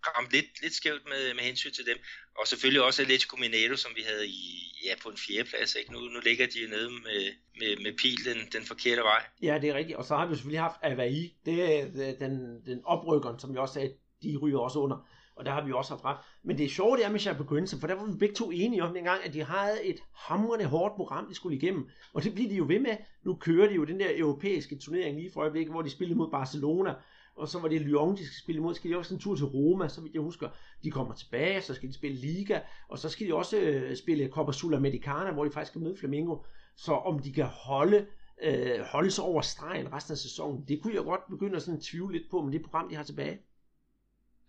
ramt 0.08 0.32
lidt, 0.32 0.62
lidt 0.62 0.74
skævt 0.74 1.06
med, 1.06 1.34
med 1.34 1.44
hensyn 1.44 1.72
til 1.72 1.86
dem. 1.86 1.98
Og 2.40 2.48
selvfølgelig 2.48 2.82
også 2.84 3.02
Atletico 3.02 3.38
Mineiro, 3.38 3.76
som 3.76 3.92
vi 3.96 4.02
havde 4.12 4.28
i, 4.28 4.42
ja, 4.86 4.94
på 5.04 5.10
en 5.10 5.18
fjerdeplads. 5.18 5.76
Ikke? 5.76 5.94
Nu, 5.94 6.00
nu 6.00 6.20
ligger 6.20 6.46
de 6.48 6.60
nede 6.70 6.90
med, 6.90 7.22
med, 7.60 7.72
med 7.84 7.98
pil 8.02 8.26
den, 8.26 8.40
den 8.54 8.64
forkerte 8.66 9.02
vej. 9.02 9.22
Ja, 9.42 9.60
det 9.62 9.70
er 9.70 9.74
rigtigt. 9.74 9.98
Og 9.98 10.06
så 10.06 10.16
har 10.16 10.26
vi 10.26 10.36
selvfølgelig 10.36 10.62
haft 10.62 10.80
Avaí. 10.84 11.22
Det 11.46 11.56
er 11.80 12.18
den, 12.20 12.66
den 12.66 12.80
oprykkeren, 12.86 13.40
som 13.40 13.54
vi 13.54 13.58
også 13.58 13.74
sagde, 13.74 13.94
de 14.24 14.38
ryger 14.38 14.60
også 14.60 14.80
under. 14.80 15.08
Og 15.36 15.46
der 15.46 15.52
har 15.52 15.66
vi 15.66 15.72
også 15.72 15.92
haft 15.94 16.06
ret. 16.06 16.18
Men 16.44 16.58
det 16.58 16.72
sjove 16.72 16.98
det 16.98 17.06
er 17.06 17.12
med 17.12 17.20
Chapecoense, 17.20 17.80
for 17.80 17.88
der 17.88 17.96
var 17.96 18.06
vi 18.06 18.18
begge 18.18 18.36
to 18.36 18.52
enige 18.52 18.84
om 18.84 18.94
dengang, 18.94 19.24
at 19.24 19.34
de 19.34 19.44
havde 19.44 19.84
et 19.84 20.00
hamrende 20.14 20.66
hårdt 20.66 20.96
program, 20.96 21.28
de 21.28 21.36
skulle 21.36 21.58
igennem. 21.58 21.90
Og 22.14 22.24
det 22.24 22.34
bliver 22.34 22.50
de 22.50 22.56
jo 22.56 22.66
ved 22.68 22.80
med. 22.80 22.98
Nu 23.26 23.36
kører 23.36 23.68
de 23.68 23.76
jo 23.76 23.84
den 23.84 24.00
der 24.00 24.10
europæiske 24.18 24.80
turnering 24.80 25.18
lige 25.18 25.32
for 25.34 25.42
øjeblikket, 25.42 25.74
hvor 25.74 25.82
de 25.82 25.90
spillede 25.90 26.18
mod 26.18 26.32
Barcelona 26.32 26.94
og 27.36 27.48
så 27.50 27.60
var 27.60 27.68
det 27.68 27.82
Lyon, 27.82 28.18
de 28.18 28.26
skal 28.26 28.40
spille 28.44 28.60
imod, 28.60 28.74
så 28.74 28.80
skal 28.80 28.92
de 28.92 28.98
også 28.98 29.14
en 29.14 29.20
tur 29.20 29.36
til 29.36 29.46
Roma, 29.46 29.90
så 29.90 30.02
vidt 30.02 30.14
jeg 30.14 30.22
husker. 30.22 30.50
De 30.84 30.92
kommer 30.92 31.16
tilbage, 31.16 31.62
så 31.62 31.74
skal 31.74 31.90
de 31.90 31.94
spille 31.94 32.18
Liga, 32.18 32.60
og 32.90 33.00
så 33.00 33.10
skal 33.10 33.28
de 33.28 33.34
også 33.34 33.58
øh, 33.58 33.98
spille 33.98 34.30
Copa 34.30 34.52
Sudamericana, 34.52 35.32
hvor 35.32 35.46
de 35.46 35.52
faktisk 35.52 35.72
skal 35.72 35.82
møde 35.82 35.98
Flamengo. 35.98 36.38
Så 36.76 36.92
om 36.94 37.20
de 37.20 37.34
kan 37.34 37.46
holde, 37.46 38.08
øh, 38.42 38.80
holde 38.80 39.12
sig 39.12 39.24
over 39.24 39.42
stregen 39.42 39.94
resten 39.94 40.12
af 40.12 40.18
sæsonen, 40.18 40.68
det 40.68 40.82
kunne 40.82 40.96
jeg 40.96 41.04
godt 41.04 41.22
begynde 41.30 41.56
at 41.56 41.62
sådan 41.62 41.82
tvivle 41.82 42.18
lidt 42.18 42.32
på 42.32 42.42
med 42.42 42.54
det 42.54 42.62
program, 42.62 42.90
de 42.90 42.96
har 42.96 43.04
tilbage. 43.04 43.40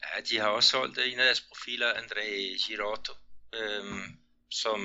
Ja, 0.02 0.20
de 0.30 0.38
har 0.38 0.48
også 0.48 0.70
solgt 0.70 0.98
en 0.98 1.18
af 1.18 1.24
deres 1.24 1.40
profiler, 1.40 1.86
André 1.86 2.26
Girotto, 2.66 3.12
øhm, 3.54 4.18
som 4.50 4.80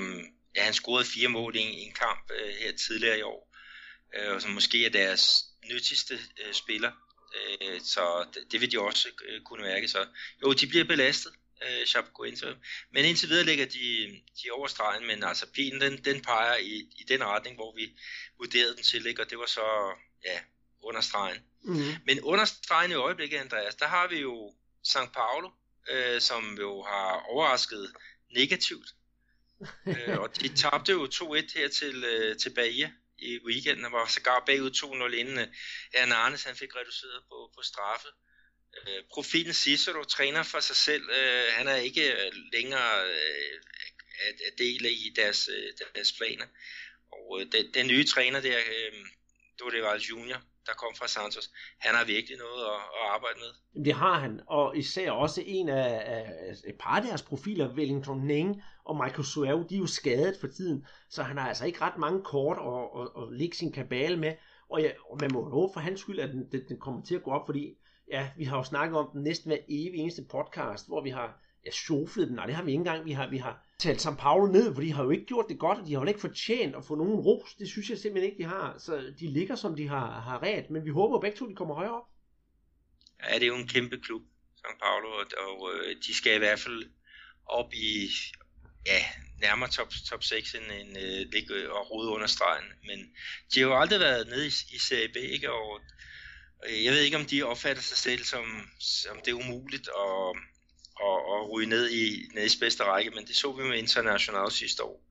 ja, 0.56 0.62
han 0.64 0.72
scorede 0.72 1.04
fire 1.14 1.28
mål 1.28 1.56
i 1.56 1.58
en, 1.58 1.88
en 1.88 1.92
kamp 1.92 2.30
øh, 2.30 2.52
her 2.60 2.72
tidligere 2.76 3.18
i 3.18 3.22
år, 3.22 3.56
øh, 4.16 4.34
og 4.34 4.42
som 4.42 4.50
måske 4.50 4.86
er 4.86 4.90
deres 4.90 5.44
nyttigste 5.70 6.14
øh, 6.14 6.52
spiller 6.52 6.92
Øh, 7.34 7.80
så 7.80 8.26
det, 8.34 8.52
det 8.52 8.60
vil 8.60 8.72
de 8.72 8.80
også 8.80 9.08
øh, 9.28 9.42
kunne 9.42 9.62
mærke. 9.62 9.88
Så 9.88 10.06
jo, 10.42 10.52
de 10.52 10.66
bliver 10.66 10.84
belastet, 10.84 11.32
øh, 11.62 11.86
Chapecoense. 11.86 12.56
Men 12.92 13.04
indtil 13.04 13.28
videre 13.28 13.44
ligger 13.44 13.66
de, 13.66 14.20
de 14.42 14.50
over 14.50 14.66
stregen, 14.66 15.06
men 15.06 15.24
altså 15.24 15.46
pilen 15.52 15.80
den, 15.80 16.04
den 16.04 16.22
peger 16.22 16.56
i, 16.56 16.74
i 16.76 17.04
den 17.08 17.24
retning, 17.24 17.56
hvor 17.56 17.74
vi 17.76 17.98
vurderede 18.38 18.74
den 18.74 18.82
til, 18.82 19.06
ikke? 19.06 19.22
og 19.22 19.30
det 19.30 19.38
var 19.38 19.46
så 19.46 19.94
ja, 20.24 20.40
under 20.82 21.00
stregen. 21.00 21.42
Mm-hmm. 21.64 21.94
Men 22.06 22.20
under 22.20 22.44
stregen 22.44 22.90
i 22.90 22.94
øjeblikket, 22.94 23.38
Andreas, 23.38 23.74
der 23.74 23.86
har 23.86 24.08
vi 24.08 24.20
jo 24.20 24.54
St. 24.84 25.12
Paulo, 25.14 25.50
øh, 25.90 26.20
som 26.20 26.58
jo 26.60 26.82
har 26.82 27.24
overrasket 27.28 27.92
negativt. 28.34 28.88
øh, 29.86 30.18
og 30.18 30.40
de 30.40 30.48
tabte 30.48 30.92
jo 30.92 31.06
2-1 31.06 31.58
her 31.58 31.68
til, 31.68 32.04
øh, 32.04 32.36
til 32.36 32.50
Bahia 32.54 32.92
i 33.22 33.38
weekenden, 33.46 33.84
og 33.84 33.92
var 33.92 34.06
sågar 34.06 34.42
bagud 34.46 34.70
2-0 34.70 35.14
inden 35.20 35.38
uh, 35.38 36.18
Arnes 36.22 36.44
han 36.44 36.56
fik 36.56 36.76
reduceret 36.76 37.22
på, 37.28 37.50
på 37.56 37.62
straffe. 37.62 38.08
Øh, 38.78 39.04
profilen 39.12 39.52
Cicero 39.52 40.02
træner 40.04 40.42
for 40.42 40.60
sig 40.60 40.76
selv. 40.76 41.04
Øh, 41.18 41.44
han 41.50 41.68
er 41.68 41.76
ikke 41.76 42.12
øh, 42.12 42.32
længere 42.52 42.92
øh, 43.06 43.60
at, 44.28 44.36
at 44.46 44.58
dele 44.58 44.90
i 44.90 45.12
deres, 45.16 45.48
øh, 45.56 45.72
deres 45.94 46.12
planer. 46.12 46.46
Og 47.12 47.40
øh, 47.40 47.46
den, 47.52 47.74
den 47.74 47.86
nye 47.86 48.04
træner 48.04 48.40
der, 48.40 48.58
øh, 48.58 48.92
uh, 49.64 49.72
det 49.72 49.82
var 49.82 50.00
Junior, 50.10 50.40
der 50.66 50.72
kom 50.72 50.94
fra 50.94 51.08
Santos, 51.08 51.50
han 51.78 51.94
har 51.94 52.04
virkelig 52.04 52.38
noget 52.38 52.64
at, 52.64 52.80
at 53.00 53.04
arbejde 53.14 53.38
med. 53.38 53.84
Det 53.84 53.94
har 53.94 54.18
han, 54.18 54.40
og 54.46 54.76
især 54.76 55.10
også 55.10 55.42
en 55.46 55.68
af, 55.68 56.02
af 56.06 56.22
et 56.66 56.78
par 56.80 56.96
af 56.96 57.02
deres 57.02 57.22
profiler, 57.22 57.74
Wellington 57.74 58.26
Neng 58.26 58.62
og 58.84 58.96
Michael 58.96 59.24
Suave, 59.24 59.66
de 59.70 59.74
er 59.74 59.78
jo 59.78 59.86
skadet 59.86 60.36
for 60.40 60.46
tiden, 60.46 60.86
så 61.08 61.22
han 61.22 61.38
har 61.38 61.48
altså 61.48 61.66
ikke 61.66 61.80
ret 61.80 61.98
mange 61.98 62.22
kort 62.22 62.58
at, 62.58 63.00
at, 63.02 63.22
at 63.22 63.38
lægge 63.38 63.56
sin 63.56 63.72
kabale 63.72 64.16
med, 64.16 64.34
og, 64.68 64.82
ja, 64.82 64.90
og 65.10 65.18
man 65.20 65.30
må 65.32 65.48
håbe 65.48 65.72
for 65.72 65.80
hans 65.80 66.00
skyld, 66.00 66.18
at 66.18 66.30
den, 66.30 66.46
den, 66.52 66.60
den 66.68 66.78
kommer 66.80 67.02
til 67.02 67.14
at 67.14 67.22
gå 67.22 67.30
op, 67.30 67.46
fordi 67.46 67.74
ja, 68.10 68.30
vi 68.36 68.44
har 68.44 68.56
jo 68.56 68.62
snakket 68.62 68.98
om 68.98 69.08
den 69.12 69.22
næsten 69.22 69.48
hver 69.48 69.58
evig 69.68 70.00
eneste 70.00 70.24
podcast, 70.30 70.88
hvor 70.88 71.02
vi 71.02 71.10
har 71.10 71.40
ja, 71.66 71.70
sjoflet 71.70 72.28
den, 72.28 72.36
nej 72.36 72.46
det 72.46 72.54
har 72.54 72.64
vi 72.64 72.70
ikke 72.70 72.78
engang, 72.78 73.04
vi 73.04 73.12
har, 73.12 73.30
vi 73.30 73.36
har 73.36 73.66
talt 73.78 74.06
São 74.06 74.16
Paulo 74.16 74.46
ned, 74.46 74.74
for 74.74 74.82
de 74.82 74.92
har 74.92 75.04
jo 75.04 75.10
ikke 75.10 75.26
gjort 75.26 75.48
det 75.48 75.58
godt, 75.58 75.78
og 75.78 75.86
de 75.86 75.92
har 75.94 76.00
jo 76.00 76.06
ikke 76.06 76.20
fortjent 76.20 76.76
at 76.76 76.84
få 76.84 76.94
nogen 76.94 77.14
ros. 77.14 77.54
Det 77.54 77.68
synes 77.68 77.90
jeg 77.90 77.98
simpelthen 77.98 78.30
ikke, 78.30 78.42
de 78.42 78.48
har. 78.48 78.78
Så 78.78 79.12
de 79.20 79.26
ligger, 79.26 79.56
som 79.56 79.76
de 79.76 79.88
har, 79.88 80.20
har 80.20 80.42
ret, 80.42 80.70
men 80.70 80.84
vi 80.84 80.90
håber 80.90 81.20
begge 81.20 81.36
to, 81.36 81.48
de 81.48 81.54
kommer 81.54 81.74
højere 81.74 81.94
op. 81.94 82.06
Ja, 83.22 83.34
det 83.34 83.42
er 83.42 83.46
jo 83.46 83.54
en 83.54 83.68
kæmpe 83.68 83.98
klub, 83.98 84.22
São 84.56 84.78
Paulo, 84.84 85.08
og, 85.08 85.26
og 85.46 85.70
øh, 85.74 85.96
de 86.06 86.14
skal 86.14 86.34
i 86.34 86.38
hvert 86.38 86.60
fald 86.60 86.84
op 87.46 87.72
i, 87.72 88.08
ja, 88.86 89.04
nærmere 89.40 89.70
top, 89.70 89.92
top 90.08 90.24
6 90.24 90.54
end, 90.54 90.64
end 90.80 90.98
øh, 90.98 91.32
ligge 91.32 91.72
og 91.72 91.90
rode 91.90 92.08
under 92.08 92.26
stregen. 92.26 92.64
Men 92.86 92.98
de 93.54 93.60
har 93.60 93.66
jo 93.66 93.80
aldrig 93.80 94.00
været 94.00 94.28
nede 94.28 94.46
i, 94.46 94.52
i 94.72 94.78
Serie 94.78 95.08
B, 95.08 95.16
ikke? 95.16 95.52
Og, 95.52 95.80
og 96.58 96.84
jeg 96.84 96.92
ved 96.92 97.00
ikke, 97.00 97.16
om 97.16 97.26
de 97.26 97.42
opfatter 97.42 97.82
sig 97.82 97.98
selv 97.98 98.24
som, 98.24 98.70
som 98.80 99.20
det 99.24 99.30
er 99.30 99.44
umuligt 99.44 99.88
at, 99.88 100.36
at, 101.08 101.18
at 101.34 101.50
ryge 101.50 101.68
ned 101.68 101.90
i 101.90 102.28
næst 102.34 102.60
bedste 102.60 102.84
række, 102.84 103.10
men 103.10 103.26
det 103.26 103.36
så 103.36 103.52
vi 103.52 103.62
med 103.62 103.78
International 103.78 104.50
sidste 104.50 104.84
år, 104.84 105.04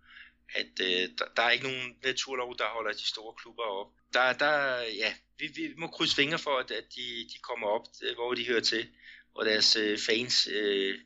at 0.55 0.71
øh, 0.81 1.09
der, 1.17 1.25
der 1.35 1.41
er 1.41 1.49
ikke 1.49 1.67
nogen 1.67 1.95
naturlov, 2.03 2.57
der 2.57 2.65
holder 2.65 2.91
de 2.91 3.07
store 3.07 3.33
klubber 3.41 3.63
op. 3.63 3.87
Der, 4.13 4.33
der, 4.33 4.81
ja, 4.81 5.13
vi, 5.39 5.47
vi 5.55 5.73
må 5.77 5.87
krydse 5.87 6.15
fingre 6.15 6.39
for, 6.39 6.57
at, 6.57 6.71
at 6.71 6.83
de, 6.95 7.27
de 7.33 7.39
kommer 7.41 7.67
op, 7.67 7.85
øh, 8.03 8.15
hvor 8.15 8.33
de 8.33 8.47
hører 8.47 8.61
til, 8.61 8.87
og 9.35 9.45
deres 9.45 9.75
øh, 9.75 9.99
fans, 9.99 10.47
øh, 10.47 10.99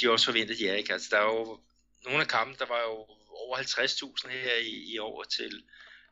de 0.00 0.10
også 0.10 0.26
forventer, 0.26 0.54
de 0.54 0.68
er. 0.68 0.74
Ikke? 0.74 0.92
Altså, 0.92 1.08
der 1.10 1.18
er 1.18 1.24
jo 1.24 1.60
nogle 2.04 2.20
af 2.20 2.28
kampen, 2.28 2.56
der 2.58 2.66
var 2.66 2.80
jo 2.80 3.06
over 3.30 3.56
50.000 3.56 4.28
her 4.28 4.54
i, 4.54 4.92
i 4.92 4.98
år 4.98 5.22
til, 5.22 5.62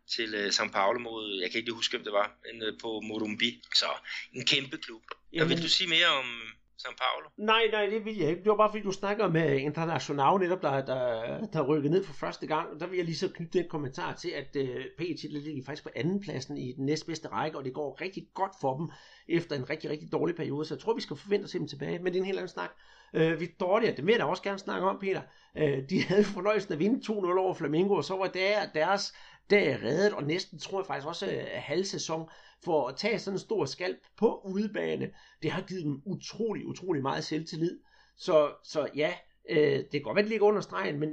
til 0.07 0.35
uh, 0.35 0.47
São 0.47 0.71
Paulo 0.71 0.99
mod, 0.99 1.41
jeg 1.41 1.51
kan 1.51 1.61
ikke 1.61 1.73
huske, 1.73 1.93
hvem 1.93 2.05
det 2.05 2.13
var, 2.13 2.33
men 2.45 2.63
uh, 2.63 2.79
på 2.81 3.01
Morumbi. 3.01 3.63
Så 3.75 3.87
en 4.33 4.47
kæmpe 4.47 4.79
klub. 4.79 5.03
Jamen, 5.33 5.49
vil 5.49 5.63
du 5.63 5.69
sige 5.69 5.89
mere 5.89 6.07
om, 6.07 6.43
São 6.79 6.95
Paulo? 6.99 7.29
Nej, 7.37 7.63
nej, 7.73 7.87
det 7.87 8.05
vil 8.05 8.17
jeg 8.17 8.29
ikke. 8.31 8.43
Det 8.43 8.51
var 8.51 8.57
bare 8.57 8.71
fordi, 8.71 8.83
du 8.83 8.93
snakker 8.93 9.29
med 9.29 9.59
International 9.59 10.41
netop, 10.41 10.63
der, 10.63 10.85
der, 10.85 11.47
der 11.47 11.63
rykket 11.63 11.91
ned 11.91 12.05
for 12.05 12.13
første 12.15 12.47
gang. 12.47 12.81
Der 12.81 12.87
vil 12.87 12.97
jeg 12.97 13.05
lige 13.05 13.17
så 13.17 13.29
knytte 13.29 13.59
den 13.59 13.69
kommentar 13.69 14.15
til, 14.15 14.29
at 14.29 14.57
uh, 14.57 14.63
øh, 14.63 14.85
PET 14.99 15.23
ligger 15.31 15.65
faktisk 15.67 15.83
på 15.83 15.91
anden 15.97 16.21
pladsen 16.21 16.57
i 16.57 16.73
den 16.73 16.87
næstbedste 16.87 17.29
række, 17.29 17.59
og 17.59 17.65
det 17.65 17.75
går 17.75 18.01
rigtig 18.01 18.27
godt 18.35 18.53
for 18.61 18.77
dem 18.77 18.91
efter 19.29 19.57
en 19.57 19.71
rigtig, 19.71 19.91
rigtig 19.91 20.13
dårlig 20.13 20.37
periode. 20.37 20.65
Så 20.65 20.75
jeg 20.75 20.81
tror, 20.81 20.95
vi 20.95 21.01
skal 21.01 21.17
forvente 21.17 21.45
at 21.45 21.51
se 21.51 21.59
dem 21.59 21.69
tilbage. 21.69 21.99
Men 21.99 22.07
det 22.07 22.15
er 22.15 22.23
en 22.23 22.27
helt 22.27 22.39
anden 22.39 22.53
snak. 22.53 22.71
Øh, 23.15 23.33
uh, 23.33 23.41
Victoria, 23.41 23.91
det 23.91 24.07
vil 24.07 24.13
jeg 24.13 24.21
da 24.21 24.25
også 24.25 24.43
gerne 24.43 24.59
snakke 24.59 24.89
om, 24.89 24.99
Peter. 24.99 25.23
Uh, 25.55 25.89
de 25.91 26.03
havde 26.03 26.25
fornøjelsen 26.25 26.73
at 26.73 26.79
vinde 26.79 27.13
2-0 27.13 27.13
over 27.39 27.55
Flamengo, 27.55 27.95
og 27.95 28.05
så 28.05 28.17
var 28.17 28.27
der, 28.27 28.67
deres 28.75 29.15
der 29.51 29.59
er 29.59 29.83
reddet, 29.83 30.13
og 30.13 30.25
næsten 30.25 30.59
tror 30.59 30.81
jeg 30.81 30.87
faktisk 30.87 31.07
også 31.07 31.27
øh, 31.27 31.47
halv 31.53 31.85
sæson, 31.85 32.29
for 32.65 32.89
at 32.89 32.97
tage 32.97 33.19
sådan 33.19 33.35
en 33.35 33.39
stor 33.39 33.65
skalp 33.65 33.99
på 34.17 34.41
udebane, 34.45 35.11
det 35.43 35.51
har 35.51 35.63
givet 35.63 35.85
dem 35.85 36.03
utrolig, 36.07 36.67
utrolig 36.67 37.03
meget 37.03 37.25
selvtillid. 37.25 37.79
Så, 38.17 38.55
så 38.65 38.89
ja, 38.97 39.15
øh, 39.51 39.79
det 39.79 39.91
kan 39.93 40.03
godt 40.03 40.17
være, 40.17 40.23
det 40.23 40.31
ligger 40.31 40.47
under 40.47 40.61
stregen, 40.61 41.01
men 41.01 41.09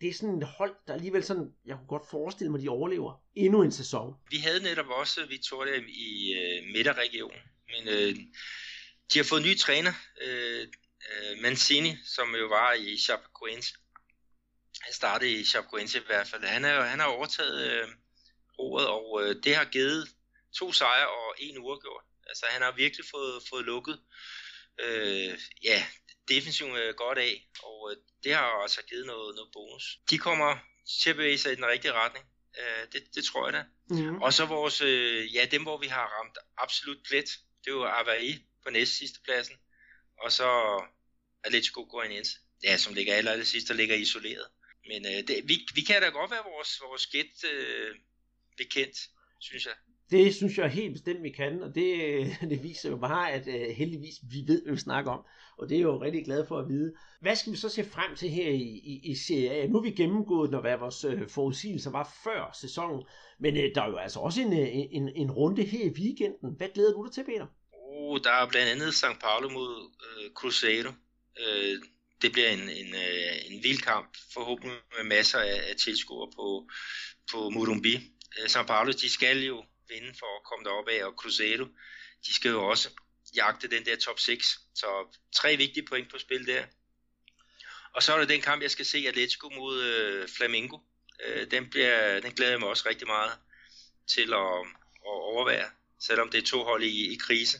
det 0.00 0.08
er 0.08 0.12
sådan 0.12 0.38
et 0.38 0.44
hold, 0.44 0.74
der 0.86 0.94
alligevel 0.94 1.24
sådan, 1.24 1.52
jeg 1.66 1.76
kunne 1.76 1.86
godt 1.88 2.10
forestille 2.10 2.50
mig, 2.50 2.60
de 2.60 2.68
overlever 2.68 3.22
endnu 3.34 3.62
en 3.62 3.72
sæson. 3.72 4.14
Vi 4.30 4.36
havde 4.36 4.62
netop 4.62 4.88
også 4.88 5.20
Victoria 5.28 5.80
i 5.88 6.34
øh, 6.34 6.72
midterregionen, 6.72 7.40
men 7.66 7.94
øh, 7.94 8.16
de 9.12 9.18
har 9.18 9.24
fået 9.24 9.40
en 9.40 9.46
ny 9.46 9.58
træner, 9.58 9.92
øh, 10.26 10.66
øh, 11.10 11.42
Mancini, 11.42 11.96
som 12.04 12.34
jo 12.34 12.46
var 12.46 12.72
i 12.72 12.96
Chapecoense. 12.96 13.74
Han 14.84 14.92
startede 14.92 15.30
i 15.30 15.44
Chapecoense 15.44 15.98
i 15.98 16.06
hvert 16.06 16.28
fald. 16.28 16.44
Han, 16.44 16.64
er, 16.64 16.82
han 16.82 17.00
har 17.00 17.06
overtaget 17.06 17.70
øh, 17.70 17.88
roret, 18.58 18.86
og 18.88 19.22
øh, 19.22 19.42
det 19.44 19.56
har 19.56 19.64
givet 19.64 20.08
to 20.58 20.72
sejre 20.72 21.08
og 21.08 21.34
en 21.38 21.58
uafgjort. 21.58 22.04
Altså 22.26 22.46
han 22.50 22.62
har 22.62 22.72
virkelig 22.72 23.06
fået, 23.10 23.42
fået 23.50 23.64
lukket 23.64 24.00
øh, 24.80 25.38
ja, 25.62 25.86
defensiven 26.28 26.76
øh, 26.76 26.94
godt 26.94 27.18
af, 27.18 27.48
og 27.62 27.90
øh, 27.90 27.96
det 28.24 28.34
har 28.34 28.62
altså 28.62 28.80
givet 28.88 29.06
noget, 29.06 29.34
noget 29.34 29.50
bonus. 29.52 29.98
De 30.10 30.18
kommer 30.18 30.56
til 31.02 31.10
at 31.10 31.16
bevæge 31.16 31.38
sig 31.38 31.52
i 31.52 31.56
den 31.56 31.66
rigtige 31.66 31.92
retning. 31.92 32.26
Øh, 32.58 32.92
det, 32.92 33.02
det 33.14 33.24
tror 33.24 33.46
jeg 33.46 33.52
da. 33.52 33.64
Mm. 33.90 34.22
Og 34.22 34.32
så 34.32 34.46
vores, 34.46 34.80
øh, 34.80 35.34
ja, 35.34 35.46
dem 35.50 35.62
hvor 35.62 35.78
vi 35.78 35.86
har 35.86 36.06
ramt 36.18 36.38
absolut 36.56 36.98
plet, 37.08 37.28
det 37.64 37.70
er 37.70 37.74
jo 37.74 37.88
Avaí 37.88 38.32
på 38.64 38.70
næst 38.70 38.98
sidste 38.98 39.20
pladsen, 39.24 39.56
og 40.22 40.32
så 40.32 40.80
Atletico 41.44 41.86
Goianiense, 41.90 42.32
ja, 42.62 42.76
som 42.76 42.94
ligger 42.94 43.14
aller, 43.14 43.44
sidst, 43.44 43.68
der 43.68 43.74
ligger 43.74 43.96
isoleret. 43.96 44.46
Men 44.86 45.06
øh, 45.06 45.28
det, 45.28 45.36
vi, 45.48 45.54
vi 45.74 45.80
kan 45.80 46.02
da 46.02 46.08
godt 46.08 46.30
være 46.30 46.44
vores, 46.54 46.80
vores 46.88 47.06
gæt 47.06 47.34
øh, 47.52 47.94
bekendt, 48.56 48.98
synes 49.40 49.66
jeg. 49.66 49.74
Det 50.10 50.34
synes 50.34 50.58
jeg 50.58 50.70
helt 50.70 50.92
bestemt, 50.92 51.22
vi 51.22 51.30
kan, 51.30 51.62
og 51.62 51.74
det, 51.74 51.90
det 52.50 52.62
viser 52.62 52.90
jo 52.90 52.96
bare, 52.96 53.32
at 53.32 53.46
uh, 53.46 53.76
heldigvis 53.76 54.14
vi 54.30 54.44
ved, 54.46 54.62
hvad 54.62 54.72
vi 54.72 54.80
snakker 54.80 55.12
om, 55.12 55.20
og 55.58 55.68
det 55.68 55.74
er 55.74 55.78
jeg 55.78 55.84
jo 55.84 56.02
rigtig 56.02 56.24
glad 56.24 56.46
for 56.46 56.58
at 56.58 56.68
vide. 56.68 56.94
Hvad 57.20 57.36
skal 57.36 57.52
vi 57.52 57.56
så 57.56 57.68
se 57.68 57.84
frem 57.84 58.16
til 58.16 58.30
her 58.30 58.50
i, 58.50 58.80
i, 58.92 59.00
i 59.10 59.14
Serie 59.14 59.50
A? 59.50 59.66
Nu 59.66 59.74
har 59.74 59.82
vi 59.82 59.90
gennemgået, 59.90 60.50
når 60.50 60.60
hvad 60.60 60.76
vores 60.76 61.04
uh, 61.04 61.28
forudsigelser 61.28 61.90
var 61.90 62.16
før 62.24 62.56
sæsonen, 62.60 63.02
men 63.40 63.56
uh, 63.56 63.62
der 63.74 63.82
er 63.82 63.90
jo 63.90 63.96
altså 63.96 64.20
også 64.20 64.40
en, 64.40 64.52
en, 64.52 65.08
en 65.16 65.30
runde 65.30 65.62
her 65.62 65.84
i 65.84 65.94
weekenden. 66.00 66.56
Hvad 66.56 66.68
glæder 66.74 66.92
du 66.92 67.04
dig 67.04 67.12
til, 67.12 67.24
Peter? 67.24 67.46
Oh, 67.72 68.20
der 68.24 68.30
er 68.30 68.48
blandt 68.48 68.70
andet 68.70 68.94
St. 68.94 69.20
Paulo 69.20 69.48
mod 69.48 69.74
uh, 69.80 70.32
Cruzeiro. 70.34 70.88
Uh, 71.40 71.93
det 72.24 72.32
bliver 72.32 72.48
en, 72.48 72.68
en, 72.68 72.94
øh, 72.94 73.36
en 73.46 73.62
vild 73.62 73.82
kamp, 73.82 74.16
forhåbentlig 74.32 74.80
med 74.96 75.04
masser 75.04 75.38
af, 75.38 75.70
af 75.70 75.76
tilskuere 75.76 76.30
på, 76.36 76.68
på 77.30 77.50
Murumbi. 77.50 77.94
Øh, 78.38 78.44
São 78.44 78.66
Paulo, 78.66 78.92
de 78.92 79.10
skal 79.10 79.38
jo 79.44 79.64
vinde 79.88 80.14
for 80.18 80.36
at 80.36 80.44
komme 80.44 80.64
derop 80.64 80.88
af, 80.88 81.04
og 81.04 81.12
Cruzeiro, 81.12 81.66
de 82.26 82.34
skal 82.34 82.50
jo 82.50 82.64
også 82.64 82.88
jagte 83.36 83.68
den 83.68 83.86
der 83.86 83.96
top 83.96 84.20
6. 84.20 84.60
Så 84.74 84.86
tre 85.36 85.56
vigtige 85.56 85.86
point 85.86 86.10
på 86.10 86.18
spil 86.18 86.46
der. 86.46 86.64
Og 87.94 88.02
så 88.02 88.14
er 88.14 88.18
det 88.18 88.28
den 88.28 88.40
kamp, 88.40 88.62
jeg 88.62 88.70
skal 88.70 88.86
se 88.86 89.04
Atletico 89.08 89.48
mod 89.48 89.82
øh, 89.82 90.28
Flamingo. 90.28 90.78
Øh, 91.24 91.50
den, 91.50 91.70
bliver, 91.70 92.20
den 92.20 92.32
glæder 92.32 92.52
jeg 92.52 92.60
mig 92.60 92.68
også 92.68 92.88
rigtig 92.88 93.06
meget 93.06 93.32
til 94.06 94.32
at, 94.32 94.58
at 95.06 95.16
overvære, 95.32 95.70
selvom 96.00 96.30
det 96.30 96.38
er 96.38 96.46
to 96.46 96.64
hold 96.64 96.82
i, 96.82 97.12
i 97.12 97.16
krise. 97.16 97.58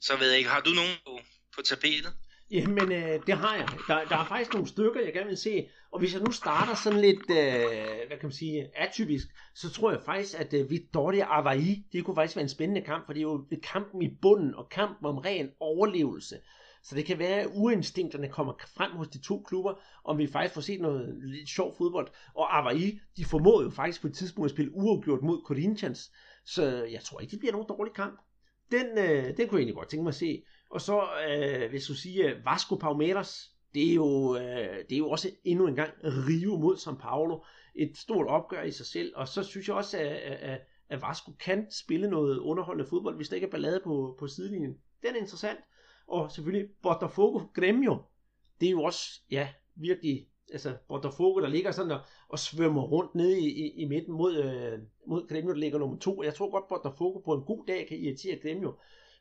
Så 0.00 0.16
ved 0.16 0.28
jeg 0.28 0.38
ikke, 0.38 0.50
har 0.50 0.60
du 0.60 0.70
nogen 0.70 0.96
på, 1.04 1.20
på 1.54 1.62
tapetet? 1.62 2.16
Jamen, 2.52 2.92
øh, 2.92 3.26
det 3.26 3.34
har 3.34 3.56
jeg. 3.56 3.68
Der, 3.88 4.04
der 4.08 4.16
er 4.16 4.24
faktisk 4.24 4.52
nogle 4.52 4.68
stykker, 4.68 5.00
jeg 5.00 5.12
gerne 5.12 5.28
vil 5.28 5.36
se. 5.36 5.68
Og 5.92 5.98
hvis 5.98 6.14
jeg 6.14 6.22
nu 6.22 6.32
starter 6.32 6.74
sådan 6.74 7.00
lidt, 7.00 7.30
øh, 7.30 8.06
hvad 8.06 8.16
kan 8.20 8.22
man 8.22 8.32
sige, 8.32 8.70
atypisk, 8.74 9.26
så 9.54 9.70
tror 9.70 9.90
jeg 9.90 10.00
faktisk, 10.04 10.40
at 10.40 10.54
øh, 10.54 10.70
Vittoria 10.70 11.40
Avaí, 11.40 11.88
det 11.92 12.04
kunne 12.04 12.14
faktisk 12.14 12.36
være 12.36 12.42
en 12.42 12.48
spændende 12.48 12.80
kamp, 12.80 13.06
for 13.06 13.12
det 13.12 13.20
er 13.20 13.22
jo 13.22 13.46
kampen 13.62 14.02
i 14.02 14.08
bunden, 14.22 14.54
og 14.54 14.68
kampen 14.68 15.06
om 15.06 15.18
ren 15.18 15.50
overlevelse. 15.60 16.36
Så 16.82 16.94
det 16.94 17.04
kan 17.04 17.18
være, 17.18 17.40
at 17.40 17.50
uinstinkterne 17.54 18.28
kommer 18.28 18.52
frem 18.76 18.92
hos 18.92 19.08
de 19.08 19.18
to 19.18 19.42
klubber, 19.46 19.74
om 20.04 20.18
vi 20.18 20.26
faktisk 20.26 20.54
får 20.54 20.60
set 20.60 20.80
noget 20.80 21.20
lidt 21.22 21.48
sjov 21.48 21.74
fodbold. 21.78 22.08
Og 22.34 22.58
Avaí, 22.58 22.98
de 23.16 23.24
formåede 23.24 23.64
jo 23.64 23.70
faktisk 23.70 24.00
på 24.00 24.06
et 24.06 24.14
tidspunkt 24.14 24.44
at 24.44 24.54
spille 24.54 24.74
uafgjort 24.74 25.22
mod 25.22 25.42
Corinthians. 25.46 26.12
Så 26.44 26.84
jeg 26.84 27.00
tror 27.00 27.20
ikke, 27.20 27.30
det 27.30 27.38
bliver 27.38 27.52
nogen 27.52 27.68
dårlig 27.68 27.92
kamp. 27.92 28.20
Den, 28.70 28.86
øh, 28.98 29.36
den 29.36 29.48
kunne 29.48 29.58
jeg 29.58 29.62
egentlig 29.62 29.74
godt 29.74 29.88
tænke 29.88 30.02
mig 30.02 30.10
at 30.10 30.14
se. 30.14 30.42
Og 30.72 30.80
så, 30.80 31.02
øh, 31.28 31.70
hvis 31.70 31.86
du 31.86 31.94
siger 31.94 32.34
Vasco 32.44 32.74
Palmeiras, 32.74 33.50
det 33.74 33.90
er, 33.90 33.94
jo, 33.94 34.36
øh, 34.36 34.84
det 34.88 34.92
er 34.92 34.98
jo 34.98 35.10
også 35.10 35.30
endnu 35.44 35.66
en 35.66 35.74
gang 35.74 35.92
Rio 36.04 36.56
mod 36.56 36.76
São 36.76 36.96
Paulo. 36.96 37.38
Et 37.74 37.96
stort 37.96 38.26
opgør 38.26 38.62
i 38.62 38.70
sig 38.70 38.86
selv. 38.86 39.12
Og 39.16 39.28
så 39.28 39.42
synes 39.42 39.68
jeg 39.68 39.76
også, 39.76 39.98
at, 39.98 40.06
at, 40.06 40.60
at 40.88 41.02
Vasco 41.02 41.32
kan 41.32 41.66
spille 41.70 42.10
noget 42.10 42.38
underholdende 42.38 42.88
fodbold, 42.88 43.16
hvis 43.16 43.28
der 43.28 43.34
ikke 43.34 43.46
er 43.46 43.50
ballade 43.50 43.80
på, 43.84 44.16
på 44.18 44.26
sidelinjen. 44.26 44.76
Den 45.02 45.14
er 45.14 45.20
interessant. 45.20 45.58
Og 46.06 46.32
selvfølgelig 46.32 46.68
Botafogo 46.82 47.40
Gremio. 47.54 48.02
Det 48.60 48.66
er 48.66 48.70
jo 48.70 48.82
også, 48.82 49.20
ja, 49.30 49.48
virkelig, 49.74 50.26
altså 50.52 50.76
Botafogo, 50.88 51.40
der 51.40 51.48
ligger 51.48 51.70
sådan 51.70 51.92
og, 51.92 52.00
og 52.28 52.38
svømmer 52.38 52.82
rundt 52.82 53.14
nede 53.14 53.40
i, 53.40 53.46
i, 53.46 53.82
i 53.82 53.84
midten 53.84 54.14
mod, 54.14 54.36
øh, 54.36 54.78
mod 55.06 55.28
Gremio, 55.28 55.50
der 55.50 55.58
ligger 55.58 55.78
nummer 55.78 55.98
to. 55.98 56.22
Jeg 56.22 56.34
tror 56.34 56.50
godt, 56.50 56.68
Botafogo 56.68 57.18
på 57.18 57.34
en 57.34 57.42
god 57.42 57.66
dag 57.66 57.86
kan 57.88 57.98
irritere 57.98 58.38
Gremio. 58.42 58.74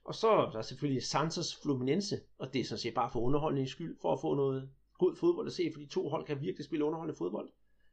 Og 0.06 0.16
så 0.16 0.28
der 0.28 0.48
er 0.48 0.52
der 0.52 0.62
selvfølgelig 0.62 1.04
Santos 1.04 1.56
Fluminense, 1.64 2.20
og 2.40 2.54
det 2.54 2.62
er 2.62 2.66
sådan 2.66 2.80
set 2.80 2.94
bare 2.94 3.10
for 3.14 3.20
underholdningens 3.20 3.72
skyld, 3.72 3.98
for 4.02 4.14
at 4.14 4.22
få 4.22 4.36
noget 4.36 4.70
god 5.00 5.16
fodbold 5.20 5.48
at 5.48 5.54
se, 5.54 5.72
for 5.74 5.80
de 5.80 5.88
to 5.88 6.10
hold 6.10 6.26
kan 6.26 6.42
virkelig 6.42 6.66
spille 6.66 6.86
underholdende 6.86 7.18
fodbold. 7.18 7.50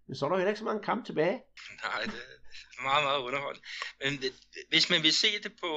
Men 0.07 0.17
så 0.17 0.25
er 0.25 0.29
der 0.29 0.37
heller 0.37 0.51
ikke 0.51 0.59
så 0.59 0.65
mange 0.65 0.83
kampe 0.83 1.05
tilbage. 1.09 1.43
Nej, 1.85 2.03
det 2.03 2.23
er 2.79 2.83
meget, 2.83 3.05
meget 3.05 3.21
underholdende. 3.21 3.67
Men 4.05 4.13
hvis 4.69 4.91
man 4.91 5.03
vil 5.03 5.13
se 5.13 5.43
det 5.43 5.53
på, 5.61 5.73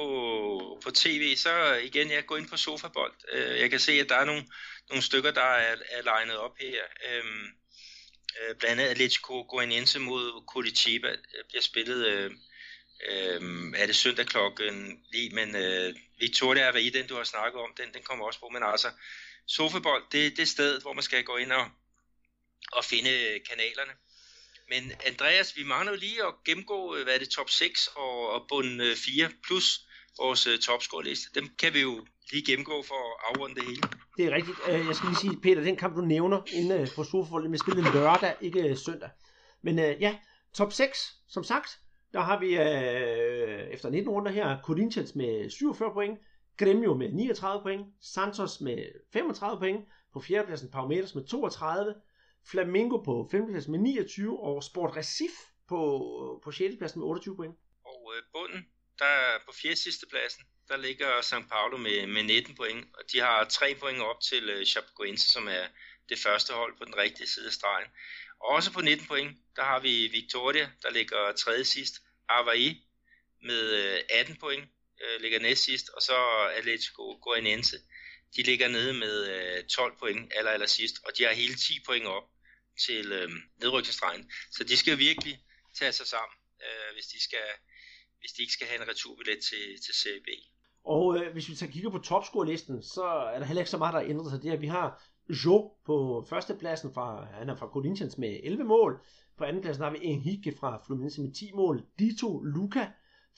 på 0.84 0.90
tv, 0.90 1.36
så 1.36 1.74
igen, 1.74 2.10
jeg 2.10 2.26
går 2.26 2.36
ind 2.36 2.48
på 2.48 2.56
Sofabold. 2.56 3.14
Øh, 3.32 3.60
jeg 3.60 3.70
kan 3.70 3.80
se, 3.80 3.92
at 3.92 4.08
der 4.08 4.16
er 4.16 4.24
nogle, 4.24 4.44
nogle 4.88 5.02
stykker, 5.02 5.30
der 5.30 5.50
er, 5.66 5.76
er 5.90 6.02
legnet 6.02 6.36
op 6.36 6.56
her. 6.60 6.82
Øhm, 7.08 7.46
øh, 8.38 8.56
blandt 8.58 8.80
andet 8.80 8.90
Atletico 8.90 9.46
Goianiense 9.48 9.98
mod 10.00 10.44
Curitiba 10.46 11.08
øh, 11.08 11.44
bliver 11.48 11.62
spillet 11.62 12.06
øh, 13.10 13.72
er 13.76 13.86
det 13.86 13.96
søndag 13.96 14.26
klokken 14.26 15.00
9, 15.12 15.30
men 15.32 15.56
øh, 15.56 15.94
Victoria 16.18 16.62
er 16.62 16.76
i 16.76 16.88
den, 16.88 17.06
du 17.06 17.16
har 17.16 17.24
snakket 17.24 17.60
om, 17.60 17.70
den, 17.76 17.94
den 17.94 18.02
kommer 18.02 18.24
også 18.24 18.40
på, 18.40 18.48
men 18.48 18.62
altså, 18.62 18.88
Sofebold, 19.46 20.02
det, 20.12 20.36
det 20.36 20.42
er 20.42 20.46
stedet, 20.46 20.82
hvor 20.82 20.92
man 20.92 21.02
skal 21.02 21.24
gå 21.24 21.36
ind 21.36 21.52
og, 21.52 21.68
og 22.72 22.84
finde 22.84 23.10
kanalerne. 23.50 23.92
Men 24.68 24.92
Andreas, 25.06 25.56
vi 25.56 25.62
mangler 25.62 25.92
jo 25.92 25.98
lige 25.98 26.26
at 26.26 26.34
gennemgå, 26.44 26.96
øh, 26.96 27.04
hvad 27.04 27.14
er 27.14 27.18
det, 27.18 27.28
top 27.28 27.50
6 27.50 27.86
og, 27.86 28.30
og 28.30 28.46
bund 28.48 28.82
øh, 28.82 28.96
4 28.96 29.30
plus 29.46 29.86
vores 30.18 30.46
øh, 30.46 30.54
uh, 30.54 30.58
topscore-liste. 30.58 31.40
Dem 31.40 31.48
kan 31.58 31.74
vi 31.74 31.80
jo 31.80 32.06
lige 32.32 32.46
gennemgå 32.46 32.82
for 32.82 32.94
at 32.94 33.14
afrunde 33.28 33.54
det 33.54 33.64
hele. 33.64 33.82
Det 34.16 34.26
er 34.26 34.30
rigtigt. 34.30 34.58
Jeg 34.68 34.96
skal 34.96 35.08
lige 35.08 35.18
sige, 35.18 35.40
Peter, 35.42 35.62
den 35.62 35.76
kamp 35.76 35.96
du 35.96 36.00
nævner 36.00 36.42
inde 36.52 36.88
på 36.94 37.04
Sofebold, 37.04 37.50
vi 37.50 37.58
spillede 37.58 37.92
lørdag, 37.94 38.34
ikke 38.40 38.76
søndag. 38.76 39.10
Men 39.62 39.78
ja, 39.78 40.16
top 40.54 40.72
6, 40.72 41.12
som 41.28 41.44
sagt, 41.44 41.78
der 42.12 42.20
har 42.20 42.38
vi 42.40 42.56
øh, 42.56 43.68
efter 43.74 43.90
19 43.90 44.10
runder 44.10 44.32
her 44.32 44.58
Corinthians 44.64 45.14
med 45.14 45.50
47 45.50 45.92
point, 45.92 46.18
Gremio 46.56 46.94
med 46.94 47.12
39 47.12 47.62
point, 47.62 47.86
Santos 48.00 48.60
med 48.60 48.84
35 49.12 49.58
point, 49.58 49.86
på 50.12 50.20
fjerdepladsen 50.20 50.70
Palmeiras 50.70 51.14
med 51.14 51.24
32, 51.24 51.94
Flamengo 52.50 52.96
på 52.96 53.28
femtepladsen 53.30 53.72
med 53.72 53.80
29, 53.80 54.40
og 54.40 54.62
Sport 54.62 54.96
Recife 54.96 55.40
på, 55.68 56.40
på 56.44 56.50
sjettepladsen 56.50 57.00
med 57.00 57.08
28 57.08 57.36
point. 57.36 57.56
Og 57.84 58.12
øh, 58.16 58.22
bunden, 58.32 58.66
der 58.98 59.14
på 59.46 59.52
fjerde 59.62 59.76
sidste 59.76 60.06
pladsen, 60.10 60.44
der 60.68 60.76
ligger 60.76 61.10
São 61.20 61.48
Paulo 61.48 61.76
med, 61.76 62.06
med 62.06 62.22
19 62.22 62.54
point, 62.54 62.86
og 62.94 63.02
de 63.12 63.20
har 63.20 63.44
3 63.44 63.74
point 63.80 64.02
op 64.02 64.20
til 64.20 64.50
øh, 64.50 64.64
Chapecoense, 64.64 65.32
som 65.32 65.48
er 65.48 65.64
det 66.08 66.18
første 66.18 66.52
hold 66.52 66.72
på 66.78 66.84
den 66.84 66.96
rigtige 66.96 67.28
side 67.28 67.46
af 67.46 67.52
stregen. 67.52 67.88
Også 68.42 68.72
på 68.72 68.80
19 68.80 69.06
point, 69.06 69.38
der 69.56 69.62
har 69.62 69.80
vi 69.80 70.06
Victoria, 70.06 70.70
der 70.82 70.90
ligger 70.90 71.32
tredje 71.32 71.64
sidst. 71.64 71.94
Avaí 72.30 72.66
med 73.42 73.62
øh, 73.70 74.00
18 74.10 74.36
point, 74.36 74.64
øh, 75.02 75.20
ligger 75.20 75.40
næst 75.40 75.64
sidst. 75.64 75.88
Og 75.88 76.02
så 76.02 76.16
Atletico 76.58 77.18
Goianense, 77.22 77.76
de 78.36 78.42
ligger 78.42 78.68
nede 78.68 78.92
med 78.94 79.16
øh, 79.28 79.64
12 79.64 79.98
point 79.98 80.32
aller, 80.36 80.50
aller 80.50 80.66
sidst. 80.66 80.96
Og 81.06 81.12
de 81.18 81.24
har 81.24 81.32
hele 81.32 81.54
10 81.54 81.80
point 81.86 82.06
op 82.06 82.22
til 82.86 83.12
øh, 83.12 83.30
nedrykningsstregen. 83.60 84.30
Så 84.50 84.64
de 84.64 84.76
skal 84.76 84.98
virkelig 84.98 85.38
tage 85.78 85.92
sig 85.92 86.06
sammen, 86.06 86.36
øh, 86.64 86.94
hvis, 86.94 87.06
de 87.06 87.22
skal, 87.22 87.46
hvis 88.20 88.32
de 88.32 88.42
ikke 88.42 88.52
skal 88.52 88.66
have 88.66 88.82
en 88.82 88.88
returbillet 88.88 89.38
til, 89.48 89.64
til 89.84 89.94
CB. 89.94 90.28
Og 90.84 91.16
øh, 91.16 91.32
hvis 91.32 91.48
vi 91.48 91.54
så 91.54 91.66
kigger 91.66 91.90
på 91.90 91.98
topscorelisten, 91.98 92.82
så 92.82 93.04
er 93.04 93.38
der 93.38 93.46
heller 93.46 93.60
ikke 93.60 93.70
så 93.70 93.78
meget, 93.78 93.94
der 93.94 94.00
har 94.00 94.08
ændret 94.08 94.32
sig. 94.32 94.42
Det 94.42 94.60
vi 94.60 94.66
har 94.66 95.02
jo 95.28 95.72
på 95.86 96.26
førstepladsen, 96.28 96.92
fra, 96.94 97.24
han 97.24 97.48
er 97.48 97.54
fra 97.54 97.66
Corinthians 97.66 98.18
med 98.18 98.40
11 98.42 98.64
mål. 98.64 99.00
På 99.38 99.44
andenpladsen 99.44 99.84
har 99.84 99.90
vi 99.90 99.98
Enrique 100.02 100.52
fra 100.60 100.82
Fluminense 100.86 101.22
med 101.22 101.32
10 101.32 101.52
mål. 101.54 101.84
Dito 101.98 102.40
Luca 102.40 102.86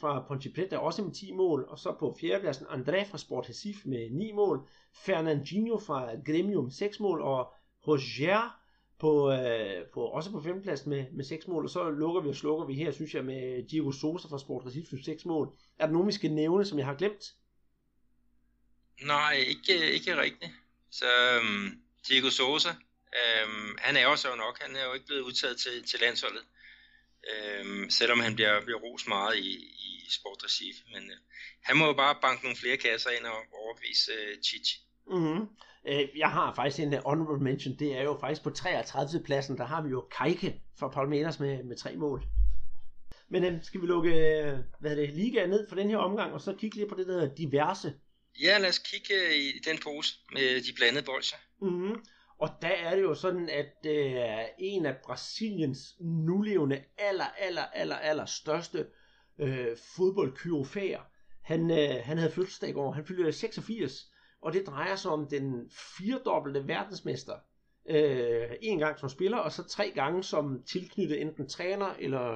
fra 0.01 0.25
Ponte 0.29 0.51
Preta 0.55 0.79
også 0.79 1.05
med 1.05 1.13
10 1.13 1.33
mål. 1.33 1.65
Og 1.69 1.79
så 1.79 1.97
på 2.01 2.17
fjerdepladsen 2.21 2.67
André 2.67 3.11
fra 3.11 3.19
Sport 3.19 3.49
Recife 3.49 3.89
med 3.89 4.11
9 4.11 4.33
mål. 4.33 4.69
Fernandinho 4.93 5.79
fra 5.79 6.13
Grêmio 6.13 6.61
med 6.63 6.71
6 6.71 7.01
mål. 7.01 7.21
Og 7.21 7.53
Roger 7.89 8.65
på, 8.99 9.33
øh, 9.33 9.87
på, 9.95 10.05
også 10.05 10.31
på 10.31 10.41
femteplads 10.41 10.87
med, 10.87 11.07
med 11.13 11.25
6 11.25 11.49
mål, 11.49 11.65
og 11.65 11.71
så 11.71 11.91
lukker 11.91 12.21
vi 12.21 12.29
og 12.29 12.35
slukker 12.35 12.67
vi 12.67 12.75
her, 12.75 12.91
synes 12.91 13.15
jeg, 13.15 13.25
med 13.25 13.69
Diego 13.69 13.93
Sosa 13.93 14.29
fra 14.29 14.39
Sport 14.39 14.67
Recife 14.67 15.03
6 15.03 15.25
mål. 15.25 15.55
Er 15.79 15.87
der 15.87 15.93
nogen, 15.93 16.07
vi 16.07 16.13
skal 16.13 16.33
nævne, 16.33 16.65
som 16.65 16.79
jeg 16.79 16.87
har 16.87 16.95
glemt? 16.95 17.35
Nej, 19.03 19.33
ikke, 19.33 19.93
ikke 19.95 20.21
rigtigt. 20.21 20.51
Så 20.99 21.11
um, 21.41 21.73
Diego 22.09 22.31
Sosa, 22.31 22.71
um, 22.71 22.77
øhm, 23.21 23.77
han 23.79 23.97
er 23.97 24.07
også 24.07 24.29
jo 24.31 24.37
nok, 24.45 24.63
han 24.65 24.77
er 24.77 24.85
jo 24.85 24.93
ikke 24.93 25.07
blevet 25.07 25.23
udtaget 25.29 25.57
til, 25.65 25.85
til 25.91 26.01
landsholdet. 26.01 26.45
Um, 27.33 27.91
selvom 27.91 28.21
han 28.21 28.35
bliver, 28.35 28.65
bliver 28.65 28.81
ros 28.81 29.07
meget 29.07 29.37
i, 29.37 29.53
i 29.89 29.91
Sport 30.11 30.45
Recife. 30.45 30.81
Men 30.95 31.03
uh, 31.15 31.19
han 31.63 31.77
må 31.77 31.85
jo 31.87 31.93
bare 31.93 32.17
banke 32.23 32.43
nogle 32.43 32.57
flere 32.63 32.77
kasser 32.77 33.11
ind 33.11 33.25
og 33.27 33.39
overbevise 33.63 34.13
uh, 34.13 34.43
Chichi. 34.47 34.77
Mm-hmm. 35.11 35.49
Øh, 35.89 36.09
jeg 36.17 36.31
har 36.31 36.55
faktisk 36.55 36.81
en 36.81 36.95
honorable 37.07 37.45
mention, 37.45 37.79
det 37.79 37.99
er 37.99 38.03
jo 38.03 38.19
faktisk 38.21 38.43
på 38.43 38.51
33. 38.51 39.25
pladsen, 39.25 39.59
der 39.59 39.65
har 39.65 39.83
vi 39.83 39.89
jo 39.89 40.09
Kajke 40.19 40.63
fra 40.79 40.89
Palmeiras 40.89 41.41
med, 41.41 41.63
med 41.63 41.77
tre 41.77 41.97
mål. 41.97 42.23
Men 43.29 43.63
skal 43.63 43.81
vi 43.81 43.87
lukke 43.87 44.11
hvad 44.81 44.91
er 44.91 44.95
det, 44.95 45.15
ligaen 45.15 45.51
ned 45.51 45.69
for 45.69 45.77
den 45.77 45.91
her 45.91 45.97
omgang, 45.97 46.33
og 46.33 46.41
så 46.41 46.55
kigge 46.59 46.77
lidt 46.77 46.89
på 46.89 46.95
det 46.95 47.07
der 47.07 47.35
diverse? 47.35 47.95
Ja, 48.41 48.59
lad 48.59 48.69
os 48.69 48.79
kigge 48.79 49.15
øh, 49.15 49.35
i 49.35 49.59
den 49.65 49.79
pose 49.85 50.15
med 50.33 50.63
de 50.63 50.73
blandede 50.77 51.05
bolcher. 51.05 51.39
Mm-hmm. 51.61 52.05
Og 52.39 52.49
der 52.63 52.69
er 52.69 52.95
det 52.97 53.03
jo 53.03 53.15
sådan, 53.15 53.49
at 53.49 53.87
øh, 53.87 54.45
en 54.59 54.87
af 54.87 54.97
Brasiliens 55.05 55.95
nulevende 56.01 56.85
aller, 56.99 57.25
aller, 57.39 57.63
aller, 57.63 57.97
aller 57.97 58.27
største 58.27 58.87
øh, 59.39 59.77
fodboldkyrofæer, 59.97 61.01
han, 61.43 61.71
øh, 61.71 62.05
han 62.05 62.19
havde 62.19 62.33
fødselsdag 62.33 62.69
i 62.69 62.73
går. 62.73 62.93
Han 62.93 63.07
fyldte 63.07 63.33
86, 63.33 63.93
og 64.43 64.53
det 64.53 64.67
drejer 64.67 64.97
sig 64.97 65.11
om 65.11 65.29
den 65.29 65.71
firedobbelte 65.97 66.69
verdensmester. 66.69 67.35
Øh, 67.89 68.51
en 68.63 68.79
gang 68.79 68.99
som 68.99 69.09
spiller, 69.09 69.39
og 69.39 69.53
så 69.53 69.63
tre 69.69 69.93
gange 69.95 70.23
som 70.23 70.63
tilknyttet 70.63 71.21
enten 71.21 71.49
træner 71.49 71.95
eller 71.99 72.31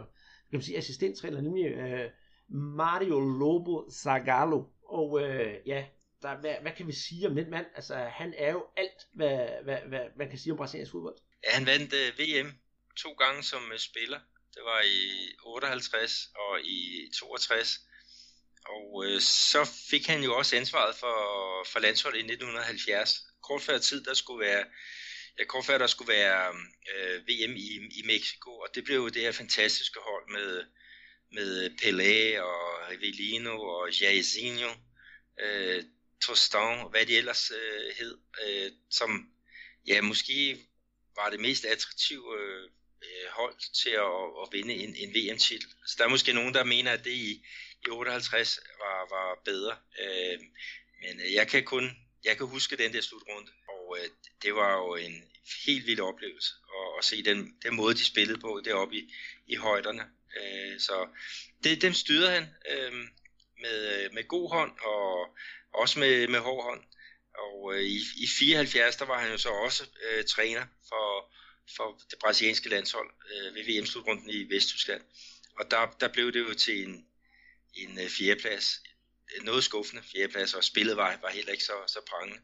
kan 0.51 0.57
man 0.57 0.63
sige, 0.63 0.79
assistenttræner, 0.79 1.41
nemlig 1.41 1.67
øh, 1.67 2.11
Mario 2.49 3.21
Lobo 3.21 3.91
Zagallo. 3.91 4.65
Og 4.89 5.23
øh, 5.23 5.55
ja, 5.67 5.85
der, 6.23 6.41
hvad, 6.41 6.55
hvad 6.63 6.73
kan 6.77 6.87
vi 6.87 6.93
sige 6.93 7.29
om 7.29 7.35
den 7.35 7.51
mand? 7.51 7.67
Altså, 7.75 7.95
han 7.95 8.35
er 8.37 8.51
jo 8.53 8.67
alt, 8.77 9.01
hvad, 9.13 9.49
hvad, 9.65 9.79
hvad 9.89 10.05
man 10.17 10.29
kan 10.29 10.39
sige 10.39 10.53
om 10.53 10.57
brasiliansk 10.57 10.93
fodbold. 10.93 11.17
Ja, 11.45 11.51
han 11.51 11.67
vandt 11.67 11.95
øh, 11.95 12.19
VM 12.19 12.53
to 12.97 13.13
gange 13.13 13.43
som 13.43 13.73
øh, 13.73 13.79
spiller. 13.79 14.21
Det 14.55 14.63
var 14.65 14.81
i 14.83 15.35
58 15.45 16.29
og 16.35 16.61
i 16.61 17.11
62. 17.15 17.81
Og 18.67 19.05
øh, 19.07 19.21
så 19.21 19.71
fik 19.91 20.07
han 20.07 20.23
jo 20.23 20.37
også 20.37 20.57
ansvaret 20.57 20.95
for, 20.95 21.17
for 21.73 21.79
landsholdet 21.79 22.19
i 22.19 22.23
1970. 22.23 23.21
Kort 23.43 23.63
før 23.63 23.79
tid, 23.79 24.05
der 24.05 24.15
skulle 24.15 24.47
være, 24.47 24.65
ja, 25.39 25.45
kort 25.45 25.65
før 25.65 25.79
der 25.79 25.87
skulle 25.87 26.13
være 26.13 26.55
øh, 26.95 27.17
VM 27.29 27.55
i, 27.57 27.69
i 27.99 28.03
Mexico, 28.07 28.51
og 28.51 28.69
det 28.75 28.85
blev 28.85 28.97
jo 28.97 29.09
det 29.09 29.23
her 29.23 29.33
fantastiske 29.33 30.01
hold 30.01 30.29
med, 30.31 30.65
med 31.33 31.71
Pelé 31.71 32.41
og 32.41 32.91
Rivellino 32.91 33.63
og 33.63 34.01
Jairzinho, 34.01 34.71
øh, 35.41 35.85
Tostão 36.25 36.89
hvad 36.91 37.07
de 37.07 37.17
ellers 37.17 37.51
øh, 37.51 37.97
hed, 37.99 38.19
øh, 38.47 38.73
som 38.91 39.31
ja, 39.87 40.01
måske 40.01 40.59
var 41.17 41.31
det 41.31 41.41
mest 41.41 41.65
attraktive 41.65 42.41
øh, 42.41 42.71
hold 43.31 43.57
til 43.83 43.91
at, 43.91 44.21
at 44.43 44.49
vinde 44.53 44.75
en, 44.75 44.97
en 44.97 45.15
VM-titel. 45.15 45.69
Så 45.87 45.95
der 45.99 46.05
er 46.05 46.09
måske 46.09 46.33
nogen, 46.33 46.55
der 46.55 46.65
mener, 46.65 46.93
at 46.93 47.05
det 47.05 47.11
i, 47.11 47.45
i 47.87 47.91
58 47.91 48.61
var, 48.79 49.17
var 49.17 49.43
bedre. 49.45 49.77
Øh, 50.03 50.39
men 51.03 51.21
øh, 51.21 51.33
jeg 51.35 51.49
kan 51.49 51.65
kun 51.65 51.91
jeg 52.25 52.37
kan 52.37 52.47
huske 52.47 52.77
den 52.77 52.93
der 52.93 53.01
slutrunde, 53.01 53.51
og 53.69 53.99
øh, 53.99 54.09
det 54.43 54.55
var 54.55 54.73
jo 54.77 54.95
en 54.95 55.25
helt 55.67 55.87
vild 55.87 56.01
oplevelse 56.01 56.55
at, 56.79 56.99
at 56.99 57.05
se 57.05 57.25
den, 57.25 57.57
den 57.63 57.75
måde, 57.77 57.95
de 57.95 58.05
spillede 58.05 58.41
på 58.41 58.63
deroppe 58.65 58.97
i, 58.97 59.15
i 59.47 59.55
højderne. 59.55 60.03
Øh, 60.39 60.81
så 60.81 61.09
det, 61.65 61.83
dem 61.83 61.93
styrede 61.93 62.31
han 62.31 62.47
øh, 62.71 62.93
med, 63.61 64.05
øh, 64.05 64.15
med 64.15 64.29
god 64.29 64.51
hånd 64.51 64.73
og 64.83 65.37
også 65.75 65.99
med, 65.99 66.29
med 66.29 66.39
hård 66.39 66.65
hånd. 66.65 66.83
Og 67.39 67.75
øh, 67.75 67.83
i, 67.83 67.99
i 68.17 68.27
74 68.39 68.97
der 68.97 69.05
var 69.05 69.21
han 69.21 69.31
jo 69.31 69.39
så 69.39 69.49
også 69.49 69.85
øh, 70.05 70.25
træner 70.25 70.67
for, 70.89 71.35
for 71.77 72.01
det 72.11 72.19
brasilianske 72.19 72.69
landshold 72.69 73.11
øh, 73.33 73.55
ved 73.55 73.65
VM-slutrunden 73.65 74.31
i 74.31 74.55
Vesttyskland. 74.55 75.03
Og 75.59 75.71
der, 75.71 75.97
der 76.01 76.09
blev 76.09 76.33
det 76.33 76.41
jo 76.41 76.55
til 76.55 76.83
en, 76.83 77.07
en 77.75 78.01
øh, 78.01 78.09
fjerdeplads. 78.09 78.83
Noget 79.43 79.65
skuffende 79.65 80.03
fjerdeplads, 80.13 80.55
og 80.55 80.65
spillet 80.65 80.97
var, 80.97 81.19
var 81.23 81.31
heller 81.31 81.53
ikke 81.53 81.65
så, 81.65 81.73
så 81.87 82.01
prangende. 82.11 82.41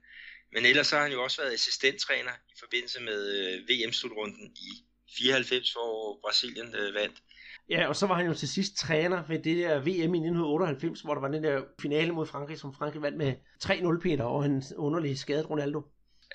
Men 0.53 0.67
ellers 0.67 0.91
har 0.91 1.03
han 1.03 1.13
jo 1.13 1.23
også 1.23 1.43
været 1.43 1.55
assistenttræner 1.55 2.33
i 2.33 2.55
forbindelse 2.59 3.01
med 3.01 3.21
øh, 3.37 3.69
VM-slutrunden 3.69 4.57
i 4.57 4.85
94, 5.17 5.73
hvor 5.73 6.21
Brasilien 6.21 6.75
øh, 6.75 6.95
vandt. 6.95 7.23
Ja, 7.69 7.89
og 7.89 7.97
så 7.97 8.07
var 8.07 8.15
han 8.15 8.27
jo 8.27 8.35
til 8.35 8.49
sidst 8.49 8.77
træner 8.77 9.27
ved 9.29 9.39
det 9.39 9.57
der 9.57 9.81
VM 9.81 10.15
i 10.15 10.19
1998, 10.19 11.01
hvor 11.01 11.15
der 11.15 11.21
var 11.21 11.29
den 11.29 11.45
der 11.45 11.65
finale 11.81 12.13
mod 12.13 12.27
Frankrig, 12.27 12.59
som 12.59 12.75
Frankrig 12.75 13.03
vandt 13.03 13.19
med 13.19 13.35
3-0 13.65 14.01
Peter 14.03 14.25
over 14.25 14.45
en 14.45 14.63
underlig 14.77 15.19
skadet 15.19 15.51
Ronaldo. 15.51 15.83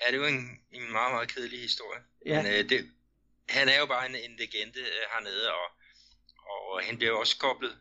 Ja, 0.00 0.12
det 0.12 0.20
var 0.20 0.26
en, 0.26 0.44
en 0.72 0.92
meget, 0.92 1.12
meget 1.12 1.34
kedelig 1.34 1.60
historie. 1.60 2.00
Ja. 2.26 2.42
Men 2.42 2.52
øh, 2.52 2.68
det, 2.68 2.90
han 3.48 3.68
er 3.68 3.78
jo 3.78 3.86
bare 3.86 4.08
en, 4.08 4.14
en 4.14 4.36
legende 4.38 4.80
øh, 4.80 5.02
hernede, 5.12 5.52
og, 5.52 5.66
og 6.50 6.82
han 6.82 6.96
bliver 6.98 7.12
også 7.12 7.38
koblet 7.38 7.78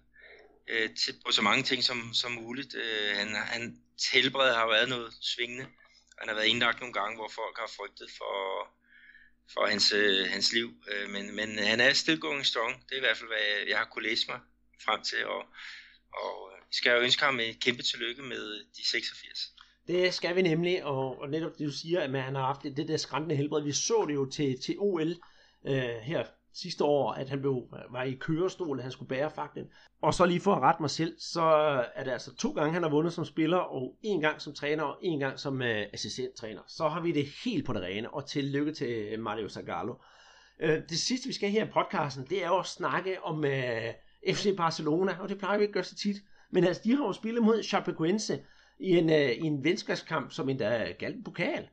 øh, 0.68 0.90
til, 0.96 1.14
på 1.26 1.32
så 1.32 1.42
mange 1.42 1.64
ting 1.64 1.84
som, 1.84 2.14
som 2.14 2.32
muligt. 2.32 2.76
Øh, 2.76 3.18
han, 3.18 3.28
han 3.36 3.82
helbred 4.14 4.54
har 4.54 4.68
været 4.68 4.90
noget 4.90 5.14
svingende. 5.22 5.66
Han 6.20 6.28
har 6.28 6.36
været 6.36 6.48
indlagt 6.48 6.80
nogle 6.80 6.94
gange, 6.94 7.16
hvor 7.16 7.32
folk 7.36 7.58
har 7.58 7.72
frygtet 7.78 8.10
for, 8.18 8.36
for 9.54 9.68
hans, 9.68 9.94
øh, 9.94 10.28
hans 10.30 10.54
liv. 10.54 10.70
Øh, 10.92 11.10
men, 11.10 11.36
men 11.36 11.58
han 11.58 11.80
er 11.80 11.94
still 11.94 12.20
going 12.20 12.46
strong. 12.46 12.84
Det 12.90 12.92
er 12.92 12.98
i 12.98 13.06
hvert 13.06 13.18
fald, 13.18 13.30
hvad 13.30 13.68
jeg, 13.68 13.78
har 13.78 13.86
kunne 13.86 14.10
læse 14.10 14.26
mig 14.28 14.40
frem 14.86 15.02
til. 15.02 15.26
Og, 15.26 15.44
og 16.14 16.52
øh, 16.52 16.62
skal 16.72 16.90
jeg 16.92 17.02
ønske 17.02 17.24
ham 17.26 17.40
et 17.40 17.60
kæmpe 17.60 17.84
tillykke 17.84 18.22
med 18.22 18.60
de 18.78 18.88
86. 18.88 19.54
Det 19.88 20.14
skal 20.14 20.36
vi 20.36 20.42
nemlig, 20.42 20.84
og, 20.84 21.22
og 21.22 21.30
netop 21.30 21.52
det 21.58 21.68
du 21.68 21.72
siger, 21.72 22.02
at 22.02 22.24
han 22.24 22.36
har 22.36 22.46
haft 22.46 22.64
det, 22.64 22.78
det 22.78 22.88
der 22.88 22.98
skræmmende 22.98 23.36
helbred. 23.36 23.64
Vi 23.64 23.72
så 23.72 24.06
det 24.08 24.14
jo 24.14 24.26
til, 24.26 24.62
til 24.62 24.76
OL 24.80 25.16
øh, 25.68 25.96
her 26.02 26.26
sidste 26.54 26.84
år, 26.84 27.14
at 27.14 27.30
han 27.30 27.42
blev, 27.42 27.64
var 27.92 28.04
i 28.04 28.14
kørestol, 28.14 28.78
at 28.80 28.84
han 28.84 28.92
skulle 28.92 29.10
bære 29.10 29.32
faklen. 29.32 29.66
Og 30.02 30.14
så 30.14 30.26
lige 30.26 30.40
for 30.40 30.56
at 30.56 30.62
rette 30.62 30.82
mig 30.82 30.90
selv, 30.90 31.16
så 31.20 31.42
er 31.96 32.04
det 32.04 32.12
altså 32.12 32.36
to 32.36 32.52
gange, 32.52 32.74
han 32.74 32.84
har 32.84 32.90
vundet 32.90 33.14
som 33.14 33.26
spiller, 33.26 33.58
og 33.58 33.98
en 34.02 34.22
gang 34.22 34.42
som 34.42 34.54
træner, 34.54 34.84
og 34.84 34.98
en 35.02 35.20
gang 35.20 35.40
som 35.40 35.62
uh, 35.62 35.68
assistenttræner. 35.94 36.62
Så 36.68 36.88
har 36.88 37.02
vi 37.02 37.12
det 37.12 37.26
helt 37.44 37.66
på 37.66 37.74
det 37.74 37.82
rene, 37.82 38.14
og 38.14 38.26
tillykke 38.26 38.72
til 38.72 39.20
Mario 39.20 39.50
Zagallo. 39.50 39.94
Øh, 40.60 40.82
det 40.90 41.00
sidste, 41.00 41.28
vi 41.28 41.34
skal 41.34 41.50
her 41.50 41.66
i 41.66 41.70
podcasten, 41.70 42.26
det 42.30 42.44
er 42.44 42.48
jo 42.48 42.60
at 42.60 42.66
snakke 42.66 43.24
om 43.24 43.46
øh, 43.46 43.94
FC 44.34 44.56
Barcelona, 44.58 45.18
og 45.20 45.30
det 45.30 45.38
plejer 45.38 45.58
vi 45.58 45.64
ikke 45.64 45.72
at 45.72 45.74
gøre 45.74 45.84
så 45.84 45.96
tit. 45.96 46.18
Men 46.52 46.64
altså, 46.64 46.82
de 46.86 46.96
har 46.96 47.04
jo 47.04 47.14
spillet 47.14 47.44
mod 47.44 47.64
Chapecoense 47.64 48.44
i 48.80 48.90
en, 48.90 49.10
øh, 49.10 49.30
i 49.30 49.42
en 49.42 49.64
venskabskamp, 49.64 50.32
som 50.32 50.50
endda 50.50 50.92
galt 51.00 51.16
en 51.16 51.24
pokal. 51.24 51.70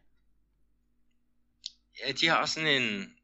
Ja, 2.06 2.12
de 2.12 2.28
har 2.28 2.46
sådan 2.46 2.82
en, 2.82 3.15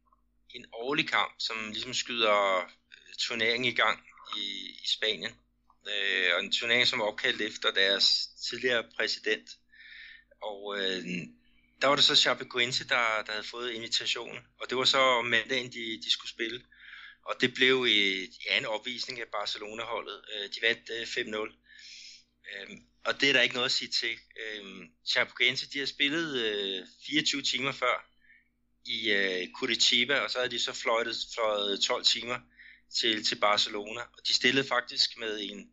en 0.54 0.66
årlig 0.72 1.08
kamp, 1.08 1.34
som 1.38 1.70
ligesom 1.72 1.94
skyder 1.94 2.58
øh, 2.58 3.14
turneringen 3.18 3.72
i 3.72 3.74
gang 3.74 4.00
i, 4.36 4.46
i 4.84 4.86
Spanien. 4.86 5.32
Øh, 5.88 6.34
og 6.34 6.44
en 6.44 6.52
turnering, 6.52 6.86
som 6.86 6.98
var 6.98 7.04
opkaldt 7.04 7.40
efter 7.40 7.70
deres 7.70 8.28
tidligere 8.48 8.84
præsident. 8.96 9.50
Og 10.42 10.78
øh, 10.78 11.04
der 11.82 11.88
var 11.88 11.96
det 11.96 12.04
så 12.04 12.16
Chapecoense, 12.16 12.88
der, 12.88 13.22
der 13.26 13.32
havde 13.32 13.46
fået 13.46 13.72
invitationen. 13.72 14.38
Og 14.60 14.70
det 14.70 14.78
var 14.78 14.84
så 14.84 15.22
mandagen, 15.22 15.72
de, 15.72 16.02
de 16.04 16.10
skulle 16.12 16.30
spille. 16.30 16.64
Og 17.24 17.34
det 17.40 17.54
blev 17.54 17.86
i, 17.88 18.28
ja, 18.46 18.58
en 18.58 18.66
opvisning 18.66 19.20
af 19.20 19.26
Barcelona-holdet. 19.32 20.24
Øh, 20.34 20.50
de 20.54 20.58
vandt 20.62 20.90
øh, 20.90 21.02
5-0. 21.02 21.36
Øh, 22.50 22.76
og 23.04 23.20
det 23.20 23.28
er 23.28 23.32
der 23.32 23.40
ikke 23.40 23.54
noget 23.54 23.64
at 23.64 23.72
sige 23.72 23.90
til. 23.90 24.18
Øh, 24.40 24.64
Chapecoense, 25.06 25.70
de 25.70 25.78
har 25.78 25.86
spillet 25.86 26.36
øh, 26.36 26.86
24 27.06 27.42
timer 27.42 27.72
før 27.72 28.11
i 28.84 29.10
øh, 29.10 29.48
Curitiba, 29.54 30.18
og 30.18 30.30
så 30.30 30.38
havde 30.38 30.50
de 30.50 30.58
så 30.58 30.72
fløjtet, 30.72 31.16
fløjet 31.34 31.80
12 31.80 32.04
timer 32.04 32.38
til, 32.94 33.24
til 33.24 33.36
Barcelona. 33.36 34.00
Og 34.00 34.26
de 34.26 34.34
stillede 34.34 34.68
faktisk 34.68 35.18
med 35.18 35.40
en, 35.40 35.70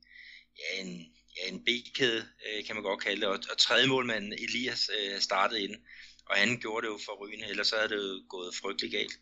ja, 0.57 0.81
en, 0.81 1.05
ja, 1.37 1.47
en 1.47 1.63
B-kæde, 1.63 2.27
øh, 2.47 2.65
kan 2.65 2.75
man 2.75 2.83
godt 2.83 3.03
kalde 3.03 3.21
det, 3.21 3.29
og, 3.29 3.39
og 3.51 3.57
tredje 3.57 3.87
målmanden 3.87 4.33
Elias 4.33 4.89
øh, 4.99 5.19
startede 5.19 5.63
ind, 5.63 5.75
og 6.25 6.37
han 6.37 6.59
gjorde 6.59 6.87
det 6.87 6.93
jo 6.93 6.99
for 7.05 7.25
rygende, 7.25 7.49
ellers 7.49 7.67
så 7.67 7.75
havde 7.75 7.89
det 7.89 7.95
jo 7.95 8.23
gået 8.29 8.55
frygtelig 8.55 8.91
galt. 8.91 9.19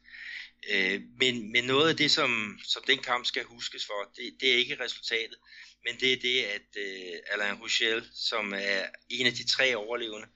Øh, 0.71 1.01
men, 1.19 1.51
men 1.51 1.63
noget 1.63 1.89
af 1.89 1.97
det, 1.97 2.11
som, 2.11 2.59
som 2.63 2.83
den 2.87 2.99
kamp 2.99 3.25
skal 3.25 3.43
huskes 3.43 3.85
for, 3.85 4.11
det, 4.15 4.37
det 4.39 4.53
er 4.53 4.57
ikke 4.57 4.83
resultatet, 4.83 5.37
men 5.85 5.99
det 5.99 6.13
er 6.13 6.17
det, 6.17 6.43
at 6.43 6.77
øh, 6.77 7.19
Alain 7.31 7.61
Rouchel, 7.61 8.09
som 8.13 8.53
er 8.53 8.85
en 9.09 9.27
af 9.27 9.33
de 9.33 9.47
tre 9.47 9.75
overlevende 9.75 10.27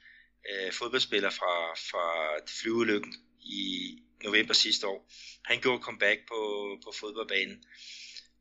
uh, 0.50 0.74
fodboldspillere 0.74 1.32
fra, 1.32 1.74
fra 1.74 2.36
flyulykken 2.48 3.16
i 3.52 3.98
november 4.24 4.54
sidste 4.54 4.88
år. 4.88 5.12
Han 5.46 5.62
gjorde 5.62 5.84
comeback 5.84 6.20
på, 6.28 6.40
på 6.84 6.94
fodboldbanen. 7.00 7.64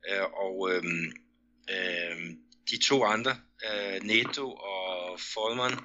Øh, 0.09 0.23
og 0.23 0.71
øh, 0.73 0.83
øh, 1.71 2.17
de 2.71 2.79
to 2.79 3.05
andre, 3.05 3.37
øh, 3.71 4.03
Neto 4.03 4.53
og 4.53 5.21
Folman, 5.21 5.79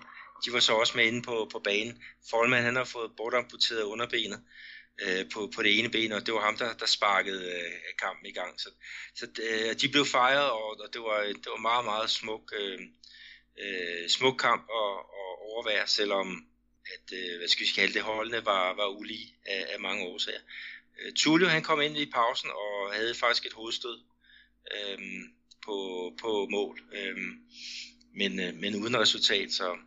de 0.45 0.53
var 0.53 0.59
så 0.59 0.73
også 0.73 0.97
med 0.97 1.05
inde 1.05 1.21
på, 1.21 1.49
på 1.51 1.59
banen. 1.59 2.03
Folman 2.29 2.63
han 2.63 2.75
har 2.75 2.83
fået 2.83 3.11
bortamputeret 3.17 3.83
underbenet, 3.83 4.41
øh, 5.01 5.25
på, 5.33 5.51
på 5.55 5.63
det 5.63 5.79
ene 5.79 5.89
ben, 5.89 6.11
og 6.11 6.25
det 6.25 6.33
var 6.33 6.41
ham, 6.41 6.57
der, 6.57 6.73
der 6.73 6.85
sparkede 6.85 7.45
øh, 7.51 7.71
kampen 7.99 8.25
i 8.25 8.31
gang. 8.31 8.61
Så, 8.61 8.69
så 9.15 9.25
øh, 9.49 9.75
de 9.81 9.89
blev 9.89 10.05
fejret, 10.05 10.51
og, 10.51 10.69
og 10.79 10.89
det, 10.93 11.01
var, 11.01 11.19
det 11.23 11.49
var 11.55 11.61
meget, 11.69 11.85
meget 11.85 12.09
smuk, 12.09 12.53
øh, 12.59 12.79
øh, 13.63 14.09
smuk 14.09 14.37
kamp 14.39 14.65
og, 14.69 14.91
og 14.97 15.29
overvære, 15.49 15.87
selvom 15.87 16.45
at, 16.93 17.17
øh, 17.17 17.37
hvad 17.37 17.47
skal 17.47 17.65
vi 17.65 17.71
kalde 17.75 17.93
det, 17.93 18.01
holdene 18.01 18.45
var, 18.45 18.73
var 18.73 18.87
ulige 18.87 19.35
af, 19.45 19.65
af 19.73 19.79
mange 19.79 20.05
årsager. 20.05 20.39
Øh, 20.99 21.13
Tullio 21.13 21.47
han 21.47 21.63
kom 21.63 21.81
ind 21.81 21.97
i 21.97 22.11
pausen 22.11 22.49
og 22.49 22.93
havde 22.93 23.15
faktisk 23.15 23.45
et 23.45 23.53
hovedstød 23.53 23.99
øh, 24.71 24.97
på, 25.65 25.75
på 26.21 26.47
mål, 26.51 26.81
øh, 26.93 27.17
men, 28.15 28.39
øh, 28.39 28.53
men 28.53 28.75
uden 28.75 28.99
resultat. 28.99 29.51
Så 29.51 29.77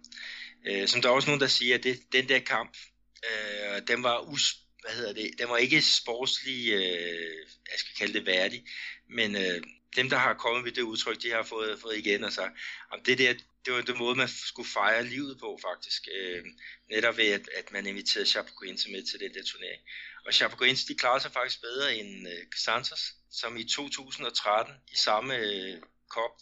øh, 0.66 0.88
som 0.88 1.02
der 1.02 1.08
er 1.08 1.12
også 1.12 1.28
nogen, 1.28 1.40
der 1.40 1.46
siger, 1.46 1.74
at 1.74 1.84
det, 1.84 2.12
den 2.12 2.28
der 2.28 2.38
kamp, 2.38 2.76
øh, 3.24 3.82
den 3.88 4.02
var 4.02 4.20
us, 4.20 4.56
hvad 4.82 4.92
hedder 4.92 5.12
det, 5.12 5.30
den 5.38 5.48
var 5.48 5.56
ikke 5.56 5.82
sportslig, 5.82 6.72
øh, 6.72 7.36
jeg 7.70 7.78
skal 7.78 7.94
kalde 7.98 8.12
det 8.12 8.26
værdig, 8.26 8.64
men 9.08 9.36
øh, 9.36 9.62
dem, 9.96 10.10
der 10.10 10.16
har 10.16 10.34
kommet 10.34 10.64
med 10.64 10.72
det 10.72 10.82
udtryk, 10.82 11.22
de 11.22 11.30
har 11.30 11.42
fået, 11.42 11.80
fået 11.80 11.98
igen 11.98 12.24
og 12.24 12.32
sagt, 12.32 12.58
om 12.90 13.00
det 13.02 13.18
der, 13.18 13.34
det 13.68 13.76
var 13.76 13.82
den 13.82 13.98
måde, 13.98 14.16
man 14.16 14.28
skulle 14.28 14.68
fejre 14.68 15.04
livet 15.04 15.38
på 15.40 15.58
faktisk. 15.68 16.08
Øh, 16.18 16.44
netop 16.90 17.16
ved, 17.16 17.30
at, 17.38 17.48
at 17.58 17.72
man 17.72 17.86
inviterede 17.86 18.28
Chapecoense 18.28 18.90
med 18.90 19.02
til 19.02 19.20
den 19.20 19.34
der 19.34 19.42
turnering. 19.50 19.82
Og 20.26 20.34
Chapecoense, 20.34 20.88
de 20.88 20.94
klarede 20.94 21.20
sig 21.22 21.32
faktisk 21.32 21.60
bedre 21.60 21.96
end 21.96 22.28
øh, 22.28 22.42
Santos, 22.56 23.02
som 23.30 23.56
i 23.56 23.64
2013 23.64 24.74
i 24.92 24.96
samme 24.96 25.36
øh, 25.36 25.76
kop 26.10 26.34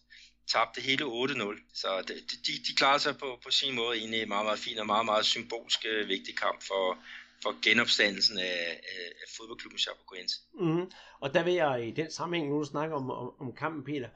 tabte 0.53 0.81
hele 0.81 1.05
8-0. 1.05 1.75
Så 1.75 1.89
de, 2.09 2.15
de, 2.15 2.53
de 2.67 2.75
klarede 2.77 3.03
sig 3.03 3.19
på, 3.19 3.39
på 3.45 3.51
sin 3.51 3.75
måde 3.75 3.99
egentlig 3.99 4.29
meget, 4.29 4.47
meget 4.47 4.59
fin 4.59 4.79
og 4.79 4.87
meget, 4.87 5.05
meget 5.05 5.27
symbolsk 5.27 5.81
øh, 5.89 6.09
vigtig 6.09 6.37
kamp 6.39 6.63
for, 6.63 6.99
for 7.43 7.53
genopstandelsen 7.63 8.39
af, 8.39 8.81
af, 8.95 9.07
af 9.23 9.29
fodboldklubben 9.37 9.79
Chapecoense. 9.79 10.37
Mm. 10.61 10.91
Og 11.21 11.35
der 11.35 11.43
vil 11.43 11.55
jeg 11.55 11.89
i 11.89 11.91
den 11.91 12.11
sammenhæng, 12.11 12.51
nu 12.51 12.59
du 12.59 12.65
snakker 12.65 12.97
om, 12.97 13.11
om, 13.11 13.41
om 13.41 13.53
kampen, 13.53 13.85
Peter, 13.85 14.09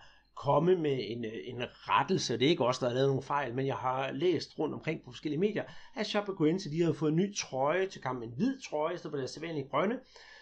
komme 0.44 0.76
med 0.76 0.98
en, 1.00 1.24
øh, 1.24 1.32
en 1.44 1.62
rettelse. 1.62 2.38
Det 2.38 2.44
er 2.44 2.48
ikke 2.48 2.64
også 2.64 2.80
der 2.80 2.90
har 2.90 2.94
lavet 2.94 3.08
nogle 3.08 3.22
fejl, 3.22 3.54
men 3.54 3.66
jeg 3.66 3.76
har 3.76 4.12
læst 4.12 4.58
rundt 4.58 4.74
omkring 4.74 5.04
på 5.04 5.10
forskellige 5.10 5.40
medier, 5.40 5.64
at 5.96 6.06
Chapecoense, 6.06 6.70
de 6.70 6.80
havde 6.80 6.94
fået 6.94 7.10
en 7.10 7.16
ny 7.16 7.36
trøje 7.36 7.86
til 7.86 8.02
kampen, 8.02 8.28
en 8.28 8.34
hvid 8.36 8.60
trøje, 8.70 8.94
i 8.94 8.98
stedet 8.98 9.12
for 9.12 9.18
deres 9.18 9.30
sædvanlige 9.30 9.68
grønne, 9.68 9.98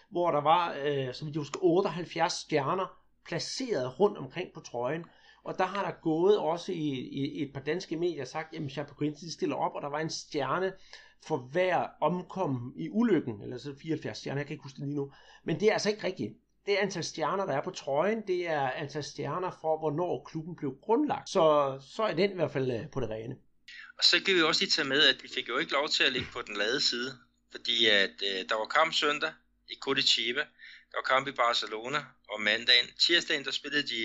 hvor 0.09 0.31
der 0.31 0.41
var, 0.41 0.75
øh, 0.85 1.13
som 1.13 1.27
vi 1.27 1.33
husker, 1.37 1.59
78 1.63 2.33
stjerner 2.33 2.99
placeret 3.27 3.99
rundt 3.99 4.17
omkring 4.17 4.49
på 4.53 4.59
trøjen. 4.59 5.05
Og 5.43 5.57
der 5.57 5.65
har 5.65 5.85
der 5.85 6.01
gået 6.01 6.37
også 6.37 6.71
i, 6.71 6.89
i, 6.91 7.39
i 7.39 7.41
et 7.41 7.53
par 7.53 7.61
danske 7.61 7.97
medier 7.97 8.25
sagt, 8.25 8.55
at 8.55 8.71
Chapecoense 8.71 9.31
stiller 9.31 9.55
op, 9.55 9.75
og 9.75 9.81
der 9.81 9.89
var 9.89 9.99
en 9.99 10.09
stjerne 10.09 10.73
for 11.23 11.37
hver 11.37 11.87
omkom 12.01 12.73
i 12.77 12.89
ulykken, 12.89 13.41
eller 13.41 13.57
så 13.57 13.75
74 13.81 14.17
stjerner, 14.17 14.39
jeg 14.39 14.47
kan 14.47 14.53
ikke 14.53 14.63
huske 14.63 14.77
det 14.77 14.85
lige 14.85 14.95
nu. 14.95 15.11
Men 15.43 15.59
det 15.59 15.67
er 15.67 15.73
altså 15.73 15.89
ikke 15.89 16.03
rigtigt. 16.03 16.33
Det 16.65 16.75
antal 16.75 17.03
stjerner, 17.03 17.45
der 17.45 17.53
er 17.53 17.63
på 17.63 17.71
trøjen, 17.71 18.27
det 18.27 18.47
er 18.47 18.71
antal 18.71 19.03
stjerner 19.03 19.51
for, 19.61 19.79
hvornår 19.79 20.23
klubben 20.29 20.55
blev 20.55 20.77
grundlagt. 20.81 21.29
Så, 21.29 21.77
så 21.95 22.03
er 22.03 22.13
den 22.13 22.31
i 22.31 22.33
hvert 22.33 22.51
fald 22.51 22.71
øh, 22.71 22.91
på 22.91 22.99
det 22.99 23.09
rene. 23.09 23.35
Og 23.97 24.03
så 24.03 24.23
kan 24.25 24.35
vi 24.35 24.41
også 24.41 24.61
lige 24.61 24.71
tage 24.71 24.87
med, 24.87 25.01
at 25.07 25.23
vi 25.23 25.29
fik 25.35 25.47
jo 25.47 25.57
ikke 25.57 25.71
lov 25.71 25.89
til 25.89 26.03
at 26.03 26.13
ligge 26.13 26.27
på 26.33 26.41
den 26.41 26.57
lade 26.57 26.81
side, 26.81 27.17
fordi 27.51 27.87
at 27.87 28.15
øh, 28.29 28.49
der 28.49 28.55
var 28.55 28.65
kamp 28.65 28.93
søndag 28.93 29.31
i 29.69 29.75
Curitiba, 29.81 30.39
der 30.91 30.97
var 30.97 31.15
kamp 31.15 31.27
i 31.27 31.31
Barcelona, 31.31 32.05
og 32.29 32.41
mandagen, 32.41 32.87
tirsdagen, 32.99 33.45
der 33.45 33.51
spillede 33.51 33.87
de 33.87 34.01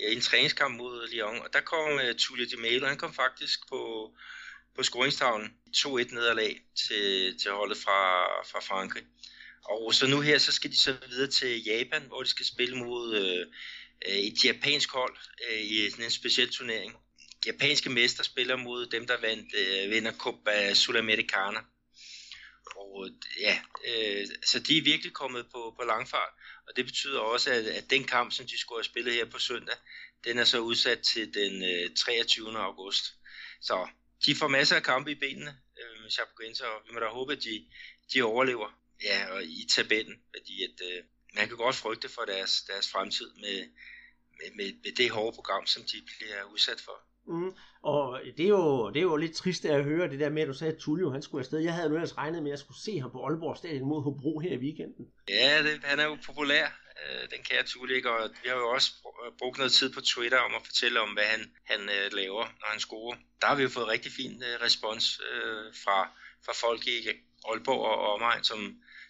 øh, 0.00 0.16
en 0.16 0.20
træningskamp 0.20 0.76
mod 0.76 1.08
Lyon, 1.12 1.40
og 1.40 1.52
der 1.52 1.60
kom 1.60 2.00
øh, 2.00 2.14
Tulle 2.14 2.46
de 2.50 2.56
Melo, 2.56 2.86
han 2.86 2.98
kom 2.98 3.14
faktisk 3.14 3.68
på, 3.68 4.12
på 4.76 4.82
scoringstavlen 4.82 5.54
2-1 5.76 6.14
nederlag 6.14 6.62
til, 6.88 7.38
til 7.38 7.50
holdet 7.50 7.78
fra, 7.78 8.00
fra 8.50 8.60
Frankrig. 8.60 9.02
Og 9.64 9.94
så 9.94 10.06
nu 10.06 10.20
her, 10.20 10.38
så 10.38 10.52
skal 10.52 10.70
de 10.70 10.76
så 10.76 10.96
videre 11.08 11.30
til 11.30 11.64
Japan, 11.64 12.02
hvor 12.02 12.22
de 12.22 12.28
skal 12.28 12.46
spille 12.46 12.76
mod 12.76 13.16
øh, 13.16 13.46
øh 14.08 14.18
et 14.18 14.44
japansk 14.44 14.92
hold 14.92 15.16
øh, 15.50 15.60
i 15.60 15.90
sådan 15.90 16.04
en 16.04 16.10
speciel 16.10 16.50
turnering. 16.50 16.96
Japanske 17.46 17.90
mester 17.90 18.24
spiller 18.24 18.56
mod 18.56 18.86
dem, 18.86 19.06
der 19.06 19.20
vandt, 19.20 19.54
øh, 19.54 19.90
vinder 19.90 20.12
Copa 20.12 20.74
Sudamericana. 20.74 21.60
Og 22.76 23.06
øh, 23.06 23.12
ja, 23.40 23.58
øh, 23.88 24.26
så 24.44 24.60
de 24.60 24.78
er 24.78 24.82
virkelig 24.82 25.12
kommet 25.12 25.46
på, 25.52 25.74
på 25.78 25.84
langfart. 25.86 26.32
Og 26.68 26.76
det 26.76 26.84
betyder 26.84 27.20
også, 27.20 27.50
at, 27.50 27.64
at 27.64 27.90
den 27.90 28.04
kamp, 28.04 28.32
som 28.32 28.46
de 28.46 28.58
skulle 28.58 28.78
have 28.78 28.84
spillet 28.84 29.14
her 29.14 29.24
på 29.24 29.38
søndag, 29.38 29.76
den 30.24 30.38
er 30.38 30.44
så 30.44 30.58
udsat 30.58 31.00
til 31.00 31.34
den 31.34 31.64
øh, 31.64 31.94
23. 31.94 32.58
august. 32.58 33.04
Så 33.60 33.88
de 34.26 34.34
får 34.34 34.48
masser 34.48 34.76
af 34.76 34.82
kampe 34.82 35.10
i 35.10 35.14
benene, 35.14 35.58
øh, 35.80 36.02
med 36.02 36.10
Chapecoense, 36.10 36.66
og 36.66 36.82
vi 36.86 36.94
må 36.94 37.00
da 37.00 37.06
håbe, 37.06 37.32
at 37.32 37.44
de, 37.44 37.66
de 38.14 38.22
overlever 38.22 38.83
ja, 39.02 39.32
og 39.32 39.44
i 39.44 39.66
tabellen, 39.70 40.16
fordi 40.34 40.64
at, 40.64 40.86
øh, 40.90 41.02
man 41.34 41.48
kan 41.48 41.56
godt 41.56 41.76
frygte 41.76 42.08
for 42.08 42.22
deres, 42.22 42.62
deres 42.62 42.90
fremtid 42.90 43.30
med, 43.40 43.58
med, 44.38 44.50
med, 44.56 44.72
med 44.84 44.92
det 44.96 45.10
hårde 45.10 45.34
program, 45.34 45.66
som 45.66 45.82
de 45.82 46.02
bliver 46.06 46.42
udsat 46.52 46.80
for. 46.80 47.00
Mm. 47.26 47.52
Og 47.82 48.20
det 48.36 48.44
er, 48.44 48.48
jo, 48.48 48.90
det 48.90 48.96
er 48.96 49.02
jo 49.02 49.16
lidt 49.16 49.36
trist 49.36 49.64
at 49.64 49.84
høre 49.84 50.08
det 50.08 50.20
der 50.20 50.28
med, 50.28 50.42
at 50.42 50.48
du 50.48 50.54
sagde, 50.54 50.72
at 50.72 50.78
Tullio 50.78 51.10
han 51.10 51.22
skulle 51.22 51.40
afsted. 51.40 51.58
Jeg 51.58 51.74
havde 51.74 51.88
nu 51.88 51.94
ellers 51.94 52.16
regnet 52.16 52.42
med, 52.42 52.50
at 52.50 52.56
jeg 52.56 52.58
skulle 52.58 52.80
se 52.80 53.00
ham 53.00 53.10
på 53.10 53.26
Aalborg 53.26 53.56
Stadion 53.56 53.88
mod 53.88 54.02
Hobro 54.02 54.38
her 54.38 54.52
i 54.52 54.56
weekenden. 54.56 55.06
Ja, 55.28 55.62
det, 55.62 55.84
han 55.84 56.00
er 56.00 56.04
jo 56.04 56.18
populær, 56.26 56.66
øh, 57.00 57.30
den 57.30 57.44
kære 57.44 57.62
Tullio, 57.62 58.14
og 58.14 58.30
vi 58.42 58.48
har 58.48 58.56
jo 58.56 58.68
også 58.68 58.90
brugt 59.38 59.58
noget 59.58 59.72
tid 59.72 59.92
på 59.92 60.00
Twitter 60.00 60.38
om 60.38 60.54
at 60.54 60.66
fortælle 60.66 61.00
om, 61.00 61.10
hvad 61.10 61.24
han, 61.24 61.52
han 61.64 61.80
øh, 61.80 62.12
laver, 62.12 62.44
når 62.60 62.68
han 62.70 62.80
scorer. 62.80 63.16
Der 63.40 63.46
har 63.46 63.54
vi 63.54 63.62
jo 63.62 63.68
fået 63.68 63.88
rigtig 63.88 64.12
fin 64.12 64.42
øh, 64.42 64.60
respons 64.66 65.20
øh, 65.30 65.74
fra, 65.84 65.98
fra 66.44 66.52
folk 66.52 66.86
i 66.86 67.08
Aalborg 67.48 67.84
og 67.86 68.14
omegn, 68.14 68.44
som, 68.44 68.60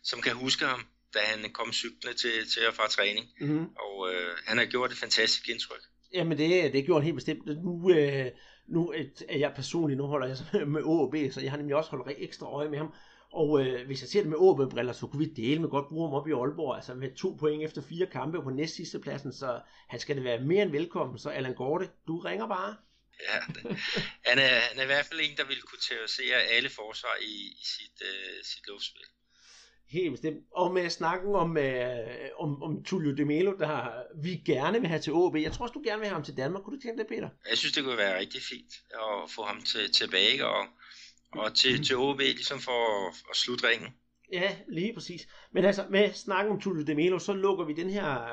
som 0.05 0.21
kan 0.21 0.33
huske 0.33 0.65
ham, 0.65 0.87
da 1.15 1.19
han 1.19 1.53
kom 1.53 1.73
cyklende 1.73 2.19
til, 2.19 2.51
til 2.53 2.69
og 2.69 2.75
fra 2.75 2.89
træning. 2.89 3.27
Mm-hmm. 3.41 3.67
Og 3.77 4.13
øh, 4.13 4.37
han 4.47 4.59
har 4.59 4.65
gjort 4.65 4.93
et 4.93 4.99
fantastisk 4.99 5.49
indtryk. 5.49 5.83
Jamen 6.13 6.39
det, 6.39 6.73
det 6.73 6.87
gjort 6.87 7.05
helt 7.05 7.15
bestemt. 7.15 7.47
Nu, 7.47 7.91
øh, 7.91 8.31
nu 8.69 8.93
er 9.29 9.39
jeg 9.39 9.53
personligt, 9.57 9.99
nu 9.99 10.07
holder 10.07 10.27
jeg 10.27 10.69
med 10.69 10.83
OB, 10.85 11.15
så 11.33 11.41
jeg 11.41 11.51
har 11.51 11.59
nemlig 11.59 11.77
også 11.77 11.91
holdt 11.91 12.19
ekstra 12.19 12.47
øje 12.47 12.69
med 12.69 12.79
ham. 12.79 12.95
Og 13.33 13.61
øh, 13.61 13.87
hvis 13.87 14.01
jeg 14.01 14.09
ser 14.09 14.21
det 14.21 14.31
med 14.31 14.39
OB-briller, 14.39 14.93
så 14.93 15.07
kunne 15.07 15.27
vi 15.27 15.35
dele 15.35 15.61
med 15.61 15.69
godt 15.69 15.89
bruge 15.89 16.09
ham 16.09 16.15
op 16.15 16.29
i 16.29 16.33
Aalborg, 16.33 16.77
altså 16.77 16.95
med 16.95 17.17
to 17.17 17.37
point 17.41 17.65
efter 17.65 17.83
fire 17.83 18.07
kampe 18.07 18.43
på 18.43 18.51
næst 18.51 18.75
sidste 18.77 18.99
pladsen, 18.99 19.33
så 19.33 19.61
han 19.89 20.01
skal 20.01 20.17
det 20.17 20.25
være 20.25 20.41
mere 20.41 20.63
end 20.63 20.71
velkommen. 20.71 21.19
Så 21.19 21.29
Allan 21.31 21.55
Gorte, 21.55 21.91
du 22.07 22.19
ringer 22.19 22.49
bare. 22.49 22.77
Ja, 23.29 23.39
han, 24.31 24.39
er, 24.39 24.61
han 24.71 24.79
er 24.79 24.83
i 24.83 24.87
hvert 24.87 25.07
fald 25.07 25.21
en, 25.21 25.37
der 25.37 25.45
vil 25.45 25.63
kunne 25.63 25.85
terrorisere 25.89 26.37
alle 26.37 26.71
forsvar 26.71 27.17
i, 27.21 27.35
i 27.61 27.65
sit, 27.65 27.99
øh, 28.03 28.45
sit 28.45 28.67
luftspil. 28.69 29.07
Helt 29.95 30.11
bestemt. 30.11 30.39
Og 30.53 30.75
med 30.75 30.91
snakken 30.91 31.35
om, 31.35 31.57
øh, 31.57 32.29
om, 32.39 32.63
om 32.63 32.85
Tullio 32.85 33.15
de 33.15 33.25
Melo, 33.25 33.53
der 33.59 34.03
vi 34.23 34.43
gerne 34.47 34.81
vil 34.81 34.89
have 34.89 35.01
til 35.01 35.13
OB. 35.13 35.37
Jeg 35.37 35.53
tror 35.53 35.63
også, 35.63 35.73
du 35.73 35.83
gerne 35.85 35.99
vil 35.99 36.09
have 36.09 36.15
ham 36.15 36.25
til 36.25 36.37
Danmark. 36.37 36.63
Kunne 36.63 36.77
du 36.77 36.83
tænke 36.83 36.99
det, 36.99 37.07
Peter? 37.09 37.29
Jeg 37.51 37.59
synes, 37.59 37.73
det 37.75 37.85
kunne 37.85 37.97
være 37.97 38.19
rigtig 38.19 38.43
fint 38.43 38.73
at 38.91 39.31
få 39.31 39.43
ham 39.43 39.63
til, 39.63 39.93
tilbage 39.93 40.47
og, 40.47 40.67
og 41.33 41.55
til, 41.55 41.85
til 41.85 41.97
OB, 41.97 42.19
ligesom 42.19 42.59
for 42.61 43.07
at, 43.09 43.15
at 43.31 43.37
slutte 43.37 43.69
ringen. 43.69 43.89
Ja, 44.33 44.57
lige 44.69 44.95
præcis. 44.95 45.29
Men 45.53 45.65
altså, 45.65 45.87
med 45.91 46.13
snakken 46.13 46.53
om 46.53 46.61
Tullio 46.61 46.85
de 46.85 46.95
Melo, 46.95 47.19
så 47.19 47.33
lukker 47.33 47.65
vi 47.65 47.73
den 47.73 47.91
her 47.91 48.29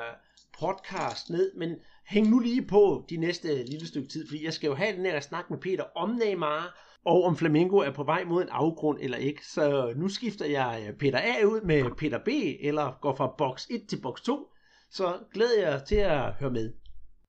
podcast 0.60 1.30
ned. 1.30 1.54
Men 1.56 1.70
hæng 2.06 2.30
nu 2.30 2.38
lige 2.38 2.66
på 2.66 3.06
de 3.10 3.16
næste 3.16 3.64
lille 3.64 3.86
stykke 3.86 4.08
tid, 4.08 4.28
fordi 4.28 4.44
jeg 4.44 4.52
skal 4.52 4.68
jo 4.68 4.74
have 4.74 4.96
den 4.96 5.06
her 5.06 5.20
snak 5.20 5.50
med 5.50 5.58
Peter 5.58 5.84
om 5.94 6.10
Neymar, 6.10 6.91
og 7.04 7.24
om 7.24 7.36
Flamingo 7.36 7.76
er 7.76 7.90
på 7.90 8.04
vej 8.04 8.24
mod 8.24 8.42
en 8.42 8.48
afgrund 8.48 8.98
eller 9.00 9.18
ikke. 9.18 9.46
Så 9.46 9.92
nu 9.96 10.08
skifter 10.08 10.46
jeg 10.46 10.84
øh, 10.88 10.94
Peter 10.94 11.18
A 11.18 11.44
ud 11.44 11.60
med 11.60 11.96
Peter 11.98 12.18
B, 12.18 12.28
eller 12.60 12.98
går 13.00 13.14
fra 13.14 13.34
boks 13.38 13.66
1 13.70 13.88
til 13.88 14.00
boks 14.02 14.22
2. 14.22 14.48
Så 14.90 15.18
glæder 15.34 15.70
jeg 15.70 15.82
til 15.84 15.96
at 15.96 16.32
høre 16.32 16.50
med. 16.50 16.72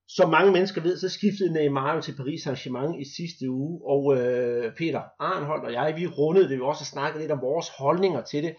Som 0.08 0.30
mange 0.30 0.52
mennesker 0.52 0.82
ved, 0.82 0.98
så 0.98 1.10
skiftede 1.10 1.54
Neymar 1.54 2.02
til 2.02 2.16
Paris 2.16 2.48
Saint-Germain 2.48 3.02
i 3.02 3.06
sidste 3.18 3.50
uge, 3.50 3.82
og 3.86 4.18
øh, 4.18 4.76
Peter 4.76 5.02
Arnholdt 5.20 5.66
og 5.66 5.74
jeg, 5.74 5.94
vi 5.98 6.08
rundede 6.08 6.50
det, 6.50 6.58
vi 6.58 6.62
også 6.62 6.86
snakket 6.86 7.22
lidt 7.22 7.32
om 7.32 7.41
vores 7.41 7.70
holdninger 7.78 8.22
til 8.22 8.44
det, 8.44 8.56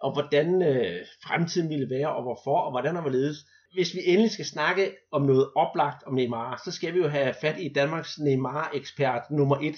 og 0.00 0.12
hvordan 0.12 0.62
øh, 0.62 1.06
fremtiden 1.24 1.68
ville 1.68 1.90
være, 1.90 2.16
og 2.16 2.22
hvorfor, 2.22 2.58
og 2.58 2.70
hvordan 2.70 2.94
der 2.94 3.10
ledes. 3.10 3.36
Hvis 3.74 3.94
vi 3.94 4.00
endelig 4.06 4.30
skal 4.30 4.44
snakke 4.44 4.96
om 5.12 5.22
noget 5.22 5.50
oplagt 5.56 6.02
om 6.06 6.14
Neymar, 6.14 6.62
så 6.64 6.70
skal 6.72 6.94
vi 6.94 6.98
jo 6.98 7.08
have 7.08 7.34
fat 7.40 7.56
i 7.58 7.72
Danmarks 7.74 8.18
Neymar-ekspert 8.18 9.22
nummer 9.30 9.56
1, 9.62 9.74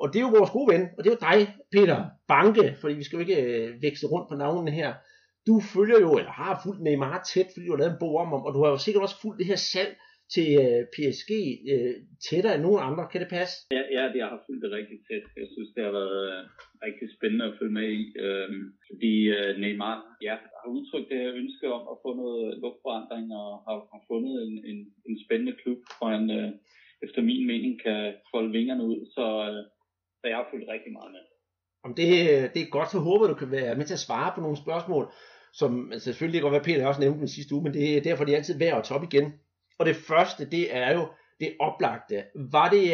og 0.00 0.06
det 0.12 0.18
er 0.18 0.26
jo 0.26 0.36
vores 0.38 0.50
gode 0.56 0.68
ven, 0.72 0.82
og 0.96 1.00
det 1.04 1.08
er 1.10 1.16
jo 1.16 1.26
dig, 1.30 1.38
Peter 1.74 1.98
Banke, 2.28 2.66
fordi 2.80 2.94
vi 2.94 3.04
skal 3.04 3.16
jo 3.16 3.24
ikke 3.26 3.42
øh, 3.42 3.82
vækste 3.82 4.06
rundt 4.12 4.28
på 4.28 4.36
navnene 4.44 4.72
her. 4.80 4.90
Du 5.48 5.54
følger 5.74 5.98
jo, 6.06 6.10
eller 6.20 6.32
har 6.42 6.60
fulgt 6.64 6.82
Neymar 6.82 7.18
tæt, 7.30 7.48
fordi 7.52 7.66
du 7.66 7.72
har 7.72 7.82
lavet 7.82 7.92
en 7.92 8.02
bog 8.04 8.14
om 8.22 8.28
ham, 8.34 8.42
og 8.46 8.54
du 8.54 8.60
har 8.62 8.70
jo 8.70 8.78
sikkert 8.84 9.02
også 9.06 9.20
fulgt 9.22 9.38
det 9.40 9.50
her 9.52 9.60
salg 9.72 9.92
til 10.34 10.48
øh, 10.64 10.82
PSG 10.94 11.30
øh, 11.72 11.94
tættere 12.26 12.54
end 12.54 12.64
nogen 12.66 12.86
andre. 12.88 13.04
Kan 13.10 13.20
det 13.22 13.30
passe? 13.36 13.54
Ja, 13.76 13.82
ja, 13.96 14.04
det 14.14 14.20
har 14.22 14.44
fulgt 14.46 14.62
det 14.64 14.70
rigtig 14.78 14.98
tæt. 15.08 15.26
Jeg 15.42 15.48
synes, 15.54 15.70
det 15.74 15.82
har 15.86 15.94
været 16.00 16.20
øh, 16.30 16.40
rigtig 16.86 17.06
spændende 17.16 17.48
at 17.48 17.56
følge 17.58 17.76
med 17.80 17.88
i, 18.00 18.02
øh, 18.24 18.48
fordi 18.88 19.14
øh, 19.36 19.50
Neymar 19.62 19.96
ja, 20.26 20.34
har 20.60 20.68
udtrykt 20.76 21.10
det 21.10 21.18
her 21.22 21.32
ønske 21.42 21.66
om 21.76 21.84
at 21.92 21.96
få 22.04 22.10
noget 22.22 22.46
luftforandring, 22.64 23.26
og 23.40 23.48
har, 23.66 23.76
har 23.92 24.02
fundet 24.10 24.34
en, 24.46 24.54
en, 24.70 24.78
en 25.08 25.16
spændende 25.24 25.54
klub, 25.62 25.78
hvor 25.96 26.08
han 26.16 26.24
øh, 26.38 26.50
efter 27.04 27.20
min 27.30 27.46
mening 27.50 27.74
kan 27.86 28.00
folde 28.32 28.50
vingerne 28.58 28.84
ud. 28.90 29.00
Så 29.16 29.26
øh, 29.48 29.62
så 30.20 30.24
jeg 30.28 30.36
har 30.36 30.46
fulgt 30.50 30.68
rigtig 30.68 30.92
meget 30.92 31.10
med. 31.12 31.20
Om 31.84 31.94
det, 31.94 32.10
det 32.54 32.62
er 32.62 32.70
godt, 32.70 32.90
så 32.90 32.98
håber 32.98 33.26
du 33.26 33.34
kan 33.34 33.50
være 33.50 33.74
med 33.74 33.86
til 33.86 33.94
at 33.94 34.06
svare 34.06 34.32
på 34.34 34.40
nogle 34.40 34.56
spørgsmål, 34.56 35.12
som 35.52 35.92
altså 35.92 36.04
selvfølgelig 36.04 36.40
kan 36.40 36.50
godt 36.50 36.52
være, 36.52 36.68
Peter 36.68 36.86
også 36.86 37.00
nævnte 37.00 37.20
den 37.20 37.28
sidste 37.28 37.54
uge, 37.54 37.64
men 37.64 37.74
det 37.74 37.96
er 37.96 38.00
derfor, 38.00 38.24
det 38.24 38.32
er 38.32 38.36
altid 38.36 38.58
værd 38.58 38.78
at 38.78 38.84
top 38.84 39.02
igen. 39.02 39.32
Og 39.78 39.86
det 39.86 39.96
første, 39.96 40.50
det 40.50 40.76
er 40.76 40.94
jo 40.94 41.08
det 41.40 41.56
oplagte. 41.60 42.24
Var 42.50 42.70
det 42.70 42.84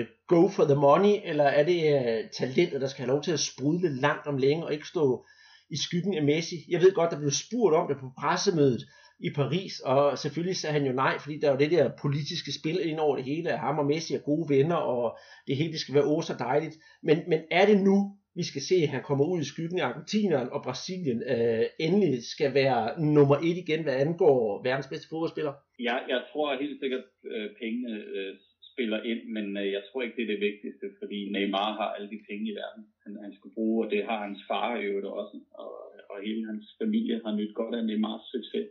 uh, 0.00 0.06
go 0.26 0.48
for 0.48 0.64
the 0.64 0.74
money, 0.74 1.14
eller 1.24 1.44
er 1.44 1.64
det 1.64 1.80
uh, 1.94 2.30
talentet, 2.38 2.80
der 2.80 2.86
skal 2.86 3.04
have 3.04 3.12
lov 3.12 3.22
til 3.22 3.32
at 3.32 3.40
sprudle 3.40 4.00
langt 4.00 4.26
om 4.26 4.36
længe, 4.36 4.64
og 4.64 4.72
ikke 4.72 4.86
stå 4.86 5.26
i 5.70 5.76
skyggen 5.76 6.14
af 6.14 6.24
Messi? 6.24 6.56
Jeg 6.70 6.80
ved 6.80 6.94
godt, 6.94 7.10
der 7.10 7.18
blev 7.18 7.30
spurgt 7.30 7.76
om 7.76 7.88
det 7.88 7.96
på 8.00 8.10
pressemødet, 8.20 8.82
i 9.18 9.30
Paris, 9.34 9.80
og 9.80 10.18
selvfølgelig 10.18 10.56
sagde 10.56 10.72
han 10.78 10.86
jo 10.86 10.92
nej, 10.92 11.14
fordi 11.22 11.38
der 11.38 11.48
er 11.48 11.52
jo 11.52 11.58
det 11.58 11.70
der 11.70 11.90
politiske 12.02 12.52
spil 12.60 12.78
ind 12.88 12.98
over 12.98 13.16
det 13.16 13.24
hele, 13.24 13.52
at 13.52 13.58
ham 13.58 13.78
og 13.78 13.86
Messi 13.86 14.14
er 14.14 14.28
gode 14.30 14.46
venner, 14.54 14.76
og 14.76 15.18
det 15.46 15.56
hele 15.56 15.72
det 15.72 15.80
skal 15.80 15.94
være 15.94 16.22
så 16.22 16.34
dejligt. 16.38 16.76
Men, 17.02 17.16
men 17.28 17.40
er 17.50 17.66
det 17.66 17.78
nu, 17.88 17.96
vi 18.40 18.44
skal 18.50 18.62
se, 18.70 18.76
at 18.84 18.94
han 18.94 19.02
kommer 19.08 19.24
ud 19.32 19.40
i 19.40 19.50
skyggen 19.52 19.78
af 19.80 19.86
Argentineren 19.86 20.48
og 20.54 20.60
Brasilien, 20.66 21.20
øh, 21.32 21.64
endelig 21.86 22.14
skal 22.34 22.50
være 22.60 22.80
nummer 23.16 23.36
et 23.48 23.58
igen, 23.64 23.82
hvad 23.82 23.96
angår 24.04 24.38
verdens 24.68 24.90
bedste 24.92 25.08
fodboldspiller? 25.10 25.54
Ja, 25.88 25.96
jeg 26.12 26.20
tror 26.30 26.60
helt 26.62 26.80
sikkert, 26.82 27.04
at 27.06 27.30
øh, 27.34 27.46
pengene 27.60 27.94
øh, 28.16 28.32
spiller 28.70 29.00
ind, 29.10 29.22
men 29.36 29.46
øh, 29.62 29.68
jeg 29.76 29.82
tror 29.86 30.02
ikke, 30.02 30.16
det 30.16 30.24
er 30.24 30.32
det 30.34 30.46
vigtigste, 30.48 30.86
fordi 31.00 31.18
Neymar 31.34 31.70
har 31.80 31.88
alle 31.94 32.10
de 32.14 32.20
penge 32.28 32.44
i 32.52 32.56
verden, 32.62 32.82
han, 33.04 33.12
han 33.24 33.32
skal 33.38 33.50
bruge, 33.56 33.78
og 33.84 33.90
det 33.92 34.00
har 34.08 34.18
hans 34.26 34.42
far 34.50 34.68
i 34.76 34.84
øvrigt 34.88 35.10
også, 35.20 35.36
og, 35.62 35.72
og 36.10 36.16
hele 36.26 36.42
hans 36.50 36.66
familie 36.82 37.16
har 37.24 37.32
nyt 37.40 37.54
godt 37.60 37.74
af 37.78 37.84
Neymars 37.84 38.24
succes. 38.34 38.66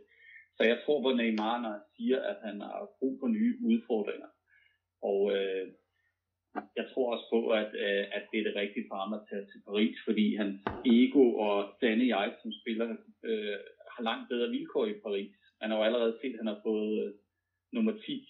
Så 0.56 0.62
jeg 0.70 0.78
tror 0.84 1.02
på 1.02 1.10
Neymar, 1.12 1.60
når 1.62 1.70
han 1.70 1.86
siger, 1.96 2.18
at 2.30 2.38
han 2.46 2.60
har 2.60 2.88
brug 2.98 3.14
for 3.20 3.28
nye 3.28 3.54
udfordringer. 3.70 4.30
Og 5.02 5.20
øh, 5.36 5.66
jeg 6.78 6.86
tror 6.90 7.06
også 7.14 7.26
på, 7.34 7.40
at, 7.60 7.70
øh, 7.84 8.04
at 8.16 8.24
det 8.30 8.38
er 8.38 8.46
det 8.48 8.56
rigtige 8.62 8.86
for 8.90 8.96
ham 9.02 9.12
at 9.18 9.26
tage 9.30 9.46
til 9.50 9.60
Paris, 9.68 9.96
fordi 10.04 10.26
hans 10.36 10.56
ego 10.96 11.24
og 11.46 11.56
Danny 11.82 12.08
jeg 12.08 12.28
som 12.42 12.52
spiller 12.60 12.88
øh, 13.28 13.58
har 13.94 14.02
langt 14.02 14.28
bedre 14.28 14.50
vilkår 14.50 14.86
i 14.86 15.00
Paris. 15.06 15.32
Han 15.60 15.70
har 15.70 15.76
jo 15.78 15.84
allerede 15.84 16.18
set, 16.20 16.34
at 16.34 16.40
han 16.42 16.52
har 16.52 16.60
fået 16.68 16.92
øh, 17.04 17.12
nummer 17.72 17.92
10 18.06 18.28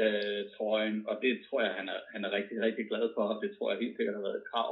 øh, 0.00 0.42
trøjen, 0.56 0.98
og 1.08 1.14
det 1.22 1.32
tror 1.46 1.60
jeg, 1.62 1.72
han 1.80 1.88
er, 1.88 2.00
han 2.12 2.24
er 2.24 2.30
rigtig, 2.38 2.56
rigtig 2.60 2.84
glad 2.88 3.04
for, 3.14 3.22
og 3.22 3.42
det 3.42 3.50
tror 3.52 3.70
jeg 3.70 3.80
helt 3.80 3.96
sikkert 3.96 4.14
har 4.14 4.22
været 4.22 4.40
et 4.40 4.50
krav. 4.52 4.70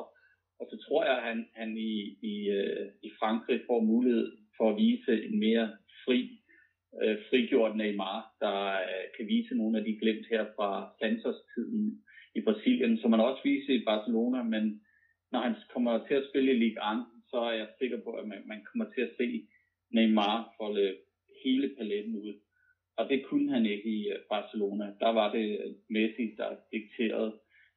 Og 0.61 0.67
så 0.71 0.77
tror 0.85 1.05
jeg, 1.05 1.17
at 1.17 1.23
han, 1.23 1.39
han 1.55 1.71
i, 1.79 1.93
i, 2.33 2.49
øh, 2.49 2.87
i 3.03 3.11
Frankrig 3.19 3.61
får 3.67 3.81
mulighed 3.81 4.27
for 4.57 4.71
at 4.71 4.77
vise 4.77 5.25
en 5.27 5.39
mere 5.39 5.77
fri 6.05 6.40
øh, 7.03 7.17
frigjort 7.29 7.77
Neymar, 7.77 8.19
der 8.41 8.57
øh, 8.89 9.05
kan 9.17 9.27
vise 9.27 9.55
nogle 9.55 9.79
af 9.79 9.85
de 9.85 9.99
glemt 10.03 10.27
her 10.31 10.45
fra 10.57 10.91
Santos-tiden 10.99 12.03
i 12.35 12.41
Brasilien, 12.41 12.99
som 12.99 13.11
man 13.11 13.21
også 13.21 13.43
viser 13.45 13.73
i 13.75 13.85
Barcelona, 13.91 14.43
men 14.43 14.81
når 15.33 15.41
han 15.41 15.55
kommer 15.75 16.07
til 16.07 16.15
at 16.15 16.27
spille 16.31 16.53
i 16.53 16.59
Ligue 16.59 16.83
1, 16.93 17.07
så 17.31 17.37
er 17.37 17.53
jeg 17.53 17.69
sikker 17.79 17.99
på, 18.05 18.11
at 18.11 18.27
man, 18.29 18.43
man 18.47 18.61
kommer 18.65 18.87
til 18.95 19.01
at 19.01 19.15
se 19.19 19.47
Neymar 19.95 20.55
folde 20.59 20.97
hele 21.45 21.71
paletten 21.79 22.17
ud. 22.17 22.35
Og 22.97 23.09
det 23.09 23.25
kunne 23.27 23.53
han 23.53 23.67
ikke 23.67 23.89
i 23.89 24.09
øh, 24.09 24.19
Barcelona. 24.31 24.87
Der 25.01 25.13
var 25.19 25.33
det 25.33 25.47
øh, 25.65 25.75
Messi, 25.91 26.35
der 26.37 26.57
dikterede 26.73 27.33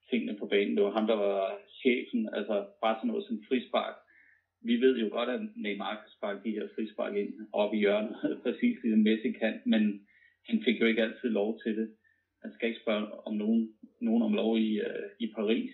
tingene 0.10 0.38
på 0.40 0.46
banen. 0.46 0.76
Det 0.76 0.84
var 0.84 0.92
ham, 0.92 1.08
der 1.08 1.16
var 1.16 1.60
chefen. 1.82 2.30
Altså 2.34 2.56
bare 2.82 2.96
sådan 2.96 3.08
noget 3.08 3.26
som 3.28 3.44
frispark 3.48 3.96
vi 4.64 4.82
ved 4.82 4.98
jo 4.98 5.08
godt, 5.12 5.30
at 5.30 5.42
Neymar 5.56 5.96
kan 5.96 6.12
sparke 6.18 6.44
de 6.44 6.56
her 6.58 6.68
frispark 6.76 7.16
ind 7.16 7.34
op 7.54 7.74
i 7.74 7.78
hjørnet, 7.78 8.16
præcis 8.44 8.78
ligesom 8.84 9.00
Messi 9.00 9.32
kan, 9.32 9.62
men 9.66 10.08
han 10.48 10.64
fik 10.66 10.82
jo 10.82 10.86
ikke 10.86 11.04
altid 11.04 11.30
lov 11.30 11.60
til 11.64 11.78
det. 11.78 11.88
Han 12.42 12.54
skal 12.54 12.70
ikke 12.70 12.82
spørge 12.82 13.28
om 13.28 13.34
nogen, 13.34 13.74
nogen 14.02 14.24
om 14.24 14.34
lov 14.34 14.58
i, 14.58 14.80
øh, 14.80 15.10
i 15.20 15.28
Paris, 15.36 15.74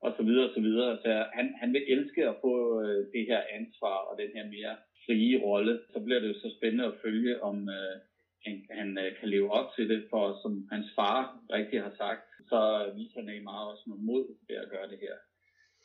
og 0.00 0.14
så 0.16 0.22
videre, 0.22 0.48
og 0.48 0.54
så 0.54 0.60
videre. 0.60 0.98
Så 1.02 1.26
han, 1.32 1.54
han 1.60 1.72
vil 1.72 1.84
elske 1.88 2.28
at 2.28 2.36
få 2.40 2.82
øh, 2.82 3.06
det 3.12 3.26
her 3.30 3.42
ansvar 3.58 3.96
og 4.08 4.18
den 4.18 4.30
her 4.34 4.46
mere 4.46 4.76
frie 5.06 5.42
rolle. 5.42 5.80
Så 5.92 6.00
bliver 6.00 6.20
det 6.20 6.28
jo 6.28 6.34
så 6.34 6.54
spændende 6.56 6.84
at 6.84 7.00
følge, 7.04 7.42
om 7.42 7.68
øh, 7.68 7.96
han, 8.44 8.66
han 8.70 8.98
øh, 8.98 9.10
kan 9.18 9.28
leve 9.28 9.52
op 9.52 9.68
til 9.76 9.88
det, 9.88 10.06
for 10.10 10.38
som 10.42 10.68
hans 10.72 10.88
far 10.94 11.40
rigtig 11.52 11.82
har 11.82 11.94
sagt, 11.96 12.26
så 12.50 12.60
viser 12.96 13.22
Neymar 13.22 13.70
også 13.72 13.84
noget 13.86 14.04
mod 14.04 14.24
ved 14.48 14.56
at 14.56 14.70
gøre 14.70 14.90
det 14.90 14.98
her. 15.06 15.16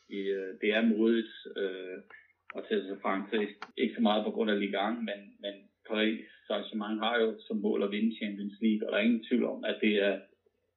Uh, 0.09 0.49
det 0.61 0.69
er 0.77 0.81
modigt. 0.81 1.33
øh, 1.57 1.97
Frankrig. 3.05 3.47
Ikke 3.77 3.95
så 3.95 4.01
meget 4.01 4.25
på 4.25 4.31
grund 4.31 4.49
af 4.51 4.59
Ligue 4.59 4.79
1, 4.89 4.97
men, 5.09 5.19
men 5.43 5.55
Paris 5.89 6.19
Saint-Germain 6.47 6.99
har 7.05 7.15
jo 7.23 7.27
som 7.47 7.57
mål 7.57 7.83
at 7.83 7.91
vinde 7.95 8.17
Champions 8.19 8.57
League, 8.63 8.81
og 8.83 8.91
der 8.91 8.97
er 8.97 9.07
ingen 9.07 9.25
tvivl 9.27 9.45
om, 9.53 9.59
at 9.71 9.77
det 9.81 9.93
er 10.07 10.13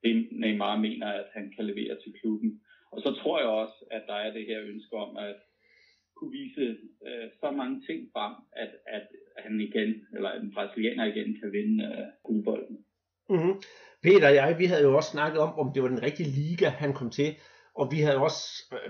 det, 0.03 0.29
Neymar 0.43 0.77
mener, 0.87 1.09
at 1.21 1.29
han 1.37 1.53
kan 1.55 1.65
levere 1.71 1.95
til 2.03 2.13
klubben. 2.21 2.51
Og 2.93 2.99
så 3.05 3.11
tror 3.21 3.39
jeg 3.39 3.49
også, 3.63 3.79
at 3.91 4.03
der 4.07 4.19
er 4.25 4.31
det 4.33 4.45
her 4.47 4.61
ønske 4.73 4.95
om 5.05 5.17
at 5.17 5.37
kunne 6.17 6.33
vise 6.41 6.65
øh, 7.09 7.27
så 7.41 7.51
mange 7.51 7.77
ting 7.87 8.01
frem, 8.15 8.35
at, 8.65 8.73
at 8.87 9.07
han 9.45 9.61
igen, 9.61 9.91
eller 10.17 10.31
en 10.33 10.53
brasilianer 10.55 11.05
igen, 11.05 11.31
kan 11.41 11.53
vinde 11.53 11.85
øh, 11.85 12.07
guldbolden. 12.25 12.77
Mm-hmm. 13.31 13.55
Peter 14.03 14.29
og 14.29 14.35
jeg, 14.35 14.57
vi 14.59 14.65
havde 14.65 14.83
jo 14.89 14.97
også 14.97 15.11
snakket 15.11 15.41
om, 15.47 15.53
om 15.63 15.73
det 15.73 15.83
var 15.83 15.89
den 15.89 16.03
rigtige 16.03 16.31
liga, 16.41 16.69
han 16.69 16.93
kom 16.95 17.11
til 17.11 17.31
og 17.81 17.87
vi 17.93 17.99
havde 18.07 18.25
også 18.29 18.43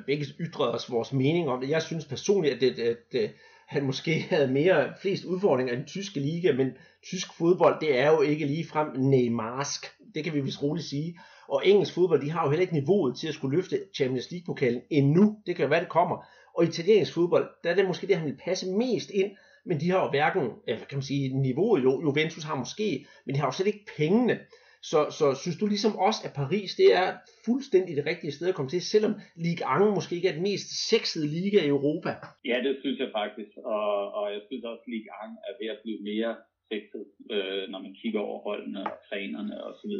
begge 0.08 0.26
ytret 0.40 0.74
os 0.74 0.90
vores 0.90 1.12
mening 1.12 1.48
om 1.48 1.60
det. 1.60 1.70
Jeg 1.70 1.82
synes 1.82 2.04
personligt, 2.04 2.54
at, 2.54 2.60
det, 2.60 2.78
at, 2.78 3.14
at 3.14 3.30
han 3.66 3.82
måske 3.84 4.20
havde 4.30 4.52
mere 4.52 4.92
flest 5.02 5.24
udfordringer 5.24 5.72
i 5.72 5.76
den 5.76 5.84
tyske 5.84 6.20
liga, 6.20 6.52
men 6.52 6.70
tysk 7.02 7.32
fodbold, 7.38 7.80
det 7.80 7.98
er 7.98 8.10
jo 8.10 8.20
ikke 8.20 8.46
lige 8.46 8.66
frem 8.66 8.88
Neymarsk. 8.96 9.86
Det 10.14 10.24
kan 10.24 10.34
vi 10.34 10.40
vist 10.40 10.62
roligt 10.62 10.86
sige. 10.86 11.18
Og 11.48 11.62
engelsk 11.66 11.94
fodbold, 11.94 12.22
de 12.22 12.30
har 12.30 12.44
jo 12.44 12.50
heller 12.50 12.62
ikke 12.62 12.74
niveauet 12.74 13.18
til 13.18 13.28
at 13.28 13.34
skulle 13.34 13.56
løfte 13.56 13.80
Champions 13.96 14.30
League-pokalen 14.30 14.80
endnu. 14.90 15.36
Det 15.46 15.56
kan 15.56 15.62
jo 15.62 15.68
være, 15.68 15.80
det 15.80 15.88
kommer. 15.88 16.24
Og 16.56 16.64
italiensk 16.64 17.14
fodbold, 17.14 17.48
der 17.64 17.70
er 17.70 17.74
det 17.74 17.86
måske 17.86 18.06
det, 18.06 18.16
han 18.16 18.26
vil 18.26 18.40
passe 18.44 18.66
mest 18.66 19.10
ind, 19.10 19.30
men 19.66 19.80
de 19.80 19.90
har 19.90 20.04
jo 20.04 20.10
hverken, 20.10 20.42
kan 20.66 20.98
man 20.98 21.02
sige, 21.02 21.40
niveauet, 21.40 21.82
jo, 21.82 22.00
Juventus 22.02 22.44
har 22.44 22.54
måske, 22.54 23.06
men 23.26 23.34
de 23.34 23.40
har 23.40 23.46
jo 23.46 23.52
slet 23.52 23.66
ikke 23.66 23.86
pengene. 23.96 24.38
Så, 24.82 24.98
så 25.18 25.26
synes 25.42 25.58
du 25.58 25.66
ligesom 25.66 25.94
også, 26.06 26.20
at 26.26 26.32
Paris 26.40 26.70
det 26.80 26.88
er 27.02 27.08
fuldstændig 27.46 27.96
det 27.96 28.06
rigtige 28.06 28.32
sted 28.32 28.48
at 28.48 28.54
komme 28.54 28.70
til, 28.70 28.82
selvom 28.82 29.14
Ligue 29.44 29.64
1 29.88 29.94
måske 29.98 30.16
ikke 30.16 30.28
er 30.28 30.38
den 30.38 30.48
mest 30.50 30.68
sexede 30.90 31.26
liga 31.36 31.60
i 31.64 31.72
Europa? 31.76 32.10
Ja, 32.50 32.58
det 32.66 32.74
synes 32.82 32.98
jeg 32.98 33.10
faktisk, 33.20 33.52
og, 33.76 34.12
og 34.18 34.26
jeg 34.34 34.40
synes 34.46 34.64
også, 34.64 34.82
at 34.84 34.90
Ligue 34.92 35.12
1 35.24 35.48
er 35.48 35.54
ved 35.60 35.68
at 35.74 35.80
blive 35.84 36.00
mere 36.10 36.32
sexet, 36.70 37.04
øh, 37.34 37.64
når 37.72 37.80
man 37.86 37.94
kigger 38.00 38.20
over 38.20 38.38
holdene 38.48 38.80
og 38.86 38.96
trænerne 39.08 39.54
osv. 39.68 39.94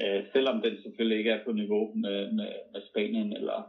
Øh, 0.00 0.20
selvom 0.32 0.56
den 0.64 0.74
selvfølgelig 0.82 1.18
ikke 1.18 1.30
er 1.30 1.44
på 1.44 1.52
niveau 1.52 1.84
med, 1.94 2.18
med, 2.38 2.52
med 2.72 2.82
Spanien 2.90 3.32
eller, 3.38 3.60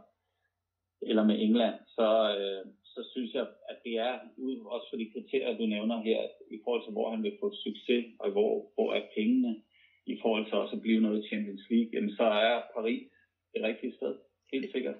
eller 1.10 1.24
med 1.30 1.36
England, 1.46 1.76
så, 1.96 2.08
øh, 2.38 2.64
så 2.94 3.00
synes 3.12 3.34
jeg, 3.34 3.46
at 3.70 3.78
det 3.84 3.94
er, 4.08 4.14
ud 4.36 4.56
også 4.74 4.86
for 4.90 4.96
de 4.96 5.12
kriterier, 5.14 5.58
du 5.58 5.66
nævner 5.66 6.02
her, 6.08 6.20
i 6.56 6.58
forhold 6.64 6.82
til, 6.84 6.92
hvor 6.92 7.10
han 7.10 7.22
vil 7.22 7.36
få 7.40 7.48
succes, 7.66 8.04
og 8.20 8.30
hvor, 8.30 8.52
hvor 8.74 8.88
er 8.94 9.02
pengene, 9.16 9.52
i 10.06 10.14
forhold 10.22 10.44
til 10.46 10.54
også 10.62 10.76
at 10.76 10.82
blive 10.82 11.00
noget 11.00 11.18
i 11.20 11.28
Champions 11.28 11.64
League, 11.70 11.90
jamen 11.94 12.12
så 12.18 12.26
er 12.48 12.54
Paris 12.76 13.02
det 13.54 13.62
rigtige 13.68 13.92
sted. 13.98 14.14
Helt 14.52 14.72
sikkert. 14.74 14.98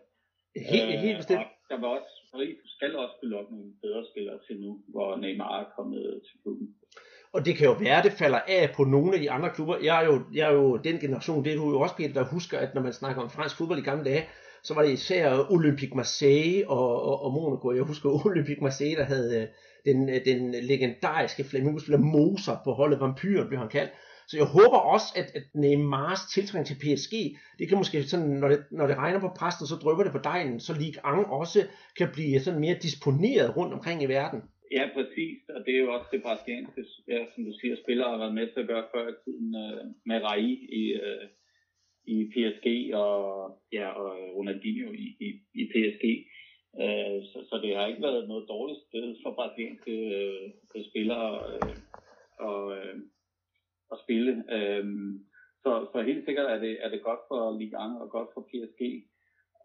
Helt, 0.73 1.01
helt 1.07 1.19
bestemt. 1.23 1.41
Øh, 1.41 1.47
der 1.71 1.79
var 1.81 1.89
også, 1.97 2.13
Paris 2.33 2.57
skal 2.77 2.97
også 2.97 3.15
spille 3.19 3.39
op 3.41 3.51
nogle 3.51 3.71
bedre 3.85 4.03
spillere 4.11 4.39
til 4.47 4.57
nu, 4.65 4.71
hvor 4.93 5.17
Neymar 5.17 5.61
er 5.61 5.67
kommet 5.77 6.03
til 6.27 6.35
klubben. 6.43 6.67
Og 7.35 7.41
det 7.47 7.57
kan 7.57 7.67
jo 7.67 7.77
være, 7.85 7.99
at 7.99 8.05
det 8.05 8.13
falder 8.23 8.41
af 8.49 8.65
på 8.77 8.83
nogle 8.85 9.15
af 9.15 9.21
de 9.21 9.31
andre 9.31 9.51
klubber. 9.55 9.77
Jeg 9.89 10.03
er 10.03 10.07
jo, 10.11 10.17
jeg 10.35 10.45
er 10.51 10.55
jo 10.63 10.77
den 10.77 10.97
generation, 11.05 11.45
det 11.45 11.53
er 11.53 11.57
du 11.57 11.71
jo 11.71 11.81
også, 11.81 11.97
Peter, 11.97 12.13
der 12.13 12.35
husker, 12.35 12.59
at 12.59 12.75
når 12.75 12.83
man 12.83 12.93
snakker 12.93 13.23
om 13.23 13.31
fransk 13.31 13.57
fodbold 13.57 13.79
i 13.79 13.89
gamle 13.91 14.05
dage, 14.05 14.25
så 14.63 14.75
var 14.75 14.83
det 14.83 14.93
især 14.93 15.47
Olympique 15.51 15.97
Marseille 15.97 16.69
og, 16.69 17.03
og, 17.03 17.23
og 17.25 17.33
Monaco. 17.33 17.73
Jeg 17.73 17.83
husker 17.83 18.09
Olympique 18.27 18.63
Marseille, 18.63 18.97
der 18.97 19.05
havde 19.05 19.31
øh, 19.41 19.47
den, 19.85 20.09
øh, 20.09 20.25
den 20.25 20.55
legendariske 20.71 21.45
flamingospiller 21.45 21.99
Moser 21.99 22.57
på 22.65 22.73
holdet, 22.73 23.01
Vampyren 23.01 23.49
blev 23.49 23.59
han 23.59 23.69
kaldt. 23.69 23.93
Så 24.29 24.35
jeg 24.41 24.47
håber 24.47 24.79
også, 24.95 25.09
at, 25.21 25.29
at 25.39 25.47
Neymars 25.55 26.23
tiltrækning 26.35 26.67
til 26.67 26.81
PSG, 26.83 27.15
det 27.59 27.69
kan 27.69 27.79
måske 27.79 28.03
sådan, 28.03 28.33
når 28.43 28.49
det, 28.49 28.59
når 28.71 28.87
det 28.87 28.97
regner 28.97 29.21
på 29.21 29.31
præsten, 29.39 29.67
så 29.67 29.77
drøber 29.83 30.03
det 30.03 30.13
på 30.13 30.23
dejen, 30.31 30.61
så 30.61 30.73
Ligue 30.83 31.21
1 31.21 31.27
også 31.41 31.61
kan 31.99 32.09
blive 32.13 32.41
sådan 32.41 32.61
mere 32.61 32.83
disponeret 32.87 33.57
rundt 33.57 33.73
omkring 33.75 34.03
i 34.03 34.07
verden. 34.07 34.41
Ja, 34.77 34.85
præcis. 34.97 35.39
Og 35.55 35.61
det 35.65 35.73
er 35.75 35.83
jo 35.85 35.93
også 35.97 36.09
det 36.13 36.23
brasilianske, 36.23 36.85
ja, 37.09 37.21
som 37.35 37.45
du 37.45 37.53
siger, 37.61 37.77
spillere 37.85 38.11
har 38.11 38.19
været 38.19 38.35
med 38.35 38.47
til 38.47 38.61
at 38.61 38.71
gøre 38.73 38.87
før 38.95 39.05
i 39.09 39.17
tiden 39.25 39.49
uh, 39.65 39.83
med 40.09 40.19
Rai 40.29 40.49
i, 40.81 40.85
uh, 41.05 41.25
i 42.15 42.17
PSG 42.33 42.67
og, 42.95 43.17
ja, 43.73 43.89
og 44.03 44.09
Ronaldinho 44.37 44.93
i, 45.05 45.07
i, 45.27 45.29
i 45.61 45.63
PSG. 45.73 46.05
Uh, 46.73 46.85
øh, 46.85 47.19
så, 47.31 47.39
så 47.49 47.55
det 47.63 47.77
har 47.77 47.87
ikke 47.87 48.07
været 48.09 48.29
noget 48.29 48.45
dårligt 48.49 48.81
sted 48.89 49.07
for 49.23 49.31
brasilianske 49.35 49.95
uh, 50.75 50.83
spillere 50.91 51.29
uh, 51.55 51.77
og, 52.49 52.61
uh, 52.67 52.97
at 53.93 53.99
spille. 54.05 54.33
Øhm, 54.57 55.13
så, 55.63 55.71
så 55.93 55.99
helt 56.09 56.25
sikkert 56.25 56.49
er 56.55 56.59
det, 56.59 56.75
er 56.85 56.89
det 56.89 57.03
godt 57.09 57.23
for 57.29 57.41
Ligue 57.59 57.79
1 57.87 58.03
og 58.03 58.09
godt 58.11 58.31
for 58.35 58.43
PSG. 58.51 58.83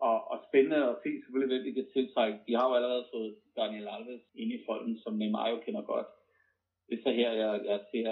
Og, 0.09 0.17
og 0.31 0.37
spændende 0.47 0.89
at 0.91 0.99
se 1.03 1.09
selvfølgelig, 1.23 1.53
hvem 1.53 1.65
de 1.67 1.77
kan 1.77 1.87
tiltrække. 1.93 2.39
De 2.47 2.55
har 2.57 2.65
jo 2.69 2.75
allerede 2.75 3.05
fået 3.13 3.35
Daniel 3.59 3.87
Alves 3.95 4.25
ind 4.41 4.51
i 4.51 4.63
folden, 4.67 4.97
som 5.03 5.13
Neymar 5.13 5.49
jo 5.49 5.57
kender 5.65 5.81
godt. 5.81 6.07
Det 6.87 6.93
er 6.97 7.03
så 7.03 7.11
her, 7.11 7.31
jeg, 7.31 7.53
jeg 7.65 7.79
ser 7.91 8.09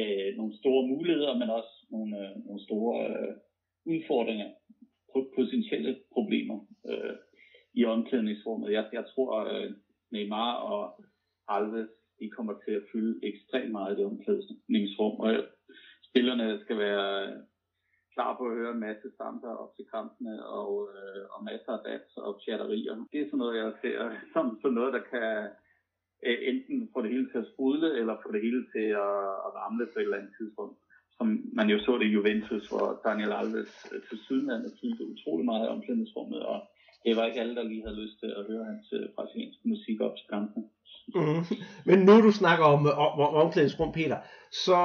øh, 0.00 0.36
nogle 0.36 0.54
store 0.60 0.86
muligheder, 0.88 1.34
men 1.38 1.50
også 1.50 1.74
nogle, 1.90 2.12
øh, 2.22 2.32
nogle 2.46 2.62
store 2.68 2.94
øh, 3.08 3.34
udfordringer, 3.92 4.48
potentielle 5.36 5.98
problemer 6.12 6.58
øh, 6.90 7.14
i 7.74 7.84
omklædningsrummet. 7.84 8.72
Jeg, 8.72 8.84
jeg 8.92 9.04
tror, 9.14 9.30
øh, 9.44 9.70
Neymar 10.12 10.54
og 10.54 11.04
Alves, 11.48 11.88
de 12.20 12.30
kommer 12.36 12.54
til 12.64 12.72
at 12.78 12.86
fylde 12.92 13.14
ekstremt 13.30 13.72
meget 13.72 13.92
i 13.92 13.96
det 13.98 14.06
omklædningsrum, 14.10 15.20
og 15.20 15.30
spillerne 16.08 16.60
skal 16.64 16.78
være 16.78 17.12
klar 18.16 18.30
på 18.36 18.42
at 18.48 18.56
høre 18.58 18.72
en 18.74 18.84
masse 18.88 19.06
stamper 19.14 19.52
op 19.62 19.72
til 19.76 19.86
kampene 19.94 20.34
og, 20.58 20.70
øh, 20.96 21.22
og 21.34 21.40
masser 21.50 21.72
af 21.76 21.82
dans 21.88 22.10
og 22.26 22.32
chatterier. 22.42 22.96
Det 23.12 23.18
er 23.20 23.28
sådan 23.28 23.42
noget, 23.42 23.56
jeg 23.62 23.72
ser 23.82 23.96
som, 24.34 24.46
sådan 24.62 24.78
noget, 24.80 24.92
der 24.96 25.04
kan 25.12 25.30
øh, 26.26 26.38
enten 26.50 26.78
få 26.92 26.98
det 27.02 27.10
hele 27.14 27.28
til 27.30 27.38
at 27.42 27.50
sprudle, 27.52 27.90
eller 28.00 28.22
få 28.24 28.28
det 28.34 28.42
hele 28.46 28.62
til 28.74 28.86
at, 29.06 29.18
at 29.46 29.50
ramle 29.60 29.86
på 29.92 29.98
et 29.98 30.06
eller 30.06 30.20
andet 30.20 30.34
tidspunkt. 30.38 30.76
Som 31.16 31.26
man 31.58 31.68
jo 31.74 31.78
så 31.86 31.92
det 31.98 32.06
i 32.06 32.14
Juventus, 32.16 32.64
hvor 32.70 32.86
Daniel 33.06 33.32
Alves 33.40 33.72
øh, 33.92 34.00
til 34.08 34.18
Sydlandet 34.26 34.72
fyldte 34.80 35.10
utrolig 35.12 35.44
meget 35.50 35.66
i 35.66 35.72
omklædningsrummet, 35.74 36.40
og 36.52 36.58
det 37.04 37.16
var 37.16 37.24
ikke 37.26 37.40
alle, 37.40 37.56
der 37.58 37.70
lige 37.70 37.84
havde 37.86 38.02
lyst 38.02 38.16
til 38.22 38.30
at 38.38 38.46
høre 38.50 38.64
hans 38.70 38.86
øh, 38.98 39.08
brasilianske 39.16 39.68
musik 39.74 39.98
op 40.06 40.16
til 40.16 40.26
kampen. 40.34 40.62
Mm. 41.14 41.44
Men 41.84 41.98
nu 41.98 42.22
du 42.22 42.32
snakker 42.32 42.64
om, 42.64 42.86
øh, 42.86 42.98
om, 42.98 43.20
om 43.20 43.34
omklædningsrum, 43.34 43.92
Peter, 43.92 44.16
så 44.64 44.76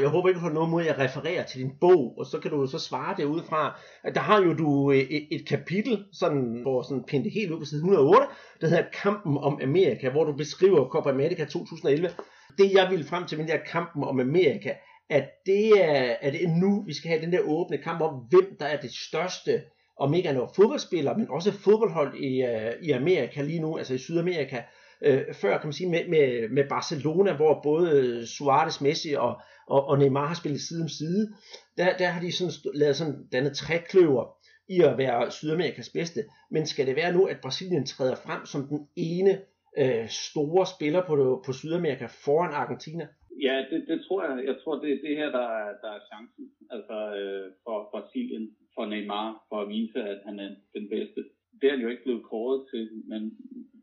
jeg 0.00 0.08
håber 0.08 0.28
ikke, 0.28 0.38
du 0.38 0.44
har 0.44 0.52
noget 0.52 0.70
mod 0.70 0.86
at 0.86 0.98
referere 0.98 1.44
til 1.44 1.60
din 1.60 1.72
bog, 1.80 2.14
og 2.18 2.26
så 2.26 2.38
kan 2.38 2.50
du 2.50 2.66
så 2.66 2.78
svare 2.78 3.14
det 3.16 3.24
ud 3.24 3.42
fra, 3.42 3.80
at 4.04 4.14
der 4.14 4.20
har 4.20 4.42
jo 4.42 4.54
du 4.54 4.92
øh, 4.92 4.98
et, 4.98 5.28
et 5.30 5.48
kapitel, 5.48 6.04
sådan, 6.12 6.58
hvor 6.62 6.82
sådan 6.82 7.04
pinte 7.04 7.30
helt 7.30 7.50
ud 7.50 7.58
på 7.58 7.64
side 7.64 7.78
108, 7.78 8.26
der 8.60 8.68
hedder 8.68 8.84
Kampen 9.02 9.38
om 9.38 9.58
Amerika, 9.62 10.10
hvor 10.10 10.24
du 10.24 10.32
beskriver 10.32 10.88
Copa 10.88 11.10
America 11.10 11.44
2011. 11.44 12.10
Det 12.58 12.72
jeg 12.72 12.90
vil 12.90 13.04
frem 13.04 13.26
til 13.26 13.38
med 13.38 13.46
den 13.46 13.54
der 13.54 13.64
Kampen 13.64 14.04
om 14.04 14.20
Amerika, 14.20 14.72
at 15.10 15.24
det 15.46 15.84
er, 15.84 16.16
at 16.20 16.32
det 16.32 16.44
er 16.44 16.48
nu, 16.48 16.84
vi 16.86 16.94
skal 16.94 17.10
have 17.10 17.22
den 17.22 17.32
der 17.32 17.40
åbne 17.40 17.78
kamp 17.78 18.00
om, 18.00 18.14
hvem 18.30 18.56
der 18.60 18.66
er 18.66 18.80
det 18.80 18.90
største 18.94 19.62
om 19.98 20.14
ikke 20.14 20.28
andet 20.28 20.48
fodboldspiller, 20.56 21.16
men 21.16 21.30
også 21.30 21.52
fodboldhold 21.52 22.14
i, 22.14 22.42
øh, 22.42 22.72
i 22.82 22.90
Amerika 22.90 23.42
lige 23.42 23.60
nu, 23.60 23.78
altså 23.78 23.94
i 23.94 23.98
Sydamerika, 23.98 24.62
øh, 25.04 25.34
før 25.34 25.58
kan 25.58 25.66
man 25.66 25.72
sige 25.72 25.90
med, 25.90 26.08
med, 26.08 26.48
med 26.48 26.68
Barcelona, 26.68 27.36
hvor 27.36 27.60
både 27.62 28.26
Suarez, 28.26 28.80
Messi 28.80 29.12
og, 29.12 29.40
og, 29.66 29.84
og 29.88 29.98
Neymar 29.98 30.26
har 30.26 30.34
spillet 30.34 30.60
side 30.60 30.82
om 30.82 30.88
side, 30.88 31.34
der, 31.76 31.96
der 31.96 32.06
har 32.06 32.20
de 32.20 32.32
sådan 32.32 32.52
lavet 32.74 32.96
sådan 32.96 33.26
dannet 33.32 33.56
trækløver 33.56 34.24
i 34.68 34.80
at 34.80 34.98
være 34.98 35.30
Sydamerikas 35.30 35.88
bedste, 35.88 36.20
men 36.50 36.66
skal 36.66 36.86
det 36.86 36.96
være 36.96 37.12
nu, 37.12 37.24
at 37.24 37.40
Brasilien 37.42 37.86
træder 37.86 38.16
frem 38.26 38.46
som 38.46 38.62
den 38.68 38.88
ene 38.96 39.32
øh, 39.78 40.08
store 40.08 40.66
spiller 40.74 41.02
på, 41.06 41.42
på 41.46 41.52
Sydamerika 41.52 42.06
foran 42.24 42.54
Argentina? 42.54 43.08
Ja, 43.42 43.56
det, 43.70 43.88
det 43.88 43.98
tror 44.06 44.20
jeg. 44.26 44.46
Jeg 44.46 44.56
tror, 44.62 44.74
det 44.82 44.90
er 44.92 45.00
det 45.06 45.16
her, 45.16 45.30
der 45.38 45.46
er, 45.60 45.70
der 45.82 45.90
er 45.96 46.00
chancen 46.10 46.44
altså, 46.70 46.96
øh, 47.18 47.52
for 47.64 47.88
Brasilien, 47.92 48.56
for 48.74 48.84
Neymar, 48.86 49.44
for 49.48 49.58
at 49.60 49.68
vise, 49.68 49.98
at 50.12 50.20
han 50.26 50.38
er 50.38 50.50
den 50.74 50.88
bedste. 50.88 51.20
Det 51.60 51.66
er 51.66 51.74
han 51.74 51.80
jo 51.80 51.88
ikke 51.88 52.02
blevet 52.02 52.24
kåret 52.30 52.60
til, 52.72 52.84
men 53.10 53.22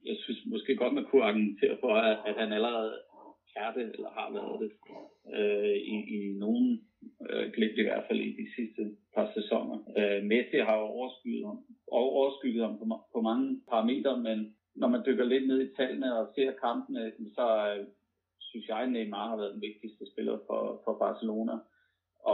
jeg 0.06 0.16
synes 0.24 0.46
måske 0.46 0.76
godt, 0.76 0.94
man 0.94 1.06
kunne 1.06 1.24
argumentere 1.24 1.78
for, 1.80 1.94
at, 1.96 2.18
at 2.26 2.36
han 2.42 2.54
allerede 2.54 2.94
er 3.56 3.74
det, 3.74 3.86
eller 3.96 4.10
har 4.10 4.30
været 4.38 4.60
det, 4.64 4.72
øh, 5.38 5.78
i, 5.94 5.96
i 6.18 6.20
nogen 6.44 6.68
øh, 7.30 7.52
glimt 7.54 7.78
i 7.78 7.88
hvert 7.88 8.06
fald 8.08 8.20
i 8.20 8.32
de 8.42 8.48
sidste 8.56 8.82
par 9.16 9.32
sæsoner. 9.34 9.78
Øh, 10.00 10.24
Messi 10.24 10.58
har 10.58 10.76
jo 10.78 10.86
overskygget 10.98 11.46
ham, 11.46 11.60
overskygget 11.88 12.64
ham 12.66 12.78
på, 12.80 12.86
på 13.14 13.22
mange 13.22 13.62
parametre, 13.70 14.20
men 14.20 14.56
når 14.76 14.88
man 14.88 15.04
dykker 15.06 15.26
lidt 15.26 15.48
ned 15.48 15.62
i 15.62 15.76
tallene 15.76 16.18
og 16.20 16.32
ser 16.36 16.52
kampene, 16.52 17.12
så 17.36 17.48
øh, 17.70 17.86
synes 18.40 18.68
jeg, 18.68 18.88
Neymar 18.88 19.30
har 19.30 19.38
været 19.38 19.54
den 19.54 19.62
vigtigste 19.62 20.06
spiller 20.12 20.38
for, 20.48 20.82
for 20.84 20.94
Barcelona. 21.00 21.56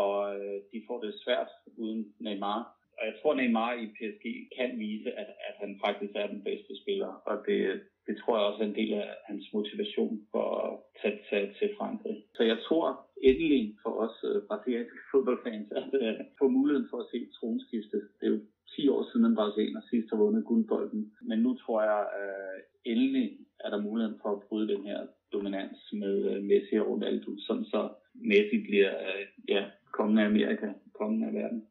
Og 0.01 0.35
øh, 0.35 0.57
de 0.71 0.83
får 0.87 1.01
det 1.01 1.13
svært 1.23 1.47
uden 1.77 2.13
Neymar. 2.19 2.78
Og 2.99 3.05
jeg 3.09 3.15
tror, 3.21 3.33
Neymar 3.33 3.73
i 3.83 3.85
PSG 3.95 4.25
kan 4.57 4.69
vise, 4.79 5.11
at, 5.21 5.29
at 5.49 5.55
han 5.63 5.71
faktisk 5.85 6.13
er 6.15 6.27
den 6.27 6.43
bedste 6.49 6.73
spiller. 6.81 7.11
Og 7.29 7.35
det, 7.47 7.59
det 8.07 8.15
tror 8.17 8.37
jeg 8.37 8.45
også 8.45 8.61
er 8.63 8.67
en 8.67 8.79
del 8.81 8.93
af 8.93 9.09
hans 9.29 9.45
motivation 9.53 10.15
for 10.31 10.45
at 10.65 10.71
tage, 11.01 11.19
tage 11.29 11.53
til 11.59 11.69
Frankrig. 11.77 12.17
Så 12.35 12.43
jeg 12.43 12.57
tror 12.67 12.85
endelig 13.29 13.63
for 13.83 13.93
os 14.05 14.15
uh, 14.29 14.41
brasilianske 14.47 14.99
fodboldfans, 15.11 15.67
at 15.81 15.91
uh, 16.03 16.15
få 16.39 16.45
muligheden 16.57 16.87
for 16.91 16.99
at 17.01 17.09
se 17.11 17.19
tronskifte. 17.37 17.97
Det 18.17 18.25
er 18.27 18.33
jo 18.35 18.41
10 18.75 18.89
år 18.95 19.01
siden, 19.09 19.25
en 19.25 19.35
brasilianer 19.39 19.81
sidst 19.89 20.07
har 20.11 20.17
vundet 20.23 20.45
guldbolden. 20.49 21.01
Men 21.21 21.39
nu 21.45 21.51
tror 21.61 21.79
jeg, 21.91 22.01
uh, 22.19 22.57
endelig 22.91 23.27
er 23.65 23.69
der 23.69 23.85
muligheden 23.87 24.19
for 24.21 24.29
at 24.35 24.43
bryde 24.47 24.73
den 24.73 24.83
her 24.89 24.99
dominans 25.33 25.77
med 25.93 26.15
uh, 26.31 26.43
Messi 26.49 26.75
og 26.81 26.87
Ronaldo, 26.91 27.31
sådan 27.47 27.65
så 27.65 27.89
Messi 28.29 28.57
bliver 28.67 28.91
uh, 29.07 29.23
ja, 29.53 29.63
kongen 29.97 30.17
af 30.17 30.25
Amerika, 30.25 30.67
kongen 30.99 31.23
af 31.23 31.33
verden. 31.33 31.61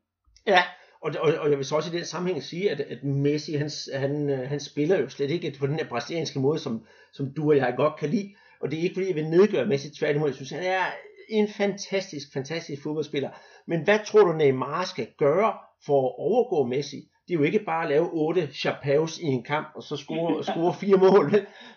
Ja, 0.46 0.62
og, 1.00 1.14
og, 1.20 1.34
og 1.34 1.50
jeg 1.50 1.58
vil 1.58 1.66
så 1.66 1.76
også 1.76 1.94
i 1.94 1.96
den 1.96 2.04
sammenhæng 2.04 2.42
sige, 2.42 2.70
at, 2.70 2.80
at 2.80 3.04
Messi, 3.04 3.52
han, 3.52 3.70
han, 3.94 4.30
øh, 4.30 4.48
han 4.48 4.60
spiller 4.60 5.00
jo 5.00 5.08
slet 5.08 5.30
ikke 5.30 5.56
på 5.58 5.66
den 5.66 5.74
her 5.74 5.88
brasilianske 5.88 6.40
måde, 6.40 6.58
som, 6.58 6.86
som 7.12 7.34
du 7.34 7.50
og 7.50 7.56
jeg 7.56 7.74
godt 7.76 7.96
kan 7.98 8.08
lide. 8.08 8.34
Og 8.60 8.70
det 8.70 8.78
er 8.78 8.82
ikke 8.82 8.94
fordi, 8.94 9.08
jeg 9.08 9.14
vil 9.14 9.30
nedgøre 9.30 9.66
Messi 9.66 9.90
tværtimod. 9.90 10.28
Jeg 10.28 10.34
synes, 10.34 10.50
han 10.50 10.62
er 10.62 10.84
en 11.28 11.48
fantastisk, 11.48 12.32
fantastisk 12.32 12.82
fodboldspiller. 12.82 13.30
Men 13.66 13.84
hvad 13.84 13.98
tror 14.06 14.24
du, 14.24 14.32
Neymar 14.32 14.84
skal 14.84 15.08
gøre 15.18 15.52
for 15.86 16.08
at 16.08 16.14
overgå 16.18 16.66
Messi? 16.66 17.08
Det 17.28 17.34
er 17.34 17.38
jo 17.40 17.48
ikke 17.50 17.64
bare 17.72 17.84
at 17.84 17.90
lave 17.94 18.08
otte 18.12 18.42
chapeaus 18.62 19.12
i 19.18 19.26
en 19.36 19.44
kamp, 19.52 19.68
og 19.78 19.82
så 19.82 19.96
score, 19.96 20.30
score 20.50 20.72
fire 20.82 20.98
mål. 21.06 21.26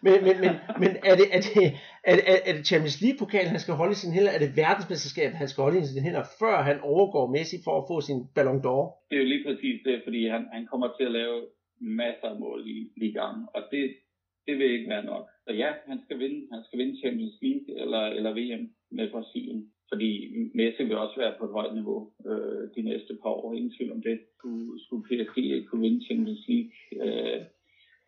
Men, 0.06 0.18
men, 0.26 0.36
men, 0.44 0.54
men 0.82 0.92
er, 1.10 1.16
det, 1.20 1.28
er, 1.36 1.42
det, 1.48 1.66
er, 2.10 2.16
det, 2.16 2.24
er 2.50 2.54
det 2.58 2.68
Champions 2.72 3.02
League-pokal, 3.04 3.52
han 3.54 3.60
skal 3.64 3.74
holde 3.82 3.96
i 3.96 4.02
sin 4.02 4.14
hænder? 4.16 4.32
Er 4.36 4.42
det 4.46 4.58
verdensmesterskab, 4.64 5.32
han 5.42 5.48
skal 5.48 5.62
holde 5.66 5.80
i 5.80 5.92
sin 5.92 6.04
hænder, 6.08 6.24
før 6.40 6.56
han 6.70 6.78
overgår 6.94 7.26
Messi 7.36 7.58
for 7.66 7.74
at 7.78 7.88
få 7.90 7.96
sin 8.02 8.20
Ballon 8.36 8.62
d'Or? 8.66 8.84
Det 9.10 9.16
er 9.18 9.24
jo 9.24 9.32
lige 9.34 9.46
præcis 9.48 9.78
det, 9.88 10.02
fordi 10.06 10.22
han, 10.34 10.44
han 10.56 10.64
kommer 10.72 10.90
til 10.98 11.06
at 11.10 11.16
lave 11.20 11.38
masser 12.00 12.28
af 12.34 12.40
mål 12.40 12.60
i 12.76 12.78
ligaen, 13.02 13.40
og 13.56 13.62
det, 13.72 13.84
det 14.48 14.54
vil 14.58 14.72
ikke 14.76 14.90
være 14.90 15.06
nok. 15.14 15.26
Så 15.46 15.52
ja, 15.62 15.70
han 15.88 16.00
skal 16.06 16.20
vinde, 16.24 16.42
han 16.54 16.62
skal 16.66 16.80
vinde 16.80 17.00
Champions 17.02 17.38
League 17.46 17.68
eller, 17.82 18.04
eller 18.18 18.32
VM 18.40 18.64
med 18.98 19.12
Brasilien. 19.12 19.62
Fordi 19.92 20.10
Messi 20.56 20.84
vil 20.84 20.98
også 20.98 21.18
være 21.18 21.34
på 21.40 21.46
et 21.46 21.52
højt 21.52 21.74
niveau 21.74 22.10
øh, 22.30 22.64
de 22.76 22.82
næste 22.82 23.14
par 23.22 23.30
år, 23.30 23.54
ingen 23.54 23.74
tvivl 23.78 23.92
om 23.92 24.02
det. 24.02 24.20
Skulle, 24.38 24.84
skulle 24.84 25.04
PSG 25.08 25.38
ikke 25.38 25.68
kunne 25.68 25.82
vinde 25.82 26.06
Champions 26.06 26.44
League? 26.48 26.72
Øh, 27.02 27.42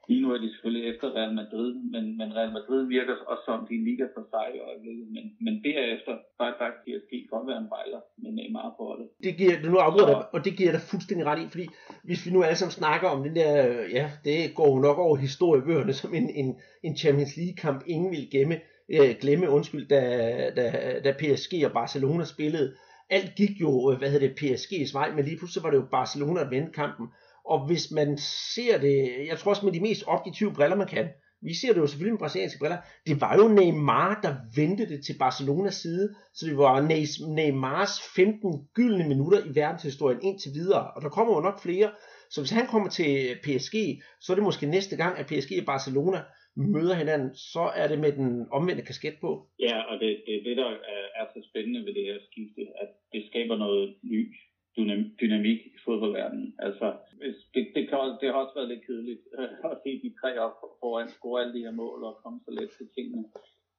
lige 0.09 0.21
nu 0.21 0.27
er 0.33 0.37
de 0.37 0.49
selvfølgelig 0.49 0.85
efter 0.91 1.15
Real 1.17 1.33
Madrid, 1.41 1.69
men, 1.93 2.17
men 2.17 2.35
Real 2.37 2.53
Madrid 2.57 2.87
virker 2.87 3.15
også 3.31 3.43
som 3.45 3.67
de 3.69 3.85
ligger 3.89 4.07
for 4.15 4.23
sig 4.33 4.45
i 4.55 4.59
øjeblikket. 4.67 5.07
Men, 5.15 5.25
men 5.45 5.53
derefter, 5.63 6.13
så 6.37 6.43
er 6.49 6.53
faktisk 6.61 6.83
PSG 6.85 7.11
godt 7.29 7.47
være 7.47 7.61
en 7.63 7.71
bejler 7.73 8.01
med 8.21 8.31
Neymar 8.31 8.75
på 8.79 8.85
det. 8.99 9.07
Det 9.25 9.37
giver, 9.37 9.55
nu 9.71 9.77
afbryder 9.77 10.07
dig, 10.07 10.25
og 10.33 10.39
det 10.45 10.53
giver 10.57 10.71
dig 10.71 10.83
fuldstændig 10.91 11.25
ret 11.27 11.41
i, 11.43 11.47
fordi 11.53 11.67
hvis 12.07 12.25
vi 12.25 12.31
nu 12.31 12.43
alle 12.43 12.59
sammen 12.59 12.79
snakker 12.81 13.07
om 13.13 13.23
den 13.23 13.35
der, 13.35 13.51
ja, 13.97 14.05
det 14.27 14.37
går 14.57 14.69
jo 14.75 14.79
nok 14.87 14.97
over 15.05 15.15
historiebøgerne 15.15 15.93
som 15.93 16.13
en, 16.19 16.27
en, 16.41 16.49
en 16.83 16.93
Champions 17.01 17.33
League 17.37 17.57
kamp, 17.63 17.79
ingen 17.87 18.11
vil 18.11 18.29
gemme 18.35 18.55
øh, 19.01 19.15
glemme, 19.21 19.49
undskyld, 19.49 19.87
da, 19.87 20.01
da, 20.55 20.99
da 21.03 21.11
PSG 21.11 21.65
og 21.65 21.71
Barcelona 21.71 22.25
spillede. 22.25 22.75
Alt 23.09 23.35
gik 23.35 23.61
jo, 23.61 23.91
øh, 23.91 23.97
hvad 23.97 24.09
hedder 24.09 24.27
det, 24.27 24.41
PSG's 24.41 24.93
vej, 24.93 25.11
men 25.15 25.25
lige 25.25 25.37
pludselig 25.37 25.63
var 25.63 25.69
det 25.69 25.77
jo 25.77 25.85
Barcelona, 25.91 26.39
der 26.39 26.49
vendte 26.49 26.71
kampen. 26.71 27.07
Og 27.45 27.67
hvis 27.67 27.91
man 27.91 28.17
ser 28.55 28.77
det, 28.77 29.27
jeg 29.27 29.37
tror 29.37 29.51
også 29.51 29.65
med 29.65 29.73
de 29.73 29.79
mest 29.79 30.03
objektive 30.07 30.53
briller, 30.53 30.75
man 30.75 30.87
kan, 30.87 31.07
vi 31.41 31.53
ser 31.53 31.73
det 31.73 31.81
jo 31.81 31.87
selvfølgelig 31.87 32.13
med 32.13 32.19
brasilianske 32.19 32.59
briller, 32.59 32.77
det 33.07 33.21
var 33.21 33.35
jo 33.35 33.47
Neymar, 33.47 34.19
der 34.23 34.35
vendte 34.55 34.89
det 34.89 35.05
til 35.05 35.15
Barcelonas 35.19 35.75
side, 35.75 36.15
så 36.33 36.45
det 36.45 36.57
var 36.57 36.81
Neymars 37.35 38.01
15 38.15 38.67
gyldne 38.73 39.07
minutter 39.07 39.39
i 39.45 39.55
verdenshistorien 39.55 40.21
indtil 40.21 40.51
videre, 40.53 40.91
og 40.91 41.01
der 41.01 41.09
kommer 41.09 41.35
jo 41.35 41.41
nok 41.41 41.61
flere, 41.61 41.91
så 42.29 42.41
hvis 42.41 42.51
han 42.51 42.67
kommer 42.67 42.89
til 42.89 43.37
PSG, 43.43 44.01
så 44.21 44.33
er 44.33 44.35
det 44.35 44.43
måske 44.43 44.65
næste 44.65 44.95
gang, 44.95 45.17
at 45.17 45.25
PSG 45.25 45.51
og 45.59 45.65
Barcelona 45.65 46.21
møder 46.55 46.95
hinanden, 46.95 47.35
så 47.35 47.63
er 47.75 47.87
det 47.87 47.99
med 47.99 48.11
den 48.11 48.47
omvendte 48.51 48.83
kasket 48.83 49.15
på. 49.21 49.31
Ja, 49.59 49.77
og 49.89 49.99
det, 49.99 50.23
det 50.25 50.33
er 50.35 50.43
det, 50.43 50.57
der 50.57 50.69
er 51.19 51.25
så 51.33 51.39
spændende 51.49 51.85
ved 51.85 51.93
det 51.93 52.05
her 52.05 52.19
skifte, 52.31 52.61
at 52.81 52.89
det 53.13 53.27
skaber 53.29 53.57
noget 53.57 53.95
ny 54.03 54.35
dynamik 55.21 55.59
i 55.65 55.79
fodboldverdenen. 55.85 56.55
Altså, 56.59 56.87
det, 57.53 57.63
det, 57.75 57.83
kan, 57.89 57.99
det 58.21 58.27
har 58.29 58.39
også 58.43 58.55
været 58.55 58.69
lidt 58.69 58.85
kedeligt 58.85 59.23
at 59.71 59.77
se 59.83 60.01
de 60.03 60.13
tre 60.21 60.31
op 60.45 60.55
foran, 60.79 61.09
score 61.09 61.41
alle 61.41 61.53
de 61.53 61.65
her 61.65 61.71
mål 61.71 62.03
og 62.03 62.19
komme 62.23 62.39
så 62.45 62.51
let 62.51 62.69
til 62.77 62.87
tingene. 62.95 63.23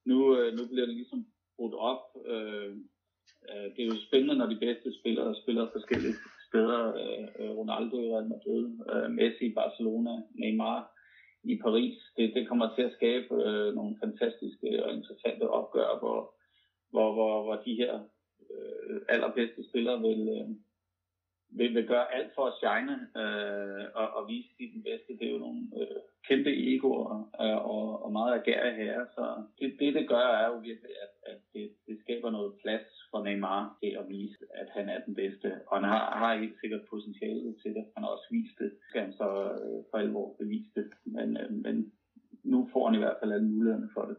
Nu, 0.07 0.19
øh, 0.39 0.49
nu 0.57 0.63
bliver 0.71 0.87
det 0.87 0.95
ligesom 0.95 1.27
brudt 1.57 1.75
op. 1.75 2.03
Øh, 2.27 2.71
øh, 3.51 3.67
det 3.75 3.81
er 3.83 3.91
jo 3.93 4.05
spændende, 4.07 4.35
når 4.39 4.49
de 4.51 4.63
bedste 4.67 4.89
spillere 5.01 5.35
spiller 5.43 5.73
forskellige 5.73 6.17
steder. 6.49 6.83
Ronaldo 7.59 7.97
i 8.01 8.11
Real 8.13 8.29
Madrid, 8.35 8.65
Messi 9.09 9.45
i 9.47 9.55
Barcelona, 9.55 10.13
Neymar 10.41 10.94
i 11.45 11.57
Paris. 11.65 11.97
Det, 12.17 12.35
det 12.35 12.49
kommer 12.49 12.75
til 12.75 12.83
at 12.83 12.93
skabe 12.93 13.29
øh, 13.47 13.75
nogle 13.75 13.97
fantastiske 14.05 14.85
og 14.85 14.95
interessante 14.95 15.51
opgør, 15.51 15.99
hvor, 15.99 16.35
hvor, 16.91 17.09
hvor, 17.17 17.43
hvor 17.45 17.57
de 17.67 17.75
her 17.75 17.93
øh, 18.51 19.01
allerbedste 19.09 19.69
spillere 19.69 20.01
vil, 20.01 20.23
øh, 20.37 20.49
vil, 21.59 21.75
vil 21.75 21.87
gøre 21.87 22.15
alt 22.17 22.31
for 22.35 22.45
at 22.47 22.59
shine 22.61 22.95
øh, 23.21 23.85
og, 24.01 24.07
og 24.17 24.23
vise 24.29 24.51
de 24.59 24.73
den 24.75 24.83
bedste. 24.89 25.19
Det 25.19 25.27
er 25.27 25.35
jo 25.37 25.45
nogle 25.47 25.63
øh, 25.81 25.99
kæmpe 26.29 26.53
egoer 26.73 27.11
øh, 27.43 27.61
og, 27.75 28.05
og 28.05 28.13
meget 28.13 28.33
agerige 28.41 28.77
herrer, 28.81 29.07
så 29.17 29.25
det, 29.59 29.69
det, 29.81 29.95
det 29.95 30.09
gør, 30.09 30.27
er 30.43 30.47
jo 30.53 30.57
virkelig, 30.69 30.95
at, 31.05 31.13
at 31.33 31.41
det, 31.55 31.65
det 31.87 31.97
skaber 32.05 32.31
noget 32.31 32.53
plads 32.63 32.87
for 33.11 33.19
Neymar 33.25 33.77
til 33.81 33.93
at 34.01 34.09
vise, 34.09 34.39
at 34.55 34.69
han 34.77 34.89
er 34.89 35.01
den 35.07 35.15
bedste. 35.15 35.49
Og 35.67 35.77
han 35.79 35.89
har, 35.93 36.05
har 36.21 36.41
helt 36.43 36.61
sikkert 36.61 36.83
potentiale 36.91 37.55
til 37.63 37.71
det. 37.77 37.85
Han 37.95 38.03
har 38.05 38.11
også 38.17 38.29
vist 38.31 38.57
det. 38.59 38.71
Skal 38.89 39.01
han 39.01 39.13
så 39.13 39.29
øh, 39.65 39.79
for 39.91 39.99
alvor 39.99 40.37
bevise 40.39 40.71
det. 40.75 40.87
Men, 41.05 41.37
øh, 41.37 41.51
men 41.65 41.93
nu 42.45 42.69
får 42.73 42.87
han 42.87 42.95
i 42.95 43.03
hvert 43.03 43.17
fald 43.21 43.33
alle 43.33 43.49
mulighederne 43.49 43.91
for 43.95 44.05
det. 44.11 44.17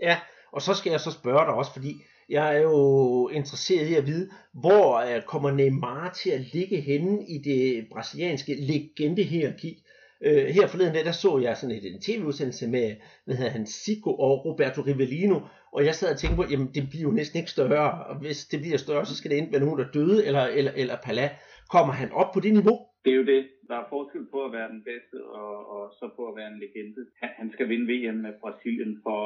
Ja, 0.00 0.16
og 0.52 0.60
så 0.62 0.74
skal 0.74 0.90
jeg 0.90 1.00
så 1.00 1.12
spørge 1.20 1.44
dig 1.46 1.54
også, 1.54 1.72
fordi 1.72 1.92
jeg 2.32 2.56
er 2.56 2.60
jo 2.60 3.28
interesseret 3.28 3.88
i 3.88 3.94
at 3.94 4.06
vide, 4.06 4.30
hvor 4.52 4.96
øh, 4.96 5.22
kommer 5.22 5.50
Neymar 5.50 6.12
til 6.22 6.30
at 6.30 6.40
ligge 6.54 6.80
henne 6.80 7.26
i 7.28 7.38
det 7.38 7.86
brasilianske 7.92 8.54
legendehierarki? 8.54 9.82
Øh, 10.24 10.46
her 10.46 10.66
forleden 10.66 10.94
der, 10.94 11.04
der 11.04 11.12
så 11.12 11.38
jeg 11.38 11.56
sådan 11.56 11.76
et, 11.76 11.94
en 11.94 12.00
tv-udsendelse 12.00 12.68
med 12.68 12.96
hvad 13.24 13.36
hedder 13.36 13.50
han, 13.50 13.66
Zico 13.66 14.10
og 14.14 14.44
Roberto 14.44 14.82
Rivellino, 14.82 15.40
og 15.72 15.84
jeg 15.84 15.94
sad 15.94 16.12
og 16.12 16.18
tænkte 16.18 16.36
på, 16.36 16.44
jamen 16.50 16.70
det 16.74 16.88
bliver 16.90 17.02
jo 17.02 17.10
næsten 17.10 17.38
ikke 17.38 17.50
større, 17.50 18.04
og 18.04 18.18
hvis 18.20 18.44
det 18.44 18.60
bliver 18.60 18.76
større, 18.76 19.06
så 19.06 19.16
skal 19.16 19.30
det 19.30 19.38
enten 19.38 19.52
være 19.52 19.64
nogen, 19.64 19.80
der 19.80 19.90
døde, 19.94 20.26
eller, 20.26 20.42
eller, 20.42 20.72
eller 20.76 20.96
Pala. 21.04 21.30
Kommer 21.70 21.92
han 21.92 22.12
op 22.12 22.32
på 22.34 22.40
det 22.40 22.52
niveau? 22.52 22.78
Det 23.04 23.12
er 23.12 23.16
jo 23.16 23.24
det. 23.24 23.48
Der 23.68 23.76
er 23.76 23.88
forskel 23.88 24.26
på 24.26 24.44
at 24.44 24.52
være 24.52 24.72
den 24.72 24.82
bedste, 24.90 25.24
og, 25.24 25.68
og 25.74 25.92
så 25.98 26.10
på 26.16 26.28
at 26.28 26.36
være 26.36 26.52
en 26.52 26.58
legende. 26.58 27.06
Han, 27.20 27.30
han 27.40 27.50
skal 27.52 27.68
vinde 27.68 27.86
VM 27.92 28.14
med 28.14 28.32
Brasilien 28.40 29.00
for 29.02 29.18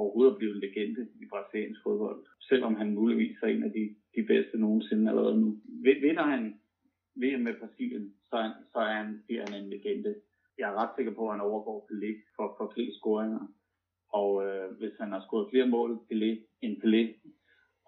overhovedet 0.00 0.32
at 0.32 0.38
blive 0.38 0.54
en 0.54 0.60
legende 0.60 1.08
i 1.22 1.26
brasiliansk 1.30 1.80
fodbold. 1.82 2.24
Selvom 2.40 2.74
han 2.74 2.94
muligvis 2.94 3.36
er 3.42 3.46
en 3.46 3.62
af 3.62 3.72
de, 3.72 3.94
de 4.16 4.22
bedste 4.22 4.58
nogensinde 4.58 5.10
allerede 5.10 5.40
nu. 5.40 5.58
Vinder 5.82 6.22
han 6.22 6.60
VM 7.16 7.40
med 7.40 7.54
Brasilien, 7.60 8.14
så, 8.30 8.52
så 8.72 8.78
er 8.78 8.94
han, 8.94 9.22
bliver 9.26 9.44
han 9.46 9.62
en 9.62 9.70
legende 9.70 10.14
jeg 10.58 10.70
er 10.70 10.76
ret 10.80 10.96
sikker 10.96 11.14
på, 11.14 11.26
at 11.26 11.34
han 11.34 11.46
overgår 11.48 11.86
Pelé 11.88 12.12
for, 12.36 12.54
for 12.58 12.72
flere 12.74 12.92
scoringer. 12.92 13.44
Og 14.08 14.46
øh, 14.46 14.70
hvis 14.78 14.96
han 15.00 15.12
har 15.12 15.20
scoret 15.26 15.50
flere 15.50 15.66
mål 15.66 15.90
Pelé, 16.08 16.30
end 16.62 16.74
Pelé 16.82 17.02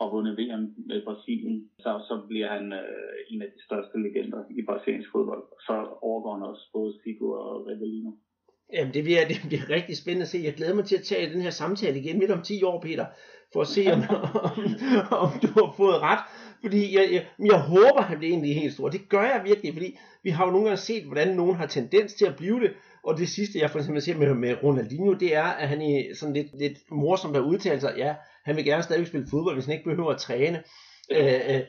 og 0.01 0.12
vundet 0.12 0.39
VM 0.39 0.64
med 0.90 1.05
Brasilien, 1.05 1.70
så, 1.78 1.90
så 2.09 2.14
bliver 2.28 2.48
han 2.48 2.73
øh, 2.73 3.14
en 3.31 3.43
af 3.43 3.48
de 3.55 3.60
største 3.66 3.97
legender 4.05 4.43
i 4.59 4.62
brasiliansk 4.68 5.10
fodbold. 5.12 5.44
Så 5.66 5.74
overgår 6.02 6.32
han 6.35 6.43
også 6.51 6.64
både 6.73 6.90
Figo 7.05 7.27
og 7.31 7.66
Revellino. 7.66 8.10
Jamen, 8.73 8.94
det 8.94 9.05
bliver, 9.05 9.20
det 9.31 9.40
bliver 9.47 9.70
rigtig 9.70 9.97
spændende 9.97 10.23
at 10.23 10.28
se. 10.28 10.39
Jeg 10.44 10.55
glæder 10.55 10.74
mig 10.74 10.85
til 10.85 10.97
at 10.97 11.02
tage 11.02 11.32
den 11.32 11.43
her 11.43 11.51
samtale 11.51 11.98
igen 11.98 12.18
midt 12.18 12.31
om 12.31 12.43
10 12.43 12.62
år, 12.62 12.81
Peter, 12.81 13.06
for 13.52 13.60
at 13.60 13.66
se, 13.66 13.86
om, 13.93 14.01
om, 14.14 15.18
om 15.24 15.31
du 15.43 15.48
har 15.60 15.74
fået 15.77 16.02
ret. 16.02 16.23
Fordi 16.62 16.97
jeg, 16.97 17.09
jeg, 17.12 17.27
jeg 17.52 17.60
håber, 17.60 18.02
han 18.02 18.18
bliver 18.18 18.32
egentlig 18.32 18.55
helt 18.55 18.73
stor. 18.73 18.89
Det 18.89 19.09
gør 19.09 19.23
jeg 19.23 19.43
virkelig, 19.44 19.73
fordi 19.73 19.98
vi 20.23 20.31
har 20.31 20.44
jo 20.47 20.51
nogle 20.51 20.66
gange 20.66 20.77
set, 20.77 21.05
hvordan 21.05 21.36
nogen 21.36 21.56
har 21.56 21.66
tendens 21.66 22.14
til 22.14 22.27
at 22.27 22.36
blive 22.36 22.60
det. 22.60 22.73
Og 23.07 23.19
det 23.19 23.28
sidste, 23.28 23.59
jeg 23.59 23.70
for 23.70 23.78
eksempel 23.78 24.03
ser 24.03 24.19
med, 24.19 24.35
med 24.35 24.62
Ronaldinho, 24.62 25.12
det 25.12 25.35
er, 25.35 25.49
at 25.62 25.69
han 25.69 25.83
i 25.83 26.15
sådan 26.15 26.35
lidt, 26.35 26.59
lidt 26.59 26.78
morsomt 26.91 27.35
der 27.35 27.41
udtaler 27.41 27.78
sig, 27.78 27.95
ja, 27.97 28.15
han 28.45 28.57
vil 28.57 28.65
gerne 28.65 28.83
stadig 28.83 29.07
spille 29.07 29.27
fodbold, 29.31 29.55
hvis 29.55 29.65
han 29.66 29.74
ikke 29.74 29.91
behøver 29.91 30.11
at 30.11 30.20
træne. 30.20 30.62
Øh, 31.11 31.51
øh, 31.51 31.62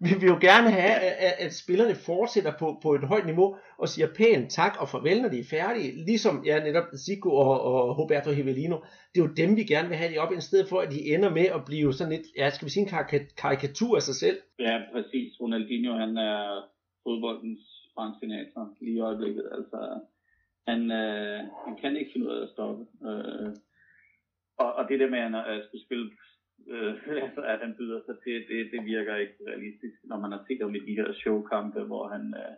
vi 0.00 0.10
vil 0.20 0.28
jo 0.28 0.38
gerne 0.40 0.70
have, 0.70 0.94
at, 1.26 1.34
at 1.38 1.54
spillerne 1.54 1.94
fortsætter 1.94 2.52
på, 2.58 2.78
på 2.82 2.94
et 2.94 3.04
højt 3.04 3.26
niveau 3.26 3.56
og 3.78 3.88
siger 3.88 4.08
pænt 4.18 4.50
tak 4.50 4.76
og 4.80 4.88
farvel, 4.88 5.22
når 5.22 5.28
de 5.28 5.38
er 5.38 5.50
færdige. 5.50 6.04
Ligesom 6.04 6.44
ja, 6.46 6.64
netop 6.64 6.84
Zico 7.04 7.30
og, 7.34 7.60
og 7.60 7.98
Roberto 7.98 8.30
Hivellino. 8.30 8.76
Det 9.14 9.20
er 9.20 9.24
jo 9.26 9.32
dem, 9.42 9.56
vi 9.56 9.64
gerne 9.64 9.88
vil 9.88 9.96
have 9.96 10.12
de 10.14 10.18
op, 10.18 10.32
i 10.32 10.40
stedet 10.40 10.68
for, 10.68 10.78
at 10.80 10.92
de 10.92 11.14
ender 11.14 11.30
med 11.30 11.46
at 11.56 11.64
blive 11.66 11.92
sådan 11.94 12.12
lidt, 12.12 12.26
ja, 12.38 12.50
skal 12.50 12.66
vi 12.66 12.70
sige 12.70 12.82
en 12.82 12.92
karikatur 13.36 13.96
af 13.96 14.02
sig 14.02 14.14
selv. 14.14 14.38
Ja, 14.58 14.76
præcis. 14.92 15.40
Ronaldinho, 15.40 15.92
han 16.04 16.16
er 16.16 16.40
fodboldens 17.04 17.62
Frank 17.94 18.14
Sinatra 18.18 18.62
lige 18.80 18.96
i 18.96 19.00
øjeblikket. 19.00 19.44
Altså, 19.56 19.78
han, 20.68 20.80
øh, 21.00 21.38
han 21.66 21.74
kan 21.80 21.96
ikke 21.96 22.12
finde 22.12 22.26
ud 22.26 22.36
af 22.36 22.42
at 22.42 22.52
stoppe. 22.54 22.82
Øh, 23.08 23.50
og, 24.62 24.70
og 24.78 24.88
det 24.88 25.00
der 25.00 25.10
med, 25.10 25.18
at 25.18 25.30
han 25.30 25.34
øh, 25.50 25.64
skulle 25.64 25.84
spille 25.86 26.10
øh, 26.72 26.94
altså, 27.26 27.42
at 27.52 27.58
han 27.64 27.74
byder 27.78 28.00
sig 28.06 28.16
til, 28.24 28.34
det, 28.48 28.72
det 28.72 28.84
virker 28.84 29.16
ikke 29.16 29.38
realistisk, 29.48 29.96
når 30.04 30.18
man 30.20 30.32
har 30.32 30.44
set 30.48 30.60
ham 30.62 30.74
i 30.74 30.86
de 30.88 30.98
her 31.00 31.12
showkampe, 31.12 31.80
hvor 31.80 32.08
han 32.08 32.34
øh, 32.42 32.54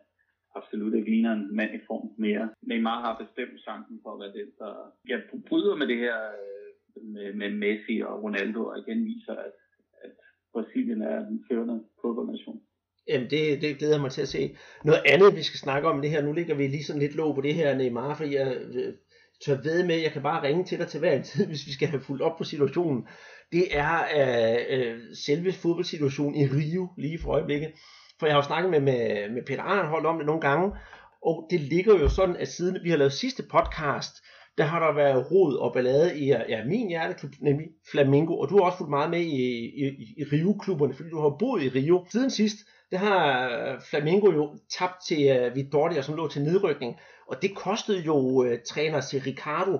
absolut 0.54 0.94
ikke 0.94 1.10
ligner 1.10 1.32
en 1.32 1.56
mand 1.56 1.74
i 1.74 1.86
form 1.86 2.08
mere. 2.18 2.48
Neymar 2.62 3.00
har 3.00 3.24
bestemt 3.24 3.60
chancen 3.60 4.00
for 4.02 4.10
at 4.12 4.20
være 4.20 4.38
den, 4.40 4.50
der 4.58 4.72
jeg 5.08 5.22
bryder 5.48 5.76
med 5.76 5.86
det 5.86 5.98
her 5.98 6.18
øh, 6.42 7.04
med, 7.14 7.34
med 7.34 7.50
Messi 7.50 8.00
og 8.00 8.22
Ronaldo, 8.22 8.66
og 8.66 8.78
igen 8.78 9.04
viser, 9.04 9.32
at, 9.32 9.56
at 10.04 10.12
Brasilien 10.52 11.02
er 11.02 11.18
den 11.28 11.44
førende 11.50 11.84
fodboldnation. 12.00 12.62
Jamen, 13.08 13.30
det, 13.30 13.62
det 13.62 13.78
glæder 13.78 13.94
jeg 13.94 14.00
mig 14.00 14.10
til 14.10 14.22
at 14.22 14.28
se. 14.28 14.56
Noget 14.84 15.02
andet, 15.06 15.36
vi 15.36 15.42
skal 15.42 15.58
snakke 15.58 15.88
om 15.88 16.02
det 16.02 16.10
her, 16.10 16.22
nu 16.22 16.32
ligger 16.32 16.54
vi 16.54 16.66
lige 16.66 16.84
sådan 16.84 17.02
lidt 17.02 17.14
låg 17.14 17.34
på 17.34 17.40
det 17.40 17.54
her 17.54 17.76
Neymar, 17.76 18.14
fordi 18.14 18.34
jeg 18.34 18.56
øh, 18.74 18.94
tør 19.44 19.62
ved 19.62 19.84
med, 19.84 19.96
jeg 19.96 20.12
kan 20.12 20.22
bare 20.22 20.42
ringe 20.42 20.64
til 20.64 20.78
dig 20.78 20.88
til 20.88 21.00
hver 21.00 21.12
en 21.12 21.22
tid, 21.22 21.46
hvis 21.46 21.66
vi 21.66 21.72
skal 21.72 21.88
have 21.88 22.00
fuldt 22.00 22.22
op 22.22 22.38
på 22.38 22.44
situationen 22.44 23.04
det 23.52 23.64
er 23.70 23.98
øh, 24.18 24.78
øh, 24.78 24.98
selve 25.14 25.52
fodboldsituationen 25.52 26.34
i 26.34 26.46
Rio 26.46 26.88
lige 26.96 27.18
for 27.18 27.32
øjeblikket. 27.32 27.72
For 28.18 28.26
jeg 28.26 28.34
har 28.34 28.42
jo 28.42 28.46
snakket 28.46 28.70
med, 28.70 28.80
med, 28.80 29.30
med 29.30 29.42
Peter 29.46 29.62
Arnhold 29.62 30.06
om 30.06 30.16
det 30.16 30.26
nogle 30.26 30.40
gange, 30.40 30.72
og 31.22 31.46
det 31.50 31.60
ligger 31.60 31.98
jo 31.98 32.08
sådan, 32.08 32.36
at 32.36 32.48
siden 32.48 32.78
vi 32.82 32.90
har 32.90 32.96
lavet 32.96 33.12
sidste 33.12 33.42
podcast, 33.50 34.16
der 34.58 34.64
har 34.64 34.86
der 34.86 34.94
været 34.94 35.30
rod 35.30 35.56
og 35.56 35.72
ballade 35.74 36.18
i 36.18 36.26
ja, 36.26 36.64
min 36.64 36.88
hjerteklub, 36.88 37.32
nemlig 37.40 37.66
Flamingo, 37.90 38.38
og 38.38 38.48
du 38.48 38.56
har 38.56 38.64
også 38.64 38.78
fulgt 38.78 38.90
meget 38.90 39.10
med 39.10 39.20
i, 39.20 39.44
i, 39.82 39.86
i 40.16 40.24
Rio-klubberne, 40.32 40.94
fordi 40.94 41.10
du 41.10 41.20
har 41.20 41.36
boet 41.38 41.62
i 41.62 41.68
Rio. 41.68 42.06
Siden 42.10 42.30
sidst, 42.30 42.58
der 42.90 42.98
har 42.98 43.48
øh, 43.48 43.80
Flamengo 43.90 44.30
jo 44.30 44.58
tabt 44.78 45.04
til 45.06 45.30
uh, 45.30 45.52
Vitória, 45.52 46.02
som 46.02 46.14
lå 46.14 46.28
til 46.28 46.42
nedrykning, 46.42 46.96
og 47.28 47.42
det 47.42 47.56
kostede 47.56 48.00
jo 48.00 48.16
uh, 48.16 48.46
træner 48.66 49.00
til 49.00 49.22
Ricardo 49.22 49.78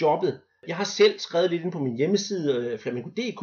jobbet. 0.00 0.40
Jeg 0.66 0.76
har 0.76 0.84
selv 0.84 1.18
skrevet 1.18 1.50
lidt 1.50 1.62
ind 1.62 1.72
på 1.72 1.78
min 1.78 1.96
hjemmeside, 1.96 2.72
uh, 2.72 2.78
flamingo.dk, 2.78 3.42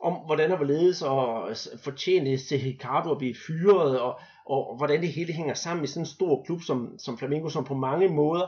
om 0.00 0.12
hvordan 0.26 0.50
der 0.50 0.56
var 0.56 0.64
ledes 0.64 1.02
og 1.02 1.50
fortjene 1.84 2.36
til 2.36 2.60
Ricardo 2.60 3.10
at 3.10 3.18
blive 3.18 3.34
fyret, 3.46 4.00
og, 4.00 4.18
og, 4.46 4.68
og 4.68 4.76
hvordan 4.76 5.00
det 5.00 5.08
hele 5.08 5.32
hænger 5.32 5.54
sammen 5.54 5.84
i 5.84 5.86
sådan 5.86 6.02
en 6.02 6.06
stor 6.06 6.44
klub 6.44 6.62
som, 6.62 6.98
som 6.98 7.18
Flamengo, 7.18 7.48
som 7.48 7.64
på 7.64 7.74
mange 7.74 8.08
måder, 8.08 8.46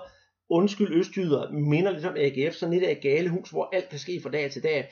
undskyld 0.50 0.98
østjyder, 0.98 1.50
minder 1.50 1.90
lidt 1.90 2.06
om 2.06 2.16
AGF, 2.16 2.54
sådan 2.54 2.72
lidt 2.72 2.84
af 2.84 2.92
et 2.92 3.00
galehus, 3.00 3.50
hvor 3.50 3.68
alt 3.72 3.88
kan 3.88 3.98
ske 3.98 4.20
fra 4.22 4.30
dag 4.30 4.50
til 4.50 4.62
dag. 4.62 4.88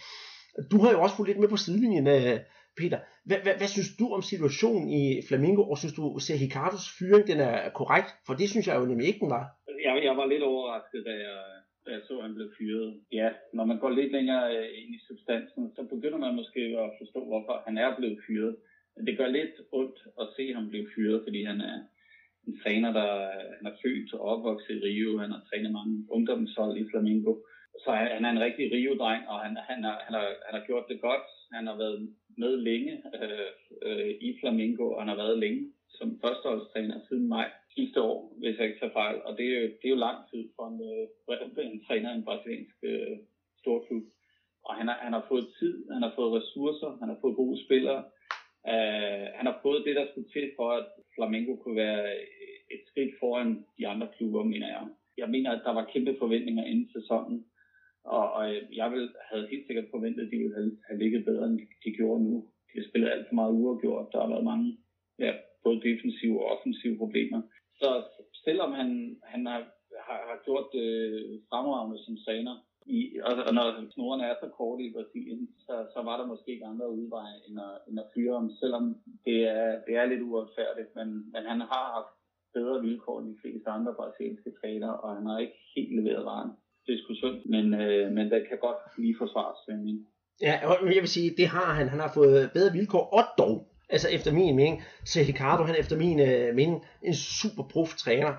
Du 0.70 0.82
har 0.82 0.90
jo 0.90 1.02
også 1.02 1.16
fulgt 1.16 1.28
lidt 1.28 1.40
med 1.40 1.48
på 1.48 1.56
sidelinjen, 1.56 2.06
øh, 2.06 2.40
Peter. 2.80 2.98
Hvad, 3.28 3.38
hvad, 3.44 3.54
hvad 3.60 3.70
synes 3.74 3.90
du 4.00 4.06
om 4.16 4.22
situationen 4.22 4.86
i 5.00 5.04
Flamingo, 5.28 5.62
og 5.70 5.78
synes 5.78 5.94
du, 5.98 6.02
at 6.16 6.42
Ricardos 6.44 6.86
fyring 6.98 7.26
den 7.30 7.40
er 7.50 7.70
korrekt? 7.80 8.10
For 8.26 8.34
det 8.40 8.48
synes 8.50 8.66
jeg 8.66 8.76
jo 8.80 8.86
nemlig 8.90 9.06
ikke, 9.08 9.22
den 9.24 9.30
var. 9.36 9.44
Jeg, 9.86 9.94
jeg 10.08 10.14
var 10.20 10.26
lidt 10.26 10.42
overrasket, 10.42 11.02
da 11.08 11.12
jeg 11.26 11.38
jeg 11.92 12.02
så, 12.08 12.14
at 12.18 12.22
han 12.26 12.34
blev 12.34 12.48
fyret. 12.58 13.00
Ja, 13.12 13.28
når 13.52 13.64
man 13.64 13.78
går 13.78 13.90
lidt 13.90 14.12
længere 14.12 14.56
øh, 14.56 14.68
ind 14.80 14.94
i 14.94 15.00
substansen, 15.08 15.72
så 15.76 15.82
begynder 15.94 16.18
man 16.18 16.34
måske 16.34 16.60
at 16.82 16.90
forstå, 17.00 17.20
hvorfor 17.30 17.62
han 17.66 17.78
er 17.78 17.96
blevet 17.96 18.18
fyret. 18.26 18.56
Det 19.06 19.18
gør 19.18 19.26
lidt 19.26 19.54
ondt 19.72 19.98
at 20.20 20.26
se 20.36 20.54
ham 20.54 20.68
blive 20.68 20.88
fyret, 20.94 21.22
fordi 21.26 21.44
han 21.44 21.60
er 21.60 21.76
en 22.46 22.58
træner, 22.62 22.92
der 22.92 23.08
han 23.58 23.66
er 23.70 23.76
født 23.82 24.14
og 24.14 24.20
opvokset 24.20 24.74
i 24.76 24.82
Rio. 24.86 25.18
Han 25.18 25.30
har 25.30 25.42
trænet 25.48 25.72
mange 25.72 25.94
ungdomshold 26.10 26.76
i 26.76 26.88
Flamingo. 26.90 27.32
Så 27.84 27.90
han 28.14 28.24
er 28.24 28.30
en 28.30 28.44
rigtig 28.46 28.64
Rio-dreng, 28.72 29.22
og 29.32 29.38
han, 29.44 29.56
han, 29.68 29.84
har, 29.84 29.96
han, 30.06 30.14
har, 30.18 30.26
han 30.46 30.54
har 30.58 30.66
gjort 30.66 30.86
det 30.88 31.00
godt. 31.00 31.28
Han 31.52 31.66
har 31.66 31.76
været 31.76 31.98
med 32.36 32.56
længe 32.56 33.02
øh, 33.14 33.50
øh, 33.82 34.14
i 34.20 34.36
Flamingo, 34.40 34.84
og 34.92 35.00
han 35.00 35.08
har 35.08 35.16
været 35.16 35.38
længe 35.38 35.72
som 35.88 36.20
førsteholdstræner 36.22 37.00
siden 37.08 37.28
maj 37.28 37.48
sidste 37.74 38.02
år, 38.02 38.36
hvis 38.38 38.58
jeg 38.58 38.66
ikke 38.66 38.80
tager 38.80 38.92
fejl. 38.92 39.16
Og 39.24 39.38
det 39.38 39.46
er 39.46 39.60
jo, 39.60 39.66
det 39.66 39.84
er 39.84 39.94
jo 39.96 40.06
lang 40.08 40.18
tid 40.30 40.42
for 40.56 40.64
en, 40.72 40.80
øh, 40.90 41.72
en 41.72 41.84
træner 41.86 42.12
i 42.12 42.16
en 42.16 42.24
brasiliansk 42.24 42.76
øh, 42.82 43.16
storklub. 43.60 44.04
Og 44.64 44.74
han 44.74 44.88
har, 44.88 44.98
han 45.06 45.12
har 45.12 45.26
fået 45.28 45.46
tid, 45.58 45.74
han 45.92 46.02
har 46.02 46.12
fået 46.16 46.42
ressourcer, 46.42 46.96
han 47.00 47.08
har 47.08 47.18
fået 47.20 47.36
gode 47.36 47.64
spillere. 47.64 48.04
Øh, 48.72 49.26
han 49.38 49.46
har 49.50 49.58
fået 49.62 49.84
det, 49.86 49.96
der 49.96 50.06
skulle 50.10 50.28
til 50.28 50.50
for, 50.56 50.70
at 50.70 50.86
Flamengo 51.14 51.56
kunne 51.56 51.76
være 51.76 52.04
et 52.74 52.82
skridt 52.90 53.14
foran 53.20 53.64
de 53.78 53.88
andre 53.88 54.08
klubber, 54.16 54.42
mener 54.42 54.68
jeg. 54.68 54.86
Jeg 55.16 55.28
mener, 55.28 55.50
at 55.52 55.62
der 55.64 55.72
var 55.74 55.90
kæmpe 55.92 56.16
forventninger 56.18 56.64
inden 56.64 56.90
sæsonen. 56.92 57.44
Og, 58.04 58.32
og 58.32 58.44
jeg 58.80 58.88
vil, 58.92 59.04
havde 59.30 59.50
helt 59.52 59.66
sikkert 59.66 59.88
forventet, 59.90 60.22
at 60.24 60.32
de 60.32 60.38
ville 60.38 60.54
have, 60.54 60.76
have 60.88 60.98
ligget 61.02 61.24
bedre, 61.24 61.46
end 61.46 61.58
de, 61.58 61.66
de 61.84 61.90
gjorde 61.98 62.24
nu. 62.24 62.36
De 62.68 62.78
har 62.78 62.88
spillet 62.88 63.10
alt 63.10 63.28
for 63.28 63.34
meget 63.34 63.52
uafgjort. 63.60 64.12
Der 64.12 64.20
har 64.20 64.28
været 64.28 64.50
mange 64.52 64.78
ja, 65.18 65.32
både 65.64 65.84
defensive 65.88 66.36
og 66.42 66.50
offensive 66.54 66.96
problemer. 67.02 67.42
Så 67.80 67.88
selvom 68.44 68.72
han, 68.72 69.16
han 69.32 69.46
har, 69.46 69.60
har, 70.06 70.20
har 70.30 70.38
gjort 70.44 70.66
det 70.72 70.88
øh, 71.10 71.40
fremragende 71.50 71.98
som 72.04 72.16
træner, 72.24 72.54
i, 72.86 72.98
og, 73.26 73.32
og 73.48 73.52
når 73.54 73.66
snorene 73.90 74.24
er 74.24 74.34
så 74.40 74.48
korte 74.58 74.82
i 74.84 74.92
Brasilien, 74.96 75.48
så, 75.66 75.74
så 75.94 76.00
var 76.08 76.16
der 76.18 76.26
måske 76.26 76.52
ikke 76.52 76.66
andre 76.66 76.90
udveje 76.90 77.36
end 77.48 77.56
at, 77.68 77.74
end 77.88 77.98
at 77.98 78.10
fyre 78.14 78.34
ham, 78.38 78.50
selvom 78.60 78.84
det 79.26 79.38
er, 79.58 79.68
det 79.86 79.94
er 79.96 80.06
lidt 80.06 80.22
uretfærdigt, 80.22 80.90
men, 80.98 81.08
men 81.34 81.42
han 81.52 81.60
har 81.60 81.84
haft 81.96 82.12
bedre 82.54 82.80
vilkår 82.86 83.20
end 83.20 83.28
de 83.32 83.40
fleste 83.42 83.68
andre 83.70 83.94
brasilianske 83.94 84.52
trænere, 84.60 85.00
og 85.00 85.16
han 85.16 85.26
har 85.26 85.38
ikke 85.38 85.58
helt 85.76 85.92
leveret 85.98 86.24
varen. 86.24 86.52
Det 86.86 86.92
er 86.94 86.98
sgu 87.02 87.14
synd, 87.14 87.38
men, 87.54 87.74
øh, 87.82 88.12
men 88.16 88.24
det 88.30 88.40
kan 88.48 88.58
godt 88.66 88.80
lige 88.98 89.16
forsvares, 89.18 89.60
Ja, 90.40 90.54
jeg 90.94 91.02
vil 91.04 91.08
sige, 91.08 91.34
det 91.36 91.46
har 91.46 91.74
han. 91.74 91.88
Han 91.88 92.00
har 92.00 92.10
fået 92.14 92.50
bedre 92.54 92.72
vilkår, 92.72 93.04
og 93.18 93.24
dog 93.38 93.54
Altså 93.88 94.08
efter 94.08 94.32
min 94.32 94.56
mening, 94.56 94.82
så 95.04 95.20
Ricardo, 95.20 95.62
han 95.64 95.76
efter 95.78 95.96
min 95.96 96.20
øh, 96.20 96.54
mening 96.54 96.84
en 97.02 97.14
super 97.14 97.62
prof 97.62 97.94
træner. 97.94 98.34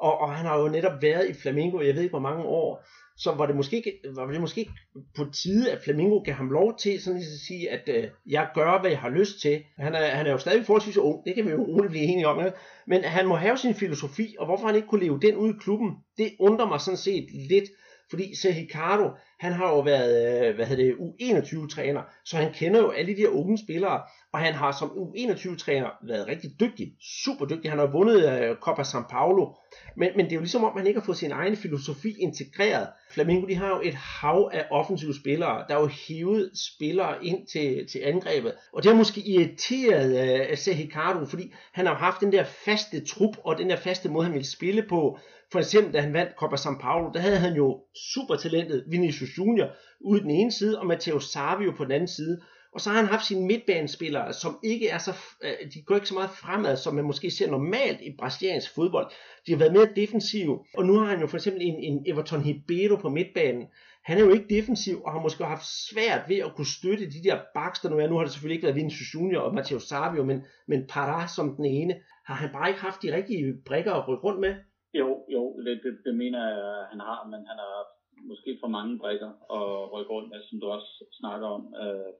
Og, 0.00 0.18
og 0.20 0.34
han 0.34 0.46
har 0.46 0.60
jo 0.60 0.68
netop 0.68 1.02
været 1.02 1.28
i 1.28 1.32
Flamengo, 1.32 1.80
jeg 1.80 1.94
ved 1.94 2.02
ikke 2.02 2.12
hvor 2.12 2.28
mange 2.30 2.44
år. 2.44 2.84
så 3.16 3.32
var 3.32 3.46
det 3.46 3.56
måske, 3.56 3.82
var 4.14 4.26
det 4.26 4.40
måske 4.40 4.68
på 5.16 5.24
tide, 5.42 5.72
at 5.72 5.82
Flamingo 5.84 6.18
gav 6.18 6.34
ham 6.34 6.50
lov 6.50 6.78
til 6.78 7.02
sådan 7.02 7.18
at 7.18 7.24
sige, 7.46 7.70
at 7.70 7.88
øh, 7.88 8.10
jeg 8.26 8.48
gør, 8.54 8.80
hvad 8.80 8.90
jeg 8.90 8.98
har 8.98 9.10
lyst 9.10 9.40
til. 9.42 9.62
Han 9.78 9.94
er, 9.94 10.06
han 10.06 10.26
er 10.26 10.30
jo 10.30 10.38
stadig 10.38 10.66
forholdsvis 10.66 10.96
ung, 10.96 11.24
det 11.26 11.34
kan 11.34 11.46
vi 11.46 11.50
jo 11.50 11.64
roligt 11.64 11.90
blive 11.90 12.04
enige 12.04 12.28
om, 12.28 12.46
Ikke? 12.46 12.56
men 12.86 13.04
han 13.04 13.26
må 13.26 13.34
have 13.34 13.56
sin 13.56 13.74
filosofi, 13.74 14.36
og 14.38 14.46
hvorfor 14.46 14.66
han 14.66 14.76
ikke 14.76 14.88
kunne 14.88 15.04
leve 15.04 15.20
den 15.22 15.36
ud 15.36 15.50
i 15.54 15.58
klubben, 15.60 15.90
det 16.16 16.30
undrer 16.40 16.68
mig 16.68 16.80
sådan 16.80 16.96
set 16.96 17.26
lidt, 17.50 17.64
fordi 18.10 18.36
Sergio 18.36 18.60
Ricardo, 18.62 19.10
han 19.40 19.52
har 19.52 19.68
jo 19.68 19.80
været, 19.80 20.48
øh, 20.48 20.54
hvad 20.54 20.66
hedder 20.66 20.84
det, 20.84 20.94
U21-træner, 20.94 22.02
så 22.24 22.36
han 22.36 22.52
kender 22.52 22.80
jo 22.80 22.90
alle 22.90 23.16
de 23.16 23.20
her 23.20 23.28
unge 23.28 23.58
spillere, 23.58 24.00
og 24.32 24.38
han 24.40 24.54
har 24.54 24.72
som 24.72 24.88
U21-træner 24.88 25.88
været 26.06 26.26
rigtig 26.26 26.50
dygtig, 26.60 26.92
super 27.24 27.46
dygtig. 27.46 27.70
Han 27.70 27.78
har 27.78 27.86
vundet 27.86 28.50
uh, 28.50 28.56
Copa 28.56 28.82
San 28.82 29.04
Paulo, 29.10 29.54
men, 29.96 30.08
men 30.16 30.24
det 30.24 30.32
er 30.32 30.36
jo 30.36 30.40
ligesom 30.40 30.64
om, 30.64 30.76
han 30.76 30.86
ikke 30.86 31.00
har 31.00 31.04
fået 31.04 31.18
sin 31.18 31.32
egen 31.32 31.56
filosofi 31.56 32.14
integreret. 32.20 32.88
Flamingo, 33.10 33.46
de 33.46 33.54
har 33.54 33.68
jo 33.68 33.80
et 33.84 33.94
hav 33.94 34.50
af 34.52 34.66
offensive 34.70 35.14
spillere, 35.14 35.64
der 35.68 35.76
er 35.76 35.80
jo 35.80 35.90
hævet 36.08 36.50
spillere 36.74 37.24
ind 37.24 37.46
til, 37.46 37.86
til 37.92 38.00
angrebet, 38.04 38.52
og 38.72 38.82
det 38.82 38.90
har 38.90 38.98
måske 38.98 39.20
irriteret 39.20 40.10
uh, 40.50 40.58
Sergio 40.58 40.84
Ricardo, 40.84 41.24
fordi 41.26 41.52
han 41.72 41.86
har 41.86 41.94
haft 41.94 42.20
den 42.20 42.32
der 42.32 42.44
faste 42.44 43.04
trup, 43.04 43.36
og 43.44 43.58
den 43.58 43.70
der 43.70 43.76
faste 43.76 44.08
måde, 44.08 44.24
han 44.24 44.34
ville 44.34 44.50
spille 44.50 44.82
på, 44.88 45.18
for 45.52 45.58
eksempel, 45.58 45.94
da 45.94 46.00
han 46.00 46.12
vandt 46.12 46.32
Copa 46.36 46.56
San 46.56 46.78
Paulo, 46.78 47.10
der 47.12 47.20
havde 47.20 47.38
han 47.38 47.54
jo 47.54 47.82
supertalentet 48.14 48.84
Vinicius 48.90 49.38
Junior 49.38 49.68
ude 50.00 50.20
den 50.20 50.30
ene 50.30 50.52
side, 50.52 50.80
og 50.80 50.86
Matteo 50.86 51.20
Savio 51.20 51.72
på 51.76 51.84
den 51.84 51.92
anden 51.92 52.08
side. 52.08 52.40
Og 52.72 52.80
så 52.80 52.90
har 52.90 52.96
han 52.96 53.06
haft 53.06 53.26
sine 53.26 53.46
midtbanespillere, 53.46 54.32
som 54.32 54.58
ikke 54.64 54.88
er 54.88 54.98
så, 54.98 55.12
øh, 55.44 55.70
de 55.74 55.82
går 55.82 55.94
ikke 55.94 56.06
så 56.06 56.14
meget 56.14 56.30
fremad, 56.30 56.76
som 56.76 56.94
man 56.94 57.04
måske 57.04 57.30
ser 57.30 57.50
normalt 57.50 58.00
i 58.00 58.16
brasiliansk 58.18 58.74
fodbold. 58.74 59.06
De 59.46 59.52
har 59.52 59.58
været 59.58 59.72
mere 59.72 59.88
defensive, 59.96 60.58
og 60.76 60.86
nu 60.86 60.98
har 60.98 61.06
han 61.06 61.20
jo 61.20 61.26
for 61.26 61.36
eksempel 61.36 61.62
en, 61.62 61.74
en 61.74 62.04
Everton 62.06 62.44
Ribeiro 62.44 62.96
på 62.96 63.08
midtbanen. 63.08 63.66
Han 64.04 64.18
er 64.18 64.24
jo 64.24 64.30
ikke 64.30 64.54
defensiv, 64.56 65.02
og 65.02 65.12
har 65.12 65.20
måske 65.20 65.44
haft 65.44 65.66
svært 65.90 66.20
ved 66.28 66.36
at 66.36 66.52
kunne 66.56 66.66
støtte 66.78 67.10
de 67.10 67.22
der 67.24 67.38
baks, 67.54 67.80
der 67.80 67.90
nu 67.90 67.98
er. 67.98 68.08
Nu 68.08 68.16
har 68.16 68.24
det 68.24 68.32
selvfølgelig 68.32 68.56
ikke 68.56 68.66
været 68.66 68.76
Vinicius 68.76 69.14
Junior 69.14 69.40
og 69.40 69.54
Matteo 69.54 69.78
Savio, 69.78 70.24
men, 70.24 70.42
men 70.68 70.80
Pará 70.92 71.34
som 71.34 71.56
den 71.56 71.64
ene. 71.64 71.94
Har 72.26 72.34
han 72.34 72.50
bare 72.52 72.68
ikke 72.68 72.80
haft 72.80 73.02
de 73.02 73.16
rigtige 73.16 73.54
brikker 73.66 73.92
at 73.92 74.08
rykke 74.08 74.24
rundt 74.24 74.40
med? 74.40 74.54
Jo, 74.94 75.24
jo, 75.28 75.60
det, 75.64 75.80
det, 75.82 75.98
det 76.04 76.14
mener 76.14 76.48
jeg, 76.48 76.86
han 76.90 77.00
har, 77.00 77.24
men 77.24 77.46
han 77.46 77.58
har 77.58 77.86
måske 78.30 78.58
for 78.60 78.68
mange 78.68 78.98
brikker 78.98 79.30
og 79.48 79.92
rykke 79.92 80.12
rundt 80.12 80.28
med, 80.30 80.42
som 80.42 80.60
du 80.60 80.66
også 80.66 81.04
snakker 81.20 81.46
om. 81.46 81.74
Øh, 81.82 82.12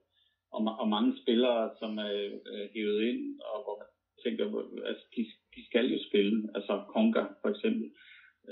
og, 0.53 0.61
og 0.81 0.89
mange 0.89 1.13
spillere, 1.23 1.71
som 1.79 1.99
er 1.99 2.13
øh, 2.53 2.69
hævet 2.75 3.01
ind, 3.03 3.41
og 3.41 3.59
hvor 3.65 3.77
man 3.81 3.89
tænker, 4.25 4.45
altså 4.87 5.05
de, 5.17 5.23
de 5.55 5.67
skal 5.67 5.87
jo 5.93 5.99
spille, 6.09 6.49
altså 6.55 6.85
Konga 6.89 7.25
for 7.43 7.49
eksempel. 7.49 7.91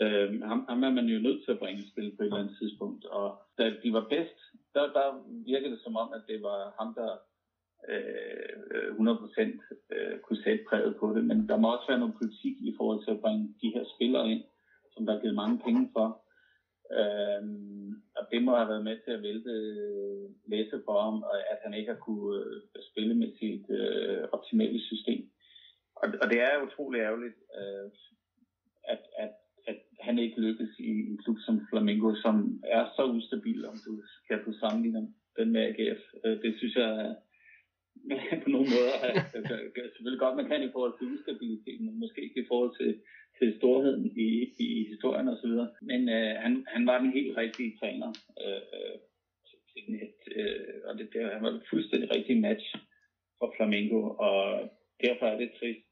Øh, 0.03 0.43
ham, 0.43 0.67
ham 0.69 0.83
er 0.83 0.91
man 0.91 1.07
jo 1.07 1.19
nødt 1.19 1.45
til 1.45 1.53
at 1.53 1.59
bringe 1.59 1.83
i 1.83 1.91
spil 1.91 2.17
på 2.17 2.23
et 2.23 2.27
eller 2.27 2.43
andet 2.43 2.59
tidspunkt, 2.61 3.05
og 3.05 3.43
da 3.59 3.65
de 3.83 3.93
var 3.93 4.07
bedst, 4.15 4.39
der, 4.75 4.85
der 4.99 5.07
virkede 5.47 5.73
det 5.75 5.83
som 5.83 5.97
om, 5.97 6.13
at 6.13 6.23
det 6.29 6.43
var 6.43 6.75
ham, 6.79 6.95
der 6.95 7.11
øh, 7.89 8.57
øh 8.75 8.91
100% 8.95 9.41
øh, 9.95 10.19
kunne 10.19 10.43
sætte 10.45 10.65
præget 10.69 10.97
på 11.01 11.07
det, 11.15 11.25
men 11.25 11.49
der 11.49 11.57
må 11.57 11.67
også 11.75 11.89
være 11.89 11.99
noget 11.99 12.19
politik 12.21 12.57
i 12.71 12.75
forhold 12.77 13.05
til 13.05 13.11
at 13.11 13.21
bringe 13.21 13.55
de 13.63 13.73
her 13.75 13.85
spillere 13.95 14.31
ind, 14.33 14.45
som 14.93 15.07
der 15.07 15.13
er 15.15 15.21
givet 15.21 15.41
mange 15.43 15.59
penge 15.67 15.91
for. 15.93 16.09
Øh, 16.99 17.43
og 18.19 18.23
det 18.33 18.43
må 18.43 18.57
have 18.57 18.69
været 18.69 18.85
med 18.85 18.97
til 19.05 19.13
at 19.15 19.23
vælte 19.23 19.55
læse 20.47 20.83
for 20.87 20.97
ham, 21.05 21.23
og 21.23 21.37
at 21.53 21.59
han 21.65 21.75
ikke 21.75 21.93
har 21.93 22.01
kunne 22.07 22.45
øh, 22.45 22.83
spille 22.91 23.15
med 23.15 23.31
sit 23.39 23.67
øh, 23.81 24.29
optimale 24.33 24.81
system. 24.81 25.23
Og, 25.97 26.09
og 26.23 26.27
det 26.31 26.39
er 26.41 26.65
utrolig 26.67 26.99
ærgerligt, 27.01 27.39
øh, 27.59 27.91
at, 28.93 29.03
at, 29.19 29.33
at 29.67 29.79
han 30.01 30.19
ikke 30.19 30.41
lykkes 30.41 30.73
i 30.79 30.91
en 31.11 31.19
klub 31.25 31.37
som 31.47 31.67
Flamengo, 31.71 32.15
som 32.15 32.63
er 32.65 32.85
så 32.97 33.05
ustabil, 33.05 33.67
om 33.67 33.77
du 33.87 34.03
kan 34.29 34.45
du 34.45 34.53
sammenligne 34.53 35.15
den 35.39 35.53
med 35.53 35.63
AGF. 35.69 36.03
Øh, 36.25 36.43
det 36.43 36.55
synes 36.59 36.75
jeg 36.77 37.17
på 38.43 38.49
nogle 38.55 38.69
måder. 38.75 38.95
Altså, 39.03 39.37
altså, 39.39 39.55
altså 39.85 39.93
selvfølgelig 39.95 40.25
godt, 40.25 40.37
man 40.37 40.49
kan 40.49 40.63
i 40.69 40.75
forhold 40.75 40.95
til 40.97 41.13
ustabiliteten, 41.15 41.87
men 41.87 42.01
måske 42.05 42.21
ikke 42.23 42.41
i 42.41 42.51
forhold 42.51 42.73
til, 42.81 42.91
til 43.39 43.49
storheden 43.59 44.05
i, 44.27 44.29
i 44.67 44.69
historien 44.93 45.29
osv. 45.35 45.55
Men 45.91 46.01
øh, 46.17 46.33
han, 46.45 46.53
han 46.75 46.87
var 46.91 46.99
den 47.03 47.11
helt 47.19 47.37
rigtige 47.37 47.77
træner. 47.81 48.11
Øh, 48.45 48.63
øh, 48.77 48.97
øh 50.39 50.61
og 50.89 50.93
det, 50.99 51.05
det, 51.13 51.21
han 51.37 51.43
var 51.43 51.53
en 51.53 51.69
fuldstændig 51.71 52.09
rigtig 52.17 52.37
match 52.47 52.67
for 53.39 53.55
Flamengo, 53.57 54.01
og 54.27 54.41
derfor 55.05 55.27
er 55.27 55.39
det 55.39 55.51
trist, 55.61 55.87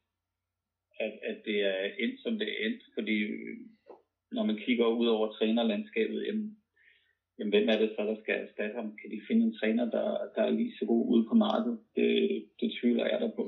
at, 1.01 1.15
at 1.31 1.39
det 1.45 1.59
er 1.61 1.83
endt, 1.99 2.21
som 2.23 2.39
det 2.39 2.49
er 2.49 2.67
endt, 2.67 2.83
fordi 2.97 3.17
øh, 3.19 3.57
når 4.33 4.45
man 4.45 4.57
kigger 4.57 4.87
ud 4.87 5.07
over 5.07 5.33
trænerlandskabet, 5.33 6.27
jamen, 6.27 6.57
jamen, 7.39 7.53
hvem 7.55 7.69
er 7.69 7.79
det 7.79 7.91
så, 7.97 8.03
der 8.11 8.17
skal 8.23 8.35
erstatte 8.45 8.75
ham? 8.79 8.89
Kan 9.01 9.11
de 9.13 9.19
finde 9.29 9.43
en 9.47 9.55
træner, 9.61 9.85
der, 9.97 10.09
der 10.35 10.43
er 10.49 10.51
lige 10.51 10.75
så 10.79 10.85
god 10.87 11.03
ude 11.13 11.25
på 11.31 11.35
markedet? 11.35 11.79
Det, 11.97 12.11
det 12.61 12.69
tvivler 12.81 13.07
jeg 13.07 13.21
der 13.21 13.31
på. 13.37 13.45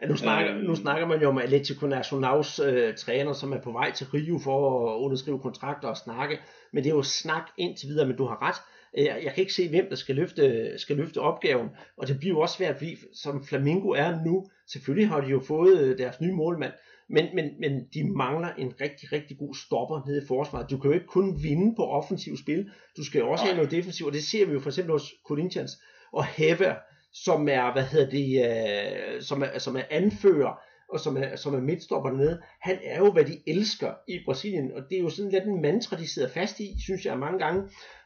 Ja, 0.00 0.06
nu, 0.06 0.16
snakker, 0.16 0.56
øh, 0.56 0.62
nu 0.62 0.74
snakker 0.74 1.06
man 1.06 1.20
jo 1.22 1.28
om 1.28 1.38
Atletico 1.38 1.86
Nacionals 1.86 2.60
øh, 2.68 2.94
træner, 2.94 3.32
som 3.32 3.52
er 3.52 3.60
på 3.60 3.72
vej 3.72 3.90
til 3.92 4.06
Rio 4.06 4.38
for 4.38 4.58
at 4.90 4.98
underskrive 5.04 5.38
kontrakter 5.38 5.88
og 5.88 5.96
snakke, 5.96 6.38
men 6.72 6.84
det 6.84 6.90
er 6.90 6.94
jo 6.94 7.02
snak 7.02 7.46
indtil 7.58 7.88
videre, 7.88 8.06
men 8.06 8.16
du 8.16 8.24
har 8.24 8.38
ret. 8.48 8.58
Jeg, 8.96 9.20
jeg 9.24 9.32
kan 9.32 9.40
ikke 9.40 9.52
se, 9.52 9.68
hvem 9.68 9.86
der 9.88 9.96
skal 9.96 10.14
løfte, 10.14 10.72
skal 10.78 10.96
løfte 10.96 11.18
opgaven, 11.18 11.68
og 11.96 12.08
det 12.08 12.18
bliver 12.18 12.34
jo 12.34 12.40
også 12.40 12.56
svært, 12.56 12.76
fordi 12.76 12.96
som 13.12 13.44
Flamingo 13.44 13.88
er 13.88 14.24
nu, 14.24 14.44
selvfølgelig 14.72 15.08
har 15.08 15.20
de 15.20 15.26
jo 15.26 15.40
fået 15.40 15.80
øh, 15.80 15.98
deres 15.98 16.20
nye 16.20 16.32
målmand, 16.32 16.72
men, 17.08 17.26
men, 17.34 17.50
men 17.60 17.84
de 17.94 18.04
mangler 18.04 18.48
en 18.58 18.72
rigtig, 18.80 19.12
rigtig 19.12 19.38
god 19.38 19.54
stopper 19.54 20.02
nede 20.06 20.22
i 20.22 20.26
forsvaret. 20.26 20.70
Du 20.70 20.78
kan 20.78 20.90
jo 20.90 20.94
ikke 20.94 21.06
kun 21.06 21.42
vinde 21.42 21.76
på 21.76 21.82
offensiv 21.82 22.36
spil, 22.36 22.70
du 22.96 23.04
skal 23.04 23.18
jo 23.18 23.30
også 23.30 23.44
have 23.44 23.56
noget 23.56 23.70
defensivt, 23.70 24.06
og 24.06 24.12
det 24.12 24.24
ser 24.24 24.46
vi 24.46 24.52
jo 24.52 24.60
for 24.60 24.70
eksempel 24.70 24.92
hos 24.92 25.12
Corinthians 25.26 25.72
og 26.12 26.24
Hever, 26.24 26.74
som 27.12 27.48
er, 27.48 27.72
hvad 27.72 27.82
hedder 27.82 28.10
det, 28.10 28.28
uh, 29.16 29.22
som, 29.22 29.42
er, 29.42 29.58
som 29.58 29.76
er 29.76 29.82
anfører, 29.90 30.60
og 30.88 31.00
som 31.00 31.16
er, 31.16 31.36
som 31.36 31.54
er 31.54 31.60
midtstopper 31.60 32.10
dernede, 32.10 32.40
han 32.60 32.78
er 32.84 32.98
jo, 32.98 33.12
hvad 33.12 33.24
de 33.24 33.38
elsker 33.46 33.92
i 34.08 34.18
Brasilien, 34.24 34.72
og 34.72 34.82
det 34.90 34.98
er 34.98 35.02
jo 35.02 35.10
sådan 35.10 35.30
lidt 35.30 35.44
en 35.44 35.62
mantra, 35.62 35.96
de 35.96 36.08
sidder 36.08 36.28
fast 36.28 36.60
i, 36.60 36.74
synes 36.84 37.04
jeg 37.06 37.18
mange 37.18 37.38
gange 37.38 37.62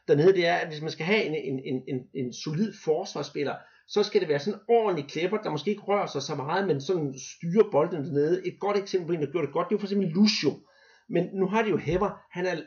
dernede, 0.07 0.33
det 0.33 0.47
er, 0.47 0.55
at 0.55 0.67
hvis 0.67 0.81
man 0.81 0.91
skal 0.91 1.05
have 1.05 1.23
en, 1.23 1.35
en, 1.35 1.59
en, 1.65 1.83
en, 1.87 1.99
en 2.13 2.33
solid 2.33 2.73
forsvarsspiller, 2.83 3.55
så 3.89 4.03
skal 4.03 4.21
det 4.21 4.29
være 4.29 4.39
sådan 4.39 4.59
en 4.59 4.65
ordentlig 4.67 5.09
klipper, 5.09 5.37
der 5.37 5.49
måske 5.49 5.69
ikke 5.69 5.81
rører 5.81 6.05
sig 6.05 6.21
så 6.21 6.35
meget, 6.35 6.67
men 6.67 6.81
sådan 6.81 7.13
styrer 7.35 7.71
bolden 7.71 8.05
dernede. 8.05 8.47
Et 8.47 8.59
godt 8.59 8.77
eksempel 8.77 9.07
på 9.07 9.13
en, 9.13 9.21
der 9.21 9.31
gjorde 9.31 9.47
det 9.47 9.53
godt, 9.53 9.69
det 9.69 9.75
er 9.75 9.79
for 9.79 9.87
eksempel 9.87 10.09
Lucio. 10.09 10.51
Men 11.09 11.29
nu 11.33 11.47
har 11.47 11.61
de 11.61 11.69
jo 11.69 11.77
Hever, 11.77 12.21
han 12.31 12.45
er 12.45 12.61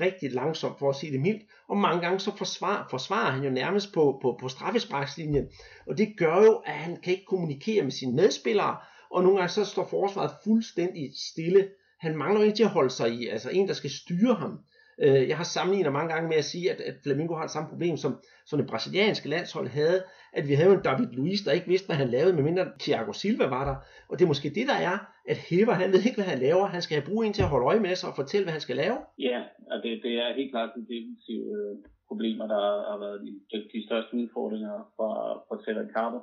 rigtig 0.00 0.32
langsom 0.32 0.74
for 0.78 0.90
at 0.90 0.96
sige 0.96 1.12
det 1.12 1.20
mildt, 1.20 1.42
og 1.68 1.76
mange 1.76 2.00
gange 2.00 2.20
så 2.20 2.36
forsvarer, 2.36 2.86
forsvarer 2.90 3.30
han 3.30 3.44
jo 3.44 3.50
nærmest 3.50 3.92
på, 3.94 4.18
på, 4.22 4.36
på 4.40 4.48
straffesparkslinjen, 4.48 5.46
og 5.86 5.98
det 5.98 6.14
gør 6.18 6.42
jo, 6.42 6.54
at 6.66 6.72
han 6.72 6.96
kan 6.96 7.12
ikke 7.12 7.24
kommunikere 7.24 7.82
med 7.82 7.90
sine 7.90 8.16
medspillere, 8.16 8.76
og 9.10 9.22
nogle 9.22 9.38
gange 9.38 9.48
så 9.48 9.64
står 9.64 9.86
forsvaret 9.86 10.30
fuldstændig 10.44 11.12
stille. 11.32 11.68
Han 12.00 12.16
mangler 12.16 12.44
en 12.44 12.54
til 12.54 12.62
at 12.62 12.70
holde 12.70 12.90
sig 12.90 13.12
i, 13.12 13.28
altså 13.28 13.50
en, 13.50 13.68
der 13.68 13.74
skal 13.74 13.90
styre 13.90 14.34
ham. 14.34 14.58
Øh, 15.04 15.28
jeg 15.28 15.36
har 15.36 15.44
sammenlignet 15.44 15.92
mange 15.92 16.12
gange 16.14 16.28
med 16.28 16.36
at 16.36 16.44
sige, 16.52 16.70
at, 16.72 16.80
at 16.80 16.94
Flamingo 17.02 17.34
har 17.34 17.42
det 17.42 17.50
samme 17.50 17.68
problem, 17.68 17.96
som, 17.96 18.12
som 18.46 18.58
det 18.58 18.68
brasilianske 18.70 19.28
landshold 19.28 19.68
havde, 19.68 19.98
at 20.32 20.48
vi 20.48 20.54
havde 20.54 20.74
en 20.74 20.82
David 20.88 21.06
Luiz, 21.18 21.40
der 21.44 21.52
ikke 21.52 21.72
vidste, 21.72 21.86
hvad 21.88 21.96
han 21.96 22.08
lavede, 22.08 22.36
medmindre 22.36 22.72
Thiago 22.80 23.12
Silva 23.12 23.46
var 23.46 23.64
der. 23.70 23.76
Og 24.08 24.18
det 24.18 24.24
er 24.24 24.32
måske 24.34 24.48
det, 24.58 24.66
der 24.72 24.78
er, 24.90 24.96
at 25.32 25.38
Hever, 25.48 25.72
han 25.82 25.92
ved 25.92 26.02
ikke, 26.06 26.20
hvad 26.20 26.30
han 26.34 26.42
laver. 26.46 26.66
Han 26.66 26.82
skal 26.82 26.96
have 26.98 27.08
brug 27.10 27.20
en 27.22 27.32
til 27.32 27.42
at 27.42 27.52
holde 27.54 27.66
øje 27.66 27.80
med 27.80 27.94
sig 27.94 28.08
og 28.10 28.16
fortælle, 28.16 28.44
hvad 28.44 28.52
han 28.52 28.66
skal 28.66 28.76
lave. 28.76 28.98
Ja, 29.18 29.38
og 29.72 29.76
det, 29.82 29.90
det 30.04 30.14
er 30.24 30.38
helt 30.38 30.52
klart 30.54 30.70
de 30.76 30.92
defensive 30.94 31.46
øh, 31.58 31.74
problemer, 32.08 32.46
der 32.54 32.62
har 32.90 32.98
været 33.04 33.18
de, 33.24 33.30
de, 33.50 33.56
de 33.74 33.86
største 33.86 34.12
udfordringer 34.20 34.74
for, 34.96 35.10
fra 35.48 35.56
Sergio 35.64 35.86
Carter. 35.96 36.22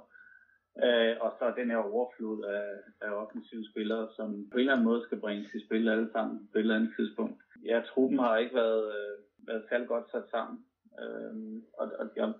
Øh, 0.85 1.13
og 1.23 1.29
så 1.37 1.45
den 1.59 1.69
her 1.71 1.81
overflod 1.93 2.39
af, 2.57 2.67
af 3.05 3.09
offensive 3.23 3.65
spillere, 3.71 4.05
som 4.17 4.27
på 4.51 4.55
en 4.57 4.59
eller 4.59 4.73
anden 4.73 4.89
måde 4.89 5.01
skal 5.05 5.19
bringes 5.23 5.53
i 5.57 5.65
spil 5.65 5.89
alle 5.89 6.09
sammen 6.15 6.35
på 6.51 6.55
et 6.57 6.61
eller 6.61 6.75
andet 6.75 6.93
tidspunkt. 6.97 7.39
Ja, 7.65 7.81
truppen 7.81 8.19
har 8.19 8.37
ikke 8.37 8.55
været, 8.55 8.85
øh, 8.97 9.47
været 9.47 9.63
særlig 9.69 9.87
godt 9.87 10.11
sat 10.11 10.27
sammen. 10.31 10.57
Øh, 11.01 11.61
og, 11.79 11.91
og 11.99 12.05
jeg 12.15 12.33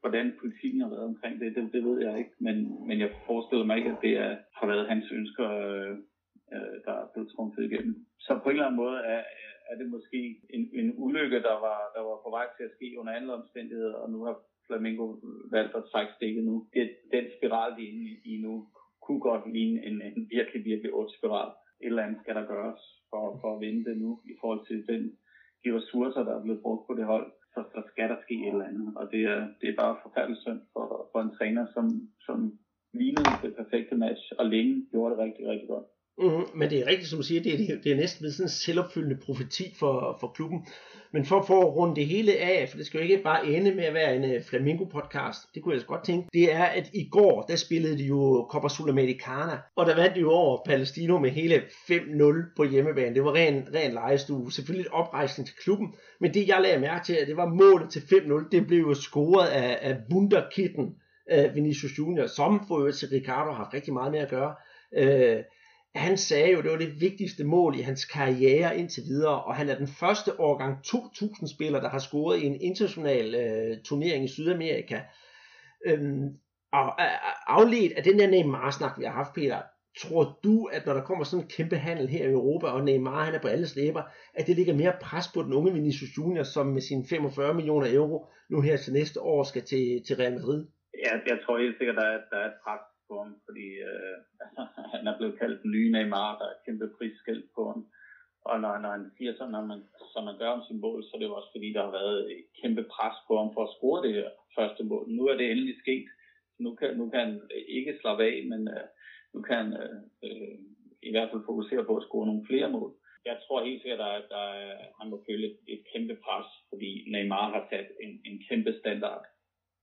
Hvordan 0.00 0.38
politikken 0.40 0.80
har 0.80 0.88
været 0.88 1.10
omkring 1.12 1.40
det, 1.40 1.56
det, 1.56 1.72
det 1.72 1.84
ved 1.84 1.98
jeg 2.06 2.18
ikke, 2.18 2.34
men, 2.38 2.56
men 2.88 3.00
jeg 3.00 3.10
forestiller 3.26 3.64
mig 3.64 3.76
ikke, 3.76 3.90
at 3.90 4.02
det 4.02 4.14
er, 4.26 4.36
har 4.58 4.66
været 4.66 4.88
hans 4.88 5.06
ønsker, 5.12 5.48
øh, 5.50 5.94
øh, 6.54 6.76
der 6.84 6.94
er 7.02 7.06
blevet 7.12 7.30
trumfet 7.32 7.64
igennem. 7.64 8.06
Så 8.20 8.40
på 8.42 8.48
en 8.48 8.56
eller 8.56 8.66
anden 8.66 8.82
måde 8.84 8.98
er, 8.98 9.22
er 9.70 9.76
det 9.78 9.88
måske 9.96 10.20
en, 10.50 10.70
en 10.80 10.94
ulykke, 10.96 11.42
der 11.48 11.56
var, 11.66 11.78
der 11.94 12.02
var 12.08 12.16
på 12.24 12.30
vej 12.30 12.46
til 12.56 12.64
at 12.64 12.74
ske 12.76 12.88
under 13.00 13.12
andre 13.12 13.34
omstændigheder, 13.34 13.94
og 13.94 14.10
nu 14.10 14.24
har 14.24 14.36
Flamingo 14.66 15.06
valgt 15.50 15.74
at 15.76 15.84
trække 15.92 16.12
stikket 16.16 16.44
nu. 16.44 16.66
Det, 16.74 16.96
den 17.12 17.24
spiral, 17.36 17.70
de 17.76 17.82
er 17.82 17.92
inde 17.92 18.10
i 18.24 18.42
nu, 18.42 18.68
kunne 19.02 19.20
godt 19.20 19.52
ligne 19.52 19.86
en, 19.86 20.02
en 20.02 20.28
virkelig, 20.30 20.64
virkelig 20.64 20.94
ond 20.94 21.10
spiral. 21.18 21.50
Et 21.80 21.86
eller 21.86 22.02
andet 22.02 22.20
skal 22.22 22.34
der 22.34 22.46
gøres 22.46 22.95
for, 23.10 23.38
for 23.40 23.54
at 23.54 23.60
vinde 23.60 23.84
det 23.90 23.96
nu, 23.96 24.10
i 24.24 24.34
forhold 24.40 24.66
til 24.66 24.78
den, 24.90 25.02
de 25.64 25.76
ressourcer, 25.76 26.22
der 26.24 26.34
er 26.34 26.42
blevet 26.42 26.62
brugt 26.62 26.86
på 26.86 26.94
det 26.94 27.04
hold 27.04 27.26
så, 27.56 27.60
så 27.74 27.80
skal 27.90 28.08
der 28.08 28.18
ske 28.24 28.34
et 28.34 28.52
eller 28.52 28.70
andet. 28.70 28.88
Og 28.96 29.04
det 29.12 29.22
er, 29.34 29.40
det 29.60 29.68
er 29.68 29.76
bare 29.82 29.96
forfærdeligt 30.04 30.42
synd 30.44 30.60
for, 30.72 30.86
for 31.12 31.20
en 31.20 31.34
træner, 31.38 31.64
som, 31.74 31.86
som 32.26 32.38
lignede 33.00 33.32
det 33.42 33.52
perfekte 33.60 33.94
match, 34.04 34.24
og 34.38 34.44
længe 34.54 34.74
gjorde 34.90 35.10
det 35.12 35.22
rigtig, 35.24 35.44
rigtig 35.52 35.68
godt. 35.68 35.86
Mm, 36.18 36.58
men 36.58 36.70
det 36.70 36.78
er 36.78 36.86
rigtigt, 36.86 37.08
som 37.08 37.18
du 37.18 37.22
siger, 37.22 37.42
det 37.42 37.52
er, 37.52 37.80
det 37.84 37.92
er 37.92 37.96
næsten 37.96 38.20
blevet 38.20 38.34
sådan 38.34 38.46
en 38.46 38.50
selvopfyldende 38.50 39.16
profeti 39.16 39.74
for, 39.78 40.16
for 40.20 40.28
klubben. 40.28 40.66
Men 41.12 41.24
for, 41.24 41.42
for 41.42 41.60
at 41.60 41.76
runde 41.76 41.96
det 41.96 42.06
hele 42.06 42.36
af, 42.36 42.68
for 42.68 42.76
det 42.76 42.86
skal 42.86 42.98
jo 42.98 43.02
ikke 43.02 43.22
bare 43.22 43.46
ende 43.46 43.74
med 43.74 43.84
at 43.84 43.94
være 43.94 44.16
en 44.16 44.24
uh, 44.24 44.42
Flamingo-podcast, 44.42 45.54
det 45.54 45.62
kunne 45.62 45.74
jeg 45.74 45.80
så 45.80 45.86
godt 45.86 46.04
tænke, 46.04 46.28
det 46.32 46.52
er, 46.52 46.64
at 46.64 46.90
i 46.94 47.08
går, 47.08 47.42
der 47.42 47.56
spillede 47.56 47.98
de 47.98 48.04
jo 48.04 48.46
Copa 48.50 48.68
Sudamericana, 48.68 49.58
og 49.76 49.86
der 49.86 49.94
vandt 49.94 50.14
de 50.14 50.20
jo 50.20 50.30
over 50.30 50.58
Palestino 50.66 51.18
med 51.18 51.30
hele 51.30 51.62
5-0 51.90 52.54
på 52.56 52.64
hjemmebane. 52.64 53.14
Det 53.14 53.24
var 53.24 53.34
ren, 53.34 53.68
ren 53.74 53.92
lejestue. 53.92 54.52
Selvfølgelig 54.52 54.86
et 54.86 54.92
oprejsning 54.92 55.46
til 55.46 55.56
klubben, 55.56 55.94
men 56.20 56.34
det 56.34 56.48
jeg 56.48 56.60
lagde 56.62 56.80
mærke 56.80 57.04
til, 57.04 57.14
at 57.14 57.28
det 57.28 57.36
var 57.36 57.46
målet 57.46 57.90
til 57.90 58.00
5-0, 58.00 58.48
det 58.52 58.66
blev 58.66 58.78
jo 58.78 58.94
scoret 58.94 59.48
af, 59.48 59.78
af 59.82 59.96
Wunderkitten, 60.12 60.94
uh, 61.34 61.54
Vinicius 61.54 61.98
Junior, 61.98 62.26
som 62.26 62.66
for 62.68 62.78
øvrigt 62.78 62.96
til 62.96 63.08
Ricardo 63.08 63.50
har 63.50 63.64
haft 63.64 63.74
rigtig 63.74 63.92
meget 63.92 64.12
med 64.12 64.20
at 64.20 64.30
gøre. 64.30 64.54
Uh, 65.02 65.42
han 65.96 66.16
sagde 66.16 66.52
jo, 66.52 66.62
det 66.62 66.70
var 66.70 66.76
det 66.76 67.00
vigtigste 67.00 67.44
mål 67.44 67.78
i 67.78 67.80
hans 67.82 68.04
karriere 68.04 68.78
indtil 68.78 69.02
videre, 69.02 69.44
og 69.44 69.54
han 69.54 69.68
er 69.68 69.78
den 69.78 69.86
første 69.86 70.40
årgang 70.40 70.84
2000 70.84 71.48
spiller, 71.48 71.80
der 71.80 71.88
har 71.88 71.98
scoret 71.98 72.38
i 72.38 72.46
en 72.46 72.60
international 72.60 73.34
øh, 73.34 73.82
turnering 73.84 74.24
i 74.24 74.28
Sydamerika. 74.28 75.00
Øhm, 75.86 76.28
og 76.72 76.86
øh, 77.00 77.06
afledt 77.46 77.92
af 77.92 78.02
den 78.02 78.18
der 78.18 78.26
Neymar-snak, 78.26 78.98
vi 78.98 79.04
har 79.04 79.12
haft, 79.12 79.34
Peter, 79.34 79.62
tror 80.02 80.38
du, 80.44 80.64
at 80.64 80.86
når 80.86 80.94
der 80.94 81.04
kommer 81.04 81.24
sådan 81.24 81.44
en 81.44 81.50
kæmpe 81.50 81.76
handel 81.76 82.08
her 82.08 82.28
i 82.28 82.32
Europa, 82.32 82.66
og 82.66 82.84
Neymar 82.84 83.24
han 83.24 83.34
er 83.34 83.40
på 83.40 83.48
alle 83.48 83.66
slæber, 83.66 84.02
at 84.34 84.46
det 84.46 84.56
ligger 84.56 84.74
mere 84.74 84.94
pres 85.02 85.28
på 85.34 85.42
den 85.42 85.52
unge 85.52 85.72
Vinicius 85.72 86.18
Junior, 86.18 86.42
som 86.42 86.66
med 86.66 86.80
sine 86.80 87.04
45 87.10 87.54
millioner 87.54 87.94
euro 87.94 88.26
nu 88.50 88.60
her 88.60 88.76
til 88.76 88.92
næste 88.92 89.20
år 89.20 89.42
skal 89.42 89.62
til, 89.62 90.02
til 90.06 90.16
Real 90.16 90.32
Madrid? 90.32 90.66
Ja, 91.04 91.12
jeg 91.26 91.38
tror 91.44 91.58
helt 91.58 91.78
sikkert, 91.78 91.96
at 91.96 92.02
der 92.02 92.08
er, 92.08 92.18
der 92.30 92.38
er 92.42 92.46
et 92.46 92.58
pres 92.64 92.80
på 93.08 93.14
ham, 93.22 93.32
fordi 93.46 93.68
øh, 93.90 94.16
han 94.94 95.04
er 95.10 95.16
blevet 95.18 95.38
kaldt 95.38 95.62
den 95.62 95.70
nye 95.70 95.90
Neymar, 95.92 96.38
der 96.38 96.46
er 96.50 96.62
kæmpe 96.64 96.88
prisskæld 96.96 97.44
på 97.56 97.62
ham. 97.70 97.80
Og 98.50 98.56
når, 98.60 98.74
når 98.84 98.90
han 98.96 99.06
siger 99.16 99.32
sådan, 99.34 99.54
når 99.56 99.64
man, 99.72 99.80
som 100.12 100.24
man 100.24 100.38
gør 100.38 100.50
om 100.56 100.62
sin 100.68 100.80
mål, 100.80 101.04
så 101.04 101.10
er 101.14 101.18
det 101.18 101.28
jo 101.30 101.38
også 101.38 101.52
fordi, 101.54 101.68
der 101.72 101.82
har 101.84 101.94
været 102.00 102.20
et 102.32 102.44
kæmpe 102.60 102.84
pres 102.94 103.16
på 103.28 103.32
ham 103.40 103.50
for 103.54 103.62
at 103.64 103.74
score 103.76 103.98
det 104.06 104.12
her 104.18 104.28
første 104.56 104.82
mål. 104.84 105.04
Nu 105.08 105.22
er 105.30 105.36
det 105.36 105.50
endelig 105.50 105.76
sket. 105.84 106.08
Nu 106.64 106.74
kan, 106.74 106.96
nu 107.00 107.10
kan 107.10 107.20
han 107.26 107.34
øh, 107.54 107.64
ikke 107.76 107.98
slappe 108.00 108.24
af, 108.24 108.36
men 108.50 108.68
øh, 108.74 108.86
nu 109.34 109.42
kan 109.46 109.56
han 109.62 109.70
øh, 109.82 109.96
øh, 110.26 110.58
i 111.08 111.10
hvert 111.10 111.30
fald 111.30 111.48
fokusere 111.50 111.84
på 111.84 111.96
at 111.96 112.06
score 112.06 112.26
nogle 112.26 112.46
flere 112.50 112.70
mål. 112.70 112.90
Jeg 113.24 113.36
tror 113.42 113.64
helt 113.64 113.82
sikkert, 113.82 114.00
at 114.00 114.06
der, 114.08 114.34
der, 114.34 114.44
han 115.00 115.10
må 115.10 115.24
føle 115.28 115.46
et, 115.46 115.58
et 115.68 115.82
kæmpe 115.92 116.16
pres, 116.24 116.48
fordi 116.70 116.90
Neymar 117.12 117.46
har 117.54 117.66
sat 117.70 117.88
en, 118.04 118.12
en 118.28 118.36
kæmpe 118.48 118.72
standard 118.80 119.24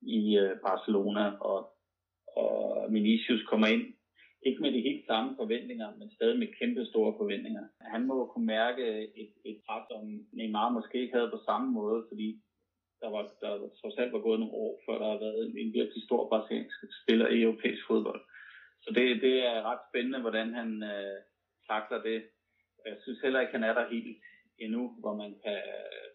i 0.01 0.37
øh, 0.37 0.51
Barcelona, 0.67 1.23
og 1.49 1.72
og 2.35 2.93
Vinicius 2.93 3.43
kommer 3.51 3.67
ind, 3.67 3.85
ikke 4.45 4.61
med 4.61 4.71
de 4.71 4.87
helt 4.89 5.05
samme 5.05 5.35
forventninger, 5.41 5.87
men 5.99 6.11
stadig 6.11 6.39
med 6.39 6.55
kæmpe 6.59 6.85
store 6.85 7.13
forventninger. 7.19 7.63
Han 7.81 8.03
må 8.07 8.25
kunne 8.25 8.45
mærke 8.45 8.83
et, 9.21 9.33
et 9.45 9.57
pres, 9.67 9.83
som 9.91 10.03
Neymar 10.37 10.69
måske 10.69 11.01
ikke 11.01 11.15
havde 11.17 11.33
på 11.33 11.41
samme 11.45 11.71
måde, 11.71 12.05
fordi 12.09 12.27
der 13.01 13.09
var, 13.15 13.23
der 13.41 13.69
trods 13.81 13.97
alt 13.97 14.13
var 14.13 14.25
gået 14.27 14.39
nogle 14.39 14.53
år, 14.65 14.73
før 14.85 14.95
der 15.01 15.09
har 15.11 15.19
været 15.25 15.39
en, 15.45 15.57
en 15.57 15.73
virkelig 15.79 16.03
stor 16.07 16.29
brasiliansk 16.29 16.77
spiller 17.01 17.27
i 17.27 17.41
europæisk 17.41 17.83
fodbold. 17.87 18.21
Så 18.83 18.89
det, 18.97 19.21
det 19.21 19.35
er 19.51 19.67
ret 19.69 19.83
spændende, 19.89 20.19
hvordan 20.21 20.53
han 20.53 20.69
øh, 20.93 21.17
takler 21.69 22.01
det. 22.09 22.19
Jeg 22.85 22.97
synes 23.03 23.19
heller 23.21 23.39
ikke, 23.41 23.55
han 23.57 23.63
er 23.69 23.73
der 23.73 23.93
helt 23.95 24.17
endnu, 24.59 24.83
hvor 25.01 25.15
man 25.23 25.31
kan 25.45 25.61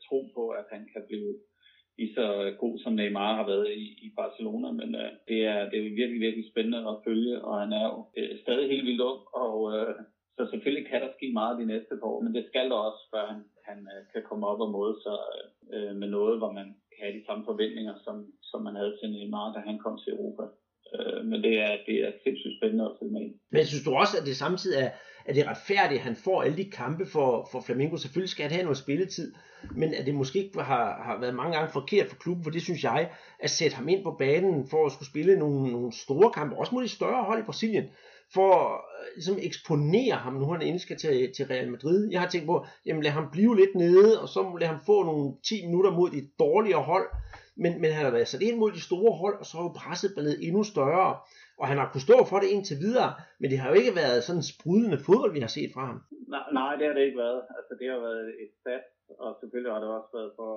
tro 0.06 0.18
på, 0.34 0.42
at 0.60 0.66
han 0.72 0.82
kan 0.92 1.02
blive 1.08 1.30
lige 1.98 2.14
så 2.14 2.26
god 2.62 2.74
som 2.78 2.92
Neymar 2.92 3.34
har 3.40 3.46
været 3.52 3.68
i, 3.84 3.84
i 4.06 4.08
Barcelona, 4.20 4.68
men 4.80 4.90
øh, 5.02 5.10
det, 5.28 5.38
er, 5.52 5.60
det 5.70 5.76
er 5.78 5.96
virkelig, 6.00 6.20
virkelig 6.26 6.46
spændende 6.50 6.80
at 6.90 7.00
følge, 7.06 7.34
og 7.46 7.54
han 7.62 7.72
er 7.80 7.84
jo 7.90 7.98
øh, 8.18 8.32
stadig 8.42 8.66
helt 8.72 8.86
vildt 8.88 9.06
ung, 9.10 9.20
og 9.44 9.56
øh, 9.74 9.94
så 10.36 10.42
selvfølgelig 10.50 10.86
kan 10.90 11.00
der 11.02 11.10
ske 11.16 11.26
meget 11.40 11.60
de 11.60 11.70
næste 11.72 11.94
par 12.00 12.10
år, 12.12 12.20
men 12.24 12.34
det 12.36 12.44
skal 12.46 12.66
der 12.70 12.78
også, 12.88 13.02
før 13.12 13.24
han, 13.30 13.40
han 13.68 13.78
øh, 13.92 14.02
kan 14.12 14.22
komme 14.28 14.44
op 14.50 14.60
og 14.64 14.70
måde 14.78 14.94
sig 15.04 15.18
øh, 15.74 15.92
med 16.00 16.08
noget, 16.16 16.38
hvor 16.40 16.52
man 16.58 16.68
kan 16.92 17.00
have 17.04 17.18
de 17.18 17.26
samme 17.26 17.44
forventninger, 17.50 17.94
som, 18.04 18.16
som 18.50 18.60
man 18.66 18.74
havde 18.80 18.94
til 18.96 19.10
Neymar, 19.10 19.52
da 19.52 19.60
han 19.68 19.78
kom 19.84 19.94
til 20.02 20.12
Europa. 20.16 20.44
Øh, 20.94 21.20
men 21.30 21.38
det 21.46 21.54
er, 21.66 21.72
det 21.86 21.96
er 22.06 22.10
sindssygt 22.24 22.56
spændende 22.58 22.84
at 22.90 22.96
følge 22.98 23.12
med. 23.16 23.24
Men 23.54 23.64
synes 23.66 23.84
du 23.86 23.92
også, 24.02 24.14
at 24.20 24.26
det 24.28 24.36
samtidig 24.44 24.78
er, 24.84 24.90
er 25.28 25.32
det 25.32 25.46
retfærdigt, 25.46 25.98
at 25.98 26.04
han 26.04 26.16
får 26.16 26.42
alle 26.42 26.56
de 26.56 26.70
kampe 26.70 27.06
for, 27.06 27.48
for 27.52 27.60
Flamengo? 27.60 27.96
Selvfølgelig 27.96 28.30
skal 28.30 28.42
han 28.42 28.52
have 28.52 28.62
noget 28.62 28.78
spilletid, 28.78 29.32
men 29.70 29.94
at 29.94 30.06
det 30.06 30.14
måske 30.14 30.44
ikke 30.44 30.62
har, 30.62 31.02
har 31.02 31.20
været 31.20 31.34
mange 31.34 31.56
gange 31.56 31.72
forkert 31.72 32.06
for 32.06 32.16
klubben, 32.16 32.44
for 32.44 32.50
det 32.50 32.62
synes 32.62 32.84
jeg, 32.84 33.10
at 33.38 33.50
sætte 33.50 33.76
ham 33.76 33.88
ind 33.88 34.02
på 34.04 34.16
banen 34.18 34.68
for 34.70 34.86
at 34.86 34.92
skulle 34.92 35.08
spille 35.08 35.38
nogle, 35.38 35.72
nogle 35.72 35.92
store 35.92 36.30
kampe, 36.30 36.56
også 36.56 36.74
mod 36.74 36.82
de 36.82 36.88
større 36.88 37.24
hold 37.24 37.38
i 37.38 37.46
Brasilien, 37.46 37.84
for 38.34 38.52
at 38.52 38.80
ligesom 39.14 39.38
eksponere 39.42 40.14
ham, 40.14 40.32
nu 40.32 40.52
han 40.52 40.62
endelig 40.62 40.80
skal 40.80 40.98
til, 40.98 41.32
til 41.36 41.46
Real 41.46 41.70
Madrid. 41.70 42.08
Jeg 42.10 42.20
har 42.20 42.28
tænkt 42.28 42.46
på, 42.46 42.66
jamen 42.86 43.02
lad 43.02 43.10
ham 43.10 43.28
blive 43.32 43.56
lidt 43.56 43.74
nede, 43.74 44.20
og 44.22 44.28
så 44.28 44.56
lad 44.60 44.68
ham 44.68 44.80
få 44.86 45.02
nogle 45.02 45.32
10 45.48 45.66
minutter 45.66 45.90
mod 45.90 46.10
de 46.10 46.28
dårligere 46.38 46.82
hold, 46.82 47.06
men, 47.62 47.72
men 47.80 47.90
han 47.96 48.04
har 48.04 48.14
været 48.16 48.32
sat 48.32 48.42
ind 48.48 48.56
mod 48.58 48.70
de 48.72 48.88
store 48.88 49.12
hold, 49.22 49.36
og 49.40 49.46
så 49.46 49.54
er 49.58 49.64
jo 49.66 49.78
presset 49.82 50.10
blevet 50.16 50.36
endnu 50.46 50.62
større. 50.72 51.10
Og 51.60 51.66
han 51.70 51.78
har 51.78 51.86
kunnet 51.88 52.08
stå 52.08 52.16
for 52.30 52.38
det 52.40 52.48
indtil 52.54 52.78
videre, 52.86 53.10
men 53.40 53.50
det 53.50 53.58
har 53.60 53.68
jo 53.70 53.76
ikke 53.80 53.94
været 54.02 54.24
sådan 54.24 54.40
en 54.42 54.50
sprudlende 54.52 55.00
fodbold, 55.06 55.32
vi 55.36 55.44
har 55.46 55.52
set 55.56 55.70
fra 55.74 55.84
ham. 55.90 55.98
Nej, 56.34 56.46
nej, 56.58 56.72
det 56.78 56.84
har 56.86 56.94
det 56.94 57.04
ikke 57.08 57.22
været. 57.26 57.40
Altså, 57.58 57.72
det 57.80 57.86
har 57.92 58.00
været 58.08 58.26
et 58.44 58.52
sat, 58.64 58.84
og 59.24 59.30
selvfølgelig 59.40 59.72
har 59.72 59.80
det 59.82 59.90
også 59.98 60.12
været 60.18 60.32
for 60.38 60.52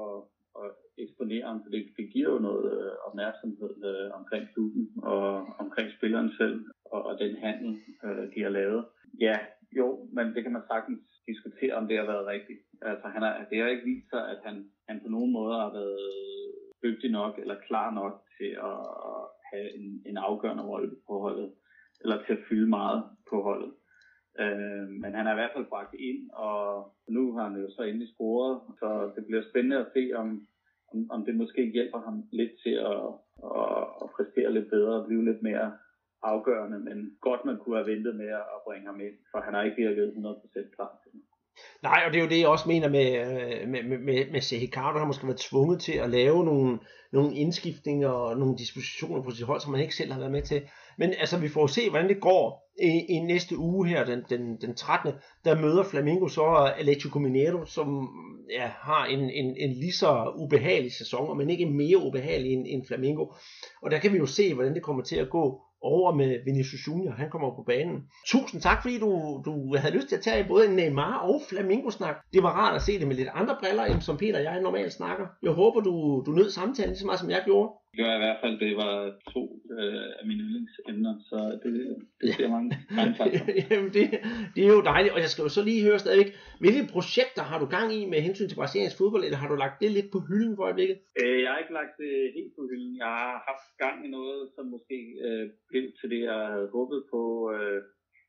at 0.63 0.69
eksponere 1.03 1.45
ham, 1.49 1.59
for 1.63 1.69
det, 1.73 1.81
det 1.97 2.05
giver 2.13 2.29
jo 2.33 2.39
noget 2.39 2.65
øh, 2.77 2.91
opmærksomhed 3.07 3.75
øh, 3.91 4.07
omkring 4.19 4.43
klubben 4.53 4.83
og 5.13 5.25
omkring 5.63 5.87
spilleren 5.97 6.31
selv 6.39 6.55
og, 6.93 7.01
og 7.09 7.13
den 7.23 7.33
handel, 7.45 7.71
øh, 8.05 8.23
de 8.33 8.39
har 8.45 8.53
lavet. 8.59 8.85
Ja, 9.25 9.37
jo, 9.79 9.87
men 10.15 10.25
det 10.35 10.43
kan 10.43 10.53
man 10.53 10.69
sagtens 10.71 11.01
diskutere, 11.29 11.73
om 11.79 11.87
det 11.87 11.97
har 11.97 12.05
været 12.05 12.27
rigtigt. 12.35 12.61
Altså, 12.81 13.07
han 13.07 13.21
har, 13.21 13.33
det 13.49 13.57
har 13.57 13.67
ikke 13.67 13.89
vist 13.91 14.09
sig, 14.09 14.23
at 14.33 14.39
han, 14.45 14.55
han 14.89 14.99
på 15.03 15.09
nogen 15.15 15.31
måde 15.31 15.55
har 15.63 15.71
været 15.79 16.07
dygtig 16.83 17.11
nok 17.11 17.37
eller 17.37 17.55
klar 17.67 17.93
nok 17.93 18.13
til 18.37 18.51
at 18.69 18.77
have 19.51 19.67
en, 19.77 20.01
en 20.05 20.17
afgørende 20.17 20.63
rolle 20.63 20.95
på 21.07 21.19
holdet, 21.19 21.51
eller 22.01 22.17
til 22.25 22.33
at 22.33 22.45
fylde 22.49 22.69
meget 22.69 23.03
på 23.29 23.41
holdet. 23.41 23.71
Øh, 24.39 24.87
men 25.01 25.13
han 25.13 25.27
er 25.27 25.31
i 25.31 25.39
hvert 25.39 25.55
fald 25.55 25.65
bragt 25.73 25.93
ind, 25.93 26.29
og 26.33 26.93
nu 27.07 27.33
har 27.33 27.43
han 27.49 27.61
jo 27.61 27.69
så 27.69 27.81
endelig 27.81 28.09
scoret, 28.13 28.61
så 28.79 29.11
det 29.15 29.25
bliver 29.25 29.43
spændende 29.49 29.77
at 29.79 29.91
se, 29.93 30.11
om, 30.15 30.47
om, 30.93 31.11
om 31.11 31.25
det 31.25 31.35
måske 31.35 31.71
hjælper 31.71 31.99
ham 31.99 32.23
lidt 32.31 32.51
til 32.63 32.75
at, 32.91 33.03
at, 33.61 33.83
at 34.01 34.07
præstere 34.15 34.53
lidt 34.53 34.69
bedre 34.69 35.01
og 35.01 35.07
blive 35.07 35.25
lidt 35.25 35.41
mere 35.41 35.71
afgørende, 36.23 36.79
men 36.79 37.17
godt 37.21 37.45
man 37.45 37.57
kunne 37.57 37.77
have 37.77 37.91
ventet 37.93 38.15
med 38.15 38.27
at 38.27 38.61
bringe 38.65 38.85
ham 38.85 39.01
ind, 39.01 39.15
for 39.31 39.39
han 39.39 39.53
har 39.53 39.63
ikke 39.63 39.87
virket 39.87 40.13
100% 40.13 40.75
klar 40.75 40.99
til 41.03 41.11
det. 41.13 41.21
Nej, 41.83 42.03
og 42.05 42.13
det 42.13 42.19
er 42.19 42.23
jo 42.23 42.29
det, 42.29 42.39
jeg 42.39 42.47
også 42.47 42.67
mener 42.67 42.89
med, 42.89 43.19
øh, 43.19 43.69
med, 43.69 43.83
med, 43.83 43.97
med, 43.97 44.31
med 44.31 44.41
Sehikardo. 44.41 44.91
Han 44.91 44.99
har 44.99 45.07
måske 45.07 45.27
været 45.27 45.39
tvunget 45.39 45.81
til 45.81 45.93
at 45.93 46.09
lave 46.09 46.45
nogle, 46.45 46.79
nogle 47.11 47.35
indskiftninger 47.35 48.09
og 48.09 48.37
nogle 48.37 48.57
dispositioner 48.57 49.23
på 49.23 49.31
sit 49.31 49.45
hold, 49.45 49.61
som 49.61 49.71
man 49.71 49.81
ikke 49.81 49.95
selv 49.95 50.11
har 50.11 50.19
været 50.19 50.31
med 50.31 50.41
til. 50.41 50.61
Men 50.97 51.13
altså, 51.19 51.37
vi 51.37 51.49
får 51.49 51.67
se, 51.67 51.89
hvordan 51.89 52.09
det 52.09 52.21
går 52.21 52.71
i, 52.81 53.05
i 53.09 53.19
næste 53.19 53.57
uge 53.57 53.87
her, 53.87 54.05
den, 54.05 54.23
den, 54.29 54.57
den 54.61 54.75
13. 54.75 55.13
Der 55.45 55.61
møder 55.61 55.83
Flamingo 55.83 56.27
så 56.27 56.73
Atletico 56.77 57.19
Mineiro, 57.19 57.65
som 57.65 58.09
ja, 58.51 58.67
har 58.67 59.05
en, 59.05 59.19
en, 59.19 59.55
en 59.57 59.73
lige 59.73 59.93
så 59.93 60.33
ubehagelig 60.35 60.91
sæson, 60.91 61.37
men 61.37 61.49
ikke 61.49 61.65
mere 61.65 61.97
ubehagelig 61.97 62.53
end, 62.53 62.65
end 62.67 62.87
Flamingo. 62.87 63.25
Og 63.81 63.91
der 63.91 63.99
kan 63.99 64.13
vi 64.13 64.17
jo 64.17 64.25
se, 64.25 64.53
hvordan 64.53 64.73
det 64.73 64.83
kommer 64.83 65.03
til 65.03 65.15
at 65.15 65.29
gå 65.29 65.61
over 65.81 66.15
med 66.15 66.39
Vinicius 66.45 66.87
Junior, 66.87 67.13
han 67.13 67.29
kommer 67.29 67.49
på 67.55 67.63
banen. 67.67 67.97
Tusind 68.27 68.61
tak, 68.61 68.81
fordi 68.81 68.99
du, 68.99 69.41
du 69.45 69.75
havde 69.77 69.95
lyst 69.95 70.07
til 70.07 70.15
at 70.15 70.21
tage 70.21 70.47
både 70.47 70.67
en 70.67 70.75
Neymar 70.75 71.17
og 71.17 71.41
Flamingo-snak. 71.49 72.15
Det 72.33 72.43
var 72.43 72.49
rart 72.49 72.75
at 72.75 72.81
se 72.81 72.99
det 72.99 73.07
med 73.07 73.15
lidt 73.15 73.29
andre 73.33 73.57
briller, 73.59 73.85
end 73.85 74.01
som 74.01 74.17
Peter 74.17 74.37
og 74.37 74.43
jeg 74.43 74.61
normalt 74.61 74.93
snakker. 74.93 75.25
Jeg 75.43 75.51
håber, 75.51 75.79
du, 75.81 76.23
du 76.25 76.31
nød 76.31 76.49
samtalen 76.49 76.89
lige 76.89 76.99
så 76.99 77.05
meget, 77.05 77.19
som 77.19 77.29
jeg 77.29 77.41
gjorde. 77.45 77.69
Det 77.95 78.05
jeg 78.07 78.15
i 78.15 78.25
hvert 78.25 78.41
fald. 78.41 78.59
Det 78.65 78.71
var 78.83 78.93
to 79.33 79.43
øh, 79.75 80.09
af 80.19 80.23
mine 80.29 80.43
yndlingsemner, 80.43 81.13
så 81.29 81.39
det, 81.63 81.73
det 82.21 82.35
ser 82.35 82.49
mange, 82.55 82.69
mange 82.97 83.13
tak 83.17 83.27
Jamen, 83.71 83.91
det, 83.97 84.05
det 84.55 84.61
er 84.67 84.73
jo 84.77 84.81
dejligt, 84.91 85.13
og 85.15 85.19
jeg 85.23 85.29
skal 85.29 85.43
jo 85.43 85.49
så 85.49 85.63
lige 85.69 85.85
høre 85.87 85.99
stadigvæk, 85.99 86.31
hvilke 86.59 86.83
projekter 86.93 87.43
har 87.49 87.59
du 87.59 87.67
gang 87.75 87.87
i 87.99 88.01
med 88.11 88.19
hensyn 88.27 88.47
til 88.47 88.59
brasiliansk 88.59 88.97
fodbold, 88.97 89.23
eller 89.23 89.37
har 89.43 89.49
du 89.49 89.55
lagt 89.55 89.81
det 89.81 89.91
lidt 89.91 90.09
på 90.11 90.19
hylden 90.27 90.55
for 90.55 90.63
øjeblikket? 90.63 90.97
Øh, 91.21 91.41
jeg 91.43 91.49
har 91.51 91.59
ikke 91.59 91.77
lagt 91.79 91.95
det 92.03 92.13
helt 92.37 92.53
på 92.57 92.61
hylden. 92.69 92.97
Jeg 93.03 93.11
har 93.21 93.33
haft 93.49 93.67
gang 93.83 93.97
i 94.05 94.09
noget, 94.17 94.41
som 94.55 94.65
måske 94.75 94.99
øh, 95.25 95.45
blev 95.69 95.85
til 95.99 96.09
det, 96.13 96.21
jeg 96.29 96.39
havde 96.53 96.69
håbet 96.77 97.01
på, 97.13 97.21
øh, 97.55 97.81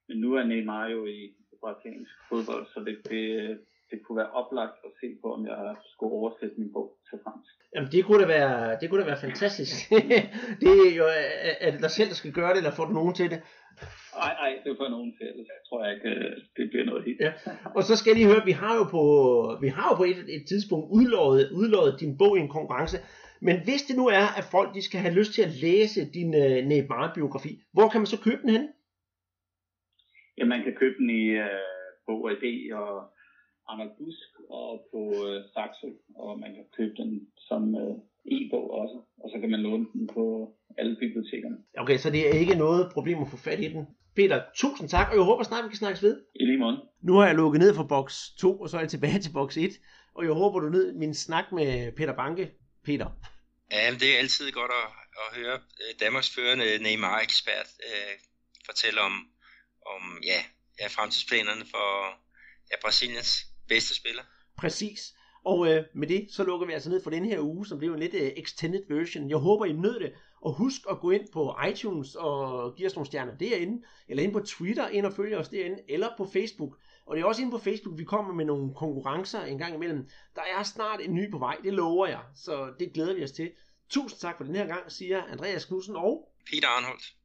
men 0.08 0.16
nu 0.22 0.28
er 0.38 0.44
Neymar 0.44 0.86
jo 0.96 1.00
i 1.06 1.20
brasiliansk 1.60 2.14
fodbold, 2.28 2.64
så 2.72 2.78
det, 2.86 2.96
det, 3.10 3.24
det 3.92 3.98
kunne 4.04 4.18
være 4.22 4.34
oplagt 4.40 4.76
at 4.88 4.92
se 5.00 5.08
på, 5.22 5.26
om 5.36 5.46
jeg 5.46 5.76
skulle 5.92 6.12
oversætte 6.12 6.54
min 6.58 6.72
bog 6.72 6.88
til 7.08 7.18
fransk. 7.24 7.52
Jamen 7.74 7.90
det 7.92 8.04
kunne 8.04 8.22
da 8.22 8.26
være, 8.26 8.76
det 8.80 8.86
kunne 8.90 9.02
da 9.02 9.06
være 9.12 9.24
fantastisk. 9.26 9.74
det 10.62 10.70
er 10.86 10.92
jo, 11.00 11.06
er 11.66 11.70
det 11.70 11.80
dig 11.86 11.90
selv, 11.90 12.08
der 12.08 12.14
skal 12.14 12.32
gøre 12.32 12.50
det, 12.50 12.56
eller 12.56 12.76
får 12.78 12.86
du 12.86 12.92
nogen 12.92 13.14
til 13.14 13.30
det? 13.30 13.40
Nej, 14.22 14.34
nej, 14.42 14.52
det 14.64 14.76
får 14.80 14.88
nogen 14.88 15.12
til. 15.18 15.26
Det 15.26 15.46
tror 15.68 15.84
jeg 15.84 15.94
ikke, 15.94 16.08
øh, 16.08 16.36
det 16.56 16.70
bliver 16.70 16.84
noget 16.84 17.04
helt. 17.04 17.20
Ja. 17.20 17.32
Og 17.76 17.82
så 17.82 17.96
skal 17.96 18.10
jeg 18.10 18.16
lige 18.16 18.32
høre, 18.32 18.44
vi 18.44 18.56
har 18.62 18.74
jo 18.80 18.84
på, 18.96 19.02
vi 19.60 19.68
har 19.68 19.86
jo 19.90 19.94
på 19.96 20.04
et, 20.04 20.20
et 20.36 20.44
tidspunkt 20.48 20.86
udlået, 20.98 21.50
udlået 21.50 22.00
din 22.00 22.18
bog 22.18 22.38
i 22.38 22.40
en 22.40 22.54
konkurrence. 22.58 22.98
Men 23.46 23.56
hvis 23.64 23.82
det 23.82 23.96
nu 23.96 24.06
er, 24.06 24.26
at 24.38 24.44
folk 24.50 24.74
de 24.74 24.82
skal 24.82 25.00
have 25.00 25.14
lyst 25.14 25.32
til 25.32 25.42
at 25.42 25.54
læse 25.66 26.00
din 26.16 26.30
uh, 26.42 26.58
Neymar-biografi, 26.70 27.52
hvor 27.72 27.88
kan 27.88 28.00
man 28.00 28.06
så 28.14 28.20
købe 28.26 28.42
den 28.42 28.50
hen? 28.50 28.68
Ja, 30.38 30.44
man 30.44 30.62
kan 30.62 30.74
købe 30.74 30.96
den 30.98 31.10
i 31.10 31.24
øh, 31.46 31.62
på 32.06 32.12
OAD 32.22 32.44
og 32.72 32.92
Anders 33.70 33.92
Busk 33.98 34.30
og 34.50 34.70
på 34.90 35.00
øh, 35.26 35.38
Saxo, 35.54 35.88
og 36.22 36.40
man 36.42 36.50
kan 36.54 36.64
købe 36.76 36.94
den 37.02 37.10
som 37.48 37.62
øh, 37.82 37.94
e-bog 38.34 38.66
også, 38.80 38.98
og 39.22 39.30
så 39.32 39.36
kan 39.40 39.50
man 39.50 39.60
låne 39.60 39.86
den 39.92 40.06
på 40.14 40.24
alle 40.78 40.96
bibliotekerne. 41.02 41.56
Okay, 41.78 41.98
så 41.98 42.10
det 42.10 42.28
er 42.28 42.32
ikke 42.42 42.54
noget 42.54 42.92
problem 42.92 43.18
at 43.22 43.28
få 43.28 43.36
fat 43.36 43.60
i 43.60 43.68
den. 43.74 43.86
Peter, 44.16 44.42
tusind 44.54 44.88
tak, 44.88 45.08
og 45.10 45.14
jeg 45.16 45.24
håber 45.24 45.42
snart, 45.42 45.64
vi 45.64 45.68
kan 45.68 45.76
snakkes 45.76 46.02
ved. 46.02 46.14
I 46.34 46.44
lige 46.44 46.58
måde. 46.58 46.76
Nu 47.02 47.12
har 47.14 47.26
jeg 47.26 47.34
lukket 47.34 47.60
ned 47.60 47.74
for 47.74 47.86
boks 47.94 48.16
2, 48.40 48.60
og 48.60 48.68
så 48.68 48.76
er 48.76 48.80
jeg 48.80 48.90
tilbage 48.90 49.20
til 49.20 49.32
boks 49.32 49.56
1, 49.56 49.70
og 50.14 50.24
jeg 50.24 50.32
håber, 50.32 50.60
du 50.60 50.68
ned 50.68 50.94
min 50.94 51.14
snak 51.14 51.52
med 51.52 51.92
Peter 51.92 52.16
Banke. 52.16 52.50
Peter. 52.84 53.08
Ja, 53.72 53.90
men 53.90 54.00
det 54.00 54.14
er 54.14 54.18
altid 54.18 54.52
godt 54.52 54.70
at, 54.82 54.88
at 55.22 55.28
høre 55.38 55.54
øh, 55.54 56.00
Danmarks 56.00 56.30
førende 56.34 56.78
Neymar-ekspert 56.78 57.68
øh, 57.88 58.14
fortælle 58.66 59.00
om, 59.00 59.12
om 59.86 60.02
ja, 60.24 60.40
ja, 60.80 60.86
fremtidsplanerne 60.86 61.64
for 61.74 61.88
ja, 62.70 62.76
Brasiliens 62.82 63.51
bedste 63.74 63.94
spiller. 63.94 64.22
Præcis. 64.56 65.14
Og 65.44 65.72
øh, 65.72 65.84
med 65.94 66.08
det, 66.08 66.26
så 66.30 66.44
lukker 66.44 66.66
vi 66.66 66.72
altså 66.72 66.90
ned 66.90 67.02
for 67.02 67.10
den 67.10 67.24
her 67.24 67.40
uge, 67.40 67.66
som 67.66 67.78
blev 67.78 67.92
en 67.92 67.98
lidt 67.98 68.14
øh, 68.14 68.32
extended 68.36 68.82
version. 68.88 69.30
Jeg 69.30 69.36
håber, 69.36 69.64
I 69.64 69.72
nød 69.72 70.00
det. 70.00 70.12
Og 70.40 70.52
husk 70.52 70.80
at 70.90 71.00
gå 71.00 71.10
ind 71.10 71.28
på 71.32 71.56
iTunes 71.70 72.14
og 72.14 72.74
give 72.76 72.88
os 72.88 72.94
nogle 72.94 73.06
stjerner 73.06 73.36
derinde, 73.36 73.82
eller 74.08 74.22
ind 74.22 74.32
på 74.32 74.40
Twitter, 74.40 74.88
ind 74.88 75.06
og 75.06 75.12
følge 75.12 75.38
os 75.38 75.48
derinde, 75.48 75.78
eller 75.88 76.08
på 76.16 76.28
Facebook. 76.32 76.78
Og 77.06 77.16
det 77.16 77.22
er 77.22 77.26
også 77.26 77.42
inde 77.42 77.52
på 77.52 77.58
Facebook, 77.58 77.98
vi 77.98 78.04
kommer 78.04 78.34
med 78.34 78.44
nogle 78.44 78.74
konkurrencer 78.74 79.42
en 79.42 79.58
gang 79.58 79.74
imellem. 79.74 80.08
Der 80.34 80.42
er 80.58 80.62
snart 80.62 81.00
en 81.00 81.14
ny 81.14 81.30
på 81.30 81.38
vej, 81.38 81.56
det 81.64 81.72
lover 81.72 82.06
jeg. 82.06 82.20
Så 82.34 82.72
det 82.78 82.92
glæder 82.92 83.14
vi 83.14 83.24
os 83.24 83.32
til. 83.32 83.50
Tusind 83.88 84.20
tak 84.20 84.36
for 84.36 84.44
den 84.44 84.54
her 84.54 84.66
gang, 84.66 84.92
siger 84.92 85.22
Andreas 85.22 85.64
Knudsen 85.64 85.96
og 85.96 86.32
Peter 86.50 86.68
Arnholdt. 86.68 87.21